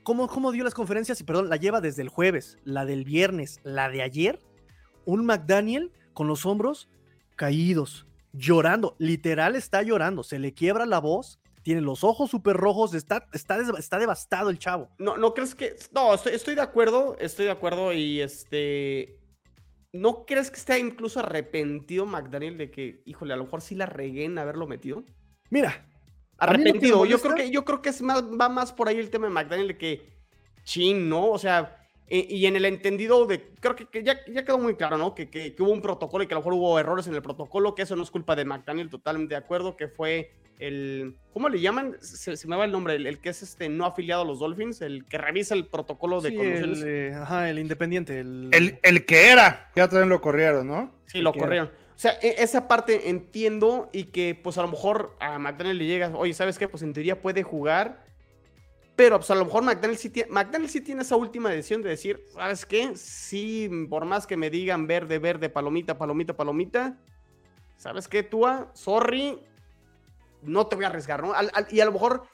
¿Cómo, 0.04 0.28
¿Cómo 0.28 0.52
dio 0.52 0.64
las 0.64 0.74
conferencias? 0.74 1.22
Y 1.22 1.24
perdón, 1.24 1.50
la 1.50 1.58
lleva 1.58 1.82
desde 1.82 2.02
el 2.02 2.10
jueves, 2.10 2.58
la 2.64 2.86
del 2.86 3.04
viernes, 3.04 3.60
la 3.64 3.90
de 3.90 4.02
ayer, 4.02 4.40
un 5.06 5.26
McDaniel 5.26 5.92
con 6.14 6.28
los 6.28 6.46
hombros 6.48 6.90
caídos, 7.36 8.08
llorando, 8.34 8.96
literal 8.98 9.56
está 9.56 9.84
llorando, 9.84 10.24
se 10.24 10.40
le 10.40 10.54
quiebra 10.54 10.88
la 10.88 11.00
voz 11.00 11.41
tiene 11.64 11.82
los 11.82 12.03
ojos 12.03 12.32
súper 12.32 12.57
rojos, 12.57 12.93
está, 12.93 13.28
está, 13.34 13.59
está 13.78 13.99
devastado 13.99 14.49
el 14.49 14.59
chavo. 14.59 14.89
No, 14.97 15.18
no 15.18 15.34
crees 15.34 15.55
que. 15.55 15.76
No, 15.93 16.14
estoy, 16.14 16.34
estoy 16.34 16.55
de 16.55 16.62
acuerdo, 16.62 17.16
estoy 17.20 17.45
de 17.45 17.51
acuerdo 17.51 17.93
y 17.93 18.22
este. 18.22 19.18
¿No 19.93 20.26
crees 20.26 20.49
que 20.49 20.57
esté 20.57 20.80
incluso 20.80 21.20
arrepentido 21.20 22.05
McDaniel 22.05 22.57
de 22.57 22.72
que, 22.72 23.01
híjole, 23.05 23.34
a 23.34 23.38
lo 23.38 23.43
mejor 23.43 23.62
sí 23.62 23.76
la 23.76 23.86
regué 23.86 24.26
en 24.26 24.38
haberlo 24.38 24.66
metido? 24.66 25.03
Mira. 25.49 25.86
Arrepentido. 26.38 27.05
Yo 27.05 27.20
creo 27.20 27.36
que, 27.36 27.51
yo 27.51 27.66
creo 27.66 27.82
que 27.82 27.89
es 27.89 28.01
más, 28.01 28.24
va 28.24 28.49
más 28.49 28.72
por 28.72 28.88
ahí 28.88 28.97
el 28.97 29.09
tema 29.09 29.28
de 29.28 29.34
McDaniel 29.34 29.68
de 29.68 29.78
que, 29.78 30.09
chin, 30.64 31.09
¿no? 31.09 31.30
O 31.30 31.38
sea, 31.38 31.81
e, 32.14 32.28
y 32.30 32.45
en 32.45 32.57
el 32.57 32.66
entendido 32.66 33.26
de, 33.26 33.41
creo 33.62 33.74
que, 33.74 34.03
ya, 34.03 34.20
ya, 34.28 34.43
quedó 34.43 34.59
muy 34.59 34.76
claro, 34.76 34.97
¿no? 34.97 35.16
Que, 35.16 35.30
que, 35.30 35.55
hubo 35.59 35.72
un 35.72 35.82
protocolo 35.82 36.26
y 36.26 36.28
que 36.28 36.34
a 36.34 36.36
lo 36.36 36.41
mejor 36.41 36.55
hubo 36.55 36.78
errores 36.78 37.07
en 37.07 37.16
el 37.16 37.22
protocolo, 37.22 37.74
que 37.74 37.84
eso 37.84 37.95
no 37.95 38.03
es 38.03 38.12
culpa 38.12 38.36
de 38.36 38.43
McDaniel, 38.43 38.89
totalmente 38.89 39.34
de 39.34 39.38
acuerdo, 39.38 39.78
que 39.78 39.88
fue 39.88 40.34
el, 40.59 41.16
¿cómo 41.32 41.47
le 41.47 41.62
llaman? 41.62 41.95
Se, 42.01 42.36
me 42.49 42.57
va 42.57 42.66
el 42.66 42.72
nombre, 42.74 42.95
el, 42.95 43.20
que 43.20 43.30
es 43.30 43.41
este 43.43 43.70
no 43.70 43.86
afiliado 43.86 44.24
a 44.24 44.26
los 44.26 44.39
Dolphins, 44.39 44.82
el 44.82 45.05
que 45.05 45.18
revisa 45.18 45.55
el 45.55 45.68
protocolo 45.68 46.20
de 46.20 46.32
sí, 46.32 46.36
el, 46.38 46.84
eh, 46.86 47.14
ajá, 47.16 47.49
el 47.49 47.59
independiente. 47.59 48.20
El... 48.20 48.78
el, 48.84 49.05
que 49.05 49.30
era, 49.30 49.72
ya 49.74 49.88
también 49.88 50.09
lo 50.09 50.20
corrieron, 50.20 50.68
¿no? 50.68 50.91
Sí, 51.05 51.22
lo 51.22 51.32
corrieron. 51.32 51.68
O 51.68 51.99
sea, 52.01 52.20
e, 52.22 52.36
esa 52.39 52.68
parte 52.68 53.09
entiendo 53.09 53.89
y 53.93 54.05
que 54.05 54.36
pues 54.36 54.57
a 54.57 54.64
lo 54.64 54.68
mejor 54.68 55.16
a 55.22 55.39
McDaniel 55.39 55.78
le 55.78 55.86
llega, 55.86 56.12
oye, 56.14 56.34
¿sabes 56.34 56.59
qué? 56.59 56.68
Pues 56.68 56.84
en 56.84 56.91
teoría 56.91 57.22
puede 57.22 57.41
jugar, 57.41 58.03
pero 59.02 59.18
pues 59.18 59.32
a 59.32 59.36
lo 59.36 59.45
mejor 59.45 59.64
McDaniel 59.64 59.97
sí, 59.97 60.12
tiene, 60.12 60.30
McDaniel 60.30 60.70
esa 60.99 61.16
última 61.16 61.49
decisión 61.49 61.82
de 61.82 61.89
decir, 61.89 62.24
¿sabes 62.30 62.68
qué? 62.68 62.95
Sí, 62.95 63.68
por 63.89 64.06
más 64.06 64.28
que 64.28 64.38
me 64.38 64.52
digan 64.52 64.86
verde, 64.86 65.18
verde, 65.18 65.49
palomita, 65.49 65.97
palomita, 65.97 66.38
palomita, 66.38 66.99
¿sabes 67.78 68.08
qué, 68.08 68.22
Tua? 68.22 68.70
Sorry, 68.76 69.41
no 70.43 70.68
te 70.68 70.76
voy 70.76 70.86
a 70.86 70.89
arriesgar, 70.89 71.24
¿no? 71.24 71.34
y 71.72 71.80
a 71.80 71.86
lo 71.86 71.93
mejor, 71.93 72.28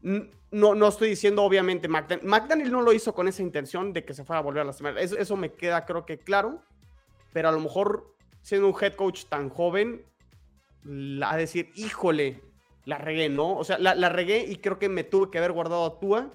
no, 0.00 0.74
no 0.74 0.88
estoy 0.88 1.10
diciendo, 1.10 1.42
obviamente, 1.42 1.88
McDaniel, 1.88 2.72
no 2.72 2.80
lo 2.80 2.94
hizo 2.94 3.12
con 3.12 3.28
esa 3.28 3.42
intención 3.42 3.92
de 3.92 4.02
que 4.02 4.14
se 4.14 4.24
fuera 4.24 4.40
a 4.40 4.42
volver 4.42 4.62
a 4.62 4.64
lastimar. 4.64 4.96
Eso, 4.96 5.18
eso 5.18 5.36
me 5.36 5.52
queda, 5.52 5.84
creo 5.84 6.06
que 6.06 6.16
claro. 6.16 6.62
Pero 7.34 7.50
a 7.50 7.52
lo 7.52 7.60
mejor, 7.60 8.14
siendo 8.40 8.68
un 8.68 8.74
head 8.82 8.94
coach 8.94 9.26
tan 9.26 9.50
joven, 9.50 10.06
a 11.22 11.36
decir, 11.36 11.70
híjole, 11.74 12.40
la 12.86 12.98
regué, 12.98 13.28
¿no? 13.28 13.56
O 13.58 13.64
sea, 13.64 13.78
la, 13.78 14.08
regué 14.08 14.46
y 14.48 14.56
creo 14.56 14.78
que 14.78 14.88
me 14.88 15.04
tuve 15.04 15.30
que 15.30 15.38
haber 15.38 15.52
guardado 15.52 15.84
a 15.84 15.98
Tua. 15.98 16.30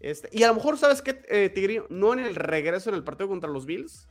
Este, 0.00 0.28
y 0.32 0.44
a 0.44 0.48
lo 0.48 0.54
mejor, 0.54 0.78
¿sabes 0.78 1.02
qué, 1.02 1.20
eh? 1.28 1.82
No 1.90 2.12
en 2.12 2.20
el 2.20 2.36
regreso 2.36 2.88
en 2.88 2.96
el 2.96 3.04
partido 3.04 3.28
contra 3.28 3.50
los 3.50 3.66
Bills, 3.66 4.08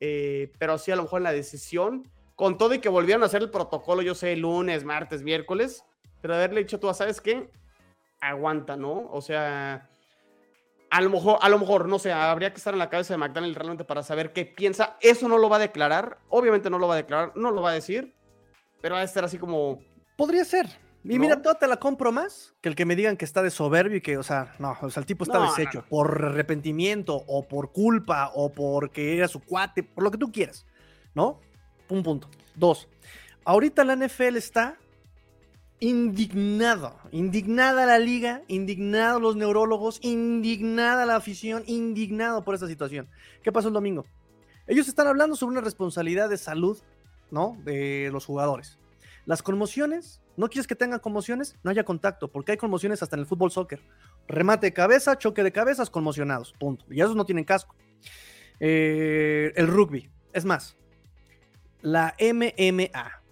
eh, 0.00 0.52
pero 0.58 0.76
sí 0.76 0.92
a 0.92 0.96
lo 0.96 1.04
mejor 1.04 1.20
en 1.20 1.24
la 1.24 1.32
decisión 1.32 2.06
con 2.36 2.58
todo 2.58 2.74
y 2.74 2.78
que 2.78 2.90
volvieron 2.90 3.22
a 3.22 3.26
hacer 3.26 3.42
el 3.42 3.50
protocolo, 3.50 4.02
yo 4.02 4.14
sé, 4.14 4.36
lunes, 4.36 4.84
martes, 4.84 5.22
miércoles, 5.22 5.82
pero 6.20 6.34
haberle 6.34 6.60
dicho 6.60 6.78
tú, 6.78 6.92
¿sabes 6.92 7.22
qué? 7.22 7.50
Aguanta, 8.20 8.76
¿no? 8.76 9.08
O 9.10 9.22
sea, 9.22 9.88
a 10.90 11.00
lo 11.00 11.08
mejor, 11.08 11.38
a 11.40 11.48
lo 11.48 11.58
mejor, 11.58 11.88
no 11.88 11.98
sé, 11.98 12.12
habría 12.12 12.50
que 12.50 12.58
estar 12.58 12.74
en 12.74 12.78
la 12.78 12.90
cabeza 12.90 13.14
de 13.14 13.18
McDaniel 13.18 13.54
realmente 13.54 13.84
para 13.84 14.02
saber 14.02 14.34
qué 14.34 14.44
piensa. 14.44 14.98
Eso 15.00 15.26
no 15.26 15.38
lo 15.38 15.48
va 15.48 15.56
a 15.56 15.60
declarar, 15.60 16.18
obviamente 16.28 16.68
no 16.68 16.78
lo 16.78 16.86
va 16.86 16.94
a 16.94 16.98
declarar, 16.98 17.32
no 17.34 17.50
lo 17.50 17.62
va 17.62 17.70
a 17.70 17.74
decir, 17.74 18.14
pero 18.82 18.96
va 18.96 19.00
a 19.00 19.04
estar 19.04 19.24
así 19.24 19.38
como... 19.38 19.80
Podría 20.16 20.44
ser. 20.44 20.66
Y 21.08 21.18
mira, 21.18 21.40
toda 21.40 21.54
te 21.54 21.66
la 21.66 21.78
compro 21.78 22.12
más 22.12 22.54
que 22.60 22.68
el 22.68 22.74
que 22.74 22.84
me 22.84 22.94
digan 22.94 23.16
que 23.16 23.24
está 23.24 23.42
de 23.42 23.50
soberbio 23.50 23.96
y 23.96 24.00
que, 24.02 24.18
o 24.18 24.22
sea, 24.22 24.52
no, 24.58 24.76
o 24.80 24.90
sea, 24.90 25.00
el 25.00 25.06
tipo 25.06 25.24
está 25.24 25.40
deshecho 25.40 25.84
por 25.88 26.24
arrepentimiento 26.24 27.14
o 27.14 27.48
por 27.48 27.72
culpa 27.72 28.30
o 28.34 28.52
porque 28.52 29.16
era 29.16 29.26
su 29.26 29.40
cuate, 29.40 29.82
por 29.82 30.04
lo 30.04 30.10
que 30.10 30.18
tú 30.18 30.30
quieras, 30.30 30.66
¿no? 31.14 31.40
Un 31.88 32.02
punto. 32.02 32.28
Dos. 32.54 32.88
Ahorita 33.44 33.84
la 33.84 33.96
NFL 33.96 34.36
está 34.36 34.76
indignado, 35.80 36.98
indignada 37.12 37.86
la 37.86 37.98
liga, 37.98 38.42
indignado 38.48 39.20
los 39.20 39.36
neurólogos, 39.36 40.00
indignada 40.02 41.06
la 41.06 41.16
afición, 41.16 41.62
indignado 41.66 42.44
por 42.44 42.54
esta 42.54 42.66
situación. 42.66 43.08
¿Qué 43.42 43.50
pasó 43.52 43.68
el 43.68 43.74
domingo? 43.74 44.04
Ellos 44.66 44.88
están 44.88 45.06
hablando 45.06 45.36
sobre 45.36 45.52
una 45.52 45.60
responsabilidad 45.62 46.28
de 46.28 46.36
salud, 46.36 46.78
¿no? 47.30 47.56
De 47.64 48.10
los 48.12 48.26
jugadores. 48.26 48.78
Las 49.28 49.42
conmociones, 49.42 50.22
no 50.38 50.48
quieres 50.48 50.66
que 50.66 50.74
tengan 50.74 51.00
conmociones, 51.00 51.58
no 51.62 51.70
haya 51.70 51.84
contacto, 51.84 52.28
porque 52.28 52.52
hay 52.52 52.56
conmociones 52.56 53.02
hasta 53.02 53.14
en 53.14 53.20
el 53.20 53.26
fútbol 53.26 53.50
soccer. 53.50 53.78
Remate 54.26 54.68
de 54.68 54.72
cabeza, 54.72 55.18
choque 55.18 55.42
de 55.42 55.52
cabezas, 55.52 55.90
conmocionados, 55.90 56.54
punto. 56.54 56.86
Y 56.88 57.02
esos 57.02 57.14
no 57.14 57.26
tienen 57.26 57.44
casco. 57.44 57.76
Eh, 58.58 59.52
el 59.54 59.66
rugby, 59.66 60.08
es 60.32 60.46
más, 60.46 60.78
la 61.82 62.16
MMA, 62.18 63.22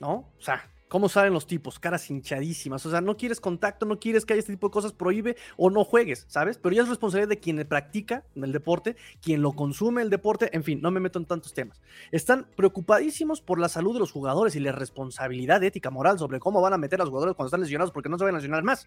¿no? 0.00 0.28
O 0.36 0.40
sea, 0.40 0.68
¿cómo 0.88 1.08
salen 1.08 1.32
los 1.32 1.46
tipos? 1.46 1.78
Caras 1.78 2.10
hinchadísimas. 2.10 2.84
O 2.86 2.90
sea, 2.90 3.00
no 3.00 3.16
quieres 3.16 3.40
contacto, 3.40 3.86
no 3.86 3.98
quieres 3.98 4.24
que 4.24 4.32
haya 4.32 4.40
este 4.40 4.52
tipo 4.52 4.68
de 4.68 4.72
cosas, 4.72 4.92
prohíbe 4.92 5.36
o 5.56 5.70
no 5.70 5.84
juegues, 5.84 6.26
¿sabes? 6.28 6.58
Pero 6.58 6.74
ya 6.74 6.82
es 6.82 6.88
responsabilidad 6.88 7.28
de 7.28 7.38
quien 7.38 7.66
practica 7.68 8.24
el 8.34 8.52
deporte, 8.52 8.96
quien 9.20 9.42
lo 9.42 9.52
consume 9.52 10.02
el 10.02 10.10
deporte, 10.10 10.50
en 10.52 10.64
fin, 10.64 10.80
no 10.80 10.90
me 10.90 11.00
meto 11.00 11.18
en 11.18 11.26
tantos 11.26 11.54
temas. 11.54 11.80
Están 12.10 12.46
preocupadísimos 12.56 13.40
por 13.40 13.58
la 13.58 13.68
salud 13.68 13.94
de 13.94 14.00
los 14.00 14.12
jugadores 14.12 14.56
y 14.56 14.60
la 14.60 14.72
responsabilidad 14.72 15.62
ética, 15.62 15.90
moral 15.90 16.18
sobre 16.18 16.40
cómo 16.40 16.60
van 16.60 16.72
a 16.72 16.78
meter 16.78 17.00
a 17.00 17.04
los 17.04 17.10
jugadores 17.10 17.34
cuando 17.34 17.48
están 17.48 17.60
lesionados 17.60 17.92
porque 17.92 18.08
no 18.08 18.18
se 18.18 18.24
van 18.24 18.34
a 18.34 18.38
lesionar 18.38 18.62
más. 18.62 18.86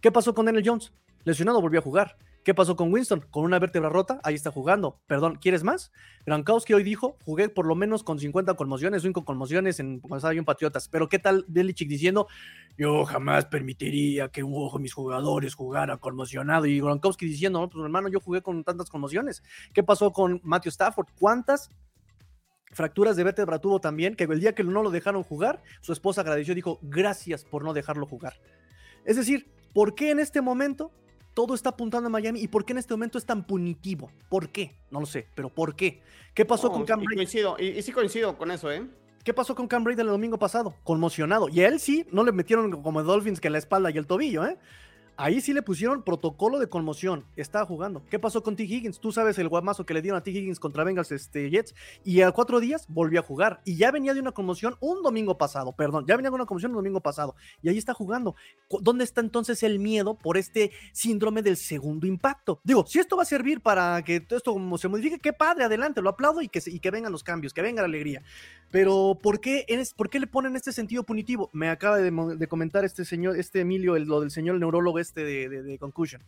¿Qué 0.00 0.10
pasó 0.10 0.34
con 0.34 0.46
Daniel 0.46 0.64
Jones? 0.66 0.92
Lesionado 1.24 1.60
volvió 1.60 1.80
a 1.80 1.82
jugar. 1.82 2.16
¿Qué 2.42 2.54
pasó 2.54 2.74
con 2.74 2.90
Winston? 2.90 3.26
Con 3.30 3.44
una 3.44 3.58
vértebra 3.58 3.90
rota, 3.90 4.18
ahí 4.24 4.34
está 4.34 4.50
jugando. 4.50 4.98
Perdón, 5.06 5.36
¿quieres 5.36 5.62
más? 5.62 5.92
Gronkowski 6.24 6.72
hoy 6.72 6.82
dijo, 6.82 7.18
jugué 7.22 7.50
por 7.50 7.66
lo 7.66 7.74
menos 7.74 8.02
con 8.02 8.18
50 8.18 8.54
conmociones, 8.54 9.02
5 9.02 9.26
conmociones 9.26 9.78
en, 9.78 10.00
estaba 10.14 10.32
yo 10.32 10.38
en 10.38 10.46
Patriotas. 10.46 10.88
Pero 10.88 11.10
¿qué 11.10 11.18
tal 11.18 11.44
Belichick 11.48 11.86
diciendo, 11.86 12.28
yo 12.78 13.04
jamás 13.04 13.44
permitiría 13.44 14.28
que 14.28 14.42
un 14.42 14.54
ojo 14.54 14.78
de 14.78 14.82
mis 14.82 14.94
jugadores 14.94 15.54
jugara 15.54 15.98
conmocionado? 15.98 16.64
Y 16.64 16.80
Gronkowski 16.80 17.26
diciendo, 17.26 17.60
no, 17.60 17.68
pues 17.68 17.84
hermano, 17.84 18.08
yo 18.08 18.20
jugué 18.20 18.40
con 18.40 18.64
tantas 18.64 18.88
conmociones. 18.88 19.42
¿Qué 19.74 19.82
pasó 19.82 20.10
con 20.10 20.40
Matthew 20.42 20.70
Stafford? 20.70 21.08
¿Cuántas 21.18 21.68
fracturas 22.72 23.16
de 23.16 23.24
vértebra 23.24 23.58
tuvo 23.58 23.82
también? 23.82 24.14
Que 24.16 24.24
el 24.24 24.40
día 24.40 24.54
que 24.54 24.64
no 24.64 24.82
lo 24.82 24.90
dejaron 24.90 25.24
jugar, 25.24 25.62
su 25.82 25.92
esposa 25.92 26.22
agradeció 26.22 26.52
y 26.52 26.56
dijo, 26.56 26.78
gracias 26.80 27.44
por 27.44 27.64
no 27.64 27.74
dejarlo 27.74 28.06
jugar. 28.06 28.40
Es 29.04 29.16
decir, 29.16 29.50
¿por 29.74 29.94
qué 29.94 30.10
en 30.10 30.20
este 30.20 30.40
momento 30.40 30.90
todo 31.34 31.54
está 31.54 31.70
apuntando 31.70 32.08
a 32.08 32.10
Miami 32.10 32.40
y 32.40 32.48
por 32.48 32.64
qué 32.64 32.72
en 32.72 32.78
este 32.78 32.94
momento 32.94 33.18
es 33.18 33.24
tan 33.24 33.46
punitivo. 33.46 34.10
¿Por 34.28 34.50
qué? 34.50 34.76
No 34.90 35.00
lo 35.00 35.06
sé, 35.06 35.26
pero 35.34 35.48
¿por 35.50 35.74
qué? 35.74 36.02
¿Qué 36.34 36.44
pasó 36.44 36.70
con 36.70 36.84
Cam 36.84 37.00
Brady? 37.00 37.16
Coincido, 37.16 37.56
y, 37.58 37.80
sí 37.82 37.92
coincido 37.92 38.36
con 38.36 38.50
eso, 38.50 38.70
¿eh? 38.70 38.86
¿Qué 39.24 39.34
pasó 39.34 39.54
con 39.54 39.68
Cam 39.68 39.84
Brady 39.84 40.00
el 40.00 40.06
domingo 40.06 40.38
pasado? 40.38 40.74
Conmocionado. 40.82 41.48
Y 41.48 41.60
a 41.60 41.68
él 41.68 41.78
sí, 41.78 42.06
no 42.10 42.24
le 42.24 42.32
metieron 42.32 42.82
como 42.82 43.02
Dolphins 43.02 43.40
que 43.40 43.50
la 43.50 43.58
espalda 43.58 43.90
y 43.90 43.98
el 43.98 44.06
tobillo, 44.06 44.46
¿eh? 44.46 44.56
Ahí 45.22 45.42
sí 45.42 45.52
le 45.52 45.60
pusieron 45.60 46.02
protocolo 46.02 46.58
de 46.58 46.70
conmoción. 46.70 47.26
Estaba 47.36 47.66
jugando. 47.66 48.02
¿Qué 48.08 48.18
pasó 48.18 48.42
con 48.42 48.56
T. 48.56 48.62
Higgins? 48.62 49.00
Tú 49.00 49.12
sabes 49.12 49.38
el 49.38 49.50
guamazo 49.50 49.84
que 49.84 49.92
le 49.92 50.00
dieron 50.00 50.16
a 50.16 50.22
T. 50.22 50.30
Higgins 50.30 50.58
contra 50.58 50.82
Bengals 50.82 51.12
este, 51.12 51.50
Jets. 51.50 51.74
Y 52.06 52.22
a 52.22 52.32
cuatro 52.32 52.58
días 52.58 52.86
volvió 52.88 53.20
a 53.20 53.22
jugar. 53.22 53.60
Y 53.66 53.76
ya 53.76 53.90
venía 53.90 54.14
de 54.14 54.20
una 54.20 54.32
conmoción 54.32 54.76
un 54.80 55.02
domingo 55.02 55.36
pasado. 55.36 55.72
Perdón, 55.72 56.06
ya 56.08 56.16
venía 56.16 56.30
de 56.30 56.36
una 56.36 56.46
conmoción 56.46 56.70
un 56.70 56.76
domingo 56.76 57.02
pasado. 57.02 57.34
Y 57.60 57.68
ahí 57.68 57.76
está 57.76 57.92
jugando. 57.92 58.34
¿Dónde 58.80 59.04
está 59.04 59.20
entonces 59.20 59.62
el 59.62 59.78
miedo 59.78 60.14
por 60.14 60.38
este 60.38 60.70
síndrome 60.94 61.42
del 61.42 61.58
segundo 61.58 62.06
impacto? 62.06 62.58
Digo, 62.64 62.86
si 62.86 62.98
esto 62.98 63.18
va 63.18 63.24
a 63.24 63.26
servir 63.26 63.60
para 63.60 64.02
que 64.02 64.20
todo 64.20 64.38
esto 64.38 64.78
se 64.78 64.88
modifique, 64.88 65.18
qué 65.18 65.34
padre, 65.34 65.64
adelante, 65.64 66.00
lo 66.00 66.08
aplaudo 66.08 66.40
y 66.40 66.48
que, 66.48 66.62
y 66.64 66.80
que 66.80 66.90
vengan 66.90 67.12
los 67.12 67.24
cambios, 67.24 67.52
que 67.52 67.60
venga 67.60 67.82
la 67.82 67.88
alegría. 67.88 68.22
Pero 68.70 69.18
¿por 69.20 69.40
qué, 69.40 69.66
¿por 69.96 70.08
qué 70.08 70.20
le 70.20 70.28
ponen 70.28 70.54
este 70.54 70.72
sentido 70.72 71.02
punitivo? 71.02 71.50
Me 71.52 71.68
acaba 71.68 71.98
de, 71.98 72.48
comentar 72.48 72.84
este 72.84 73.04
señor, 73.04 73.36
este 73.36 73.60
Emilio, 73.60 73.98
lo 73.98 74.20
del 74.20 74.30
señor 74.30 74.58
neurólogo 74.58 74.98
este 75.10 75.24
de, 75.24 75.62
de, 75.62 75.78
Concussion. 75.78 76.22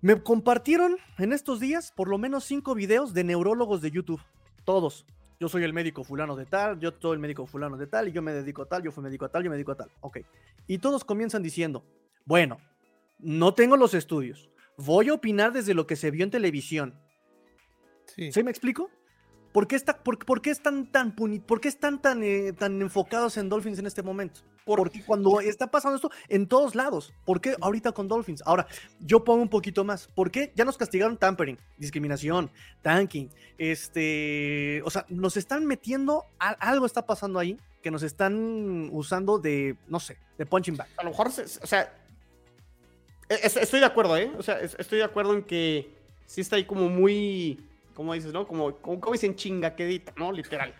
Me 0.00 0.22
compartieron 0.22 0.96
en 1.18 1.32
estos 1.32 1.58
días 1.60 1.92
por 1.96 2.08
lo 2.08 2.18
menos 2.18 2.44
cinco 2.44 2.74
videos 2.74 3.14
de 3.14 3.24
neurólogos 3.24 3.80
de 3.80 3.90
YouTube. 3.90 4.20
Todos. 4.64 5.06
Yo 5.40 5.48
soy 5.48 5.64
el 5.64 5.72
médico 5.72 6.04
fulano 6.04 6.36
de 6.36 6.46
tal, 6.46 6.78
yo 6.78 6.92
soy 7.00 7.14
el 7.14 7.20
médico 7.20 7.46
fulano 7.46 7.76
de 7.76 7.86
tal, 7.86 8.08
y 8.08 8.12
yo 8.12 8.22
me 8.22 8.32
dedico 8.32 8.62
a 8.62 8.66
tal, 8.66 8.82
yo 8.82 8.90
fui 8.90 9.04
médico 9.04 9.24
a 9.24 9.28
tal, 9.28 9.44
yo 9.44 9.50
me 9.50 9.56
dedico 9.56 9.72
a 9.72 9.76
tal. 9.76 9.90
Ok. 10.00 10.18
Y 10.66 10.78
todos 10.78 11.04
comienzan 11.04 11.42
diciendo, 11.42 11.84
bueno, 12.24 12.58
no 13.18 13.54
tengo 13.54 13.76
los 13.76 13.94
estudios. 13.94 14.50
Voy 14.76 15.08
a 15.08 15.14
opinar 15.14 15.52
desde 15.52 15.74
lo 15.74 15.86
que 15.86 15.96
se 15.96 16.10
vio 16.10 16.24
en 16.24 16.30
televisión. 16.30 16.94
Sí. 18.04 18.32
¿Sí 18.32 18.42
me 18.42 18.50
explico? 18.50 18.90
¿Por 19.58 19.66
qué, 19.66 19.74
está, 19.74 19.98
por, 20.04 20.40
qué 20.40 20.50
están 20.50 20.86
tan 20.86 21.16
por 21.16 21.60
qué 21.60 21.66
están 21.66 22.00
tan, 22.00 22.22
eh, 22.22 22.52
tan 22.52 22.80
enfocados 22.80 23.36
en 23.38 23.48
Dolphins 23.48 23.80
en 23.80 23.86
este 23.86 24.04
momento? 24.04 24.42
Porque 24.64 25.02
cuando 25.04 25.40
está 25.40 25.68
pasando 25.68 25.96
esto 25.96 26.12
en 26.28 26.46
todos 26.46 26.76
lados, 26.76 27.12
¿por 27.24 27.40
qué 27.40 27.56
ahorita 27.60 27.90
con 27.90 28.06
Dolphins? 28.06 28.40
Ahora, 28.46 28.68
yo 29.00 29.24
pongo 29.24 29.42
un 29.42 29.48
poquito 29.48 29.82
más. 29.82 30.06
¿Por 30.14 30.30
qué 30.30 30.52
ya 30.54 30.64
nos 30.64 30.76
castigaron 30.76 31.16
tampering, 31.16 31.58
discriminación, 31.76 32.52
tanking? 32.82 33.30
Este, 33.58 34.80
o 34.84 34.90
sea, 34.90 35.04
nos 35.08 35.36
están 35.36 35.66
metiendo, 35.66 36.22
algo 36.38 36.86
está 36.86 37.04
pasando 37.04 37.40
ahí 37.40 37.56
que 37.82 37.90
nos 37.90 38.04
están 38.04 38.88
usando 38.92 39.40
de, 39.40 39.76
no 39.88 39.98
sé, 39.98 40.18
de 40.38 40.46
punching 40.46 40.76
back. 40.76 40.88
A 40.98 41.02
lo 41.02 41.10
mejor, 41.10 41.26
o 41.26 41.66
sea, 41.66 41.92
e, 43.28 43.40
estoy 43.42 43.80
de 43.80 43.86
acuerdo, 43.86 44.16
¿eh? 44.16 44.30
O 44.38 44.42
sea, 44.44 44.60
estoy 44.60 44.98
de 44.98 45.04
acuerdo 45.04 45.34
en 45.34 45.42
que 45.42 45.96
sí 46.26 46.42
está 46.42 46.54
ahí 46.54 46.64
como 46.64 46.88
muy 46.88 47.64
como 47.98 48.14
dices, 48.14 48.32
¿no? 48.32 48.46
Como, 48.46 48.76
como, 48.76 49.12
dicen 49.12 49.34
chingaquedita, 49.34 50.12
¿no? 50.16 50.30
Literal. 50.30 50.72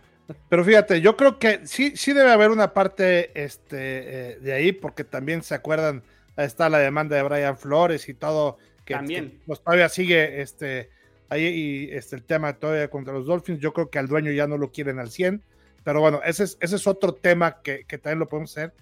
Pero 0.48 0.64
fíjate, 0.64 1.00
yo 1.00 1.16
creo 1.16 1.40
que 1.40 1.66
sí, 1.66 1.96
sí 1.96 2.12
debe 2.12 2.30
haber 2.30 2.52
una 2.52 2.72
parte 2.72 3.32
este, 3.34 4.34
eh, 4.34 4.38
de 4.38 4.52
ahí, 4.52 4.70
porque 4.70 5.02
también 5.02 5.42
se 5.42 5.56
acuerdan, 5.56 6.04
está 6.36 6.68
la 6.68 6.78
demanda 6.78 7.16
de 7.16 7.24
Brian 7.24 7.58
Flores 7.58 8.08
y 8.08 8.14
todo, 8.14 8.58
que, 8.84 8.94
también. 8.94 9.40
pues, 9.46 9.60
todavía 9.60 9.88
sigue 9.88 10.40
este, 10.42 10.90
ahí 11.28 11.42
y 11.42 11.90
este, 11.90 12.14
el 12.14 12.22
tema 12.22 12.52
todavía 12.52 12.88
contra 12.88 13.12
los 13.12 13.26
Dolphins. 13.26 13.58
Yo 13.58 13.72
creo 13.72 13.90
que 13.90 13.98
al 13.98 14.06
dueño 14.06 14.30
ya 14.30 14.46
no 14.46 14.56
lo 14.56 14.70
quieren 14.70 15.00
al 15.00 15.10
100, 15.10 15.42
pero 15.82 16.00
bueno, 16.00 16.20
ese 16.24 16.44
es, 16.44 16.56
ese 16.60 16.76
es 16.76 16.86
otro 16.86 17.14
tema 17.14 17.62
que, 17.62 17.82
que 17.82 17.98
también 17.98 18.20
lo 18.20 18.28
podemos 18.28 18.56
hacer. 18.56 18.74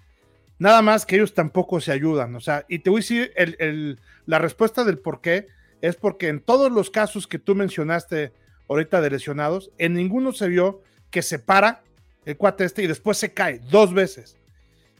Nada 0.59 0.83
más 0.83 1.07
que 1.07 1.15
ellos 1.15 1.33
tampoco 1.33 1.81
se 1.81 1.91
ayudan, 1.91 2.35
o 2.35 2.39
sea, 2.39 2.65
y 2.67 2.79
te 2.79 2.91
voy 2.91 2.99
a 2.99 3.01
decir 3.01 3.33
el, 3.35 3.55
el, 3.57 3.99
la 4.27 4.37
respuesta 4.37 4.83
del 4.83 4.99
por 4.99 5.21
qué 5.21 5.47
es 5.81 5.95
porque 5.95 6.27
en 6.27 6.39
todos 6.39 6.71
los 6.71 6.89
casos 6.89 7.27
que 7.27 7.39
tú 7.39 7.55
mencionaste 7.55 8.33
ahorita 8.69 9.01
de 9.01 9.09
lesionados, 9.09 9.71
en 9.77 9.93
ninguno 9.93 10.33
se 10.33 10.47
vio 10.47 10.81
que 11.09 11.21
se 11.21 11.39
para 11.39 11.83
el 12.25 12.35
cuate 12.37 12.65
este 12.65 12.83
y 12.83 12.87
después 12.87 13.17
se 13.17 13.33
cae 13.33 13.59
dos 13.69 13.93
veces. 13.93 14.37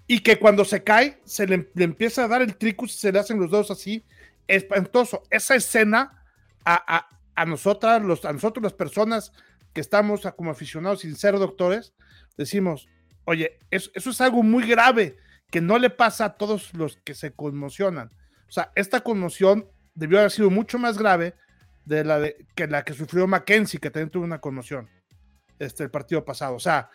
Y 0.07 0.21
que 0.21 0.39
cuando 0.39 0.63
se 0.63 0.83
cae, 0.83 1.19
se 1.25 1.45
le, 1.45 1.69
empieza 1.75 2.23
a 2.23 2.27
dar 2.29 2.41
el 2.41 2.55
tricus 2.55 2.95
y 2.95 2.99
se 2.99 3.11
le 3.11 3.19
hacen 3.19 3.39
los 3.39 3.51
dedos 3.51 3.71
así. 3.71 4.05
Espantoso. 4.47 5.23
Esa 5.29 5.55
escena 5.55 6.23
a, 6.63 6.97
a, 6.97 7.09
a 7.35 7.45
nosotras, 7.45 8.01
los, 8.01 8.23
a 8.23 8.31
nosotros 8.31 8.63
las 8.63 8.73
personas 8.73 9.33
que 9.73 9.81
estamos 9.81 10.21
como 10.37 10.51
aficionados 10.51 11.01
sin 11.01 11.17
ser 11.17 11.37
doctores, 11.37 11.93
decimos, 12.37 12.87
oye, 13.25 13.59
eso, 13.69 13.91
eso 13.93 14.11
es 14.11 14.21
algo 14.21 14.41
muy 14.43 14.65
grave 14.65 15.17
que 15.51 15.59
no 15.59 15.77
le 15.77 15.89
pasa 15.89 16.25
a 16.25 16.37
todos 16.37 16.73
los 16.73 16.97
que 17.03 17.13
se 17.13 17.33
conmocionan. 17.33 18.09
O 18.47 18.51
sea, 18.51 18.71
esta 18.75 19.01
conmoción 19.01 19.67
debió 19.97 20.19
haber 20.19 20.31
sido 20.31 20.49
mucho 20.49 20.77
más 20.77 20.97
grave 20.97 21.33
de 21.85 22.03
la 22.03 22.19
de, 22.19 22.45
que 22.55 22.67
la 22.67 22.83
que 22.83 22.93
sufrió 22.93 23.27
Mackenzie, 23.27 23.79
que 23.79 23.89
también 23.89 24.09
tuvo 24.09 24.23
una 24.23 24.39
conmoción 24.39 24.89
este, 25.59 25.83
el 25.83 25.89
partido 25.89 26.23
pasado. 26.23 26.55
O 26.55 26.59
sea, 26.59 26.89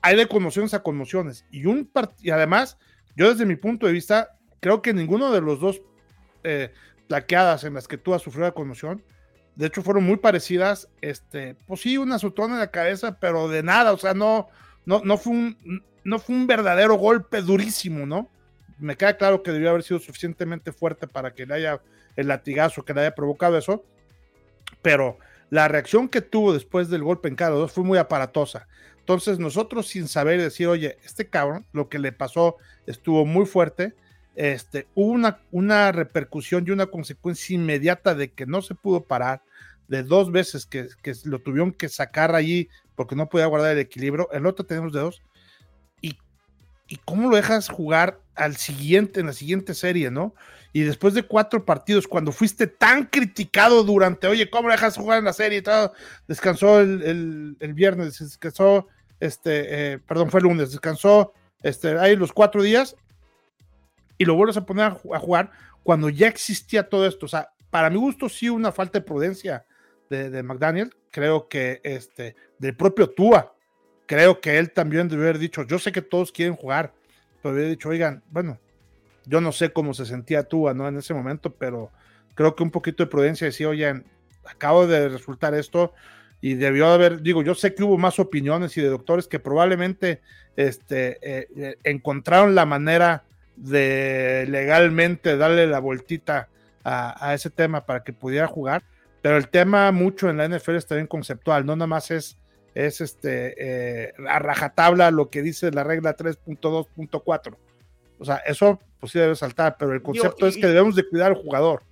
hay 0.00 0.16
de 0.16 0.28
conmociones 0.28 0.72
a 0.72 0.82
conmociones. 0.82 1.44
Y, 1.50 1.66
un 1.66 1.90
y 2.20 2.30
además, 2.30 2.78
yo 3.16 3.30
desde 3.30 3.44
mi 3.44 3.56
punto 3.56 3.86
de 3.86 3.92
vista, 3.92 4.38
creo 4.60 4.80
que 4.80 4.94
ninguno 4.94 5.32
de 5.32 5.40
los 5.40 5.60
dos 5.60 5.82
eh, 6.44 6.72
plaqueadas 7.08 7.64
en 7.64 7.74
las 7.74 7.88
que 7.88 7.98
tú 7.98 8.14
has 8.14 8.22
sufrido 8.22 8.46
la 8.46 8.54
conmoción, 8.54 9.02
de 9.56 9.66
hecho 9.66 9.82
fueron 9.82 10.04
muy 10.04 10.16
parecidas. 10.16 10.88
Este, 11.00 11.56
pues 11.66 11.80
sí, 11.80 11.98
una 11.98 12.14
azotón 12.14 12.52
en 12.52 12.58
la 12.58 12.70
cabeza, 12.70 13.18
pero 13.18 13.48
de 13.48 13.64
nada, 13.64 13.92
o 13.92 13.98
sea, 13.98 14.14
no, 14.14 14.48
no, 14.84 15.02
no, 15.04 15.18
fue 15.18 15.32
un, 15.32 15.82
no 16.04 16.18
fue 16.20 16.36
un 16.36 16.46
verdadero 16.46 16.94
golpe 16.94 17.42
durísimo, 17.42 18.06
¿no? 18.06 18.30
Me 18.78 18.96
queda 18.96 19.16
claro 19.16 19.42
que 19.42 19.50
debió 19.50 19.70
haber 19.70 19.82
sido 19.82 19.98
suficientemente 19.98 20.70
fuerte 20.70 21.08
para 21.08 21.34
que 21.34 21.46
le 21.46 21.54
haya 21.54 21.80
el 22.16 22.28
latigazo 22.28 22.84
que 22.84 22.94
le 22.94 23.02
haya 23.02 23.14
provocado 23.14 23.56
eso, 23.56 23.84
pero 24.82 25.18
la 25.50 25.68
reacción 25.68 26.08
que 26.08 26.22
tuvo 26.22 26.52
después 26.52 26.88
del 26.88 27.04
golpe 27.04 27.28
en 27.28 27.36
cada 27.36 27.52
dos 27.52 27.72
fue 27.72 27.84
muy 27.84 27.98
aparatosa. 27.98 28.66
Entonces 28.98 29.38
nosotros 29.38 29.86
sin 29.86 30.08
saber 30.08 30.40
decir, 30.40 30.66
oye, 30.66 30.98
este 31.04 31.28
cabrón, 31.28 31.66
lo 31.72 31.88
que 31.88 31.98
le 31.98 32.12
pasó 32.12 32.56
estuvo 32.86 33.24
muy 33.24 33.46
fuerte, 33.46 33.94
este, 34.34 34.86
hubo 34.94 35.12
una, 35.12 35.40
una 35.52 35.92
repercusión 35.92 36.64
y 36.66 36.72
una 36.72 36.86
consecuencia 36.86 37.54
inmediata 37.54 38.14
de 38.14 38.32
que 38.32 38.46
no 38.46 38.62
se 38.62 38.74
pudo 38.74 39.04
parar, 39.04 39.42
de 39.88 40.02
dos 40.02 40.32
veces 40.32 40.66
que, 40.66 40.88
que 41.02 41.12
lo 41.24 41.38
tuvieron 41.38 41.72
que 41.72 41.88
sacar 41.88 42.34
allí 42.34 42.68
porque 42.96 43.14
no 43.14 43.28
podía 43.28 43.46
guardar 43.46 43.72
el 43.72 43.78
equilibrio, 43.78 44.28
el 44.32 44.46
otro 44.46 44.66
tenemos 44.66 44.92
dedos, 44.92 45.22
y, 45.22 45.35
y 46.88 46.96
cómo 46.96 47.30
lo 47.30 47.36
dejas 47.36 47.68
jugar 47.68 48.20
al 48.34 48.56
siguiente, 48.56 49.20
en 49.20 49.26
la 49.26 49.32
siguiente 49.32 49.74
serie, 49.74 50.10
¿no? 50.10 50.34
y 50.76 50.82
después 50.82 51.14
de 51.14 51.22
cuatro 51.22 51.64
partidos, 51.64 52.06
cuando 52.06 52.32
fuiste 52.32 52.66
tan 52.66 53.06
criticado 53.06 53.82
durante, 53.82 54.26
oye, 54.26 54.50
¿cómo 54.50 54.68
dejas 54.68 54.98
jugar 54.98 55.20
en 55.20 55.24
la 55.24 55.32
serie 55.32 55.62
todo? 55.62 55.94
Descansó 56.28 56.80
el, 56.80 57.02
el, 57.02 57.56
el 57.60 57.72
viernes, 57.72 58.18
descansó, 58.18 58.86
este, 59.18 59.94
eh, 59.94 59.98
perdón, 60.00 60.30
fue 60.30 60.40
el 60.40 60.44
lunes, 60.44 60.72
descansó 60.72 61.32
este, 61.62 61.98
ahí 61.98 62.14
los 62.14 62.30
cuatro 62.30 62.60
días 62.60 62.94
y 64.18 64.26
lo 64.26 64.34
vuelves 64.34 64.58
a 64.58 64.66
poner 64.66 64.84
a, 64.84 65.00
a, 65.14 65.18
jugar 65.18 65.50
cuando 65.82 66.10
ya 66.10 66.28
existía 66.28 66.90
todo 66.90 67.06
esto. 67.06 67.24
O 67.24 67.30
sea, 67.30 67.48
para 67.70 67.88
mi 67.88 67.96
gusto, 67.96 68.28
sí, 68.28 68.50
una 68.50 68.70
falta 68.70 68.98
de 68.98 69.06
prudencia 69.06 69.64
de, 70.10 70.28
de 70.28 70.42
McDaniel. 70.42 70.94
Creo 71.10 71.48
que 71.48 71.80
este, 71.84 72.36
del 72.58 72.76
propio 72.76 73.08
Tua, 73.08 73.55
creo 74.06 74.40
que 74.40 74.58
él 74.58 74.70
también 74.70 75.08
debe 75.08 75.24
haber 75.24 75.38
dicho, 75.38 75.64
yo 75.64 75.78
sé 75.78 75.92
que 75.92 76.02
todos 76.02 76.32
quieren 76.32 76.56
jugar, 76.56 76.92
pero 77.42 77.54
había 77.54 77.68
dicho, 77.68 77.88
oigan, 77.88 78.22
bueno, 78.30 78.58
yo 79.26 79.40
no 79.40 79.52
sé 79.52 79.72
cómo 79.72 79.92
se 79.92 80.06
sentía 80.06 80.44
Tua, 80.44 80.72
¿no? 80.72 80.88
En 80.88 80.96
ese 80.96 81.12
momento, 81.12 81.52
pero 81.52 81.90
creo 82.34 82.54
que 82.54 82.62
un 82.62 82.70
poquito 82.70 83.04
de 83.04 83.10
prudencia 83.10 83.46
decía, 83.46 83.68
oye, 83.68 84.02
acabo 84.44 84.86
de 84.86 85.08
resultar 85.08 85.54
esto 85.54 85.92
y 86.40 86.54
debió 86.54 86.86
haber, 86.86 87.22
digo, 87.22 87.42
yo 87.42 87.54
sé 87.54 87.74
que 87.74 87.82
hubo 87.82 87.98
más 87.98 88.18
opiniones 88.18 88.76
y 88.76 88.82
de 88.82 88.88
doctores 88.88 89.26
que 89.26 89.40
probablemente 89.40 90.20
este, 90.56 91.18
eh, 91.22 91.48
eh, 91.56 91.76
encontraron 91.82 92.54
la 92.54 92.66
manera 92.66 93.24
de 93.56 94.46
legalmente 94.48 95.36
darle 95.36 95.66
la 95.66 95.80
vueltita 95.80 96.48
a, 96.84 97.28
a, 97.28 97.34
ese 97.34 97.50
tema 97.50 97.84
para 97.86 98.04
que 98.04 98.12
pudiera 98.12 98.46
jugar, 98.46 98.84
pero 99.22 99.38
el 99.38 99.48
tema 99.48 99.90
mucho 99.92 100.30
en 100.30 100.36
la 100.36 100.46
NFL 100.46 100.76
está 100.76 100.94
bien 100.94 101.06
conceptual, 101.06 101.66
no 101.66 101.74
nada 101.74 101.86
más 101.86 102.10
es, 102.10 102.38
es 102.76 103.00
este, 103.00 103.54
eh, 103.56 104.12
a 104.28 104.38
rajatabla 104.38 105.10
lo 105.10 105.30
que 105.30 105.40
dice 105.40 105.70
la 105.70 105.82
regla 105.82 106.14
3.2.4. 106.14 107.56
O 108.18 108.24
sea, 108.24 108.36
eso 108.46 108.78
pues 109.00 109.12
sí 109.12 109.18
debe 109.18 109.34
saltar, 109.34 109.76
pero 109.78 109.94
el 109.94 110.02
concepto 110.02 110.40
Yo, 110.40 110.46
y, 110.46 110.48
es 110.50 110.56
que 110.56 110.66
debemos 110.66 110.94
de 110.94 111.08
cuidar 111.08 111.32
al 111.32 111.38
jugador. 111.38 111.82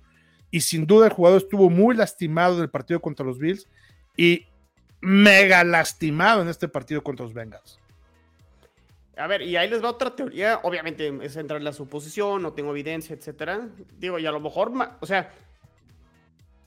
Y 0.51 0.61
sin 0.61 0.85
duda 0.85 1.07
el 1.07 1.13
jugador 1.13 1.41
estuvo 1.41 1.71
muy 1.71 1.95
lastimado 1.95 2.57
en 2.57 2.61
el 2.61 2.69
partido 2.69 2.99
contra 3.01 3.25
los 3.25 3.39
Bills 3.39 3.67
y 4.15 4.45
mega 5.01 5.63
lastimado 5.63 6.43
en 6.43 6.49
este 6.49 6.67
partido 6.67 7.03
contra 7.03 7.25
los 7.25 7.33
Bengals. 7.33 7.79
A 9.17 9.25
ver, 9.25 9.41
y 9.41 9.57
ahí 9.57 9.67
les 9.67 9.83
va 9.83 9.89
otra 9.89 10.15
teoría. 10.15 10.59
Obviamente 10.61 11.11
es 11.23 11.35
entrar 11.35 11.57
en 11.57 11.63
la 11.63 11.73
suposición, 11.73 12.43
no 12.43 12.53
tengo 12.53 12.69
evidencia, 12.69 13.15
etcétera. 13.15 13.69
Digo, 13.97 14.19
y 14.19 14.25
a 14.27 14.31
lo 14.31 14.39
mejor, 14.39 14.71
o 14.99 15.05
sea, 15.07 15.31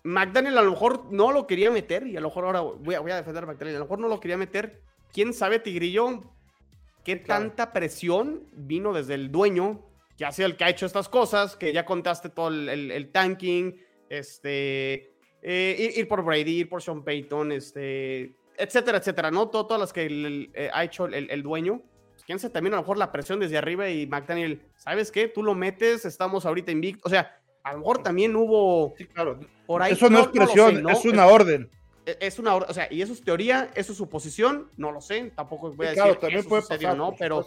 McDaniel 0.02 0.58
a 0.58 0.62
lo 0.62 0.70
mejor 0.70 1.12
no 1.12 1.32
lo 1.32 1.46
quería 1.46 1.70
meter, 1.70 2.06
y 2.06 2.16
a 2.16 2.20
lo 2.20 2.28
mejor 2.28 2.44
ahora 2.44 2.60
voy 2.60 2.94
a, 2.94 3.00
voy 3.00 3.10
a 3.10 3.16
defender 3.16 3.44
a 3.44 3.46
McDaniel, 3.46 3.76
a 3.76 3.78
lo 3.80 3.84
mejor 3.84 3.98
no 3.98 4.08
lo 4.08 4.20
quería 4.20 4.36
meter. 4.36 4.80
Quién 5.12 5.32
sabe, 5.32 5.58
Tigrillo, 5.58 6.22
qué 7.04 7.22
claro. 7.22 7.44
tanta 7.44 7.72
presión 7.72 8.44
vino 8.52 8.92
desde 8.92 9.14
el 9.14 9.30
dueño 9.30 9.84
que 10.18 10.24
ha 10.24 10.32
sido 10.32 10.46
el 10.46 10.56
que 10.56 10.64
ha 10.64 10.68
hecho 10.68 10.84
estas 10.84 11.08
cosas, 11.08 11.56
que 11.56 11.72
ya 11.72 11.84
contaste 11.84 12.28
todo 12.28 12.48
el, 12.48 12.68
el, 12.68 12.90
el 12.90 13.12
tanking, 13.12 13.80
este, 14.08 15.12
eh, 15.42 15.76
ir, 15.78 15.98
ir, 15.98 16.08
por 16.08 16.24
Brady, 16.24 16.60
ir 16.60 16.68
por 16.68 16.82
Sean 16.82 17.04
Payton, 17.04 17.52
este, 17.52 18.34
etcétera, 18.56 18.98
etcétera, 18.98 19.30
¿no? 19.30 19.48
Todo, 19.48 19.66
todas 19.66 19.80
las 19.80 19.92
que 19.92 20.06
el, 20.06 20.50
eh, 20.54 20.70
ha 20.72 20.82
hecho 20.82 21.06
el, 21.06 21.42
dueño. 21.42 21.82
Pues, 22.12 22.24
¿Quién 22.24 22.40
se 22.40 22.50
también 22.50 22.74
a 22.74 22.76
lo 22.76 22.82
mejor 22.82 22.98
la 22.98 23.12
presión 23.12 23.38
desde 23.38 23.56
arriba 23.56 23.88
y 23.88 24.08
McDaniel, 24.08 24.62
¿sabes 24.76 25.12
qué? 25.12 25.28
Tú 25.28 25.44
lo 25.44 25.54
metes, 25.54 26.04
estamos 26.04 26.44
ahorita 26.44 26.72
invictos. 26.72 27.06
O 27.06 27.10
sea, 27.10 27.37
a 27.68 27.72
lo 27.72 27.78
mejor 27.78 28.02
también 28.02 28.34
hubo 28.34 28.94
sí, 28.96 29.06
claro. 29.06 29.38
por 29.66 29.82
ahí. 29.82 29.92
Eso 29.92 30.08
no, 30.08 30.18
no 30.18 30.24
es 30.24 30.28
presión, 30.28 30.74
no 30.74 30.76
sé, 30.76 30.82
¿no? 30.82 30.90
es 30.90 31.04
una 31.04 31.26
orden. 31.26 31.70
Es 32.06 32.38
una 32.38 32.54
orden, 32.54 32.70
o 32.70 32.74
sea, 32.74 32.88
y 32.90 33.02
eso 33.02 33.12
es 33.12 33.22
teoría, 33.22 33.70
eso 33.74 33.92
es 33.92 33.98
suposición, 33.98 34.70
no 34.78 34.92
lo 34.92 35.00
sé, 35.02 35.30
tampoco 35.36 35.70
voy 35.72 35.88
a 35.88 35.94
sí, 35.94 36.00
decir 36.00 36.16
también 36.16 36.44
puede 36.44 36.62
sucedió, 36.62 36.88
pasar, 36.88 36.96
¿no? 36.96 37.14
Pero, 37.18 37.46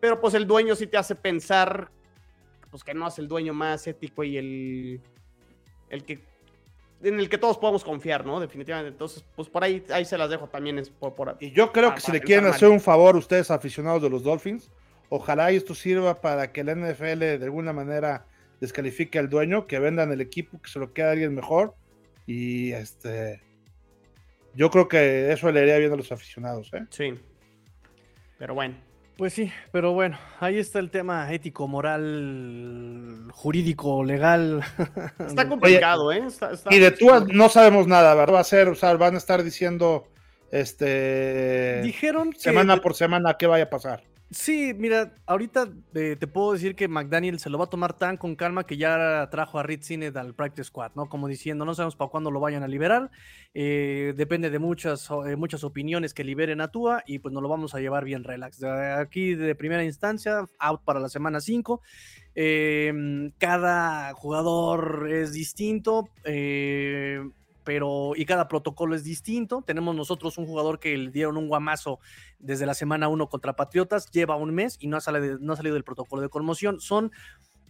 pero 0.00 0.20
pues 0.20 0.34
el 0.34 0.46
dueño 0.46 0.74
sí 0.74 0.88
te 0.88 0.96
hace 0.96 1.14
pensar 1.14 1.90
pues 2.70 2.82
que 2.82 2.94
no 2.94 3.06
es 3.06 3.18
el 3.18 3.28
dueño 3.28 3.52
más 3.52 3.86
ético 3.86 4.24
y 4.24 4.38
el, 4.38 5.00
el 5.90 6.04
que 6.04 6.24
en 7.02 7.18
el 7.18 7.28
que 7.28 7.36
todos 7.36 7.58
podemos 7.58 7.84
confiar, 7.84 8.24
¿no? 8.24 8.40
Definitivamente. 8.40 8.90
Entonces, 8.92 9.24
pues 9.34 9.48
por 9.48 9.62
ahí, 9.64 9.84
ahí 9.92 10.04
se 10.04 10.16
las 10.16 10.30
dejo 10.30 10.48
también. 10.48 10.78
Es 10.78 10.88
por, 10.88 11.14
por 11.14 11.36
y 11.40 11.50
yo 11.50 11.72
creo 11.72 11.94
que 11.94 12.00
si 12.00 12.12
le 12.12 12.20
quieren 12.20 12.46
hacer 12.46 12.68
un 12.68 12.80
favor 12.80 13.16
ustedes 13.16 13.50
aficionados 13.50 14.02
de 14.02 14.08
los 14.08 14.22
Dolphins, 14.22 14.70
ojalá 15.08 15.50
esto 15.50 15.74
sirva 15.74 16.20
para 16.20 16.52
que 16.52 16.64
la 16.64 16.74
NFL 16.74 17.18
de 17.18 17.40
alguna 17.42 17.72
manera 17.72 18.24
descalifique 18.62 19.18
al 19.18 19.28
dueño, 19.28 19.66
que 19.66 19.80
vendan 19.80 20.12
el 20.12 20.20
equipo, 20.20 20.62
que 20.62 20.70
se 20.70 20.78
lo 20.78 20.92
quede 20.92 21.08
a 21.08 21.10
alguien 21.10 21.34
mejor. 21.34 21.74
Y 22.28 22.70
este, 22.70 23.42
yo 24.54 24.70
creo 24.70 24.86
que 24.86 25.32
eso 25.32 25.50
le 25.50 25.62
haría 25.62 25.78
bien 25.78 25.92
a 25.92 25.96
los 25.96 26.12
aficionados, 26.12 26.72
¿eh? 26.72 26.86
Sí. 26.90 27.12
Pero 28.38 28.54
bueno, 28.54 28.76
pues 29.16 29.32
sí, 29.32 29.50
pero 29.72 29.92
bueno, 29.94 30.16
ahí 30.38 30.58
está 30.58 30.78
el 30.78 30.90
tema 30.90 31.32
ético, 31.32 31.66
moral, 31.66 33.28
jurídico, 33.32 34.04
legal. 34.04 34.62
Está 35.26 35.48
complicado, 35.48 36.06
Oye, 36.06 36.20
¿eh? 36.20 36.26
Está, 36.26 36.52
está 36.52 36.72
y 36.72 36.78
de 36.78 36.92
tú 36.92 37.06
no 37.32 37.48
sabemos 37.48 37.88
nada, 37.88 38.14
¿verdad? 38.14 38.34
Va 38.34 38.40
a 38.40 38.44
ser, 38.44 38.68
o 38.68 38.76
sea, 38.76 38.94
van 38.94 39.16
a 39.16 39.18
estar 39.18 39.42
diciendo, 39.42 40.06
este... 40.52 41.82
Dijeron 41.82 42.32
Semana 42.36 42.76
que... 42.76 42.80
por 42.80 42.94
semana 42.94 43.36
qué 43.36 43.48
vaya 43.48 43.64
a 43.64 43.70
pasar. 43.70 44.04
Sí, 44.34 44.72
mira, 44.74 45.14
ahorita 45.26 45.68
eh, 45.94 46.16
te 46.18 46.26
puedo 46.26 46.54
decir 46.54 46.74
que 46.74 46.88
McDaniel 46.88 47.38
se 47.38 47.50
lo 47.50 47.58
va 47.58 47.64
a 47.64 47.70
tomar 47.70 47.98
tan 47.98 48.16
con 48.16 48.34
calma 48.34 48.64
que 48.64 48.78
ya 48.78 49.28
trajo 49.30 49.58
a 49.58 49.62
Reed 49.62 49.82
Sinet 49.82 50.16
al 50.16 50.34
Practice 50.34 50.68
Squad, 50.68 50.92
¿no? 50.94 51.10
Como 51.10 51.28
diciendo, 51.28 51.66
no 51.66 51.74
sabemos 51.74 51.96
para 51.96 52.10
cuándo 52.10 52.30
lo 52.30 52.40
vayan 52.40 52.62
a 52.62 52.68
liberar, 52.68 53.10
eh, 53.52 54.14
depende 54.16 54.48
de 54.48 54.58
muchas, 54.58 55.10
eh, 55.26 55.36
muchas 55.36 55.64
opiniones 55.64 56.14
que 56.14 56.24
liberen 56.24 56.62
a 56.62 56.68
Tua 56.68 57.02
y 57.06 57.18
pues 57.18 57.34
nos 57.34 57.42
lo 57.42 57.48
vamos 57.50 57.74
a 57.74 57.80
llevar 57.80 58.06
bien 58.06 58.24
relax. 58.24 58.62
Aquí 58.64 59.34
de 59.34 59.54
primera 59.54 59.84
instancia, 59.84 60.46
out 60.58 60.80
para 60.82 60.98
la 60.98 61.10
semana 61.10 61.40
5. 61.42 61.82
Eh, 62.34 63.30
cada 63.36 64.14
jugador 64.14 65.08
es 65.10 65.34
distinto. 65.34 66.08
Eh, 66.24 67.20
pero 67.64 68.12
y 68.16 68.24
cada 68.24 68.48
protocolo 68.48 68.94
es 68.94 69.04
distinto. 69.04 69.62
Tenemos 69.66 69.94
nosotros 69.94 70.38
un 70.38 70.46
jugador 70.46 70.78
que 70.78 70.96
le 70.96 71.10
dieron 71.10 71.36
un 71.36 71.48
guamazo 71.48 72.00
desde 72.38 72.66
la 72.66 72.74
semana 72.74 73.08
1 73.08 73.28
contra 73.28 73.56
Patriotas, 73.56 74.10
lleva 74.10 74.36
un 74.36 74.54
mes 74.54 74.76
y 74.80 74.88
no 74.88 74.96
ha, 74.96 75.00
salido, 75.00 75.38
no 75.38 75.52
ha 75.52 75.56
salido 75.56 75.74
del 75.74 75.84
protocolo 75.84 76.22
de 76.22 76.28
conmoción. 76.28 76.80
Son 76.80 77.12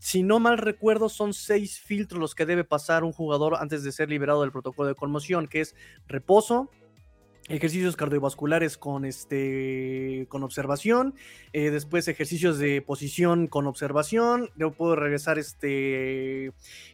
si 0.02 0.24
no 0.24 0.40
mal 0.40 0.58
recuerdo, 0.58 1.08
son 1.08 1.32
seis 1.32 1.78
filtros 1.78 2.20
los 2.20 2.34
que 2.34 2.44
debe 2.44 2.64
pasar 2.64 3.04
un 3.04 3.12
jugador 3.12 3.54
antes 3.60 3.84
de 3.84 3.92
ser 3.92 4.08
liberado 4.08 4.40
del 4.40 4.50
protocolo 4.50 4.88
de 4.88 4.96
conmoción, 4.96 5.46
que 5.46 5.60
es 5.60 5.76
reposo, 6.08 6.70
ejercicios 7.48 7.96
cardiovasculares 7.96 8.78
con 8.78 9.04
este 9.04 10.26
con 10.28 10.44
observación 10.44 11.14
eh, 11.52 11.70
después 11.70 12.06
ejercicios 12.06 12.58
de 12.58 12.82
posición 12.82 13.48
con 13.48 13.66
observación 13.66 14.50
yo 14.56 14.70
puedo 14.70 14.94
regresar 14.94 15.38
este 15.38 16.52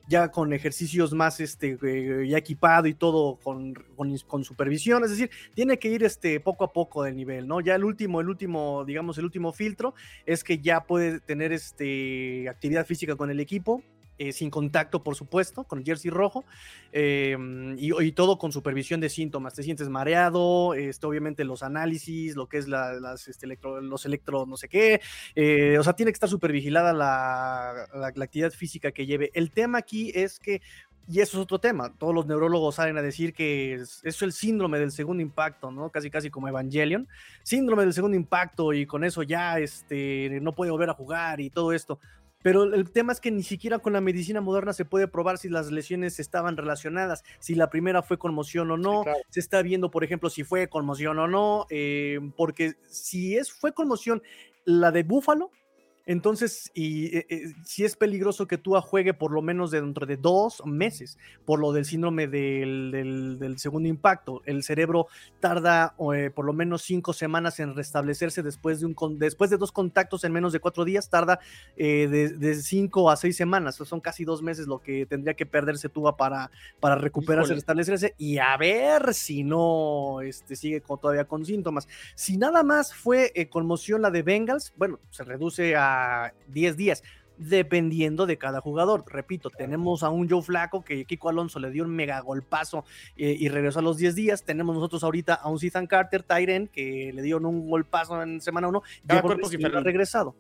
ya 0.09 0.31
con 0.31 0.55
ejercicios 0.55 1.13
más 1.13 1.41
este 1.41 1.79
eh, 1.83 2.27
ya 2.29 2.39
equipado 2.39 2.87
y 2.87 2.95
todo 2.95 3.37
con, 3.37 3.75
con, 3.95 4.45
supervisión 4.45 5.05
es 5.05 5.11
decir 5.11 5.31
tiene 5.55 5.79
que 5.79 5.89
ir 5.89 6.03
este 6.03 6.41
poco 6.41 6.65
a 6.65 6.73
poco 6.73 7.03
del 7.03 7.17
nivel 7.17 7.47
no 7.47 7.61
ya 7.61 7.75
el 7.75 7.85
último 7.85 8.23
el 8.23 8.29
último 8.29 8.85
digamos 8.87 9.19
el 9.19 9.27
último 9.27 9.53
filtro 9.53 9.95
es 10.25 10.45
que 10.45 10.59
ya 10.59 10.85
puede 10.85 11.21
tener 11.21 11.53
este 11.53 12.49
actividad 12.49 12.87
física 12.87 13.17
con 13.17 13.31
el 13.31 13.41
equipo 13.41 13.83
eh, 14.19 14.33
sin 14.33 14.51
contacto, 14.51 15.03
por 15.03 15.15
supuesto, 15.15 15.65
con 15.65 15.85
jersey 15.85 16.11
rojo, 16.11 16.45
em, 16.93 17.77
y, 17.79 18.13
todo 18.13 18.39
con 18.39 18.53
supervisión 18.53 19.01
de 19.01 19.09
síntomas. 19.09 19.55
Te 19.55 19.63
sientes 19.63 19.89
mareado, 19.89 20.75
este, 20.75 21.07
obviamente 21.07 21.45
los 21.45 21.63
análisis, 21.63 22.35
lo 22.35 22.49
que 22.49 22.59
es 22.59 22.69
las, 22.69 23.29
este, 23.29 23.47
electro, 23.47 23.81
los 23.81 24.05
electros, 24.07 24.49
no 24.49 24.57
sé 24.57 24.69
qué, 24.69 25.01
eh, 25.35 25.79
o 25.79 25.85
sea, 25.85 25.93
tiene 25.93 26.11
que 26.13 26.17
estar 26.17 26.29
supervigilada 26.29 26.93
la, 26.93 27.87
la, 27.95 28.13
la 28.15 28.25
actividad 28.25 28.51
física 28.51 28.93
que 28.93 29.07
lleve. 29.07 29.31
El 29.35 29.51
tema 29.51 29.79
aquí 29.79 30.11
es 30.15 30.39
que 30.39 30.61
y 31.11 31.21
eso 31.21 31.39
es 31.39 31.43
otro 31.43 31.59
tema. 31.59 31.95
Todos 31.97 32.15
los 32.15 32.27
neurólogos 32.27 32.75
salen 32.75 32.99
a 32.99 33.03
decir 33.03 33.33
que 33.33 33.75
es, 33.75 34.01
es, 34.05 34.21
el 34.21 34.33
síndrome 34.33 34.79
del 34.79 34.93
segundo 34.93 35.23
impacto, 35.23 35.71
¿no? 35.71 35.89
Casi 35.89 36.11
casi 36.11 36.29
como 36.29 36.49
Evangelion. 36.49 37.09
Síndrome 37.43 37.85
del 37.85 37.95
segundo 37.95 38.15
impacto 38.15 38.75
y 38.75 38.85
con 38.85 39.05
eso 39.05 39.23
ya 39.23 39.59
este, 39.59 40.39
no 40.43 40.55
puede 40.55 40.71
volver 40.71 40.91
a 40.91 40.95
jugar 40.95 41.41
y 41.41 41.49
todo 41.49 41.73
esto. 41.73 41.99
Pero 42.43 42.63
el 42.63 42.91
tema 42.91 43.13
es 43.13 43.21
que 43.21 43.31
ni 43.31 43.43
siquiera 43.43 43.79
con 43.79 43.93
la 43.93 44.01
medicina 44.01 44.41
moderna 44.41 44.73
se 44.73 44.85
puede 44.85 45.09
probar 45.09 45.39
si 45.39 45.49
las 45.49 45.71
lesiones 45.71 46.21
estaban 46.21 46.57
relacionadas, 46.57 47.25
si 47.41 47.55
la 47.55 47.69
primera 47.69 48.03
fue 48.03 48.19
conmoción 48.19 48.71
o 48.71 48.77
no. 48.77 49.05
Se 49.31 49.41
está 49.41 49.61
viendo, 49.63 49.91
por 49.91 50.05
ejemplo, 50.05 50.31
si 50.31 50.45
fue 50.45 50.69
conmoción 50.69 51.19
o 51.19 51.27
no, 51.27 51.67
eh, 51.71 52.21
porque 52.37 52.75
si 52.89 53.37
es, 53.37 53.53
fue 53.53 53.73
conmoción 53.73 54.23
la 54.65 54.93
de 54.93 55.03
Búfalo, 55.03 55.51
entonces, 56.09 56.71
y 56.73 57.19
eh, 57.19 57.27
eh, 57.29 57.53
si 57.67 57.85
es 57.85 57.95
peligroso 57.95 58.47
que 58.47 58.57
tú 58.57 58.73
juegue 58.81 59.13
por 59.13 59.31
lo 59.31 59.43
menos 59.43 59.71
dentro 59.71 60.07
de 60.07 60.17
dos 60.17 60.63
meses, 60.65 61.19
por 61.45 61.61
lo 61.61 61.71
del 61.71 61.85
síndrome 61.85 62.27
del, 62.27 63.55
segundo 63.59 63.91
impacto. 63.91 64.41
El 64.47 64.63
cerebro 64.63 65.09
tarda 65.39 65.95
eh, 66.15 66.31
por 66.35 66.47
lo 66.47 66.55
menos 66.55 66.81
cinco 66.81 67.13
semanas 67.13 67.61
en 67.61 67.77
restablecerse 67.77 68.43
después 68.43 68.81
de, 68.81 68.87
un, 68.87 69.19
después 69.19 69.51
de 69.51 69.59
dos 69.59 69.71
contactos 69.71 70.25
en 70.25 70.33
menos 70.33 70.55
de 70.55 70.61
cuatro 70.61 70.87
días, 70.87 71.11
tarda 71.11 71.41
de, 71.77 72.59
cinco 72.63 73.11
a 73.11 73.17
seis 73.17 73.37
semanas. 73.37 73.75
son 73.75 74.01
casi 74.01 74.25
dos 74.25 74.41
meses 74.41 74.67
lo 74.67 74.79
que 74.79 75.05
tendría 75.05 75.35
que 75.35 75.45
perderse 75.45 75.91
tú 75.91 76.11
para, 76.17 76.51
para 76.81 76.95
recuperarse, 76.95 77.53
restablecerse 77.53 78.15
y 78.17 78.39
a 78.39 78.57
ver 78.57 79.13
si 79.13 79.45
no 79.45 80.23
este, 80.23 80.57
sigue 80.57 80.81
todavía 80.81 81.27
con 81.27 81.45
síntomas. 81.45 81.87
Si 82.15 82.39
nada 82.39 82.63
más 82.63 82.95
fue 82.95 83.31
conmoción 83.51 84.01
la 84.01 84.11
de 84.11 84.23
Bengals, 84.23 84.73
bueno, 84.75 85.01
se 85.11 85.23
reduce 85.25 85.77
a 85.77 85.98
10 86.49 86.77
días, 86.77 87.03
dependiendo 87.39 88.27
de 88.27 88.37
cada 88.37 88.61
jugador. 88.61 89.05
Repito, 89.07 89.51
tenemos 89.51 90.03
a 90.03 90.11
un 90.11 90.29
Joe 90.29 90.43
Flaco 90.43 90.83
que 90.85 91.05
Kiko 91.05 91.29
Alonso 91.29 91.59
le 91.61 91.71
dio 91.71 91.85
un 91.85 91.95
mega 91.95 92.21
golpazo 92.21 92.85
eh, 93.17 93.37
y 93.39 93.49
regresó 93.49 93.79
a 93.79 93.83
los 93.83 93.97
10 93.97 94.15
días. 94.15 94.43
Tenemos 94.45 94.75
nosotros 94.75 95.05
ahorita 95.05 95.35
a 95.35 95.49
un 95.49 95.59
Ethan 95.63 95.87
Carter, 95.87 96.23
Tyren, 96.23 96.69
que 96.69 97.13
le 97.15 97.23
dio 97.23 97.39
un 97.39 97.69
golpazo 97.69 98.23
en 98.23 98.41
semana 98.41 98.69
1 98.69 98.83
y 99.09 99.65
ha 99.65 99.81
regresado. 99.81 100.35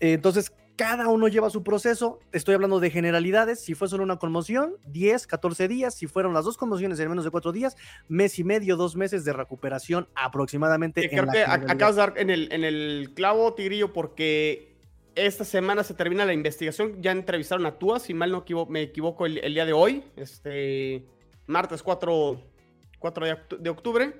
entonces, 0.00 0.52
cada 0.78 1.08
uno 1.08 1.26
lleva 1.26 1.50
su 1.50 1.64
proceso. 1.64 2.20
Estoy 2.30 2.54
hablando 2.54 2.78
de 2.78 2.90
generalidades. 2.90 3.58
Si 3.58 3.74
fue 3.74 3.88
solo 3.88 4.04
una 4.04 4.16
conmoción, 4.16 4.76
10, 4.86 5.26
14 5.26 5.66
días. 5.66 5.96
Si 5.96 6.06
fueron 6.06 6.32
las 6.32 6.44
dos 6.44 6.56
conmociones 6.56 7.00
en 7.00 7.08
menos 7.08 7.24
de 7.24 7.32
4 7.32 7.50
días, 7.50 7.76
mes 8.06 8.38
y 8.38 8.44
medio, 8.44 8.76
dos 8.76 8.94
meses 8.94 9.24
de 9.24 9.32
recuperación 9.32 10.06
aproximadamente. 10.14 11.08
creo 11.10 11.26
que 11.26 11.42
acabas 11.42 11.96
de 11.96 12.00
dar 12.00 12.14
en 12.16 12.30
el, 12.30 12.52
en 12.52 12.62
el 12.62 13.10
clavo, 13.12 13.54
Tigrillo, 13.54 13.92
porque 13.92 14.67
esta 15.26 15.44
semana 15.44 15.84
se 15.84 15.94
termina 15.94 16.24
la 16.24 16.32
investigación. 16.32 17.02
Ya 17.02 17.12
entrevistaron 17.12 17.66
a 17.66 17.78
Tua, 17.78 17.98
si 18.00 18.14
mal 18.14 18.30
no 18.30 18.44
me 18.68 18.82
equivoco, 18.82 19.26
el, 19.26 19.54
día 19.54 19.66
de 19.66 19.72
hoy, 19.72 20.04
este 20.16 21.04
martes 21.46 21.82
4, 21.82 22.40
4 22.98 23.26
de, 23.58 23.70
octubre. 23.70 24.14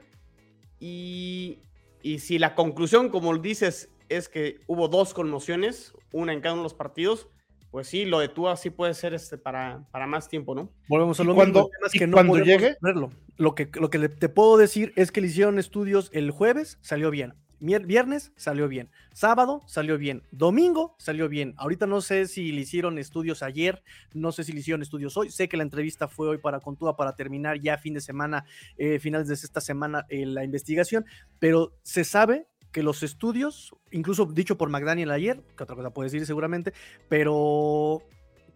Y, 0.81 1.59
y 2.03 2.19
si 2.19 2.39
la 2.39 2.55
conclusión, 2.55 3.09
como 3.11 3.37
dices, 3.37 3.91
es 4.09 4.29
que 4.29 4.61
hubo 4.67 4.89
dos 4.89 5.15
conmociones, 5.15 5.93
una 6.13 6.33
en 6.33 6.41
cada 6.41 6.55
uno 6.55 6.63
de 6.63 6.67
los 6.67 6.75
partidos, 6.75 7.29
pues 7.71 7.87
sí, 7.87 8.07
lo 8.07 8.21
de 8.21 8.29
Tua 8.29 8.57
sí 8.57 8.71
puede 8.71 8.95
ser 8.95 9.13
este 9.13 9.37
para, 9.37 9.87
para 9.91 10.07
más 10.07 10.29
tiempo, 10.29 10.55
¿no? 10.55 10.71
Volvemos 10.89 11.21
a 11.21 11.25
lo 11.25 11.35
cuando, 11.35 11.71
que 11.93 12.07
no 12.07 12.15
cuando 12.15 12.39
llegue. 12.39 12.77
Verlo. 12.81 13.11
Lo 13.37 13.55
que, 13.55 13.69
lo 13.75 13.91
que 13.91 14.09
te 14.09 14.29
puedo 14.29 14.57
decir 14.57 14.93
es 14.97 15.13
que 15.13 15.21
le 15.21 15.27
hicieron 15.29 15.59
estudios 15.59 16.11
el 16.13 16.31
jueves, 16.31 16.79
salió 16.81 17.11
bien. 17.11 17.35
Viernes 17.61 18.33
salió 18.37 18.69
bien, 18.69 18.91
sábado 19.13 19.63
salió 19.67 19.99
bien, 19.99 20.23
domingo 20.31 20.95
salió 20.99 21.29
bien. 21.29 21.55
Ahorita 21.57 21.87
no 21.87 22.01
sé 22.01 22.27
si 22.27 22.53
le 22.53 22.61
hicieron 22.61 22.99
estudios 22.99 23.43
ayer, 23.43 23.83
no 24.15 24.31
sé 24.31 24.45
si 24.45 24.53
le 24.53 24.61
hicieron 24.61 24.83
estudios 24.83 25.17
hoy. 25.17 25.31
Sé 25.31 25.49
que 25.49 25.57
la 25.57 25.65
entrevista 25.65 26.07
fue 26.07 26.29
hoy 26.29 26.39
para 26.39 26.61
Contúa 26.61 26.97
para 26.97 27.17
terminar 27.17 27.61
ya 27.61 27.77
fin 27.79 27.95
de 27.95 28.01
semana, 28.01 28.45
eh, 28.77 28.99
finales 29.01 29.29
de 29.29 29.35
esta 29.35 29.61
semana, 29.61 30.07
eh, 30.09 30.25
la 30.25 30.45
investigación, 30.45 31.05
pero 31.39 31.73
se 31.83 32.05
sabe 32.05 32.47
que 32.73 32.83
los 32.83 33.03
estudios, 33.03 33.75
incluso 33.91 34.27
dicho 34.27 34.59
por 34.59 34.69
McDaniel 34.69 35.11
ayer, 35.11 35.43
que 35.57 35.63
otra 35.63 35.75
cosa 35.75 35.91
puede 35.91 36.11
decir 36.11 36.27
seguramente, 36.27 36.73
pero 37.09 38.03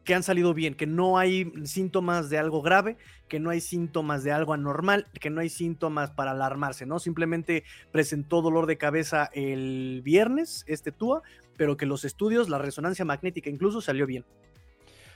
que 0.04 0.14
han 0.14 0.22
salido 0.22 0.54
bien, 0.54 0.74
que 0.74 0.86
no 0.86 1.18
hay 1.18 1.52
síntomas 1.64 2.28
de 2.28 2.38
algo 2.38 2.62
grave, 2.62 2.96
que 3.28 3.38
no 3.38 3.50
hay 3.50 3.60
síntomas 3.60 4.24
de 4.24 4.32
algo 4.32 4.52
anormal, 4.52 5.06
que 5.20 5.30
no 5.30 5.40
hay 5.40 5.48
síntomas 5.48 6.10
para 6.10 6.32
alarmarse, 6.32 6.86
¿no? 6.86 6.98
Simplemente 6.98 7.64
presentó 7.90 8.42
dolor 8.42 8.66
de 8.66 8.78
cabeza 8.78 9.30
el 9.32 10.02
viernes, 10.04 10.64
este 10.66 10.92
TUA, 10.92 11.22
pero 11.56 11.76
que 11.76 11.86
los 11.86 12.04
estudios, 12.04 12.48
la 12.48 12.58
resonancia 12.58 13.04
magnética 13.04 13.48
incluso 13.50 13.80
salió 13.80 14.06
bien. 14.06 14.24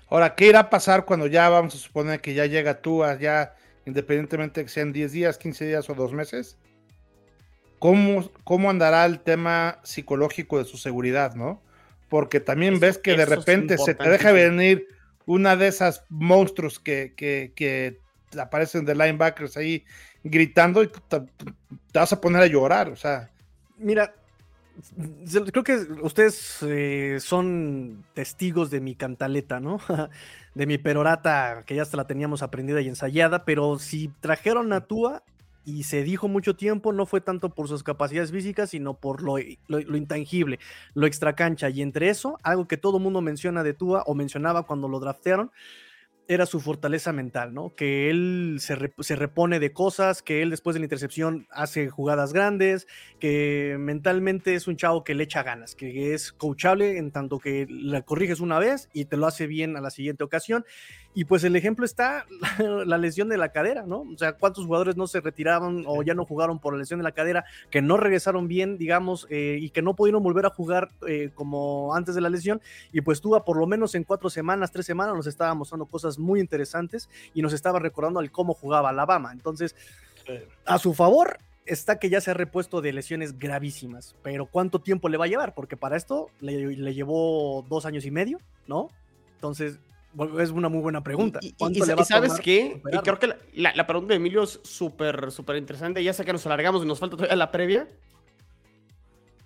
Ahora, 0.09 0.37
¿qué 0.37 0.49
irá 0.49 0.61
a 0.61 0.71
pasar 0.71 1.05
cuando 1.05 1.27
ya 1.27 1.49
vamos 1.49 1.75
a 1.75 1.79
suponer 1.79 2.21
que 2.21 2.35
ya 2.35 2.47
llega 2.47 2.81
TUA, 2.81 3.19
ya 3.19 3.57
independientemente 3.87 4.63
que 4.63 4.69
sean 4.69 4.93
10 4.93 5.13
días, 5.13 5.39
15 5.39 5.67
días 5.67 5.91
o 5.91 5.95
2 5.95 6.13
meses? 6.13 6.59
¿Cómo, 7.81 8.31
¿Cómo 8.45 8.71
andará 8.71 9.05
el 9.05 9.21
tema 9.21 9.81
psicológico 9.83 10.59
de 10.59 10.65
su 10.65 10.79
seguridad, 10.79 11.35
no? 11.35 11.61
Porque 12.09 12.41
también 12.41 12.81
ves 12.81 12.99
que 12.99 13.17
de 13.17 13.27
repente 13.27 13.79
se 13.79 13.95
te 13.95 14.09
deja 14.09 14.33
venir 14.33 14.87
una 15.27 15.57
de 15.57 15.69
esas 15.69 16.05
monstruos 16.09 16.79
que, 16.79 17.13
que, 17.17 18.01
aparecen 18.39 18.85
de 18.85 18.95
linebackers 18.95 19.57
ahí 19.57 19.85
gritando 20.23 20.83
y 20.83 20.89
te, 20.89 21.23
vas 21.93 22.13
a 22.13 22.21
poner 22.21 22.43
a 22.43 22.47
llorar, 22.47 22.89
o 22.89 22.97
sea. 22.97 23.31
Mira, 23.79 24.15
creo 25.53 25.65
que 25.65 25.75
ustedes 26.03 26.59
eh, 26.63 27.19
son 27.21 28.05
testigos 28.15 28.71
de 28.71 28.81
mi 28.81 28.95
cantaleta, 28.95 29.61
¿no? 29.61 29.81
de 30.55 30.67
mi 30.67 30.79
perorata, 30.79 31.65
que 31.67 31.75
ya 31.75 31.83
hasta 31.83 31.97
la 31.97 32.07
teníamos 32.07 32.43
aprendida 32.43 32.81
y 32.81 32.89
ensayada, 32.89 33.45
pero 33.45 33.79
si 33.79 34.09
trajeron 34.21 34.73
a 34.73 34.83
Tua, 34.83 35.23
y 35.67 35.83
se 35.83 36.05
dijo 36.05 36.29
mucho 36.29 36.55
tiempo, 36.55 36.93
no 36.93 37.05
fue 37.05 37.21
tanto 37.21 37.51
por 37.51 37.67
sus 37.67 37.83
capacidades 37.83 38.31
físicas, 38.31 38.71
sino 38.71 38.95
por 38.95 39.21
lo, 39.21 39.37
lo, 39.67 39.97
intangible, 39.97 40.61
lo 40.95 41.07
extracancha. 41.07 41.69
Y 41.69 41.83
entre 41.83 42.09
eso, 42.09 42.39
algo 42.45 42.69
que 42.69 42.77
todo 42.77 43.01
mundo 43.01 43.21
menciona 43.21 43.65
de 43.65 43.75
Tua 43.75 44.05
o 44.07 44.15
mencionaba 44.15 44.63
cuando 44.63 44.89
lo 44.89 45.01
draftearon, 45.01 45.51
era 46.29 46.47
su 46.47 46.61
fortaleza 46.61 47.13
mental, 47.13 47.55
¿no? 47.55 47.75
Que 47.75 48.11
él 48.11 48.59
se, 48.61 48.77
repone 49.17 49.61
de 49.61 49.73
cosas, 49.73 50.23
que 50.23 50.43
él 50.43 50.51
después 50.51 50.75
de 50.75 50.81
la 50.81 50.87
intercepción 50.87 51.47
hace 51.51 51.89
jugadas 51.89 52.33
grandes, 52.33 52.87
que 53.21 53.77
mentalmente 53.79 54.55
es 54.55 54.67
un 54.67 54.77
chavo 54.77 55.05
que 55.05 55.15
le 55.15 55.25
echa 55.25 55.43
ganas, 55.43 55.75
que 55.75 56.15
es 56.15 56.33
coachable 56.33 56.99
en 56.99 57.13
tanto 57.13 57.39
que 57.39 57.67
la 57.69 58.03
corriges 58.03 58.41
una 58.41 58.59
vez 58.59 58.89
y 58.93 59.05
te 59.05 59.17
lo 59.17 59.27
hace 59.27 59.47
bien 59.47 59.77
a 59.77 59.81
la 59.81 59.91
siguiente 59.91 60.25
ocasión. 60.25 60.65
Y 61.17 61.25
pues 61.25 61.45
el 61.45 61.57
ejemplo 61.57 61.87
está 61.87 62.27
la 62.59 62.99
lesión 62.99 63.31
de 63.31 63.39
la 63.39 63.49
cadera, 63.49 63.85
¿no? 63.87 64.01
O 64.03 64.19
sea, 64.19 64.35
¿cuántos 64.35 64.67
jugadores 64.67 64.99
no 64.99 65.07
se 65.07 65.23
retiraron 65.23 65.85
o 65.87 66.03
ya 66.03 66.13
no 66.13 66.27
jugaron 66.27 66.59
por 66.59 66.75
la 66.75 66.81
lesión 66.81 67.01
de 67.01 67.05
la 67.05 67.13
cadera, 67.13 67.47
que 67.71 67.81
no 67.81 67.97
regresaron 67.97 68.49
bien, 68.49 68.77
digamos, 68.77 69.27
eh, 69.31 69.57
y 69.59 69.71
que 69.71 69.81
no 69.81 69.97
pudieron 69.97 70.23
volver 70.23 70.45
a 70.45 70.51
jugar 70.51 70.91
eh, 71.09 71.31
como 71.35 71.95
antes 71.95 72.15
de 72.15 72.21
la 72.21 72.29
lesión? 72.29 72.61
Y 72.93 73.01
pues 73.01 73.23
tú, 73.23 73.35
por 73.47 73.57
lo 73.57 73.67
menos 73.67 73.95
en 73.95 74.05
cuatro 74.05 74.29
semanas, 74.29 74.73
tres 74.73 74.85
semanas, 74.85 75.15
nos 75.15 75.27
estaba 75.27 75.55
mostrando 75.55 75.87
cosas 75.87 76.19
muy 76.19 76.39
interesantes 76.39 77.09
y 77.33 77.41
nos 77.41 77.55
estaba 77.55 77.79
recordando 77.79 78.21
al 78.21 78.31
cómo 78.31 78.53
jugaba 78.53 78.91
Alabama. 78.91 79.33
Entonces, 79.33 79.75
a 80.67 80.79
su 80.79 80.93
favor, 80.93 81.39
está 81.65 81.99
que 81.99 82.11
ya 82.11 82.21
se 82.21 82.33
ha 82.33 82.35
repuesto 82.35 82.83
de 82.83 82.93
lesiones 82.93 83.39
gravísimas, 83.39 84.15
pero 84.23 84.45
¿cuánto 84.45 84.83
tiempo 84.83 85.09
le 85.09 85.17
va 85.17 85.25
a 85.25 85.29
llevar? 85.29 85.55
Porque 85.55 85.79
para 85.79 85.97
esto 85.97 86.29
le, 86.41 86.77
le, 86.77 86.93
llevó 86.93 87.65
dos 87.71 87.87
años 87.87 88.05
y 88.05 88.11
medio, 88.11 88.39
¿no? 88.67 88.91
Entonces, 89.37 89.79
es 90.39 90.51
una 90.51 90.69
muy 90.69 90.81
buena 90.81 91.03
pregunta. 91.03 91.41
Y, 91.43 91.55
sabes 92.05 92.41
qué? 92.41 92.81
Y 92.93 92.99
creo 92.99 93.19
que 93.19 93.35
la, 93.55 93.87
pregunta 93.87 94.13
de 94.13 94.17
Emilio 94.17 94.43
es 94.43 94.61
súper, 94.65 95.31
súper 95.31 95.57
interesante. 95.57 96.03
Ya 96.03 96.13
sé 96.13 96.25
que 96.25 96.33
nos 96.33 96.47
alargamos 96.47 96.83
y 96.85 96.87
nos 96.87 96.99
falta 96.99 97.17
todavía 97.17 97.37
la 97.37 97.51
previa. 97.51 97.89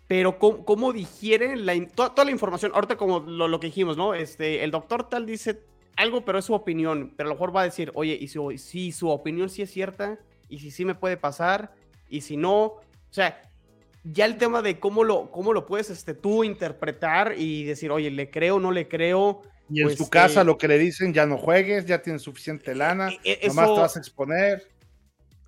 Pero 0.06 0.38
cómo, 0.38 0.64
cómo 0.64 0.92
digiere 0.92 1.56
la, 1.56 1.74
toda, 1.88 2.24
la 2.24 2.30
información. 2.30 2.72
Ahorita 2.74 2.96
como 2.96 3.20
lo, 3.20 3.60
que 3.60 3.68
dijimos, 3.68 3.96
¿no? 3.96 4.14
Este, 4.14 4.64
el 4.64 4.70
doctor 4.70 5.08
tal 5.08 5.26
dice 5.26 5.62
algo, 5.96 6.24
pero 6.24 6.38
es 6.38 6.44
su 6.44 6.54
opinión. 6.54 7.12
Pero 7.16 7.28
a 7.28 7.30
lo 7.30 7.34
mejor 7.36 7.54
va 7.54 7.62
a 7.62 7.64
decir, 7.64 7.92
oye, 7.94 8.18
y 8.20 8.28
si, 8.58 8.92
su 8.92 9.08
opinión 9.08 9.48
sí 9.48 9.62
es 9.62 9.70
cierta, 9.70 10.18
y 10.48 10.58
si 10.58 10.70
sí 10.70 10.84
me 10.84 10.94
puede 10.94 11.16
pasar, 11.16 11.74
y 12.08 12.22
si 12.22 12.36
no. 12.36 12.64
O 12.64 12.82
sea, 13.10 13.49
ya 14.04 14.24
el 14.24 14.38
tema 14.38 14.62
de 14.62 14.80
cómo 14.80 15.04
lo, 15.04 15.30
cómo 15.30 15.52
lo 15.52 15.66
puedes 15.66 15.90
este, 15.90 16.14
tú 16.14 16.44
interpretar 16.44 17.34
y 17.36 17.64
decir, 17.64 17.90
oye, 17.90 18.10
le 18.10 18.30
creo, 18.30 18.58
no 18.58 18.72
le 18.72 18.88
creo. 18.88 19.42
Y 19.68 19.80
en 19.80 19.88
pues, 19.88 19.98
su 19.98 20.08
casa 20.08 20.40
eh, 20.40 20.44
lo 20.44 20.58
que 20.58 20.68
le 20.68 20.78
dicen, 20.78 21.12
ya 21.12 21.26
no 21.26 21.36
juegues, 21.36 21.86
ya 21.86 22.02
tienes 22.02 22.22
suficiente 22.22 22.74
lana, 22.74 23.10
e, 23.24 23.38
e, 23.42 23.48
nomás 23.48 23.74
te 23.74 23.80
vas 23.80 23.96
a 23.96 23.98
exponer. 24.00 24.68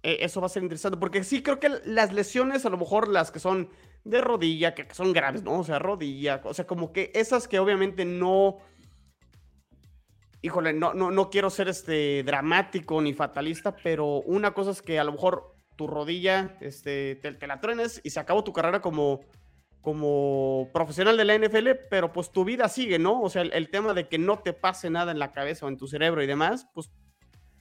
Eso 0.03 0.41
va 0.41 0.47
a 0.47 0.51
ser 0.51 0.65
interesante, 0.65 0.99
porque 0.99 1.23
sí 1.23 1.43
creo 1.43 1.61
que 1.61 1.71
las 1.85 2.13
lesiones, 2.13 2.67
a 2.67 2.71
lo 2.71 2.77
mejor 2.77 3.07
las 3.07 3.31
que 3.31 3.39
son 3.39 3.71
de 4.05 4.21
rodilla, 4.21 4.75
que, 4.75 4.93
son 4.93 5.13
graves, 5.13 5.45
¿no? 5.45 5.61
O 5.61 5.65
sea, 5.65 5.79
rodilla, 5.79 6.41
o 6.45 6.55
sea, 6.55 6.67
como 6.67 6.93
que 6.93 7.13
esas 7.15 7.47
que 7.47 7.59
obviamente 7.59 8.05
no. 8.05 8.59
Híjole, 10.45 10.73
no, 10.73 10.93
no, 10.93 11.13
no 11.13 11.31
quiero 11.31 11.51
ser 11.51 11.69
este 11.69 12.25
dramático 12.25 13.01
ni 13.01 13.15
fatalista, 13.15 13.77
pero 13.77 14.23
una 14.23 14.53
cosa 14.53 14.73
es 14.73 14.83
que 14.83 14.99
a 14.99 15.05
lo 15.05 15.13
mejor 15.13 15.52
tu 15.83 15.89
rodilla, 15.89 16.57
este, 16.61 17.17
te, 17.17 17.47
la 17.49 17.59
truenes 17.59 18.01
y 18.05 18.11
se 18.11 18.21
acabó 18.21 18.45
tu 18.45 18.53
carrera 18.53 18.81
como, 18.81 19.23
como 19.81 20.71
profesional 20.73 21.17
de 21.17 21.25
la 21.25 21.37
NFL, 21.37 21.71
pero 21.91 22.13
pues 22.13 22.31
tu 22.31 22.45
vida 22.45 22.69
sigue, 22.69 23.01
¿no? 23.01 23.21
O 23.21 23.29
sea, 23.29 23.43
el, 23.43 23.69
tema 23.69 23.95
de 23.95 24.07
que 24.07 24.17
no 24.17 24.39
te 24.39 24.53
pase 24.53 24.91
nada 24.91 25.11
en 25.11 25.19
la 25.19 25.33
cabeza 25.33 25.67
o 25.67 25.69
en 25.69 25.77
tu 25.77 25.89
cerebro 25.89 26.23
y 26.23 26.29
demás, 26.29 26.69
pues 26.73 26.93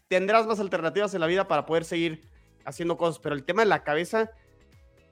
tendrás 0.07 0.45
más 0.45 0.59
alternativas 0.59 1.15
en 1.15 1.21
la 1.21 1.25
vida 1.25 1.47
para 1.47 1.65
poder 1.65 1.83
seguir 1.83 2.21
haciendo 2.63 2.95
cosas, 2.95 3.17
pero 3.17 3.33
el 3.33 3.43
tema 3.43 3.63
de 3.63 3.69
la 3.69 3.83
cabeza, 3.83 4.29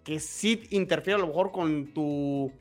que 0.03 0.19
sí 0.19 0.61
interfiere 0.69 1.15
a 1.15 1.21
lo 1.21 1.27
mejor 1.29 1.51
con 1.51 1.91
tu, 1.95 2.51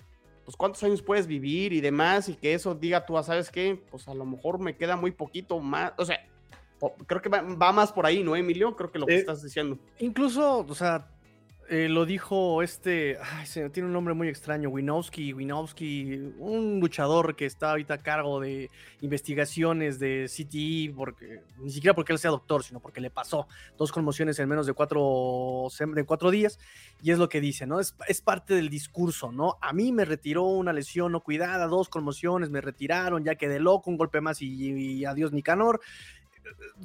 pues 0.47 0.57
cuántos 0.57 0.83
años 0.83 1.03
puedes 1.03 1.27
vivir 1.27 1.75
y 1.75 1.83
demás, 1.83 2.31
y 2.31 2.37
que 2.37 2.55
eso 2.55 2.75
diga 2.75 3.05
tú, 3.05 3.19
ah, 3.19 3.23
¿sabes 3.23 3.51
qué? 3.51 3.79
Pues 3.91 4.09
a 4.09 4.15
lo 4.15 4.25
mejor 4.25 4.61
me 4.61 4.79
queda 4.79 4.97
muy 4.97 5.11
poquito 5.11 5.61
más, 5.61 5.93
o 5.99 6.07
sea, 6.07 6.27
creo 7.07 7.23
que 7.23 7.29
va, 7.29 7.73
más 7.73 7.93
por 7.93 8.07
ahí, 8.07 8.23
¿no, 8.23 8.37
Emilio? 8.37 8.75
Creo 8.77 8.91
que 8.91 8.99
lo 8.99 9.07
que 9.07 9.15
eh, 9.15 9.19
estás 9.19 9.43
diciendo. 9.43 9.79
Incluso, 9.99 10.67
o 10.69 10.75
sea, 10.75 11.09
eh, 11.71 11.87
lo 11.87 12.07
dijo 12.07 12.63
este, 12.63 13.19
ay, 13.23 13.45
se, 13.45 13.69
tiene 13.69 13.89
un 13.89 13.93
nombre 13.93 14.15
muy 14.15 14.29
extraño, 14.29 14.71
Winowski, 14.71 15.35
Winowski, 15.35 16.33
un 16.39 16.81
luchador 16.81 17.37
que 17.37 17.45
está 17.45 17.73
ahorita 17.73 17.95
a 17.95 17.99
cargo 17.99 18.41
de 18.41 18.71
investigaciones 19.03 19.99
de 19.99 20.31
CTE, 20.35 20.95
porque, 20.97 21.43
ni 21.59 21.71
siquiera 21.71 21.95
porque 21.95 22.15
él 22.15 22.19
sea 22.19 22.31
doctor, 22.31 22.65
sino 22.65 22.81
porque 22.81 23.03
le 23.03 23.11
pasó 23.11 23.49
dos 23.77 23.93
conmociones 23.93 24.39
en 24.39 24.49
menos 24.49 24.67
de 24.67 24.73
cuatro, 24.73 25.69
de 25.95 26.05
cuatro 26.05 26.31
días, 26.31 26.59
y 27.03 27.11
es 27.11 27.19
lo 27.19 27.29
que 27.29 27.43
dice, 27.43 27.67
¿no? 27.67 27.81
Es, 27.81 27.95
es 28.07 28.23
parte 28.23 28.55
del 28.55 28.71
discurso, 28.71 29.31
¿no? 29.31 29.59
A 29.61 29.75
mí 29.75 29.93
me 29.93 30.07
retiró 30.07 30.45
una 30.45 30.73
lesión 30.73 31.13
no 31.13 31.21
cuidada, 31.21 31.67
dos 31.67 31.91
conmociones, 31.91 32.49
me 32.49 32.63
retiraron, 32.63 33.25
ya 33.25 33.35
quedé 33.35 33.61
loco, 33.61 33.91
un 33.91 33.99
golpe 33.99 34.23
más 34.23 34.41
y, 34.41 34.73
y 34.73 35.05
adiós 35.05 35.33
Nicanor 35.33 35.81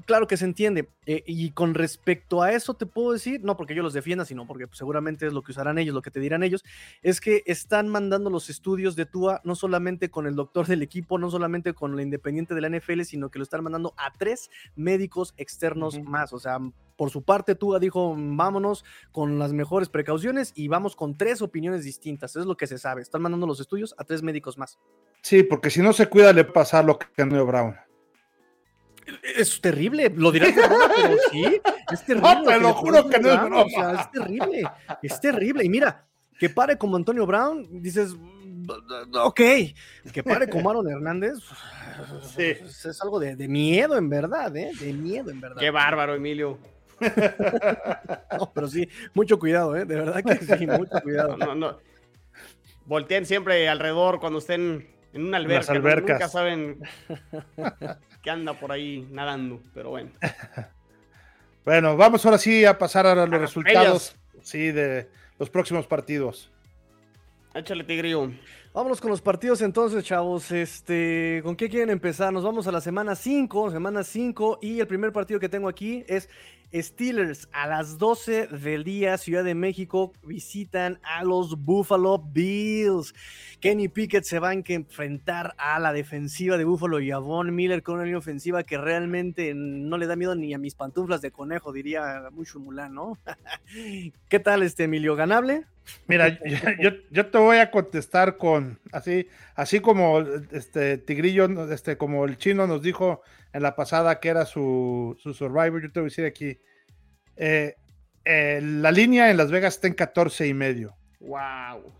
claro 0.05 0.27
que 0.27 0.37
se 0.37 0.45
entiende. 0.45 0.89
Eh, 1.05 1.23
y 1.25 1.51
con 1.51 1.73
respecto 1.73 2.41
a 2.41 2.51
eso 2.51 2.73
te 2.73 2.85
puedo 2.85 3.11
decir, 3.11 3.43
no 3.43 3.57
porque 3.57 3.75
yo 3.75 3.83
los 3.83 3.93
defienda, 3.93 4.25
sino 4.25 4.47
porque 4.47 4.67
pues, 4.67 4.77
seguramente 4.77 5.27
es 5.27 5.33
lo 5.33 5.41
que 5.41 5.51
usarán 5.51 5.77
ellos, 5.77 5.93
lo 5.93 6.01
que 6.01 6.11
te 6.11 6.19
dirán 6.19 6.43
ellos, 6.43 6.63
es 7.01 7.19
que 7.19 7.43
están 7.45 7.89
mandando 7.89 8.29
los 8.29 8.49
estudios 8.49 8.95
de 8.95 9.05
TUA 9.05 9.41
no 9.43 9.55
solamente 9.55 10.09
con 10.09 10.27
el 10.27 10.35
doctor 10.35 10.67
del 10.67 10.81
equipo, 10.81 11.17
no 11.17 11.29
solamente 11.29 11.73
con 11.73 11.95
la 11.95 12.01
independiente 12.01 12.55
de 12.55 12.61
la 12.61 12.69
NFL, 12.69 13.01
sino 13.03 13.29
que 13.29 13.39
lo 13.39 13.43
están 13.43 13.63
mandando 13.63 13.93
a 13.97 14.13
tres 14.13 14.49
médicos 14.75 15.33
externos 15.37 15.99
más. 16.01 16.33
O 16.33 16.39
sea, 16.39 16.59
por 16.95 17.09
su 17.09 17.23
parte, 17.23 17.55
TUA 17.55 17.79
dijo, 17.79 18.15
vámonos 18.17 18.85
con 19.11 19.39
las 19.39 19.53
mejores 19.53 19.89
precauciones 19.89 20.53
y 20.55 20.67
vamos 20.67 20.95
con 20.95 21.17
tres 21.17 21.41
opiniones 21.41 21.83
distintas. 21.83 22.35
Es 22.35 22.45
lo 22.45 22.55
que 22.55 22.67
se 22.67 22.77
sabe. 22.77 23.01
Están 23.01 23.21
mandando 23.21 23.47
los 23.47 23.59
estudios 23.59 23.95
a 23.97 24.03
tres 24.03 24.21
médicos 24.21 24.57
más. 24.57 24.77
Sí, 25.21 25.43
porque 25.43 25.69
si 25.69 25.81
no 25.81 25.93
se 25.93 26.07
cuida, 26.07 26.33
le 26.33 26.43
pasa 26.43 26.83
lo 26.83 26.99
que 26.99 27.07
a 27.21 27.25
Brown. 27.25 27.75
Es 29.35 29.59
terrible, 29.59 30.11
lo 30.15 30.31
dirás 30.31 30.55
de 30.55 30.67
broma, 30.67 30.91
pero 30.95 31.17
sí, 31.31 31.61
es 31.91 32.05
terrible. 32.05 32.35
No, 32.35 32.43
te 32.43 32.59
lo 32.59 32.73
juro 32.73 33.09
que 33.09 33.19
no 33.19 33.31
es 33.31 33.41
broma. 33.41 34.01
es 34.01 34.11
terrible, 34.11 34.63
es 35.01 35.19
terrible. 35.19 35.65
Y 35.65 35.69
mira, 35.69 36.05
que 36.39 36.49
pare 36.49 36.77
como 36.77 36.95
Antonio 36.95 37.25
Brown, 37.25 37.81
dices, 37.81 38.15
ok, 39.13 39.41
que 40.11 40.23
pare 40.23 40.49
como 40.49 40.69
Aaron 40.69 40.89
Hernández, 40.89 41.35
sí. 42.35 42.43
es 42.43 43.01
algo 43.01 43.19
de, 43.19 43.47
miedo 43.47 43.97
en 43.97 44.09
verdad, 44.09 44.55
¿eh? 44.55 44.71
De 44.79 44.93
miedo 44.93 45.31
en 45.31 45.41
verdad. 45.41 45.59
Qué 45.59 45.69
bárbaro, 45.69 46.15
Emilio. 46.15 46.57
no, 48.37 48.51
pero 48.53 48.67
sí, 48.67 48.87
mucho 49.13 49.37
cuidado, 49.37 49.75
¿eh? 49.75 49.85
De 49.85 49.95
verdad 49.95 50.23
que 50.23 50.57
sí, 50.57 50.67
mucho 50.67 51.01
cuidado. 51.01 51.37
No, 51.37 51.55
no. 51.55 51.79
Volteen 52.85 53.25
siempre 53.25 53.67
alrededor 53.67 54.19
cuando 54.19 54.39
estén 54.39 54.87
en 55.13 55.25
una 55.25 55.37
alberca. 55.37 55.73
Nunca 55.73 56.27
saben 56.27 56.79
que 58.23 58.31
anda 58.31 58.53
por 58.53 58.71
ahí 58.71 59.05
nadando, 59.11 59.61
pero 59.73 59.91
bueno. 59.91 60.09
bueno, 61.65 61.97
vamos 61.97 62.25
ahora 62.25 62.37
sí 62.37 62.63
a 62.63 62.77
pasar 62.77 63.05
a 63.05 63.13
los 63.13 63.29
resultados 63.29 64.15
sí, 64.41 64.71
de 64.71 65.09
los 65.37 65.49
próximos 65.49 65.85
partidos. 65.85 66.49
Échale, 67.53 67.83
Tigrillo. 67.83 68.31
Vámonos 68.73 68.99
con 68.99 69.11
los 69.11 69.21
partidos 69.21 69.61
entonces, 69.61 70.03
chavos. 70.03 70.51
Este, 70.51 71.41
¿con 71.43 71.55
qué 71.55 71.69
quieren 71.69 71.91
empezar? 71.91 72.33
Nos 72.33 72.43
vamos 72.43 72.65
a 72.65 72.71
la 72.71 72.81
semana 72.81 73.13
5, 73.13 73.69
semana 73.69 74.03
5 74.03 74.59
y 74.61 74.79
el 74.79 74.87
primer 74.87 75.11
partido 75.11 75.39
que 75.39 75.49
tengo 75.49 75.67
aquí 75.67 76.03
es 76.07 76.29
Steelers 76.73 77.47
a 77.51 77.67
las 77.67 77.97
12 77.97 78.47
del 78.47 78.83
día, 78.83 79.17
Ciudad 79.17 79.43
de 79.43 79.53
México, 79.53 80.13
visitan 80.23 80.99
a 81.03 81.23
los 81.23 81.63
Buffalo 81.63 82.17
Bills. 82.17 83.13
Kenny 83.59 83.87
Pickett 83.87 84.23
se 84.23 84.39
va 84.39 84.49
a 84.49 84.53
enfrentar 84.53 85.53
a 85.57 85.79
la 85.79 85.93
defensiva 85.93 86.57
de 86.57 86.65
Buffalo 86.65 86.99
y 86.99 87.11
a 87.11 87.19
Von 87.19 87.53
Miller 87.53 87.83
con 87.83 87.95
una 87.95 88.05
línea 88.05 88.17
ofensiva 88.17 88.63
que 88.63 88.77
realmente 88.77 89.53
no 89.53 89.97
le 89.97 90.07
da 90.07 90.15
miedo 90.15 90.35
ni 90.35 90.53
a 90.53 90.57
mis 90.57 90.75
pantuflas 90.75 91.21
de 91.21 91.31
conejo, 91.31 91.71
diría 91.71 92.29
mucho 92.31 92.59
Mulán, 92.59 92.95
¿no? 92.95 93.17
¿Qué 94.29 94.39
tal 94.39 94.63
este 94.63 94.85
Emilio? 94.85 95.15
¿Ganable? 95.15 95.65
Mira, 96.07 96.39
yo, 97.11 97.27
te 97.27 97.37
voy 97.37 97.57
a 97.57 97.71
contestar 97.71 98.37
con 98.37 98.79
así, 98.91 99.27
así 99.55 99.79
como 99.79 100.19
este 100.51 100.97
Tigrillo, 100.97 101.71
este, 101.71 101.97
como 101.97 102.25
el 102.25 102.37
chino 102.37 102.67
nos 102.67 102.81
dijo 102.81 103.21
en 103.53 103.61
la 103.61 103.75
pasada 103.75 104.19
que 104.19 104.29
era 104.29 104.45
su, 104.45 105.15
su 105.21 105.33
Survivor, 105.33 105.81
yo 105.81 105.91
te 105.91 105.99
voy 105.99 106.07
a 106.07 106.09
decir 106.09 106.25
aquí. 106.25 106.59
Eh, 107.35 107.75
eh, 108.25 108.59
la 108.63 108.91
línea 108.91 109.29
en 109.29 109.37
Las 109.37 109.51
Vegas 109.51 109.75
está 109.75 109.87
en 109.87 109.93
14 109.93 110.47
y 110.47 110.53
medio. 110.53 110.95
Wow. 111.19 111.93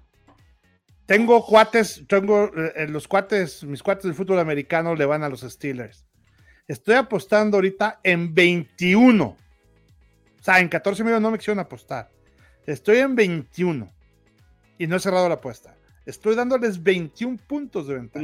Tengo 1.06 1.46
cuates, 1.46 2.04
tengo 2.08 2.52
eh, 2.56 2.88
los 2.88 3.08
cuates, 3.08 3.64
mis 3.64 3.84
cuates 3.84 4.06
del 4.06 4.16
fútbol 4.16 4.40
americano 4.40 4.96
le 4.96 5.06
van 5.06 5.24
a 5.24 5.30
los 5.30 5.42
Steelers. 5.42 6.06
Estoy 6.68 6.96
apostando 6.96 7.58
ahorita 7.58 8.00
en 8.04 8.34
21. 8.34 9.26
O 9.26 9.38
sea, 10.42 10.60
en 10.60 10.70
14 10.70 11.02
y 11.02 11.06
medio 11.06 11.20
no 11.20 11.30
me 11.30 11.38
quisieron 11.38 11.60
apostar. 11.60 12.10
Estoy 12.66 12.98
en 12.98 13.16
21 13.16 13.92
y 14.78 14.88
no 14.88 14.96
he 14.96 15.00
cerrado 15.00 15.28
la 15.28 15.36
apuesta. 15.36 15.76
Estoy 16.06 16.36
dándoles 16.36 16.82
21 16.82 17.38
puntos 17.48 17.88
de 17.88 17.96
ventaja. 17.96 18.24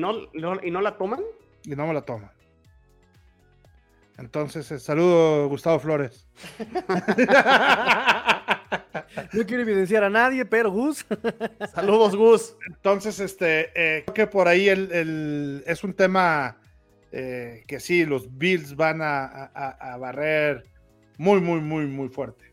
¿Y 0.64 0.72
no 0.72 0.81
la 0.81 0.97
toman? 0.97 1.22
Y 1.64 1.76
no 1.76 1.85
me 1.85 1.93
la 1.93 2.01
toman. 2.01 2.31
Entonces, 4.19 4.69
eh, 4.71 4.79
saludo 4.79 5.47
Gustavo 5.47 5.79
Flores. 5.79 6.27
no 9.33 9.45
quiero 9.45 9.63
evidenciar 9.63 10.03
a 10.03 10.09
nadie, 10.09 10.45
pero 10.45 10.71
Gus. 10.71 11.05
Saludos, 11.73 12.15
Gus. 12.15 12.55
Entonces, 12.67 13.19
este, 13.19 13.71
eh, 13.75 14.03
creo 14.03 14.13
que 14.13 14.27
por 14.27 14.47
ahí 14.47 14.67
el, 14.67 15.63
es 15.65 15.83
un 15.83 15.93
tema 15.93 16.57
eh, 17.11 17.63
que 17.67 17.79
sí, 17.79 18.05
los 18.05 18.37
Bills 18.37 18.75
van 18.75 18.99
a, 19.01 19.97
barrer 19.99 20.65
muy, 21.17 21.39
muy, 21.39 21.61
muy, 21.61 21.85
muy 21.85 22.09
fuerte. 22.09 22.49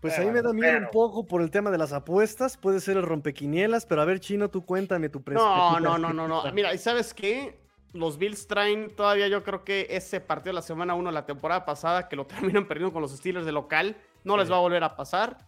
Pues 0.00 0.18
ahí 0.18 0.30
me 0.30 0.42
da 0.42 0.52
miedo 0.52 0.78
un 0.78 0.90
poco 0.92 1.26
por 1.26 1.40
el 1.40 1.50
tema 1.50 1.70
de 1.70 1.78
las 1.78 1.94
apuestas. 1.94 2.58
Puede 2.58 2.80
ser 2.80 2.98
el 2.98 3.04
rompequinielas, 3.04 3.86
pero 3.86 4.02
a 4.02 4.04
ver, 4.04 4.20
Chino, 4.20 4.50
tú 4.50 4.66
cuéntame 4.66 5.08
tu 5.08 5.22
perspectiva. 5.22 5.80
No, 5.80 5.96
no, 5.96 6.12
no, 6.12 6.28
no, 6.28 6.28
no. 6.44 6.52
Mira, 6.52 6.74
¿y 6.74 6.78
sabes 6.78 7.14
qué? 7.14 7.63
Los 7.94 8.18
Bills 8.18 8.46
traen 8.48 8.90
todavía, 8.94 9.28
yo 9.28 9.44
creo 9.44 9.64
que 9.64 9.86
ese 9.88 10.20
partido 10.20 10.50
de 10.50 10.54
la 10.54 10.62
semana 10.62 10.94
1 10.94 11.10
la 11.12 11.26
temporada 11.26 11.64
pasada, 11.64 12.08
que 12.08 12.16
lo 12.16 12.26
terminan 12.26 12.66
perdiendo 12.66 12.92
con 12.92 13.00
los 13.00 13.12
Steelers 13.12 13.46
de 13.46 13.52
local, 13.52 13.96
no 14.24 14.36
les 14.36 14.50
va 14.50 14.56
a 14.56 14.60
volver 14.60 14.82
a 14.84 14.96
pasar. 14.96 15.38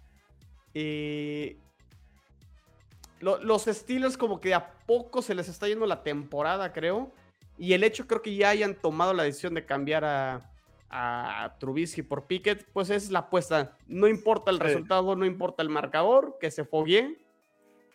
los 3.20 3.64
Steelers 3.64 4.16
como 4.16 4.40
que 4.40 4.54
a 4.54 4.70
poco 4.86 5.22
se 5.22 5.34
les 5.34 5.48
está 5.48 5.66
yendo 5.68 5.86
la 5.86 6.02
temporada, 6.02 6.72
creo. 6.72 7.12
Y 7.58 7.72
el 7.72 7.82
hecho 7.84 8.06
creo 8.06 8.22
que 8.22 8.34
ya 8.34 8.50
hayan 8.50 8.74
tomado 8.74 9.12
la 9.12 9.24
decisión 9.24 9.54
de 9.54 9.64
cambiar 9.64 10.04
a, 10.04 10.50
a 10.90 11.56
Trubisky 11.58 12.02
por 12.02 12.26
Pickett, 12.26 12.64
pues 12.72 12.90
es 12.90 13.10
la 13.10 13.20
apuesta. 13.20 13.76
No 13.88 14.06
importa 14.06 14.50
el 14.50 14.60
resultado, 14.60 15.16
no 15.16 15.24
importa 15.24 15.62
el 15.62 15.68
marcador, 15.68 16.36
que 16.40 16.50
se 16.50 16.64
fogue. 16.64 17.18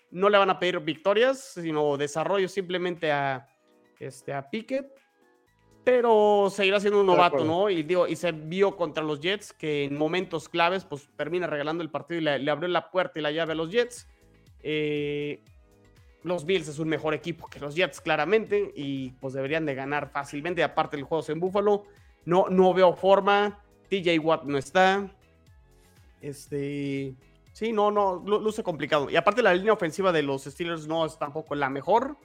No 0.09 0.29
le 0.29 0.37
van 0.37 0.49
a 0.49 0.59
pedir 0.59 0.79
victorias, 0.79 1.39
sino 1.39 1.95
desarrollo 1.95 2.49
simplemente 2.49 3.11
a, 3.11 3.47
este, 4.01 4.33
a 4.33 4.49
Pickett. 4.49 4.87
pero 5.83 6.49
seguirá 6.51 6.79
siendo 6.79 7.01
un 7.01 7.07
novato. 7.07 7.43
¿no? 7.43 7.69
Y 7.69 7.83
digo, 7.83 8.07
y 8.07 8.15
se 8.15 8.31
vio 8.31 8.75
contra 8.77 9.03
los 9.03 9.19
Jets 9.19 9.51
que 9.53 9.85
en 9.85 9.97
momentos 9.97 10.47
claves, 10.49 10.85
pues 10.85 11.09
termina 11.15 11.47
regalando 11.47 11.81
el 11.83 11.89
partido 11.89 12.19
y 12.19 12.23
le, 12.23 12.37
le 12.39 12.51
abrió 12.51 12.67
la 12.69 12.91
puerta 12.91 13.17
y 13.19 13.21
la 13.23 13.31
llave 13.31 13.53
a 13.53 13.55
los 13.55 13.71
Jets. 13.71 14.07
Eh, 14.63 15.43
los 16.23 16.45
Bills 16.45 16.67
es 16.67 16.77
un 16.77 16.87
mejor 16.87 17.15
equipo 17.15 17.47
que 17.47 17.59
los 17.59 17.73
Jets, 17.75 17.99
claramente, 17.99 18.71
y 18.75 19.09
pues 19.19 19.33
deberían 19.33 19.65
de 19.65 19.73
ganar 19.73 20.11
fácilmente. 20.11 20.61
Aparte, 20.63 20.97
el 20.97 21.03
juego 21.03 21.23
es 21.23 21.29
en 21.29 21.39
Buffalo. 21.39 21.83
No, 22.25 22.45
no 22.49 22.73
veo 22.75 22.93
forma. 22.95 23.63
TJ 23.89 24.19
Watt 24.19 24.43
no 24.43 24.59
está. 24.59 25.09
Este. 26.21 27.15
Sí, 27.53 27.73
no, 27.73 27.91
no, 27.91 28.21
lu- 28.25 28.39
luce 28.39 28.63
complicado. 28.63 29.09
Y 29.09 29.15
aparte, 29.15 29.41
la 29.41 29.53
línea 29.53 29.73
ofensiva 29.73 30.11
de 30.11 30.21
los 30.23 30.43
Steelers 30.43 30.87
no 30.87 31.05
es 31.05 31.17
tampoco 31.17 31.55
la 31.55 31.69
mejor. 31.69 32.17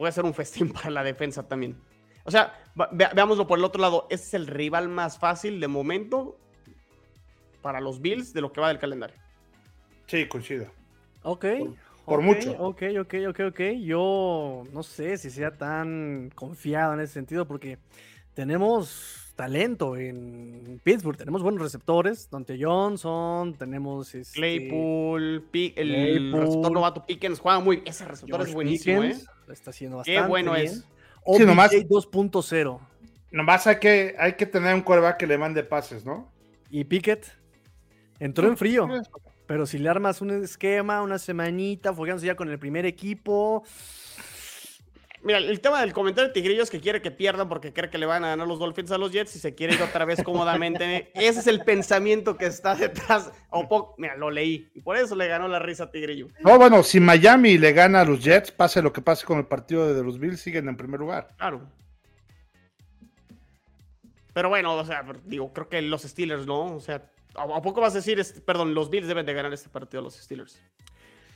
Puede 0.00 0.12
ser 0.12 0.24
un 0.24 0.32
festín 0.32 0.72
para 0.72 0.88
la 0.88 1.04
defensa 1.04 1.46
también. 1.46 1.76
O 2.24 2.30
sea, 2.30 2.58
ve- 2.74 3.10
veámoslo 3.14 3.46
por 3.46 3.58
el 3.58 3.64
otro 3.66 3.82
lado. 3.82 4.06
Este 4.08 4.28
es 4.28 4.32
el 4.34 4.46
rival 4.46 4.88
más 4.88 5.18
fácil 5.18 5.60
de 5.60 5.68
momento 5.68 6.38
para 7.60 7.82
los 7.82 8.00
Bills 8.00 8.32
de 8.32 8.40
lo 8.40 8.50
que 8.50 8.62
va 8.62 8.68
del 8.68 8.78
calendario. 8.78 9.14
Sí, 10.06 10.26
coincido. 10.26 10.68
Ok. 11.22 11.44
por 12.06 12.20
ok, 12.20 12.24
mucho. 12.24 12.52
Ok, 12.52 12.82
ok, 12.98 13.14
ok, 13.28 13.40
ok. 13.50 13.60
Yo 13.82 14.62
no 14.72 14.82
sé 14.82 15.18
si 15.18 15.28
sea 15.28 15.58
tan 15.58 16.32
confiado 16.34 16.94
en 16.94 17.00
ese 17.00 17.12
sentido 17.12 17.46
porque 17.46 17.76
tenemos 18.32 19.19
talento 19.40 19.96
en 19.96 20.82
Pittsburgh. 20.84 21.16
Tenemos 21.16 21.42
buenos 21.42 21.62
receptores. 21.62 22.28
Dante 22.30 22.62
Johnson, 22.62 23.54
tenemos 23.54 24.14
este, 24.14 24.34
Claypool, 24.38 25.48
el 25.54 25.72
Claypool. 25.72 26.40
receptor 26.42 26.72
novato 26.72 27.06
Pickens 27.06 27.40
juega 27.40 27.58
muy 27.58 27.82
Ese 27.86 28.04
receptor 28.04 28.28
George 28.36 28.50
es 28.50 28.54
buenísimo, 28.54 29.00
Pickens, 29.00 29.22
¿eh? 29.22 29.26
lo 29.46 29.52
está 29.54 29.70
haciendo 29.70 30.02
Qué 30.02 30.12
bastante 30.12 30.28
bueno 30.28 30.52
bien. 30.52 30.66
es. 30.66 30.84
Sí, 31.36 31.44
nomás- 31.46 31.72
OBJ 31.72 31.86
2.0. 31.88 32.80
Nomás 33.30 33.66
hay 33.66 33.76
que, 33.78 34.14
hay 34.18 34.34
que 34.34 34.44
tener 34.44 34.74
un 34.74 34.82
coreback 34.82 35.16
que 35.16 35.26
le 35.26 35.38
mande 35.38 35.62
pases, 35.62 36.04
¿no? 36.04 36.30
Y 36.68 36.84
Pickett 36.84 37.26
entró 38.18 38.46
en 38.46 38.58
frío. 38.58 38.88
Pues, 38.88 39.08
Pero 39.46 39.64
si 39.64 39.78
le 39.78 39.88
armas 39.88 40.20
un 40.20 40.32
esquema, 40.32 41.00
una 41.00 41.18
semanita, 41.18 41.94
fogueándose 41.94 42.26
ya 42.26 42.34
con 42.36 42.50
el 42.50 42.58
primer 42.58 42.84
equipo. 42.84 43.64
Mira, 45.22 45.38
el 45.38 45.60
tema 45.60 45.82
del 45.82 45.92
comentario 45.92 46.28
de 46.28 46.32
Tigrillo 46.34 46.62
es 46.62 46.70
que 46.70 46.80
quiere 46.80 47.02
que 47.02 47.10
pierdan 47.10 47.46
porque 47.48 47.74
cree 47.74 47.90
que 47.90 47.98
le 47.98 48.06
van 48.06 48.24
a 48.24 48.28
ganar 48.28 48.48
los 48.48 48.58
Dolphins 48.58 48.90
a 48.90 48.96
los 48.96 49.12
Jets 49.12 49.36
y 49.36 49.38
se 49.38 49.54
quiere 49.54 49.74
ir 49.74 49.82
otra 49.82 50.06
vez 50.06 50.22
cómodamente. 50.22 51.10
Ese 51.14 51.40
es 51.40 51.46
el 51.46 51.60
pensamiento 51.62 52.38
que 52.38 52.46
está 52.46 52.74
detrás. 52.74 53.30
O 53.50 53.68
po- 53.68 53.94
Mira, 53.98 54.16
lo 54.16 54.30
leí 54.30 54.70
y 54.74 54.80
por 54.80 54.96
eso 54.96 55.14
le 55.14 55.28
ganó 55.28 55.46
la 55.46 55.58
risa 55.58 55.84
a 55.84 55.90
Tigrillo. 55.90 56.28
No, 56.40 56.58
bueno, 56.58 56.82
si 56.82 57.00
Miami 57.00 57.58
le 57.58 57.72
gana 57.72 58.00
a 58.00 58.04
los 58.06 58.24
Jets, 58.24 58.50
pase 58.50 58.80
lo 58.80 58.92
que 58.94 59.02
pase 59.02 59.26
con 59.26 59.36
el 59.38 59.46
partido 59.46 59.92
de 59.92 60.02
los 60.02 60.18
Bills, 60.18 60.40
siguen 60.40 60.68
en 60.68 60.76
primer 60.78 60.98
lugar. 61.00 61.28
Claro. 61.36 61.68
Pero 64.32 64.48
bueno, 64.48 64.74
o 64.76 64.84
sea, 64.84 65.04
digo, 65.24 65.52
creo 65.52 65.68
que 65.68 65.82
los 65.82 66.02
Steelers, 66.02 66.46
¿no? 66.46 66.76
O 66.76 66.80
sea, 66.80 67.02
¿a 67.34 67.42
a 67.42 67.62
poco 67.62 67.80
vas 67.80 67.92
a 67.94 67.96
decir, 67.98 68.18
este- 68.20 68.40
perdón, 68.40 68.74
los 68.74 68.88
Bills 68.88 69.08
deben 69.08 69.26
de 69.26 69.34
ganar 69.34 69.52
este 69.52 69.68
partido, 69.68 70.02
los 70.02 70.14
Steelers? 70.14 70.60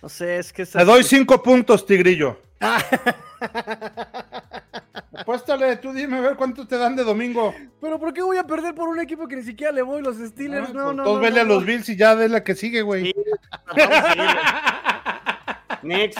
No 0.01 0.09
sé, 0.09 0.39
es 0.39 0.53
que. 0.53 0.65
Te 0.65 0.85
doy 0.85 1.03
cinco 1.03 1.43
puntos, 1.43 1.85
Tigrillo. 1.87 2.39
Apuéstale, 5.17 5.77
tú 5.77 5.93
dime 5.93 6.19
a 6.19 6.21
ver 6.21 6.37
cuánto 6.37 6.67
te 6.67 6.77
dan 6.77 6.97
de 6.97 7.05
domingo. 7.05 7.55
Pero 7.81 7.99
¿por 7.99 8.13
qué 8.13 8.23
voy 8.23 8.37
a 8.37 8.45
perder 8.45 8.75
por 8.75 8.89
un 8.89 9.01
equipo 9.01 9.27
que 9.29 9.37
ni 9.37 9.43
siquiera 9.43 9.73
le 9.73 9.83
voy 9.83 10.03
los 10.03 10.17
Steelers? 10.17 10.69
Ah, 10.71 10.73
no, 10.73 10.85
pues 10.85 10.97
no, 10.97 11.05
todos 11.05 11.17
no, 11.17 11.23
vele 11.23 11.37
no, 11.37 11.41
a 11.41 11.45
los. 11.55 11.65
Bills 11.65 11.89
y 11.89 11.97
ya 11.97 12.15
de 12.17 12.29
la 12.29 12.43
que 12.45 12.55
sigue, 12.55 12.83
güey. 12.83 13.05
Sí. 13.05 13.15
Next. 15.83 16.19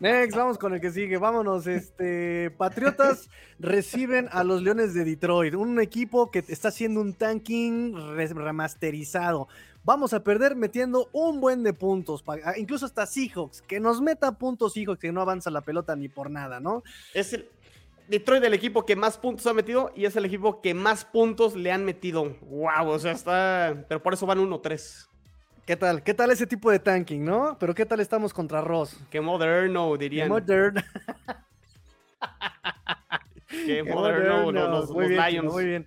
Next, 0.00 0.36
vamos 0.36 0.58
con 0.58 0.74
el 0.74 0.80
que 0.80 0.90
sigue. 0.90 1.16
Vámonos. 1.18 1.66
Este, 1.66 2.50
Patriotas 2.50 3.28
reciben 3.58 4.28
a 4.32 4.44
los 4.44 4.62
Leones 4.62 4.94
de 4.94 5.04
Detroit, 5.04 5.54
un 5.54 5.80
equipo 5.80 6.30
que 6.30 6.44
está 6.48 6.68
haciendo 6.68 7.00
un 7.00 7.14
tanking 7.14 7.94
re- 8.14 8.26
remasterizado. 8.28 9.48
Vamos 9.86 10.12
a 10.12 10.24
perder 10.24 10.56
metiendo 10.56 11.08
un 11.12 11.40
buen 11.40 11.62
de 11.62 11.72
puntos, 11.72 12.24
ah, 12.44 12.54
incluso 12.58 12.86
hasta 12.86 13.06
Seahawks, 13.06 13.62
que 13.62 13.78
nos 13.78 14.00
meta 14.00 14.32
puntos 14.32 14.72
Seahawks, 14.72 14.98
que 14.98 15.12
no 15.12 15.20
avanza 15.20 15.48
la 15.48 15.60
pelota 15.60 15.94
ni 15.94 16.08
por 16.08 16.28
nada, 16.28 16.58
¿no? 16.58 16.82
Es 17.14 17.32
el 17.32 17.48
Detroit 18.08 18.42
el 18.42 18.52
equipo 18.54 18.84
que 18.84 18.96
más 18.96 19.16
puntos 19.16 19.46
ha 19.46 19.54
metido 19.54 19.92
y 19.94 20.06
es 20.06 20.16
el 20.16 20.24
equipo 20.24 20.60
que 20.60 20.74
más 20.74 21.04
puntos 21.04 21.54
le 21.54 21.70
han 21.70 21.84
metido. 21.84 22.36
Wow, 22.40 22.88
o 22.88 22.98
sea, 22.98 23.12
está. 23.12 23.84
Pero 23.88 24.02
por 24.02 24.12
eso 24.12 24.26
van 24.26 24.40
1-3. 24.40 25.08
¿Qué 25.64 25.76
tal? 25.76 26.02
¿Qué 26.02 26.14
tal 26.14 26.32
ese 26.32 26.48
tipo 26.48 26.68
de 26.72 26.80
tanking, 26.80 27.24
no? 27.24 27.56
Pero 27.60 27.72
¿qué 27.72 27.86
tal 27.86 28.00
estamos 28.00 28.34
contra 28.34 28.60
Ross? 28.62 28.96
Qué 29.08 29.20
moderno, 29.20 29.96
dirían. 29.96 30.28
Qué 30.28 30.30
Qué 33.66 33.84
moderno, 33.84 34.44
moderno. 34.44 34.52
los, 34.52 34.70
los- 34.80 34.90
muy 34.90 35.02
los 35.04 35.08
bien, 35.10 35.26
Lions. 35.30 35.52
Muy 35.52 35.64
bien. 35.64 35.86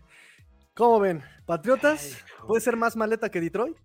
¿Cómo 0.79 0.97
ven? 1.01 1.21
¿Patriotas 1.45 2.23
puede 2.47 2.61
ser 2.61 2.77
más 2.77 2.95
maleta 2.95 3.29
que 3.29 3.41
Detroit? 3.41 3.75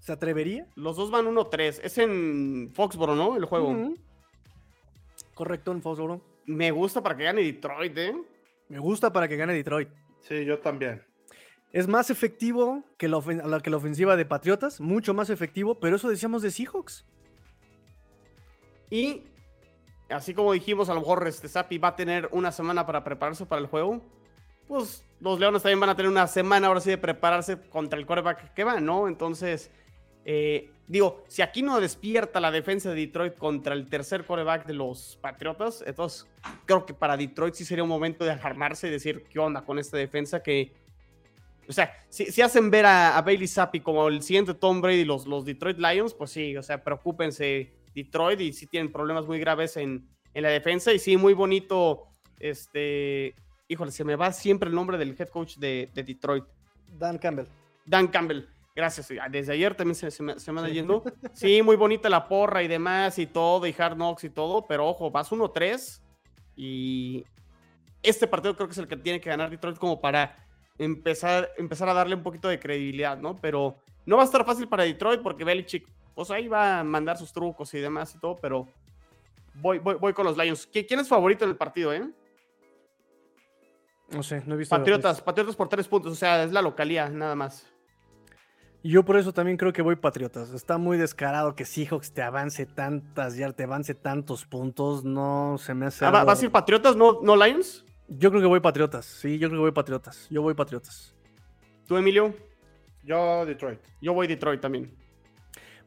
¿Se 0.00 0.12
atrevería? 0.12 0.66
Los 0.74 0.94
dos 0.96 1.10
van 1.10 1.24
1-3. 1.24 1.80
Es 1.82 1.96
en 1.96 2.70
Foxboro, 2.74 3.14
¿no? 3.16 3.36
El 3.38 3.46
juego. 3.46 3.94
Correcto, 5.32 5.72
en 5.72 5.80
Foxborough. 5.80 6.20
Me 6.44 6.70
gusta 6.72 7.02
para 7.02 7.16
que 7.16 7.24
gane 7.24 7.42
Detroit, 7.42 7.96
¿eh? 7.96 8.14
Me 8.68 8.78
gusta 8.78 9.10
para 9.14 9.26
que 9.28 9.36
gane 9.36 9.54
Detroit. 9.54 9.88
Sí, 10.20 10.44
yo 10.44 10.58
también. 10.58 11.02
Es 11.72 11.88
más 11.88 12.10
efectivo 12.10 12.84
que 12.98 13.08
la, 13.08 13.16
ofen- 13.16 13.42
la- 13.42 13.60
que 13.60 13.70
la 13.70 13.78
ofensiva 13.78 14.14
de 14.14 14.26
Patriotas, 14.26 14.78
mucho 14.78 15.14
más 15.14 15.30
efectivo, 15.30 15.80
pero 15.80 15.96
eso 15.96 16.10
decíamos 16.10 16.42
de 16.42 16.50
Seahawks. 16.50 17.06
Y 18.90 19.22
así 20.10 20.34
como 20.34 20.52
dijimos, 20.52 20.90
a 20.90 20.94
lo 20.94 21.00
mejor 21.00 21.26
este 21.26 21.48
Sapi 21.48 21.78
va 21.78 21.88
a 21.88 21.96
tener 21.96 22.28
una 22.30 22.52
semana 22.52 22.84
para 22.84 23.02
prepararse 23.04 23.46
para 23.46 23.62
el 23.62 23.68
juego. 23.68 24.02
Pues 24.68 25.04
los 25.20 25.38
Leones 25.38 25.62
también 25.62 25.80
van 25.80 25.90
a 25.90 25.96
tener 25.96 26.10
una 26.10 26.26
semana 26.26 26.66
ahora 26.66 26.80
sí 26.80 26.90
de 26.90 26.98
prepararse 26.98 27.58
contra 27.68 27.98
el 27.98 28.06
quarterback 28.06 28.52
que 28.52 28.64
va, 28.64 28.80
¿no? 28.80 29.08
Entonces, 29.08 29.70
eh, 30.24 30.70
digo, 30.88 31.24
si 31.28 31.42
aquí 31.42 31.62
no 31.62 31.80
despierta 31.80 32.40
la 32.40 32.50
defensa 32.50 32.90
de 32.90 32.96
Detroit 32.96 33.36
contra 33.36 33.74
el 33.74 33.88
tercer 33.88 34.24
quarterback 34.24 34.66
de 34.66 34.74
los 34.74 35.18
Patriotas, 35.20 35.84
entonces 35.86 36.26
creo 36.64 36.84
que 36.84 36.94
para 36.94 37.16
Detroit 37.16 37.54
sí 37.54 37.64
sería 37.64 37.84
un 37.84 37.88
momento 37.88 38.24
de 38.24 38.32
alarmarse 38.32 38.88
y 38.88 38.90
decir 38.90 39.24
qué 39.30 39.38
onda 39.38 39.62
con 39.62 39.78
esta 39.78 39.96
defensa 39.96 40.42
que. 40.42 40.72
O 41.68 41.72
sea, 41.72 41.92
si, 42.08 42.26
si 42.26 42.42
hacen 42.42 42.70
ver 42.70 42.86
a, 42.86 43.16
a 43.16 43.22
Bailey 43.22 43.48
Zappi 43.48 43.80
como 43.80 44.06
el 44.08 44.22
siguiente 44.22 44.54
Tom 44.54 44.80
Brady, 44.80 45.04
los, 45.04 45.26
los 45.26 45.44
Detroit 45.44 45.78
Lions, 45.78 46.14
pues 46.14 46.30
sí, 46.30 46.56
o 46.56 46.62
sea, 46.62 46.82
preocúpense 46.82 47.72
Detroit 47.94 48.40
y 48.40 48.52
sí 48.52 48.66
tienen 48.66 48.92
problemas 48.92 49.26
muy 49.26 49.40
graves 49.40 49.76
en, 49.76 50.08
en 50.34 50.42
la 50.42 50.50
defensa. 50.50 50.92
Y 50.92 50.98
sí, 50.98 51.16
muy 51.16 51.34
bonito, 51.34 52.04
este, 52.38 53.34
híjole, 53.68 53.90
se 53.90 54.04
me 54.04 54.16
va 54.16 54.32
siempre 54.32 54.68
el 54.68 54.74
nombre 54.74 54.96
del 54.98 55.14
head 55.18 55.28
coach 55.28 55.56
de, 55.56 55.90
de 55.94 56.02
Detroit, 56.02 56.44
Dan 56.98 57.18
Campbell. 57.18 57.46
Dan 57.84 58.08
Campbell. 58.08 58.44
Gracias, 58.74 59.08
desde 59.30 59.52
ayer 59.52 59.74
también 59.74 59.94
se, 59.94 60.10
se 60.10 60.22
me, 60.22 60.38
se 60.38 60.52
me 60.52 60.60
anda 60.60 60.70
yendo. 60.72 61.02
Sí, 61.32 61.62
muy 61.62 61.76
bonita 61.76 62.08
la 62.10 62.28
porra 62.28 62.62
y 62.62 62.68
demás 62.68 63.18
y 63.18 63.26
todo, 63.26 63.66
y 63.66 63.74
Hard 63.76 63.94
Knocks 63.96 64.24
y 64.24 64.30
todo, 64.30 64.66
pero 64.66 64.86
ojo, 64.86 65.10
vas 65.10 65.30
1-3 65.32 66.00
y 66.56 67.24
este 68.02 68.26
partido 68.26 68.54
creo 68.54 68.68
que 68.68 68.72
es 68.72 68.78
el 68.78 68.86
que 68.88 68.96
tiene 68.96 69.20
que 69.20 69.30
ganar 69.30 69.50
Detroit 69.50 69.78
como 69.78 70.00
para 70.00 70.36
empezar, 70.78 71.50
empezar 71.56 71.88
a 71.88 71.94
darle 71.94 72.14
un 72.14 72.22
poquito 72.22 72.48
de 72.48 72.58
credibilidad, 72.60 73.16
¿no? 73.18 73.36
Pero 73.36 73.76
no 74.04 74.16
va 74.16 74.22
a 74.22 74.26
estar 74.26 74.44
fácil 74.44 74.68
para 74.68 74.84
Detroit 74.84 75.22
porque 75.22 75.42
Belichick, 75.44 75.88
pues 76.14 76.30
ahí 76.30 76.46
va 76.46 76.80
a 76.80 76.84
mandar 76.84 77.16
sus 77.16 77.32
trucos 77.32 77.72
y 77.74 77.78
demás 77.78 78.14
y 78.14 78.18
todo, 78.20 78.36
pero 78.36 78.68
voy, 79.54 79.78
voy, 79.78 79.94
voy 79.96 80.12
con 80.12 80.24
los 80.26 80.36
Lions. 80.36 80.70
¿Qui- 80.70 80.86
¿Quién 80.86 81.00
es 81.00 81.08
favorito 81.08 81.44
en 81.44 81.50
el 81.50 81.56
partido, 81.56 81.92
eh? 81.94 82.08
No 84.10 84.22
sé, 84.22 84.42
no 84.46 84.54
he 84.54 84.58
visto. 84.58 84.76
Patriotas, 84.76 85.20
Patriotas 85.20 85.56
por 85.56 85.68
tres 85.68 85.88
puntos, 85.88 86.12
o 86.12 86.14
sea, 86.16 86.44
es 86.44 86.52
la 86.52 86.62
localía, 86.62 87.08
nada 87.08 87.34
más. 87.34 87.66
Y 88.82 88.90
yo 88.90 89.04
por 89.04 89.16
eso 89.16 89.32
también 89.32 89.56
creo 89.56 89.72
que 89.72 89.82
voy 89.82 89.96
Patriotas. 89.96 90.50
Está 90.52 90.78
muy 90.78 90.96
descarado 90.96 91.56
que 91.56 91.64
Seahawks 91.64 92.12
te 92.12 92.22
avance 92.22 92.66
tantas 92.66 93.36
ya 93.36 93.50
te 93.52 93.64
avance 93.64 93.94
tantos 93.94 94.46
puntos. 94.46 95.02
No 95.04 95.56
se 95.58 95.74
me 95.74 95.86
hace. 95.86 96.04
Ah, 96.04 96.10
¿va- 96.10 96.18
algo- 96.20 96.28
¿Vas 96.28 96.40
a 96.40 96.44
ir 96.44 96.52
Patriotas, 96.52 96.94
no, 96.94 97.20
no 97.20 97.34
Lions? 97.36 97.84
Yo 98.08 98.30
creo 98.30 98.40
que 98.40 98.46
voy 98.46 98.60
Patriotas. 98.60 99.04
Sí, 99.06 99.38
yo 99.38 99.48
creo 99.48 99.58
que 99.60 99.62
voy 99.64 99.72
Patriotas. 99.72 100.28
Yo 100.30 100.40
voy 100.42 100.54
Patriotas. 100.54 101.16
¿Tú, 101.88 101.96
Emilio? 101.96 102.32
Yo, 103.02 103.44
Detroit. 103.44 103.80
Yo 104.00 104.12
voy 104.12 104.28
Detroit 104.28 104.60
también. 104.60 104.94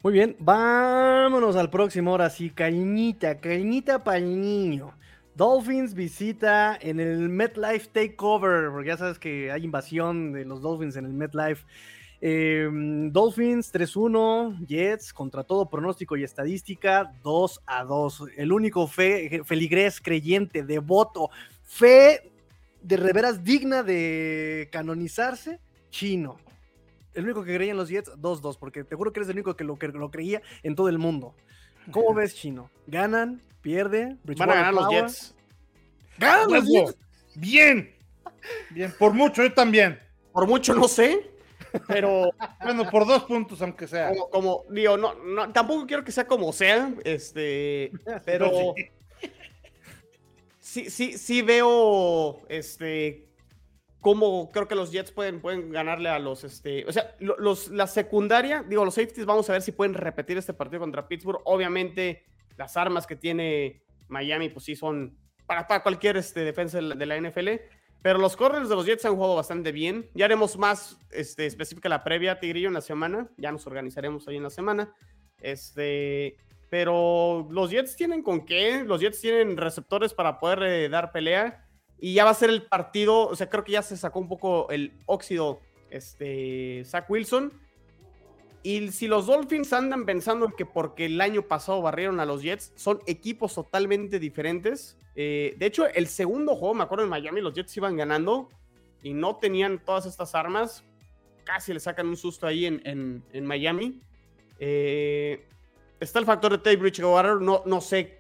Muy 0.04 0.14
bien, 0.14 0.36
vámonos 0.40 1.56
al 1.56 1.70
próximo. 1.70 2.12
Ahora 2.12 2.30
sí, 2.30 2.50
cañita, 2.50 3.38
cañita 3.40 4.04
para 4.04 4.18
el 4.18 4.40
niño. 4.42 4.94
Dolphins 5.40 5.94
visita 5.94 6.78
en 6.82 7.00
el 7.00 7.30
MetLife 7.30 7.88
Takeover, 7.94 8.72
porque 8.72 8.90
ya 8.90 8.98
sabes 8.98 9.18
que 9.18 9.54
hay 9.54 9.64
invasión 9.64 10.34
de 10.34 10.44
los 10.44 10.62
Dolphins 10.62 10.98
en 10.98 11.06
el 11.06 11.14
MetLife. 11.14 11.66
Eh, 12.20 12.70
Dolphins 13.10 13.74
3-1, 13.74 14.68
Jets 14.68 15.14
contra 15.14 15.46
todo 15.46 15.70
pronóstico 15.70 16.18
y 16.18 16.26
estadística 16.26 17.14
2 17.24 17.62
a 17.66 17.86
2. 17.86 18.24
El 18.36 18.52
único 18.52 18.86
fe, 18.86 19.42
feligrés 19.46 20.02
creyente, 20.02 20.62
devoto, 20.62 21.30
fe 21.64 22.30
de 22.82 22.98
reveras 22.98 23.42
digna 23.42 23.82
de 23.82 24.68
canonizarse, 24.74 25.62
chino. 25.90 26.36
El 27.14 27.24
único 27.24 27.46
que 27.46 27.56
creía 27.56 27.72
en 27.72 27.78
los 27.78 27.88
Jets, 27.88 28.12
2-2, 28.18 28.58
porque 28.60 28.84
te 28.84 28.94
juro 28.98 29.14
que 29.14 29.22
eres 29.22 29.30
el 29.30 29.38
único 29.38 29.56
que 29.56 29.64
lo, 29.64 29.80
que 29.80 29.88
lo 29.88 30.12
creía 30.12 30.42
en 30.64 30.76
todo 30.76 30.90
el 30.90 30.98
mundo. 30.98 31.34
¿Cómo 31.92 32.14
ves, 32.14 32.36
chino? 32.36 32.70
¿Ganan? 32.88 33.42
¿Pierde? 33.62 34.18
Van 34.24 34.50
a 34.50 34.56
ganar 34.56 34.74
los? 34.74 34.90
Jets. 34.90 35.36
¡Ganan 36.18 36.52
los. 36.52 36.66
Jets! 36.68 36.98
Bien. 37.36 37.96
Bien, 38.72 38.94
por 38.98 39.14
mucho, 39.14 39.44
yo 39.44 39.54
también. 39.54 40.00
Por 40.32 40.48
mucho 40.48 40.74
no 40.74 40.88
sé, 40.88 41.32
pero. 41.88 42.32
bueno, 42.64 42.90
por 42.90 43.06
dos 43.06 43.24
puntos, 43.24 43.62
aunque 43.62 43.88
sea. 43.88 44.12
Como, 44.32 44.64
digo, 44.70 44.98
no, 44.98 45.16
no, 45.16 45.52
tampoco 45.52 45.86
quiero 45.86 46.04
que 46.04 46.12
sea 46.12 46.28
como 46.28 46.54
sea, 46.54 46.94
este, 47.04 47.92
pero. 48.26 48.74
Sí, 50.62 50.92
sí, 50.92 51.18
sí 51.18 51.42
veo, 51.42 52.42
este, 52.48 53.29
cómo 54.02 54.50
creo 54.52 54.68
que 54.68 54.76
los 54.76 54.92
Jets 54.92 55.12
pueden, 55.12 55.42
pueden 55.42 55.72
ganarle 55.72 56.10
a 56.10 56.20
los, 56.20 56.44
este, 56.44 56.86
o 56.86 56.92
sea, 56.92 57.16
los, 57.20 57.70
la 57.70 57.88
secundaria, 57.88 58.64
digo, 58.68 58.86
los 58.86 58.96
safeties, 58.96 59.26
vamos 59.26 59.50
a 59.50 59.54
ver 59.54 59.62
si 59.62 59.72
pueden 59.72 59.94
repetir 59.94 60.38
este 60.38 60.54
partido 60.54 60.80
contra 60.80 61.08
Pittsburgh. 61.08 61.42
Obviamente, 61.46 62.26
las 62.58 62.78
armas 62.78 63.08
que 63.08 63.16
tiene 63.16 63.84
Miami, 64.08 64.50
pues 64.50 64.66
sí 64.66 64.76
son 64.76 65.18
para, 65.46 65.68
para 65.68 65.84
cualquier 65.84 66.18
este, 66.18 66.42
defensa 66.42 66.80
de 66.80 67.06
la 67.06 67.20
NFL. 67.20 67.50
Pero 68.02 68.20
los 68.20 68.38
corners 68.38 68.70
de 68.70 68.76
los 68.76 68.86
Jets 68.86 69.04
han 69.06 69.16
jugado 69.16 69.36
bastante 69.36 69.72
bien. 69.72 70.10
Ya 70.14 70.26
haremos 70.26 70.58
más 70.58 70.98
este, 71.12 71.46
específica 71.46 71.90
la 71.90 72.04
previa, 72.04 72.40
Tigrillo, 72.40 72.70
en 72.70 72.74
la 72.74 72.82
semana. 72.82 73.30
Ya 73.38 73.52
nos 73.52 73.68
organizaremos 73.68 74.28
ahí 74.28 74.38
en 74.38 74.44
la 74.44 74.50
semana. 74.50 74.94
Este, 75.42 76.38
pero 76.70 77.48
los 77.52 77.72
Jets 77.72 77.98
tienen 77.98 78.24
con 78.24 78.46
qué. 78.46 78.84
Los 78.86 79.02
Jets 79.02 79.20
tienen 79.20 79.58
receptores 79.58 80.14
para 80.14 80.40
poder 80.40 80.64
eh, 80.64 80.90
dar 80.90 81.12
pelea. 81.12 81.66
Y 82.02 82.14
ya 82.14 82.26
va 82.26 82.32
a 82.32 82.36
ser 82.36 82.50
el 82.50 82.64
partido. 82.64 83.28
O 83.28 83.36
sea, 83.36 83.50
creo 83.50 83.64
que 83.64 83.74
ya 83.74 83.82
se 83.82 83.98
sacó 83.98 84.20
un 84.20 84.28
poco 84.28 84.70
el 84.70 84.94
óxido 85.06 85.60
este, 85.90 86.84
Zach 86.86 87.10
Wilson. 87.10 87.52
Y 88.62 88.92
si 88.92 89.08
los 89.08 89.28
Dolphins 89.28 89.72
andan 89.72 90.06
pensando 90.06 90.50
que 90.50 90.66
porque 90.66 91.06
el 91.06 91.22
año 91.22 91.44
pasado 91.44 91.82
barrieron 91.82 92.20
a 92.20 92.26
los 92.26 92.42
Jets, 92.42 92.74
son 92.76 93.00
equipos 93.08 93.56
totalmente 93.56 94.20
diferentes. 94.20 94.98
Eh, 95.16 95.56
de 95.58 95.66
hecho, 95.66 95.88
el 95.88 96.08
segundo 96.08 96.56
juego, 96.56 96.74
me 96.74 96.84
acuerdo 96.84 97.06
en 97.06 97.10
Miami, 97.10 97.42
los 97.42 97.54
Jets 97.54 97.76
iban 97.78 97.96
ganando 97.96 98.50
y 99.02 99.14
no 99.14 99.38
tenían 99.38 99.84
todas 99.84 100.06
estas 100.06 100.36
armas. 100.36 100.84
Casi 101.46 101.74
le 101.74 101.80
sacan 101.80 102.08
un 102.08 102.18
susto 102.18 102.48
ahí 102.48 102.66
en, 102.66 103.24
Miami. 103.46 104.02
Eh, 104.60 105.48
está 106.00 106.20
el 106.20 106.26
factor 106.26 106.52
de 106.52 106.58
Tate 106.58 106.76
Bridgewater, 106.76 107.36
no, 107.36 107.64
no 107.66 107.80
sé. 107.80 108.19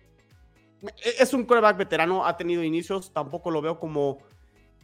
E, 0.81 1.15
es 1.19 1.33
un 1.33 1.45
quarterback 1.45 1.77
veterano, 1.77 2.25
ha 2.25 2.37
tenido 2.37 2.63
inicios, 2.63 3.13
tampoco 3.13 3.51
lo 3.51 3.61
veo 3.61 3.79
como 3.79 4.19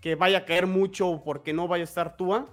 que 0.02 0.16
vaya 0.16 0.40
a 0.40 0.46
caer 0.46 0.68
mucho 0.68 1.22
porque 1.24 1.54
no 1.54 1.68
vaya 1.68 1.84
a 1.84 1.86
estar 1.86 2.18
Tua. 2.18 2.48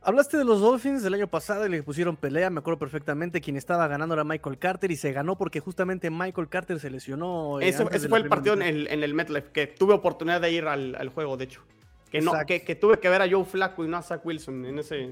Hablaste 0.02 0.38
de 0.38 0.44
los 0.44 0.62
Dolphins 0.62 1.02
del 1.02 1.12
año 1.12 1.26
pasado 1.26 1.66
y 1.66 1.68
le 1.68 1.82
pusieron 1.82 2.16
pelea, 2.16 2.48
me 2.48 2.60
acuerdo 2.60 2.78
perfectamente. 2.78 3.42
Quien 3.42 3.56
estaba 3.56 3.86
ganando 3.86 4.14
era 4.14 4.24
Michael 4.24 4.58
Carter 4.58 4.90
y 4.90 4.96
se 4.96 5.12
ganó 5.12 5.36
porque 5.36 5.60
justamente 5.60 6.08
Michael 6.10 6.48
Carter 6.48 6.80
se 6.80 6.88
lesionó. 6.88 7.60
Eh, 7.60 7.68
ese, 7.68 7.84
fue 8.08 8.18
el 8.18 8.28
partido 8.28 8.54
en 8.54 8.62
el, 8.62 8.88
en 8.88 9.02
el 9.02 9.12
MetLife, 9.12 9.50
que 9.52 9.66
tuve 9.66 9.92
oportunidad 9.92 10.40
de 10.40 10.52
ir 10.52 10.64
al, 10.66 11.08
juego, 11.10 11.36
de 11.36 11.44
hecho. 11.44 11.62
Que, 12.10 12.22
no, 12.22 12.32
que, 12.46 12.60
tuve 12.76 12.98
que 12.98 13.08
ver 13.10 13.20
a 13.20 13.30
Joe 13.30 13.44
Flacco 13.44 13.84
y 13.84 13.88
no 13.88 13.98
a 13.98 14.02
Zach 14.02 14.24
Wilson 14.24 14.64
en 14.64 14.78
ese, 14.78 15.10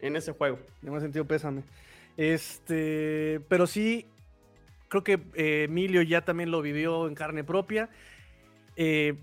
en 0.00 0.16
ese 0.16 0.32
juego. 0.32 0.58
En 0.82 0.92
más 0.92 1.02
sentido, 1.02 1.24
pésame. 1.24 1.62
Este, 2.16 3.40
pero 3.48 3.68
sí, 3.68 4.06
creo 4.88 5.04
que 5.04 5.20
eh, 5.34 5.64
Emilio 5.68 6.02
ya 6.02 6.22
también 6.22 6.50
lo 6.50 6.60
vivió 6.60 7.06
en 7.06 7.14
carne 7.14 7.44
propia. 7.44 7.88
Eh, 8.74 9.14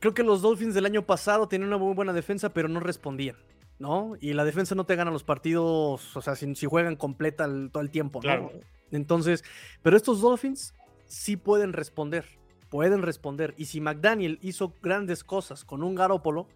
creo 0.00 0.12
que 0.12 0.22
los 0.22 0.42
Dolphins 0.42 0.74
del 0.74 0.84
año 0.84 1.06
pasado 1.06 1.48
tenían 1.48 1.68
una 1.68 1.78
muy 1.78 1.94
buena 1.94 2.12
defensa, 2.12 2.52
pero 2.52 2.68
no 2.68 2.78
respondían. 2.80 3.36
¿No? 3.80 4.12
Y 4.20 4.34
la 4.34 4.44
defensa 4.44 4.74
no 4.74 4.84
te 4.84 4.94
gana 4.94 5.10
los 5.10 5.24
partidos, 5.24 6.16
o 6.16 6.20
sea, 6.20 6.36
si, 6.36 6.66
juegan 6.66 6.96
completa 6.96 7.48
todo 7.72 7.82
el 7.82 7.90
tiempo, 7.90 8.20
¿no? 8.22 8.50
Entonces, 8.92 9.42
pero 9.82 9.96
estos 9.96 10.20
Dolphins 10.20 10.74
sí 11.06 11.36
pueden 11.36 11.72
responder, 11.72 12.26
pueden 12.68 13.02
responder. 13.02 13.54
Y 13.56 13.64
si 13.64 13.80
McDaniel 13.80 14.38
hizo 14.42 14.74
grandes 14.82 15.24
cosas 15.24 15.64
con 15.64 15.82
un 15.82 15.94
Garópolo, 15.94 16.46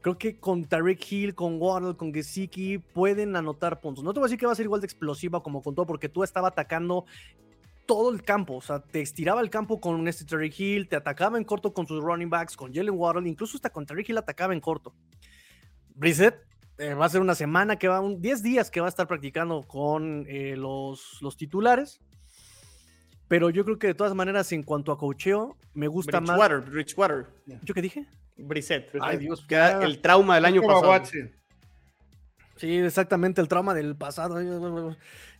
creo 0.00 0.18
que 0.18 0.40
con 0.40 0.64
Tarek 0.64 1.00
Hill, 1.10 1.34
con 1.36 1.60
Waddle, 1.60 1.96
con 1.96 2.12
Gesicki 2.12 2.78
pueden 2.78 3.36
anotar 3.36 3.80
puntos. 3.80 4.02
No 4.02 4.12
te 4.12 4.18
voy 4.18 4.26
a 4.26 4.28
decir 4.28 4.38
que 4.38 4.46
va 4.46 4.52
a 4.52 4.56
ser 4.56 4.66
igual 4.66 4.80
de 4.80 4.86
explosiva 4.86 5.40
como 5.40 5.62
con 5.62 5.76
todo, 5.76 5.86
porque 5.86 6.08
tú 6.08 6.24
estaba 6.24 6.48
atacando 6.48 7.06
todo 7.86 8.10
el 8.10 8.22
campo, 8.22 8.54
o 8.54 8.60
sea, 8.60 8.80
te 8.80 9.00
estiraba 9.00 9.40
el 9.40 9.50
campo 9.50 9.80
con 9.80 10.06
este 10.08 10.24
Tarek 10.24 10.58
Hill, 10.58 10.88
te 10.88 10.96
atacaba 10.96 11.38
en 11.38 11.44
corto 11.44 11.72
con 11.72 11.86
sus 11.86 12.02
running 12.02 12.30
backs, 12.30 12.56
con 12.56 12.72
Jalen 12.72 12.94
Waddle, 12.94 13.28
incluso 13.28 13.56
hasta 13.56 13.70
con 13.70 13.86
Tarek 13.86 14.08
Hill 14.08 14.18
atacaba 14.18 14.52
en 14.52 14.60
corto. 14.60 14.94
Brissett 15.94 16.51
eh, 16.78 16.94
va 16.94 17.06
a 17.06 17.08
ser 17.08 17.20
una 17.20 17.34
semana 17.34 17.76
que 17.76 17.88
va, 17.88 18.00
un 18.00 18.20
10 18.20 18.42
días 18.42 18.70
que 18.70 18.80
va 18.80 18.86
a 18.86 18.88
estar 18.88 19.06
practicando 19.06 19.62
con 19.62 20.24
eh, 20.28 20.56
los, 20.56 21.18
los 21.20 21.36
titulares. 21.36 22.00
Pero 23.28 23.50
yo 23.50 23.64
creo 23.64 23.78
que 23.78 23.86
de 23.86 23.94
todas 23.94 24.14
maneras, 24.14 24.52
en 24.52 24.62
cuanto 24.62 24.92
a 24.92 24.98
cocheo, 24.98 25.56
me 25.74 25.88
gusta 25.88 26.20
más. 26.20 26.38
Bridgewater. 26.70 27.26
¿Yo 27.62 27.72
qué 27.72 27.80
dije? 27.80 28.06
Brissett. 28.36 28.90
Ay, 29.00 29.18
Dios. 29.18 29.46
el 29.48 30.00
trauma 30.00 30.34
del 30.34 30.44
año 30.44 30.62
pasado. 30.62 31.02
Sí, 32.56 32.76
exactamente, 32.76 33.40
el 33.40 33.48
trauma 33.48 33.74
del 33.74 33.96
pasado. 33.96 34.38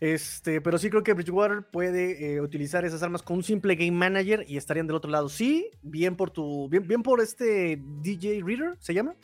Este, 0.00 0.60
pero 0.60 0.78
sí 0.78 0.90
creo 0.90 1.02
que 1.02 1.12
Bridgewater 1.12 1.62
puede 1.70 2.34
eh, 2.34 2.40
utilizar 2.40 2.84
esas 2.84 3.02
armas 3.02 3.22
con 3.22 3.36
un 3.36 3.44
simple 3.44 3.76
game 3.76 3.92
manager 3.92 4.44
y 4.48 4.56
estarían 4.56 4.86
del 4.86 4.96
otro 4.96 5.10
lado. 5.10 5.28
Sí, 5.28 5.70
bien 5.82 6.16
por 6.16 6.30
tu. 6.30 6.68
Bien, 6.68 6.86
bien 6.86 7.02
por 7.02 7.20
este 7.20 7.78
DJ 8.00 8.42
Reader, 8.44 8.76
¿se 8.80 8.94
llama? 8.94 9.14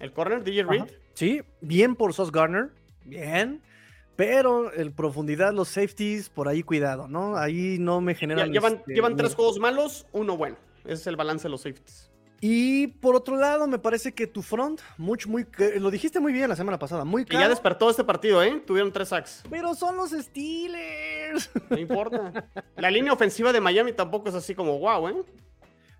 El 0.00 0.12
corner, 0.12 0.42
DJ 0.42 0.64
Reed. 0.64 0.84
Sí, 1.18 1.42
bien 1.60 1.96
por 1.96 2.14
Sos 2.14 2.30
Garner, 2.30 2.70
bien. 3.04 3.60
Pero 4.14 4.72
en 4.72 4.92
profundidad, 4.92 5.52
los 5.52 5.66
safeties, 5.66 6.28
por 6.28 6.46
ahí 6.46 6.62
cuidado, 6.62 7.08
¿no? 7.08 7.36
Ahí 7.36 7.76
no 7.80 8.00
me 8.00 8.14
generan. 8.14 8.52
llevan, 8.52 8.74
este, 8.74 8.94
llevan 8.94 9.16
tres 9.16 9.34
juegos 9.34 9.58
malos, 9.58 10.06
uno 10.12 10.36
bueno. 10.36 10.56
Ese 10.84 10.92
es 10.92 11.06
el 11.08 11.16
balance 11.16 11.42
de 11.42 11.48
los 11.48 11.62
safeties. 11.62 12.08
Y 12.40 12.86
por 12.86 13.16
otro 13.16 13.34
lado, 13.34 13.66
me 13.66 13.80
parece 13.80 14.14
que 14.14 14.28
tu 14.28 14.42
front, 14.42 14.80
mucho, 14.96 15.28
muy, 15.28 15.44
lo 15.80 15.90
dijiste 15.90 16.20
muy 16.20 16.32
bien 16.32 16.48
la 16.48 16.54
semana 16.54 16.78
pasada, 16.78 17.04
muy 17.04 17.24
caro. 17.24 17.40
Y 17.40 17.42
ya 17.42 17.48
despertó 17.48 17.90
este 17.90 18.04
partido, 18.04 18.40
¿eh? 18.40 18.62
Tuvieron 18.64 18.92
tres 18.92 19.08
sacks. 19.08 19.42
Pero 19.50 19.74
son 19.74 19.96
los 19.96 20.12
Steelers. 20.12 21.50
No 21.68 21.78
importa. 21.78 22.46
la 22.76 22.92
línea 22.92 23.12
ofensiva 23.12 23.52
de 23.52 23.60
Miami 23.60 23.92
tampoco 23.92 24.28
es 24.28 24.36
así 24.36 24.54
como 24.54 24.78
wow, 24.78 25.08
¿eh? 25.08 25.24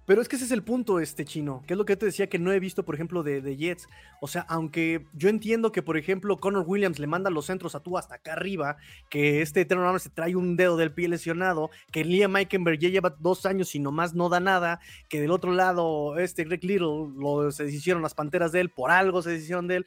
Pero 0.09 0.23
es 0.23 0.29
que 0.29 0.37
ese 0.37 0.47
es 0.47 0.53
el 0.53 0.63
punto, 0.63 1.01
este 1.01 1.27
chino, 1.27 1.63
que 1.67 1.75
es 1.75 1.79
lo 1.79 1.85
que 1.85 1.95
te 1.95 2.07
decía 2.07 2.31
que 2.31 2.39
no 2.39 2.51
he 2.51 2.59
visto, 2.61 2.83
por 2.83 2.95
ejemplo, 2.95 3.23
de, 3.23 3.57
Jets. 3.59 3.87
O 4.23 4.27
sea, 4.27 4.41
aunque 4.49 5.05
yo 5.13 5.29
entiendo 5.29 5.71
que, 5.71 5.83
por 5.83 5.99
ejemplo, 5.99 6.39
Connor 6.39 6.65
Williams 6.67 6.99
le 6.99 7.07
manda 7.07 7.29
los 7.29 7.45
centros 7.45 7.75
a 7.75 7.81
tú 7.81 7.99
hasta 7.99 8.15
acá 8.15 8.33
arriba, 8.33 8.79
que 9.11 9.43
este 9.43 9.61
Eterno 9.61 9.99
se 9.99 10.09
trae 10.09 10.35
un 10.35 10.57
dedo 10.57 10.79
del 10.79 10.95
pie 10.95 11.09
lesionado, 11.09 11.69
que 11.93 12.07
Liam 12.07 12.33
Meikenberg 12.33 12.79
ya 12.79 12.89
lleva 12.89 13.17
dos 13.21 13.45
años 13.45 13.75
y 13.75 13.81
nomás 13.81 14.15
no 14.15 14.31
da 14.31 14.41
nada, 14.41 14.81
que 15.11 15.21
del 15.21 15.31
otro 15.31 15.53
lado, 15.53 16.19
este 16.19 16.45
Greg 16.45 16.65
Little, 16.65 17.13
lo, 17.15 17.53
se 17.53 17.65
deshicieron 17.65 18.01
las 18.01 18.15
panteras 18.15 18.51
de 18.51 18.61
él, 18.61 18.71
por 18.71 18.91
algo 18.91 19.21
se 19.21 19.33
deshicieron 19.33 19.69
de 19.69 19.77
él. 19.77 19.87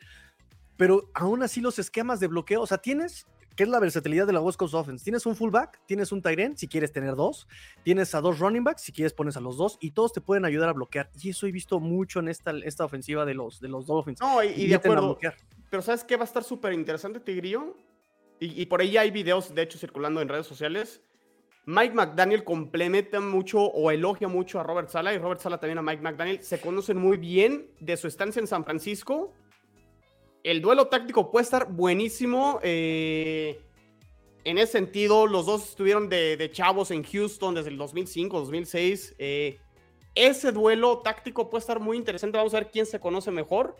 Pero 0.78 1.10
aún 1.16 1.42
así 1.42 1.62
los 1.62 1.80
esquemas 1.80 2.20
de 2.20 2.28
bloqueo, 2.28 2.62
o 2.62 2.68
sea, 2.68 2.78
tienes 2.78 3.26
¿Qué 3.62 3.66
es 3.66 3.70
la 3.70 3.80
versatilidad 3.80 4.26
de 4.26 4.34
la 4.34 4.42
West 4.42 4.58
Coast 4.58 4.74
Offense? 4.74 5.04
Tienes 5.04 5.24
un 5.28 5.36
fullback, 5.36 5.82
tienes 5.86 6.12
un 6.12 6.20
tight 6.20 6.40
end, 6.40 6.58
si 6.58 6.68
quieres 6.68 6.92
tener 6.92 7.14
dos, 7.14 7.48
tienes 7.84 8.16
a 8.16 8.20
dos 8.20 8.40
running 8.40 8.64
backs, 8.64 8.82
si 8.82 8.92
quieres 8.92 9.14
pones 9.14 9.38
a 9.38 9.40
los 9.40 9.56
dos, 9.56 9.78
y 9.80 9.92
todos 9.92 10.14
te 10.14 10.20
pueden 10.20 10.46
ayudar 10.46 10.70
a 10.70 10.74
bloquear. 10.74 11.12
Y 11.22 11.30
eso 11.30 11.46
he 11.46 11.52
visto 11.52 11.80
mucho 11.80 12.22
en 12.22 12.30
esta, 12.30 12.56
esta 12.64 12.86
ofensiva 12.86 13.24
de 13.24 13.36
los, 13.36 13.62
de 13.62 13.68
los 13.68 13.86
Dolphins. 13.86 14.20
No, 14.20 14.44
y, 14.44 14.66
de 14.66 14.74
acuerdo. 14.74 15.16
Pero 15.70 15.84
¿sabes 15.84 16.04
qué 16.04 16.16
va 16.16 16.24
a 16.24 16.26
estar 16.26 16.44
súper 16.44 16.74
interesante, 16.74 17.20
Tigrillo? 17.20 17.78
Y, 18.40 18.64
y 18.64 18.66
por 18.66 18.82
ahí 18.82 18.98
hay 18.98 19.12
videos, 19.12 19.54
de 19.54 19.62
hecho, 19.62 19.78
circulando 19.78 20.22
en 20.22 20.30
redes 20.30 20.48
sociales. 20.48 21.04
Mike 21.68 21.94
McDaniel 21.94 22.44
complementa 22.44 23.20
mucho 23.20 23.62
o 23.62 23.92
elogia 23.92 24.28
mucho 24.28 24.60
a 24.60 24.64
Robert 24.64 24.90
Sala 24.90 25.14
y 25.14 25.20
Robert 25.20 25.40
Sala 25.40 25.60
también 25.60 25.78
a 25.78 25.84
Mike 25.84 26.02
McDaniel. 26.02 26.42
Se 26.42 26.60
conocen 26.60 26.98
muy 26.98 27.18
bien 27.18 27.70
de 27.80 27.96
su 27.96 28.08
estancia 28.08 28.40
en 28.40 28.48
San 28.48 28.64
Francisco 28.64 29.36
el 30.44 30.62
duelo 30.62 30.88
táctico 30.88 31.32
puede 31.32 31.44
estar 31.44 31.72
buenísimo. 31.72 32.60
Eh, 32.64 33.62
en 34.44 34.58
ese 34.58 34.72
sentido, 34.74 35.28
los 35.28 35.46
dos 35.46 35.70
estuvieron 35.70 36.10
de, 36.10 36.50
chavos 36.52 36.92
en 36.92 37.04
Houston 37.04 37.56
desde 37.56 37.70
el 37.70 37.78
2005, 37.78 38.40
2006. 38.40 39.16
Eh, 39.20 39.60
ese 40.16 40.52
duelo 40.52 41.00
táctico 41.00 41.50
puede 41.50 41.62
estar 41.62 41.80
muy 41.80 41.98
interesante. 41.98 42.38
Vamos 42.38 42.54
a 42.54 42.58
ver 42.58 42.72
quién 42.72 42.86
se 42.86 43.00
conoce 43.00 43.32
mejor. 43.32 43.78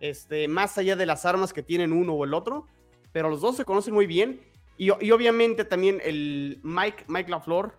Este, 0.00 0.48
más 0.48 0.76
allá 0.78 0.96
de 0.96 1.06
las 1.06 1.24
armas 1.24 1.52
que 1.52 1.62
tienen 1.62 1.92
uno 1.92 2.14
o 2.14 2.24
el 2.24 2.34
otro. 2.34 2.66
Pero 3.12 3.30
los 3.30 3.40
dos 3.40 3.56
se 3.56 3.64
conocen 3.64 3.94
muy 3.94 4.06
bien. 4.06 4.40
Y, 4.76 4.90
obviamente 4.90 5.64
también 5.64 6.00
el 6.04 6.58
Mike, 6.64 7.04
Mike 7.06 7.30
LaFleur, 7.30 7.76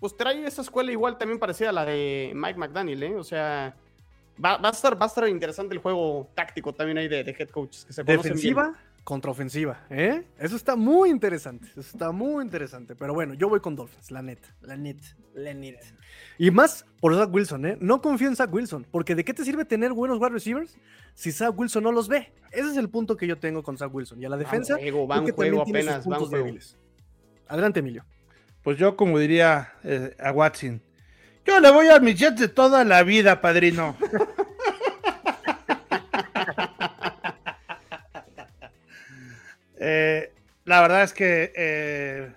pues 0.00 0.16
trae 0.16 0.44
esa 0.44 0.62
escuela 0.62 0.90
igual 0.90 1.16
también 1.16 1.38
parecida 1.38 1.70
a 1.70 1.72
la 1.72 1.84
de 1.84 2.32
Mike 2.34 2.58
McDaniel, 2.58 3.02
¿eh? 3.04 3.14
O 3.14 3.22
sea, 3.22 3.76
va, 4.44 4.60
a, 4.62 4.70
estar, 4.70 5.00
va 5.00 5.06
a 5.06 5.08
estar 5.08 5.28
interesante 5.28 5.74
el 5.74 5.80
juego 5.80 6.30
táctico 6.34 6.72
también 6.72 6.98
ahí 6.98 7.08
de, 7.08 7.20
head 7.20 7.48
coaches. 7.50 7.84
Que 7.84 7.92
se 7.92 8.04
Defensiva 8.04 8.74
contraofensiva, 9.08 9.86
¿eh? 9.88 10.22
Eso 10.38 10.54
está 10.54 10.76
muy 10.76 11.08
interesante, 11.08 11.66
eso 11.70 11.80
está 11.80 12.12
muy 12.12 12.44
interesante. 12.44 12.94
Pero 12.94 13.14
bueno, 13.14 13.32
yo 13.32 13.48
voy 13.48 13.58
con 13.58 13.74
Dolphins, 13.74 14.10
la 14.10 14.20
net, 14.20 14.38
la 14.60 14.76
net, 14.76 14.98
la 15.32 15.54
net. 15.54 15.78
Y 16.36 16.50
más 16.50 16.84
por 17.00 17.16
Zach 17.16 17.32
Wilson, 17.32 17.64
¿eh? 17.64 17.78
No 17.80 18.02
confío 18.02 18.28
en 18.28 18.36
Zach 18.36 18.52
Wilson, 18.52 18.86
porque 18.90 19.14
¿de 19.14 19.24
qué 19.24 19.32
te 19.32 19.46
sirve 19.46 19.64
tener 19.64 19.94
buenos 19.94 20.18
wide 20.18 20.28
receivers 20.28 20.76
si 21.14 21.32
Zach 21.32 21.58
Wilson 21.58 21.84
no 21.84 21.90
los 21.90 22.06
ve? 22.06 22.34
Ese 22.52 22.68
es 22.68 22.76
el 22.76 22.90
punto 22.90 23.16
que 23.16 23.26
yo 23.26 23.38
tengo 23.38 23.62
con 23.62 23.78
Zach 23.78 23.88
Wilson. 23.90 24.20
Y 24.20 24.26
a 24.26 24.28
la 24.28 24.36
defensa, 24.36 24.74
van 24.74 25.26
juego, 25.32 25.62
apenas, 25.62 26.06
van 26.06 26.28
débiles. 26.28 26.76
Adelante, 27.46 27.80
Emilio. 27.80 28.04
Pues 28.62 28.76
yo, 28.76 28.94
como 28.94 29.18
diría 29.18 29.72
eh, 29.84 30.14
a 30.18 30.32
Watson, 30.32 30.82
yo 31.48 31.60
le 31.60 31.70
voy 31.70 31.88
a 31.88 31.98
mis 31.98 32.18
Jets 32.18 32.40
de 32.40 32.48
toda 32.48 32.84
la 32.84 33.02
vida, 33.02 33.40
padrino. 33.40 33.96
Eh, 39.80 40.32
la 40.64 40.82
verdad 40.82 41.04
es 41.04 41.12
que 41.12 41.52
eh, 41.54 42.32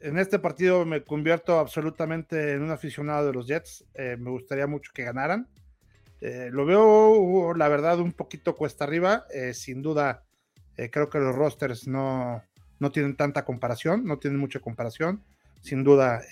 en 0.00 0.18
este 0.18 0.38
partido 0.38 0.86
me 0.86 1.04
convierto 1.04 1.58
absolutamente 1.58 2.52
en 2.52 2.62
un 2.62 2.70
aficionado 2.70 3.26
de 3.26 3.34
los 3.34 3.46
Jets. 3.46 3.84
Eh, 3.92 4.16
me 4.18 4.30
gustaría 4.30 4.66
mucho 4.66 4.90
que 4.94 5.04
ganaran. 5.04 5.46
lo 6.22 6.64
veo, 6.64 7.52
la 7.54 7.68
verdad, 7.68 8.00
un 8.00 8.12
poquito 8.12 8.56
cuesta 8.56 8.84
arriba. 8.84 9.26
sin 9.52 9.82
duda, 9.82 10.24
creo 10.90 11.10
que 11.10 11.18
los 11.18 11.36
rosters 11.36 11.86
no, 11.86 12.42
no, 12.80 12.90
tienen 12.90 13.14
tanta 13.14 13.44
comparación, 13.44 14.06
no 14.06 14.18
tienen 14.18 14.40
mucha 14.40 14.58
comparación. 14.58 15.22
Sin 15.60 15.84
duda, 15.84 16.22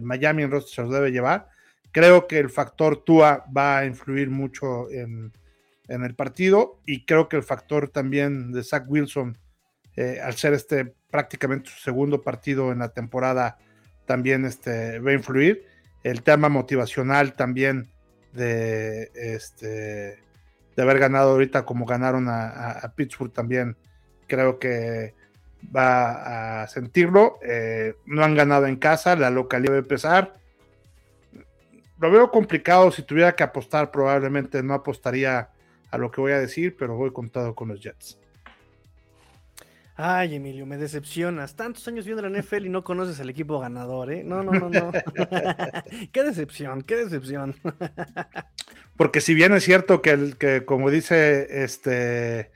Miami 0.00 0.42
en 0.42 0.50
roster 0.50 0.74
se 0.74 0.82
los 0.82 0.92
debe 0.92 1.10
llevar. 1.10 1.48
Creo 1.92 2.26
que 2.26 2.38
el 2.38 2.50
factor 2.50 3.04
Tua 3.04 3.44
va 3.56 3.78
a 3.78 3.86
influir 3.86 4.30
mucho 4.30 4.90
en, 4.90 5.32
en 5.88 6.04
el 6.04 6.14
partido 6.14 6.80
y 6.86 7.04
creo 7.04 7.28
que 7.28 7.36
el 7.36 7.42
factor 7.42 7.88
también 7.88 8.52
de 8.52 8.62
Zach 8.62 8.84
Wilson 8.88 9.38
eh, 9.96 10.20
al 10.22 10.34
ser 10.34 10.52
este 10.52 10.94
prácticamente 11.10 11.70
su 11.70 11.80
segundo 11.80 12.20
partido 12.20 12.70
en 12.70 12.80
la 12.80 12.90
temporada, 12.90 13.56
también 14.04 14.44
este, 14.44 14.98
va 14.98 15.10
a 15.10 15.14
influir. 15.14 15.64
El 16.02 16.22
tema 16.22 16.50
motivacional 16.50 17.32
también 17.32 17.88
de, 18.34 19.10
este, 19.14 20.18
de 20.76 20.82
haber 20.82 20.98
ganado 20.98 21.30
ahorita 21.30 21.64
como 21.64 21.86
ganaron 21.86 22.26
a, 22.28 22.92
Pittsburgh 22.94 23.32
también, 23.32 23.76
creo 24.26 24.58
que 24.58 25.14
va 25.74 26.62
a 26.62 26.68
sentirlo. 26.68 27.38
Eh, 27.42 27.94
no 28.06 28.24
han 28.24 28.34
ganado 28.34 28.66
en 28.66 28.76
casa, 28.76 29.16
la 29.16 29.30
localidad 29.30 29.72
va 29.72 29.76
a 29.76 29.80
empezar. 29.80 30.34
Lo 31.98 32.10
veo 32.10 32.30
complicado, 32.30 32.90
si 32.90 33.02
tuviera 33.02 33.34
que 33.34 33.42
apostar 33.42 33.90
probablemente 33.90 34.62
no 34.62 34.74
apostaría 34.74 35.48
a 35.90 35.98
lo 35.98 36.10
que 36.10 36.20
voy 36.20 36.32
a 36.32 36.38
decir, 36.38 36.76
pero 36.76 36.96
voy 36.96 37.12
contado 37.12 37.54
con 37.54 37.68
los 37.68 37.80
Jets. 37.80 38.18
Ay, 39.98 40.34
Emilio, 40.34 40.66
me 40.66 40.76
decepcionas. 40.76 41.56
Tantos 41.56 41.88
años 41.88 42.04
viendo 42.04 42.28
la 42.28 42.28
NFL 42.28 42.66
y 42.66 42.68
no 42.68 42.84
conoces 42.84 43.18
al 43.18 43.30
equipo 43.30 43.58
ganador, 43.58 44.12
¿eh? 44.12 44.22
No, 44.24 44.42
no, 44.42 44.52
no, 44.52 44.68
no. 44.68 44.92
qué 46.12 46.22
decepción, 46.22 46.82
qué 46.82 46.96
decepción. 46.96 47.54
Porque 48.98 49.22
si 49.22 49.32
bien 49.32 49.54
es 49.54 49.64
cierto 49.64 50.02
que, 50.02 50.10
el, 50.10 50.36
que 50.36 50.66
como 50.66 50.90
dice 50.90 51.64
este 51.64 52.50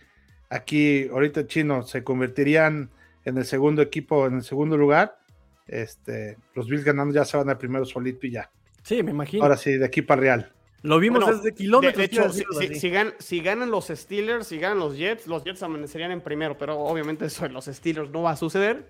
aquí 0.51 1.09
ahorita 1.09 1.47
Chino, 1.47 1.82
se 1.82 2.05
convertirían 2.05 2.91
en 3.24 3.38
el 3.38 3.44
segundo 3.44 3.82
equipo, 3.82 4.26
en 4.26 4.36
el 4.36 4.42
segundo 4.42 4.76
lugar, 4.76 5.18
este, 5.66 6.36
los 6.55 6.68
Bills 6.68 6.84
ganando 6.84 7.14
ya 7.14 7.24
se 7.24 7.36
van 7.36 7.48
al 7.48 7.59
primero 7.59 7.84
solito 7.84 8.26
y 8.26 8.32
ya. 8.32 8.51
Sí, 8.82 9.02
me 9.02 9.10
imagino. 9.10 9.42
Ahora 9.42 9.56
sí, 9.56 9.76
de 9.76 9.84
aquí 9.84 10.02
para 10.02 10.20
Real. 10.20 10.52
Lo 10.82 10.98
vimos 10.98 11.26
desde 11.26 11.55
kilómetros. 11.55 11.97
De, 11.97 12.05
hecho, 12.05 12.30
si, 13.18 13.40
ganan 13.40 13.70
los 13.70 13.88
Steelers, 13.88 14.47
si 14.47 14.59
ganan 14.59 14.78
los 14.78 14.97
Jets, 14.97 15.26
los 15.26 15.44
Jets 15.44 15.62
amanecerían 15.62 16.10
en 16.10 16.22
primero, 16.22 16.56
pero 16.56 16.78
obviamente 16.78 17.26
eso 17.26 17.44
en 17.44 17.52
los 17.52 17.66
Steelers 17.66 18.10
no 18.10 18.22
va 18.22 18.32
a 18.32 18.36
suceder. 18.36 18.88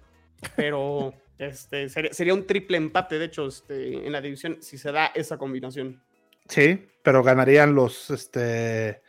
Pero 0.54 1.12
este, 1.38 1.88
sería, 1.88 2.34
un 2.34 2.46
triple 2.46 2.76
empate, 2.76 3.18
de 3.18 3.24
hecho, 3.24 3.48
este, 3.48 4.06
en 4.06 4.12
la 4.12 4.20
división, 4.20 4.58
si 4.60 4.78
se 4.78 4.92
da 4.92 5.06
esa 5.06 5.36
combinación. 5.36 6.00
Sí, 6.48 6.86
pero 7.02 7.22
ganarían 7.22 7.74
los, 7.74 8.10
este, 8.10 9.02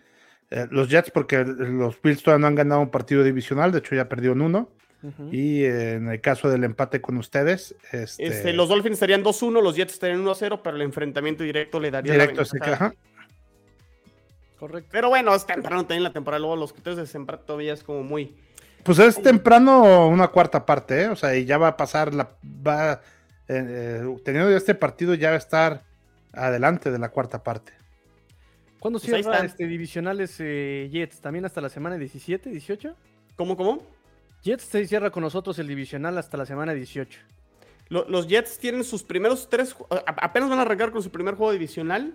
eh, 0.49 0.67
los 0.71 0.89
Jets 0.89 1.11
porque 1.11 1.43
los 1.43 2.01
Bills 2.01 2.23
todavía 2.23 2.41
no 2.41 2.47
han 2.47 2.55
ganado 2.55 2.81
un 2.81 2.91
partido 2.91 3.23
divisional, 3.23 3.71
de 3.71 3.79
hecho 3.79 3.95
ya 3.95 4.09
perdieron 4.09 4.41
uno. 4.41 4.69
Y 5.31 5.63
en 5.65 6.09
el 6.09 6.21
caso 6.21 6.49
del 6.49 6.63
empate 6.63 7.01
con 7.01 7.17
ustedes, 7.17 7.75
este... 7.91 8.27
este 8.27 8.53
los 8.53 8.69
Dolphins 8.69 8.93
estarían 8.93 9.23
2-1, 9.23 9.61
los 9.61 9.75
Jets 9.75 9.93
estarían 9.93 10.23
1-0, 10.23 10.61
pero 10.63 10.75
el 10.75 10.83
enfrentamiento 10.83 11.43
directo 11.43 11.79
le 11.79 11.89
daría. 11.89 12.13
Directo, 12.13 12.45
se 12.45 12.59
caja. 12.59 12.93
Correcto. 14.59 14.89
Pero 14.91 15.09
bueno, 15.09 15.33
es 15.33 15.45
temprano 15.45 15.81
también 15.81 16.03
la 16.03 16.13
temporada, 16.13 16.39
luego 16.39 16.55
los 16.55 16.71
criterios 16.71 16.97
de 16.97 17.07
sembrar 17.07 17.39
todavía 17.39 17.73
es 17.73 17.83
como 17.83 18.03
muy. 18.03 18.35
Pues 18.83 18.99
es 18.99 19.19
temprano 19.21 20.07
una 20.07 20.27
cuarta 20.27 20.65
parte, 20.65 21.03
¿eh? 21.03 21.07
O 21.07 21.15
sea, 21.15 21.35
y 21.35 21.45
ya 21.45 21.57
va 21.57 21.69
a 21.69 21.77
pasar 21.77 22.13
la. 22.13 22.29
Va, 22.43 23.01
eh, 23.47 23.65
eh, 23.67 24.17
teniendo 24.23 24.55
este 24.55 24.75
partido, 24.75 25.15
ya 25.15 25.29
va 25.29 25.35
a 25.35 25.39
estar 25.39 25.83
adelante 26.33 26.91
de 26.91 26.99
la 26.99 27.09
cuarta 27.09 27.43
parte. 27.43 27.73
¿Cuándo 28.79 28.99
pues 28.99 29.11
cierra 29.11 29.39
este 29.43 29.65
divisionales 29.65 30.37
Jets? 30.37 31.21
¿También 31.21 31.45
hasta 31.45 31.59
la 31.59 31.69
semana 31.69 31.97
17, 31.97 32.51
18? 32.51 32.95
¿Cómo, 33.35 33.57
cómo? 33.57 33.81
Jets 34.43 34.63
se 34.63 34.87
cierra 34.87 35.11
con 35.11 35.23
nosotros 35.23 35.57
el 35.59 35.67
divisional 35.67 36.17
hasta 36.17 36.37
la 36.37 36.45
semana 36.45 36.73
18. 36.73 37.19
los 37.89 38.27
Jets 38.27 38.57
tienen 38.57 38.83
sus 38.83 39.03
primeros 39.03 39.49
tres, 39.49 39.75
apenas 40.05 40.49
van 40.49 40.59
a 40.59 40.63
arrancar 40.63 40.91
con 40.91 41.03
su 41.03 41.11
primer 41.11 41.35
juego 41.35 41.51
divisional. 41.51 42.13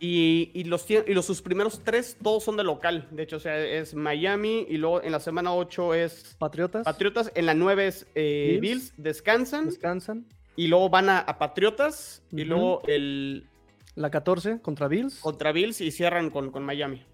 y, 0.00 0.64
los, 0.64 0.88
y 0.88 1.12
los 1.12 1.26
sus 1.26 1.42
primeros 1.42 1.80
tres, 1.84 2.16
todos 2.22 2.42
son 2.44 2.56
de 2.56 2.64
local. 2.64 3.06
De 3.10 3.24
hecho, 3.24 3.36
o 3.36 3.40
sea, 3.40 3.58
es 3.58 3.94
Miami 3.94 4.66
y 4.68 4.78
luego 4.78 5.02
en 5.02 5.12
la 5.12 5.20
semana 5.20 5.54
8 5.54 5.94
es 5.94 6.36
Patriotas. 6.38 6.84
Patriotas. 6.84 7.30
En 7.34 7.46
la 7.46 7.54
9 7.54 7.86
es 7.86 8.06
eh, 8.14 8.58
Bills. 8.62 8.94
Descansan. 8.96 9.66
Descansan. 9.66 10.26
Y 10.56 10.68
luego 10.68 10.88
van 10.88 11.10
a, 11.10 11.26
Patriotas. 11.38 12.22
Y 12.30 12.44
luego 12.44 12.82
el. 12.86 13.46
La 13.94 14.10
14 14.10 14.60
contra 14.62 14.88
Bills. 14.88 15.18
Contra 15.20 15.52
Bills 15.52 15.82
y 15.82 15.90
cierran 15.90 16.30
con, 16.30 16.50
con 16.50 16.64
Miami. 16.64 17.04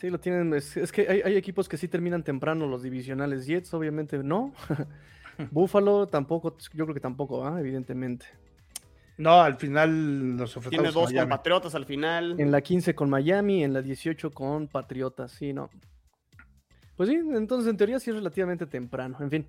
Sí, 0.00 0.08
lo 0.08 0.18
tienen. 0.18 0.54
Es, 0.54 0.92
que 0.92 1.22
hay, 1.22 1.36
equipos 1.36 1.68
que 1.68 1.76
sí 1.76 1.86
terminan 1.86 2.22
temprano 2.22 2.66
los 2.66 2.82
divisionales. 2.82 3.46
Jets, 3.46 3.74
obviamente, 3.74 4.16
no. 4.22 4.54
Buffalo 5.50 6.06
tampoco, 6.06 6.56
yo 6.72 6.86
creo 6.86 6.94
que 6.94 7.00
tampoco, 7.00 7.46
¿ah? 7.46 7.60
evidentemente. 7.60 8.24
No, 9.18 9.42
al 9.42 9.56
final 9.56 10.38
los 10.38 10.56
ofrecemos. 10.56 10.70
Tiene 10.70 10.94
dos 10.94 11.12
con, 11.12 11.28
Patriotas 11.28 11.74
al 11.74 11.84
final. 11.84 12.40
En 12.40 12.50
la 12.50 12.62
15 12.62 12.94
con 12.94 13.10
Miami, 13.10 13.62
en 13.62 13.74
la 13.74 13.82
18 13.82 14.30
con 14.30 14.68
Patriotas, 14.68 15.32
sí, 15.32 15.52
no. 15.52 15.68
Pues 16.96 17.10
sí, 17.10 17.16
entonces 17.16 17.68
en 17.68 17.76
teoría 17.76 18.00
sí 18.00 18.08
es 18.08 18.16
relativamente 18.16 18.64
temprano, 18.64 19.18
en 19.20 19.30
fin. 19.30 19.46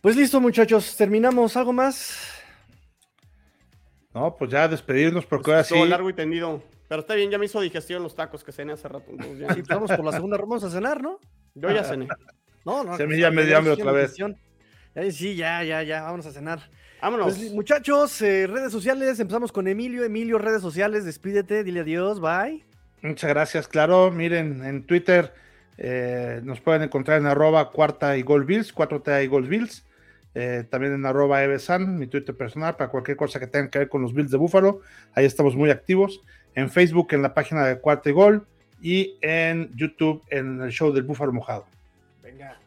Pues 0.00 0.16
listo, 0.16 0.40
muchachos, 0.40 0.96
terminamos. 0.96 1.56
¿Algo 1.56 1.72
más? 1.72 2.42
No, 4.12 4.34
pues 4.36 4.50
ya 4.50 4.66
despedirnos 4.66 5.26
porque 5.26 5.52
pues 5.52 5.70
ahora 5.70 5.84
sí. 5.84 5.88
largo 5.88 6.10
y 6.10 6.14
tendido. 6.14 6.60
Pero 6.90 7.02
está 7.02 7.14
bien, 7.14 7.30
ya 7.30 7.38
me 7.38 7.44
hizo 7.44 7.60
digestión 7.60 8.02
los 8.02 8.16
tacos 8.16 8.42
que 8.42 8.50
cené 8.50 8.72
hace 8.72 8.88
rato. 8.88 9.12
Ya. 9.38 9.46
Sí, 9.54 9.62
vamos 9.68 9.92
por 9.92 10.04
la 10.04 10.10
segunda 10.10 10.36
ronda, 10.36 10.56
vamos 10.56 10.64
a 10.64 10.70
cenar, 10.70 11.00
¿no? 11.00 11.20
Yo 11.54 11.70
ya 11.70 11.84
cené. 11.84 12.08
No, 12.66 12.84
no. 12.84 12.96
Se 12.96 13.06
me 13.06 13.16
ya 13.16 13.30
me 13.30 13.44
dio 13.44 13.56
hambre 13.56 13.72
otra 13.72 13.92
vez. 13.92 14.16
Sí, 15.12 15.34
ya, 15.36 15.62
ya, 15.62 15.82
ya, 15.84 16.02
vámonos 16.02 16.26
a 16.26 16.32
cenar. 16.32 16.68
Vámonos. 17.00 17.38
Pues, 17.38 17.52
muchachos, 17.52 18.20
eh, 18.20 18.46
redes 18.46 18.70
sociales, 18.72 19.18
empezamos 19.18 19.50
con 19.50 19.66
Emilio. 19.68 20.04
Emilio, 20.04 20.36
redes 20.36 20.60
sociales, 20.60 21.04
despídete, 21.04 21.64
dile 21.64 21.80
adiós, 21.80 22.20
bye. 22.20 22.62
Muchas 23.02 23.30
gracias, 23.30 23.68
claro. 23.68 24.10
Miren, 24.10 24.62
en 24.64 24.84
Twitter 24.84 25.32
eh, 25.78 26.40
nos 26.42 26.60
pueden 26.60 26.82
encontrar 26.82 27.18
en 27.18 27.26
arroba 27.26 27.70
cuarta 27.70 28.18
y 28.18 28.22
gol 28.22 28.44
bills, 28.44 28.74
4T 28.74 29.24
y 29.24 29.26
gol 29.28 29.46
bills. 29.46 29.86
Eh, 30.34 30.64
también 30.68 30.92
en 30.92 31.06
arroba 31.06 31.42
evesan, 31.42 31.98
mi 31.98 32.08
Twitter 32.08 32.36
personal, 32.36 32.76
para 32.76 32.90
cualquier 32.90 33.16
cosa 33.16 33.40
que 33.40 33.46
tenga 33.46 33.70
que 33.70 33.78
ver 33.78 33.88
con 33.88 34.02
los 34.02 34.12
Bills 34.12 34.30
de 34.30 34.36
Búfalo. 34.36 34.80
Ahí 35.14 35.24
estamos 35.24 35.56
muy 35.56 35.70
activos 35.70 36.20
en 36.54 36.70
Facebook 36.70 37.08
en 37.12 37.22
la 37.22 37.34
página 37.34 37.66
de 37.66 37.78
Cuarto 37.78 38.08
y 38.08 38.12
Gol 38.12 38.46
y 38.82 39.16
en 39.20 39.70
YouTube 39.76 40.22
en 40.30 40.60
el 40.60 40.70
show 40.70 40.92
del 40.92 41.02
Búfalo 41.02 41.32
Mojado. 41.32 41.66
Venga. 42.22 42.58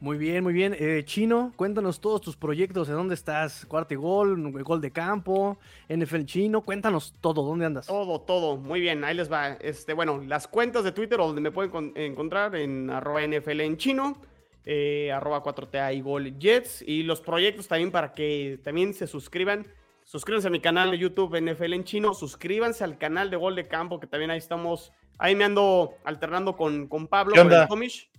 Muy 0.00 0.18
bien, 0.18 0.42
muy 0.42 0.52
bien. 0.52 0.74
Eh, 0.78 1.02
Chino, 1.04 1.52
cuéntanos 1.56 2.00
todos 2.00 2.20
tus 2.20 2.36
proyectos, 2.36 2.88
¿de 2.88 2.94
dónde 2.94 3.14
estás? 3.14 3.64
Cuarto 3.66 3.94
y 3.94 3.96
gol, 3.96 4.50
gol 4.62 4.80
de 4.80 4.90
campo, 4.90 5.58
NFL 5.88 6.24
Chino, 6.24 6.62
cuéntanos 6.62 7.14
todo, 7.20 7.42
¿dónde 7.42 7.66
andas? 7.66 7.86
Todo, 7.86 8.20
todo, 8.20 8.56
muy 8.56 8.80
bien, 8.80 9.04
ahí 9.04 9.14
les 9.14 9.30
va. 9.30 9.52
Este, 9.60 9.92
bueno, 9.92 10.20
las 10.26 10.48
cuentas 10.48 10.82
de 10.84 10.92
Twitter 10.92 11.18
donde 11.18 11.40
me 11.40 11.52
pueden 11.52 11.92
encontrar 11.94 12.56
en 12.56 12.90
arroba 12.90 13.24
NFL 13.24 13.60
en 13.60 13.76
chino, 13.76 14.18
eh, 14.64 15.10
arroba 15.12 15.42
4TA 15.42 15.94
y 15.94 16.00
Gol 16.00 16.38
Jets. 16.38 16.82
Y 16.82 17.02
los 17.02 17.20
proyectos 17.20 17.68
también 17.68 17.90
para 17.90 18.12
que 18.12 18.58
también 18.62 18.94
se 18.94 19.06
suscriban. 19.06 19.66
Suscríbanse 20.12 20.48
a 20.48 20.50
mi 20.50 20.60
canal 20.60 20.90
de 20.90 20.98
YouTube 20.98 21.40
NFL 21.40 21.72
en 21.72 21.84
chino. 21.84 22.12
Suscríbanse 22.12 22.84
al 22.84 22.98
canal 22.98 23.30
de 23.30 23.38
Gol 23.38 23.56
de 23.56 23.66
Campo, 23.66 23.98
que 23.98 24.06
también 24.06 24.30
ahí 24.30 24.36
estamos. 24.36 24.92
Ahí 25.16 25.34
me 25.34 25.44
ando 25.44 25.94
alternando 26.04 26.54
con, 26.54 26.86
con 26.86 27.08
Pablo, 27.08 27.34
con 27.34 27.50
el 27.50 27.66
Comish. 27.66 28.10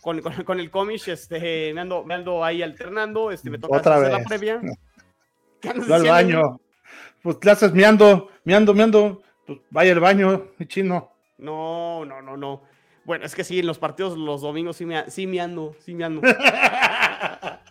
Con, 0.00 0.22
con, 0.22 0.60
el 0.60 0.70
Comish, 0.70 1.10
este, 1.10 1.74
me 1.74 1.82
ando, 1.82 2.04
me 2.04 2.14
ando 2.14 2.42
ahí 2.42 2.62
alternando. 2.62 3.30
Este, 3.30 3.50
me 3.50 3.58
toca 3.58 3.80
hacer 3.80 4.12
la 4.12 4.24
previa. 4.24 4.62
al 5.92 6.04
baño. 6.08 6.58
Pues 7.22 7.38
te 7.38 7.50
haces 7.50 7.74
miando, 7.74 8.30
miando, 8.44 8.72
miando. 8.72 9.20
Pues 9.46 9.58
vaya 9.68 9.92
al 9.92 10.00
baño, 10.00 10.46
chino. 10.68 11.12
No, 11.36 12.02
no, 12.06 12.22
no, 12.22 12.38
no. 12.38 12.62
Bueno, 13.04 13.26
es 13.26 13.34
que 13.34 13.44
sí, 13.44 13.58
en 13.58 13.66
los 13.66 13.78
partidos 13.78 14.16
los 14.16 14.40
domingos 14.40 14.78
sí 14.78 14.86
me, 14.86 15.10
sí 15.10 15.26
me 15.26 15.42
ando, 15.42 15.76
sí 15.80 15.94
me 15.94 16.04
ando. 16.04 16.22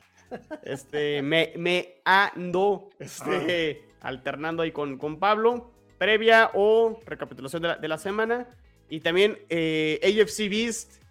este, 0.63 1.21
me, 1.21 1.53
me 1.57 2.01
ando 2.05 2.89
este, 2.99 3.83
alternando 4.01 4.63
ahí 4.63 4.71
con, 4.71 4.97
con 4.97 5.19
Pablo, 5.19 5.71
previa 5.97 6.51
o 6.53 6.99
recapitulación 7.05 7.63
de 7.79 7.87
la, 7.87 7.97
semana. 7.97 8.47
Y 8.89 9.01
también 9.01 9.37
eh, 9.49 9.99
AFC 10.03 10.49
Beast, 10.49 11.01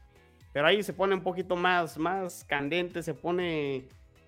pero 0.52 0.66
ahí 0.66 0.82
se 0.82 0.92
pone 0.92 1.14
un 1.14 1.22
poquito 1.22 1.56
más, 1.56 1.98
más 1.98 2.44
candente, 2.44 3.02
se 3.02 3.14
pone... 3.14 3.86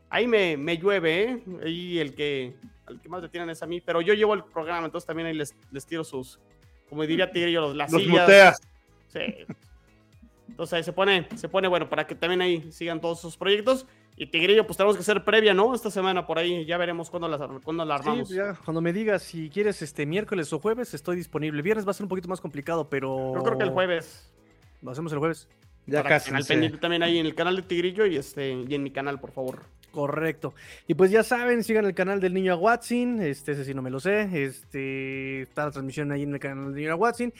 Ahí 0.09 0.27
me, 0.27 0.57
me 0.57 0.77
llueve, 0.77 1.23
¿eh? 1.23 1.43
Ahí 1.65 1.99
el 1.99 2.15
que, 2.15 2.55
el 2.89 3.01
que 3.01 3.09
más 3.09 3.23
le 3.23 3.29
tienen 3.29 3.51
es 3.51 3.63
a 3.63 3.67
mí, 3.67 3.81
pero 3.81 4.01
yo 4.01 4.13
llevo 4.15 4.35
el 4.35 4.43
programa, 4.43 4.87
entonces 4.87 5.07
también 5.07 5.29
ahí 5.29 5.35
les, 5.35 5.55
les 5.71 5.87
tiro 5.87 6.03
sus, 6.03 6.41
como 6.89 7.07
diría 7.07 7.31
Tigrillo, 7.31 7.73
las 7.75 7.93
Los 7.93 8.03
sillas. 8.03 8.61
Sí. 9.07 9.21
Entonces 10.49 10.73
ahí 10.75 10.85
se 10.85 10.93
pone, 10.93 11.29
se 11.37 11.49
pone 11.49 11.69
bueno 11.69 11.89
para 11.89 12.07
que 12.07 12.15
también 12.15 12.43
ahí 12.43 12.71
sigan 12.73 13.01
todos 13.01 13.21
sus 13.21 13.37
proyectos. 13.37 13.87
Y 14.17 14.27
Tigrillo, 14.27 14.67
pues 14.67 14.77
tenemos 14.77 14.97
que 14.97 15.01
hacer 15.01 15.25
previa, 15.25 15.55
¿no? 15.55 15.75
Esta 15.75 15.91
semana 15.91 16.27
por 16.27 16.39
ahí, 16.39 16.67
ya 16.67 16.77
veremos 16.77 17.09
cuándo 17.09 17.27
la, 17.27 17.39
cuándo 17.63 17.85
la 17.85 17.95
armamos. 17.95 18.29
Sí, 18.29 18.35
ya, 18.35 18.55
cuando 18.65 18.81
me 18.81 18.93
digas 18.93 19.23
si 19.23 19.49
quieres 19.49 19.81
este 19.81 20.05
miércoles 20.05 20.53
o 20.53 20.59
jueves, 20.59 20.93
estoy 20.93 21.17
disponible. 21.17 21.63
Viernes 21.63 21.87
va 21.87 21.93
a 21.93 21.95
ser 21.95 22.05
un 22.05 22.11
poquito 22.11 22.29
más 22.29 22.41
complicado, 22.41 22.89
pero. 22.89 23.33
Yo 23.35 23.43
creo 23.43 23.59
que 23.59 23.65
el 23.65 23.71
jueves. 23.71 24.31
Lo 24.83 24.91
hacemos 24.91 25.13
el 25.13 25.19
jueves. 25.19 25.49
Ya 25.87 26.03
casi. 26.03 26.33
Al 26.35 26.45
pendiente 26.45 26.79
también 26.79 27.03
ahí 27.03 27.19
en 27.19 27.27
el 27.27 27.35
canal 27.35 27.57
de 27.57 27.63
Tigrillo 27.63 28.07
y 28.07 28.17
este 28.17 28.53
y 28.53 28.75
en 28.75 28.83
mi 28.83 28.91
canal, 28.91 29.19
por 29.19 29.33
favor. 29.33 29.63
Correcto. 29.91 30.55
Y 30.87 30.95
pues 30.95 31.11
ya 31.11 31.23
saben, 31.23 31.65
sigan 31.65 31.85
el 31.85 31.95
canal 31.95 32.21
del 32.21 32.35
niño 32.35 32.57
Watson. 32.57 33.21
Este, 33.21 33.53
ese 33.53 33.65
sí 33.65 33.75
no 33.75 33.83
me 33.83 33.91
lo 33.91 34.01
sé. 34.01 34.29
Este, 34.45 35.43
está 35.43 35.65
la 35.65 35.71
transmisión 35.73 36.13
ahí 36.13 36.23
en 36.23 36.35
el 36.35 36.41
canal 36.41 36.67
del 36.67 36.75
niño 36.75 36.97
Watson. 36.97 37.33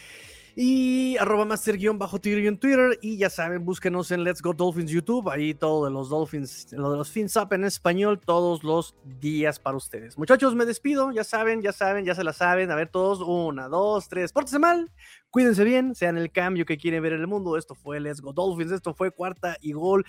Y 0.63 1.17
arroba 1.17 1.47
master-tigre 1.47 2.47
en 2.47 2.59
Twitter. 2.59 2.99
Y 3.01 3.17
ya 3.17 3.31
saben, 3.31 3.65
búsquenos 3.65 4.11
en 4.11 4.25
Let's 4.25 4.43
Go 4.43 4.53
Dolphins 4.53 4.91
YouTube. 4.91 5.31
Ahí 5.31 5.55
todo 5.55 5.87
de 5.87 5.91
los 5.91 6.11
Dolphins, 6.11 6.71
lo 6.73 6.91
de 6.91 6.99
los 6.99 7.09
Fins 7.09 7.35
Up 7.37 7.55
en 7.55 7.65
español, 7.65 8.21
todos 8.21 8.63
los 8.63 8.95
días 9.03 9.59
para 9.59 9.79
ustedes. 9.79 10.19
Muchachos, 10.19 10.55
me 10.55 10.67
despido. 10.67 11.13
Ya 11.13 11.25
saben, 11.25 11.63
ya 11.63 11.73
saben, 11.73 12.05
ya 12.05 12.15
se 12.15 12.25
la 12.25 12.35
saben. 12.35 12.71
A 12.71 12.75
ver, 12.75 12.91
todos, 12.91 13.23
una, 13.23 13.69
dos, 13.69 14.11
tres. 14.11 14.35
Pórtense 14.35 14.59
mal, 14.59 14.93
cuídense 15.31 15.65
bien, 15.65 15.95
sean 15.95 16.19
el 16.19 16.31
cambio 16.31 16.67
que 16.67 16.77
quieren 16.77 17.03
ver 17.03 17.15
en 17.15 17.23
el 17.23 17.27
mundo. 17.27 17.57
Esto 17.57 17.75
fue 17.75 17.99
Let's 17.99 18.21
Go 18.21 18.35
Dolphins. 18.35 18.73
Esto 18.73 18.93
fue 18.93 19.11
cuarta 19.11 19.57
y 19.63 19.73
gol. 19.73 20.05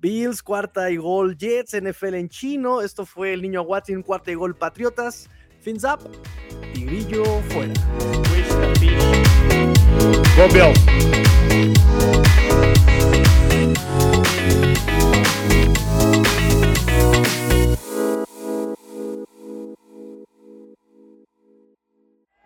Bills, 0.00 0.42
cuarta 0.42 0.90
y 0.90 0.98
gol 0.98 1.34
Jets, 1.38 1.80
NFL 1.80 2.16
en 2.16 2.28
chino. 2.28 2.82
Esto 2.82 3.06
fue 3.06 3.32
el 3.32 3.40
niño 3.40 3.62
Watson, 3.62 4.02
cuarta 4.02 4.30
y 4.30 4.34
gol 4.34 4.54
Patriotas. 4.54 5.30
Fins 5.62 5.82
up, 5.82 6.00
Tigrillo 6.74 7.24
fuera. 7.48 7.72
Go 10.36 10.48
Bills. 10.48 10.76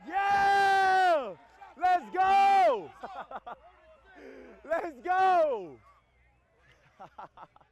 Yeah! 0.06 1.32
Let's 1.80 2.04
go! 2.12 2.90
Let's 4.64 4.96
go! 5.02 5.76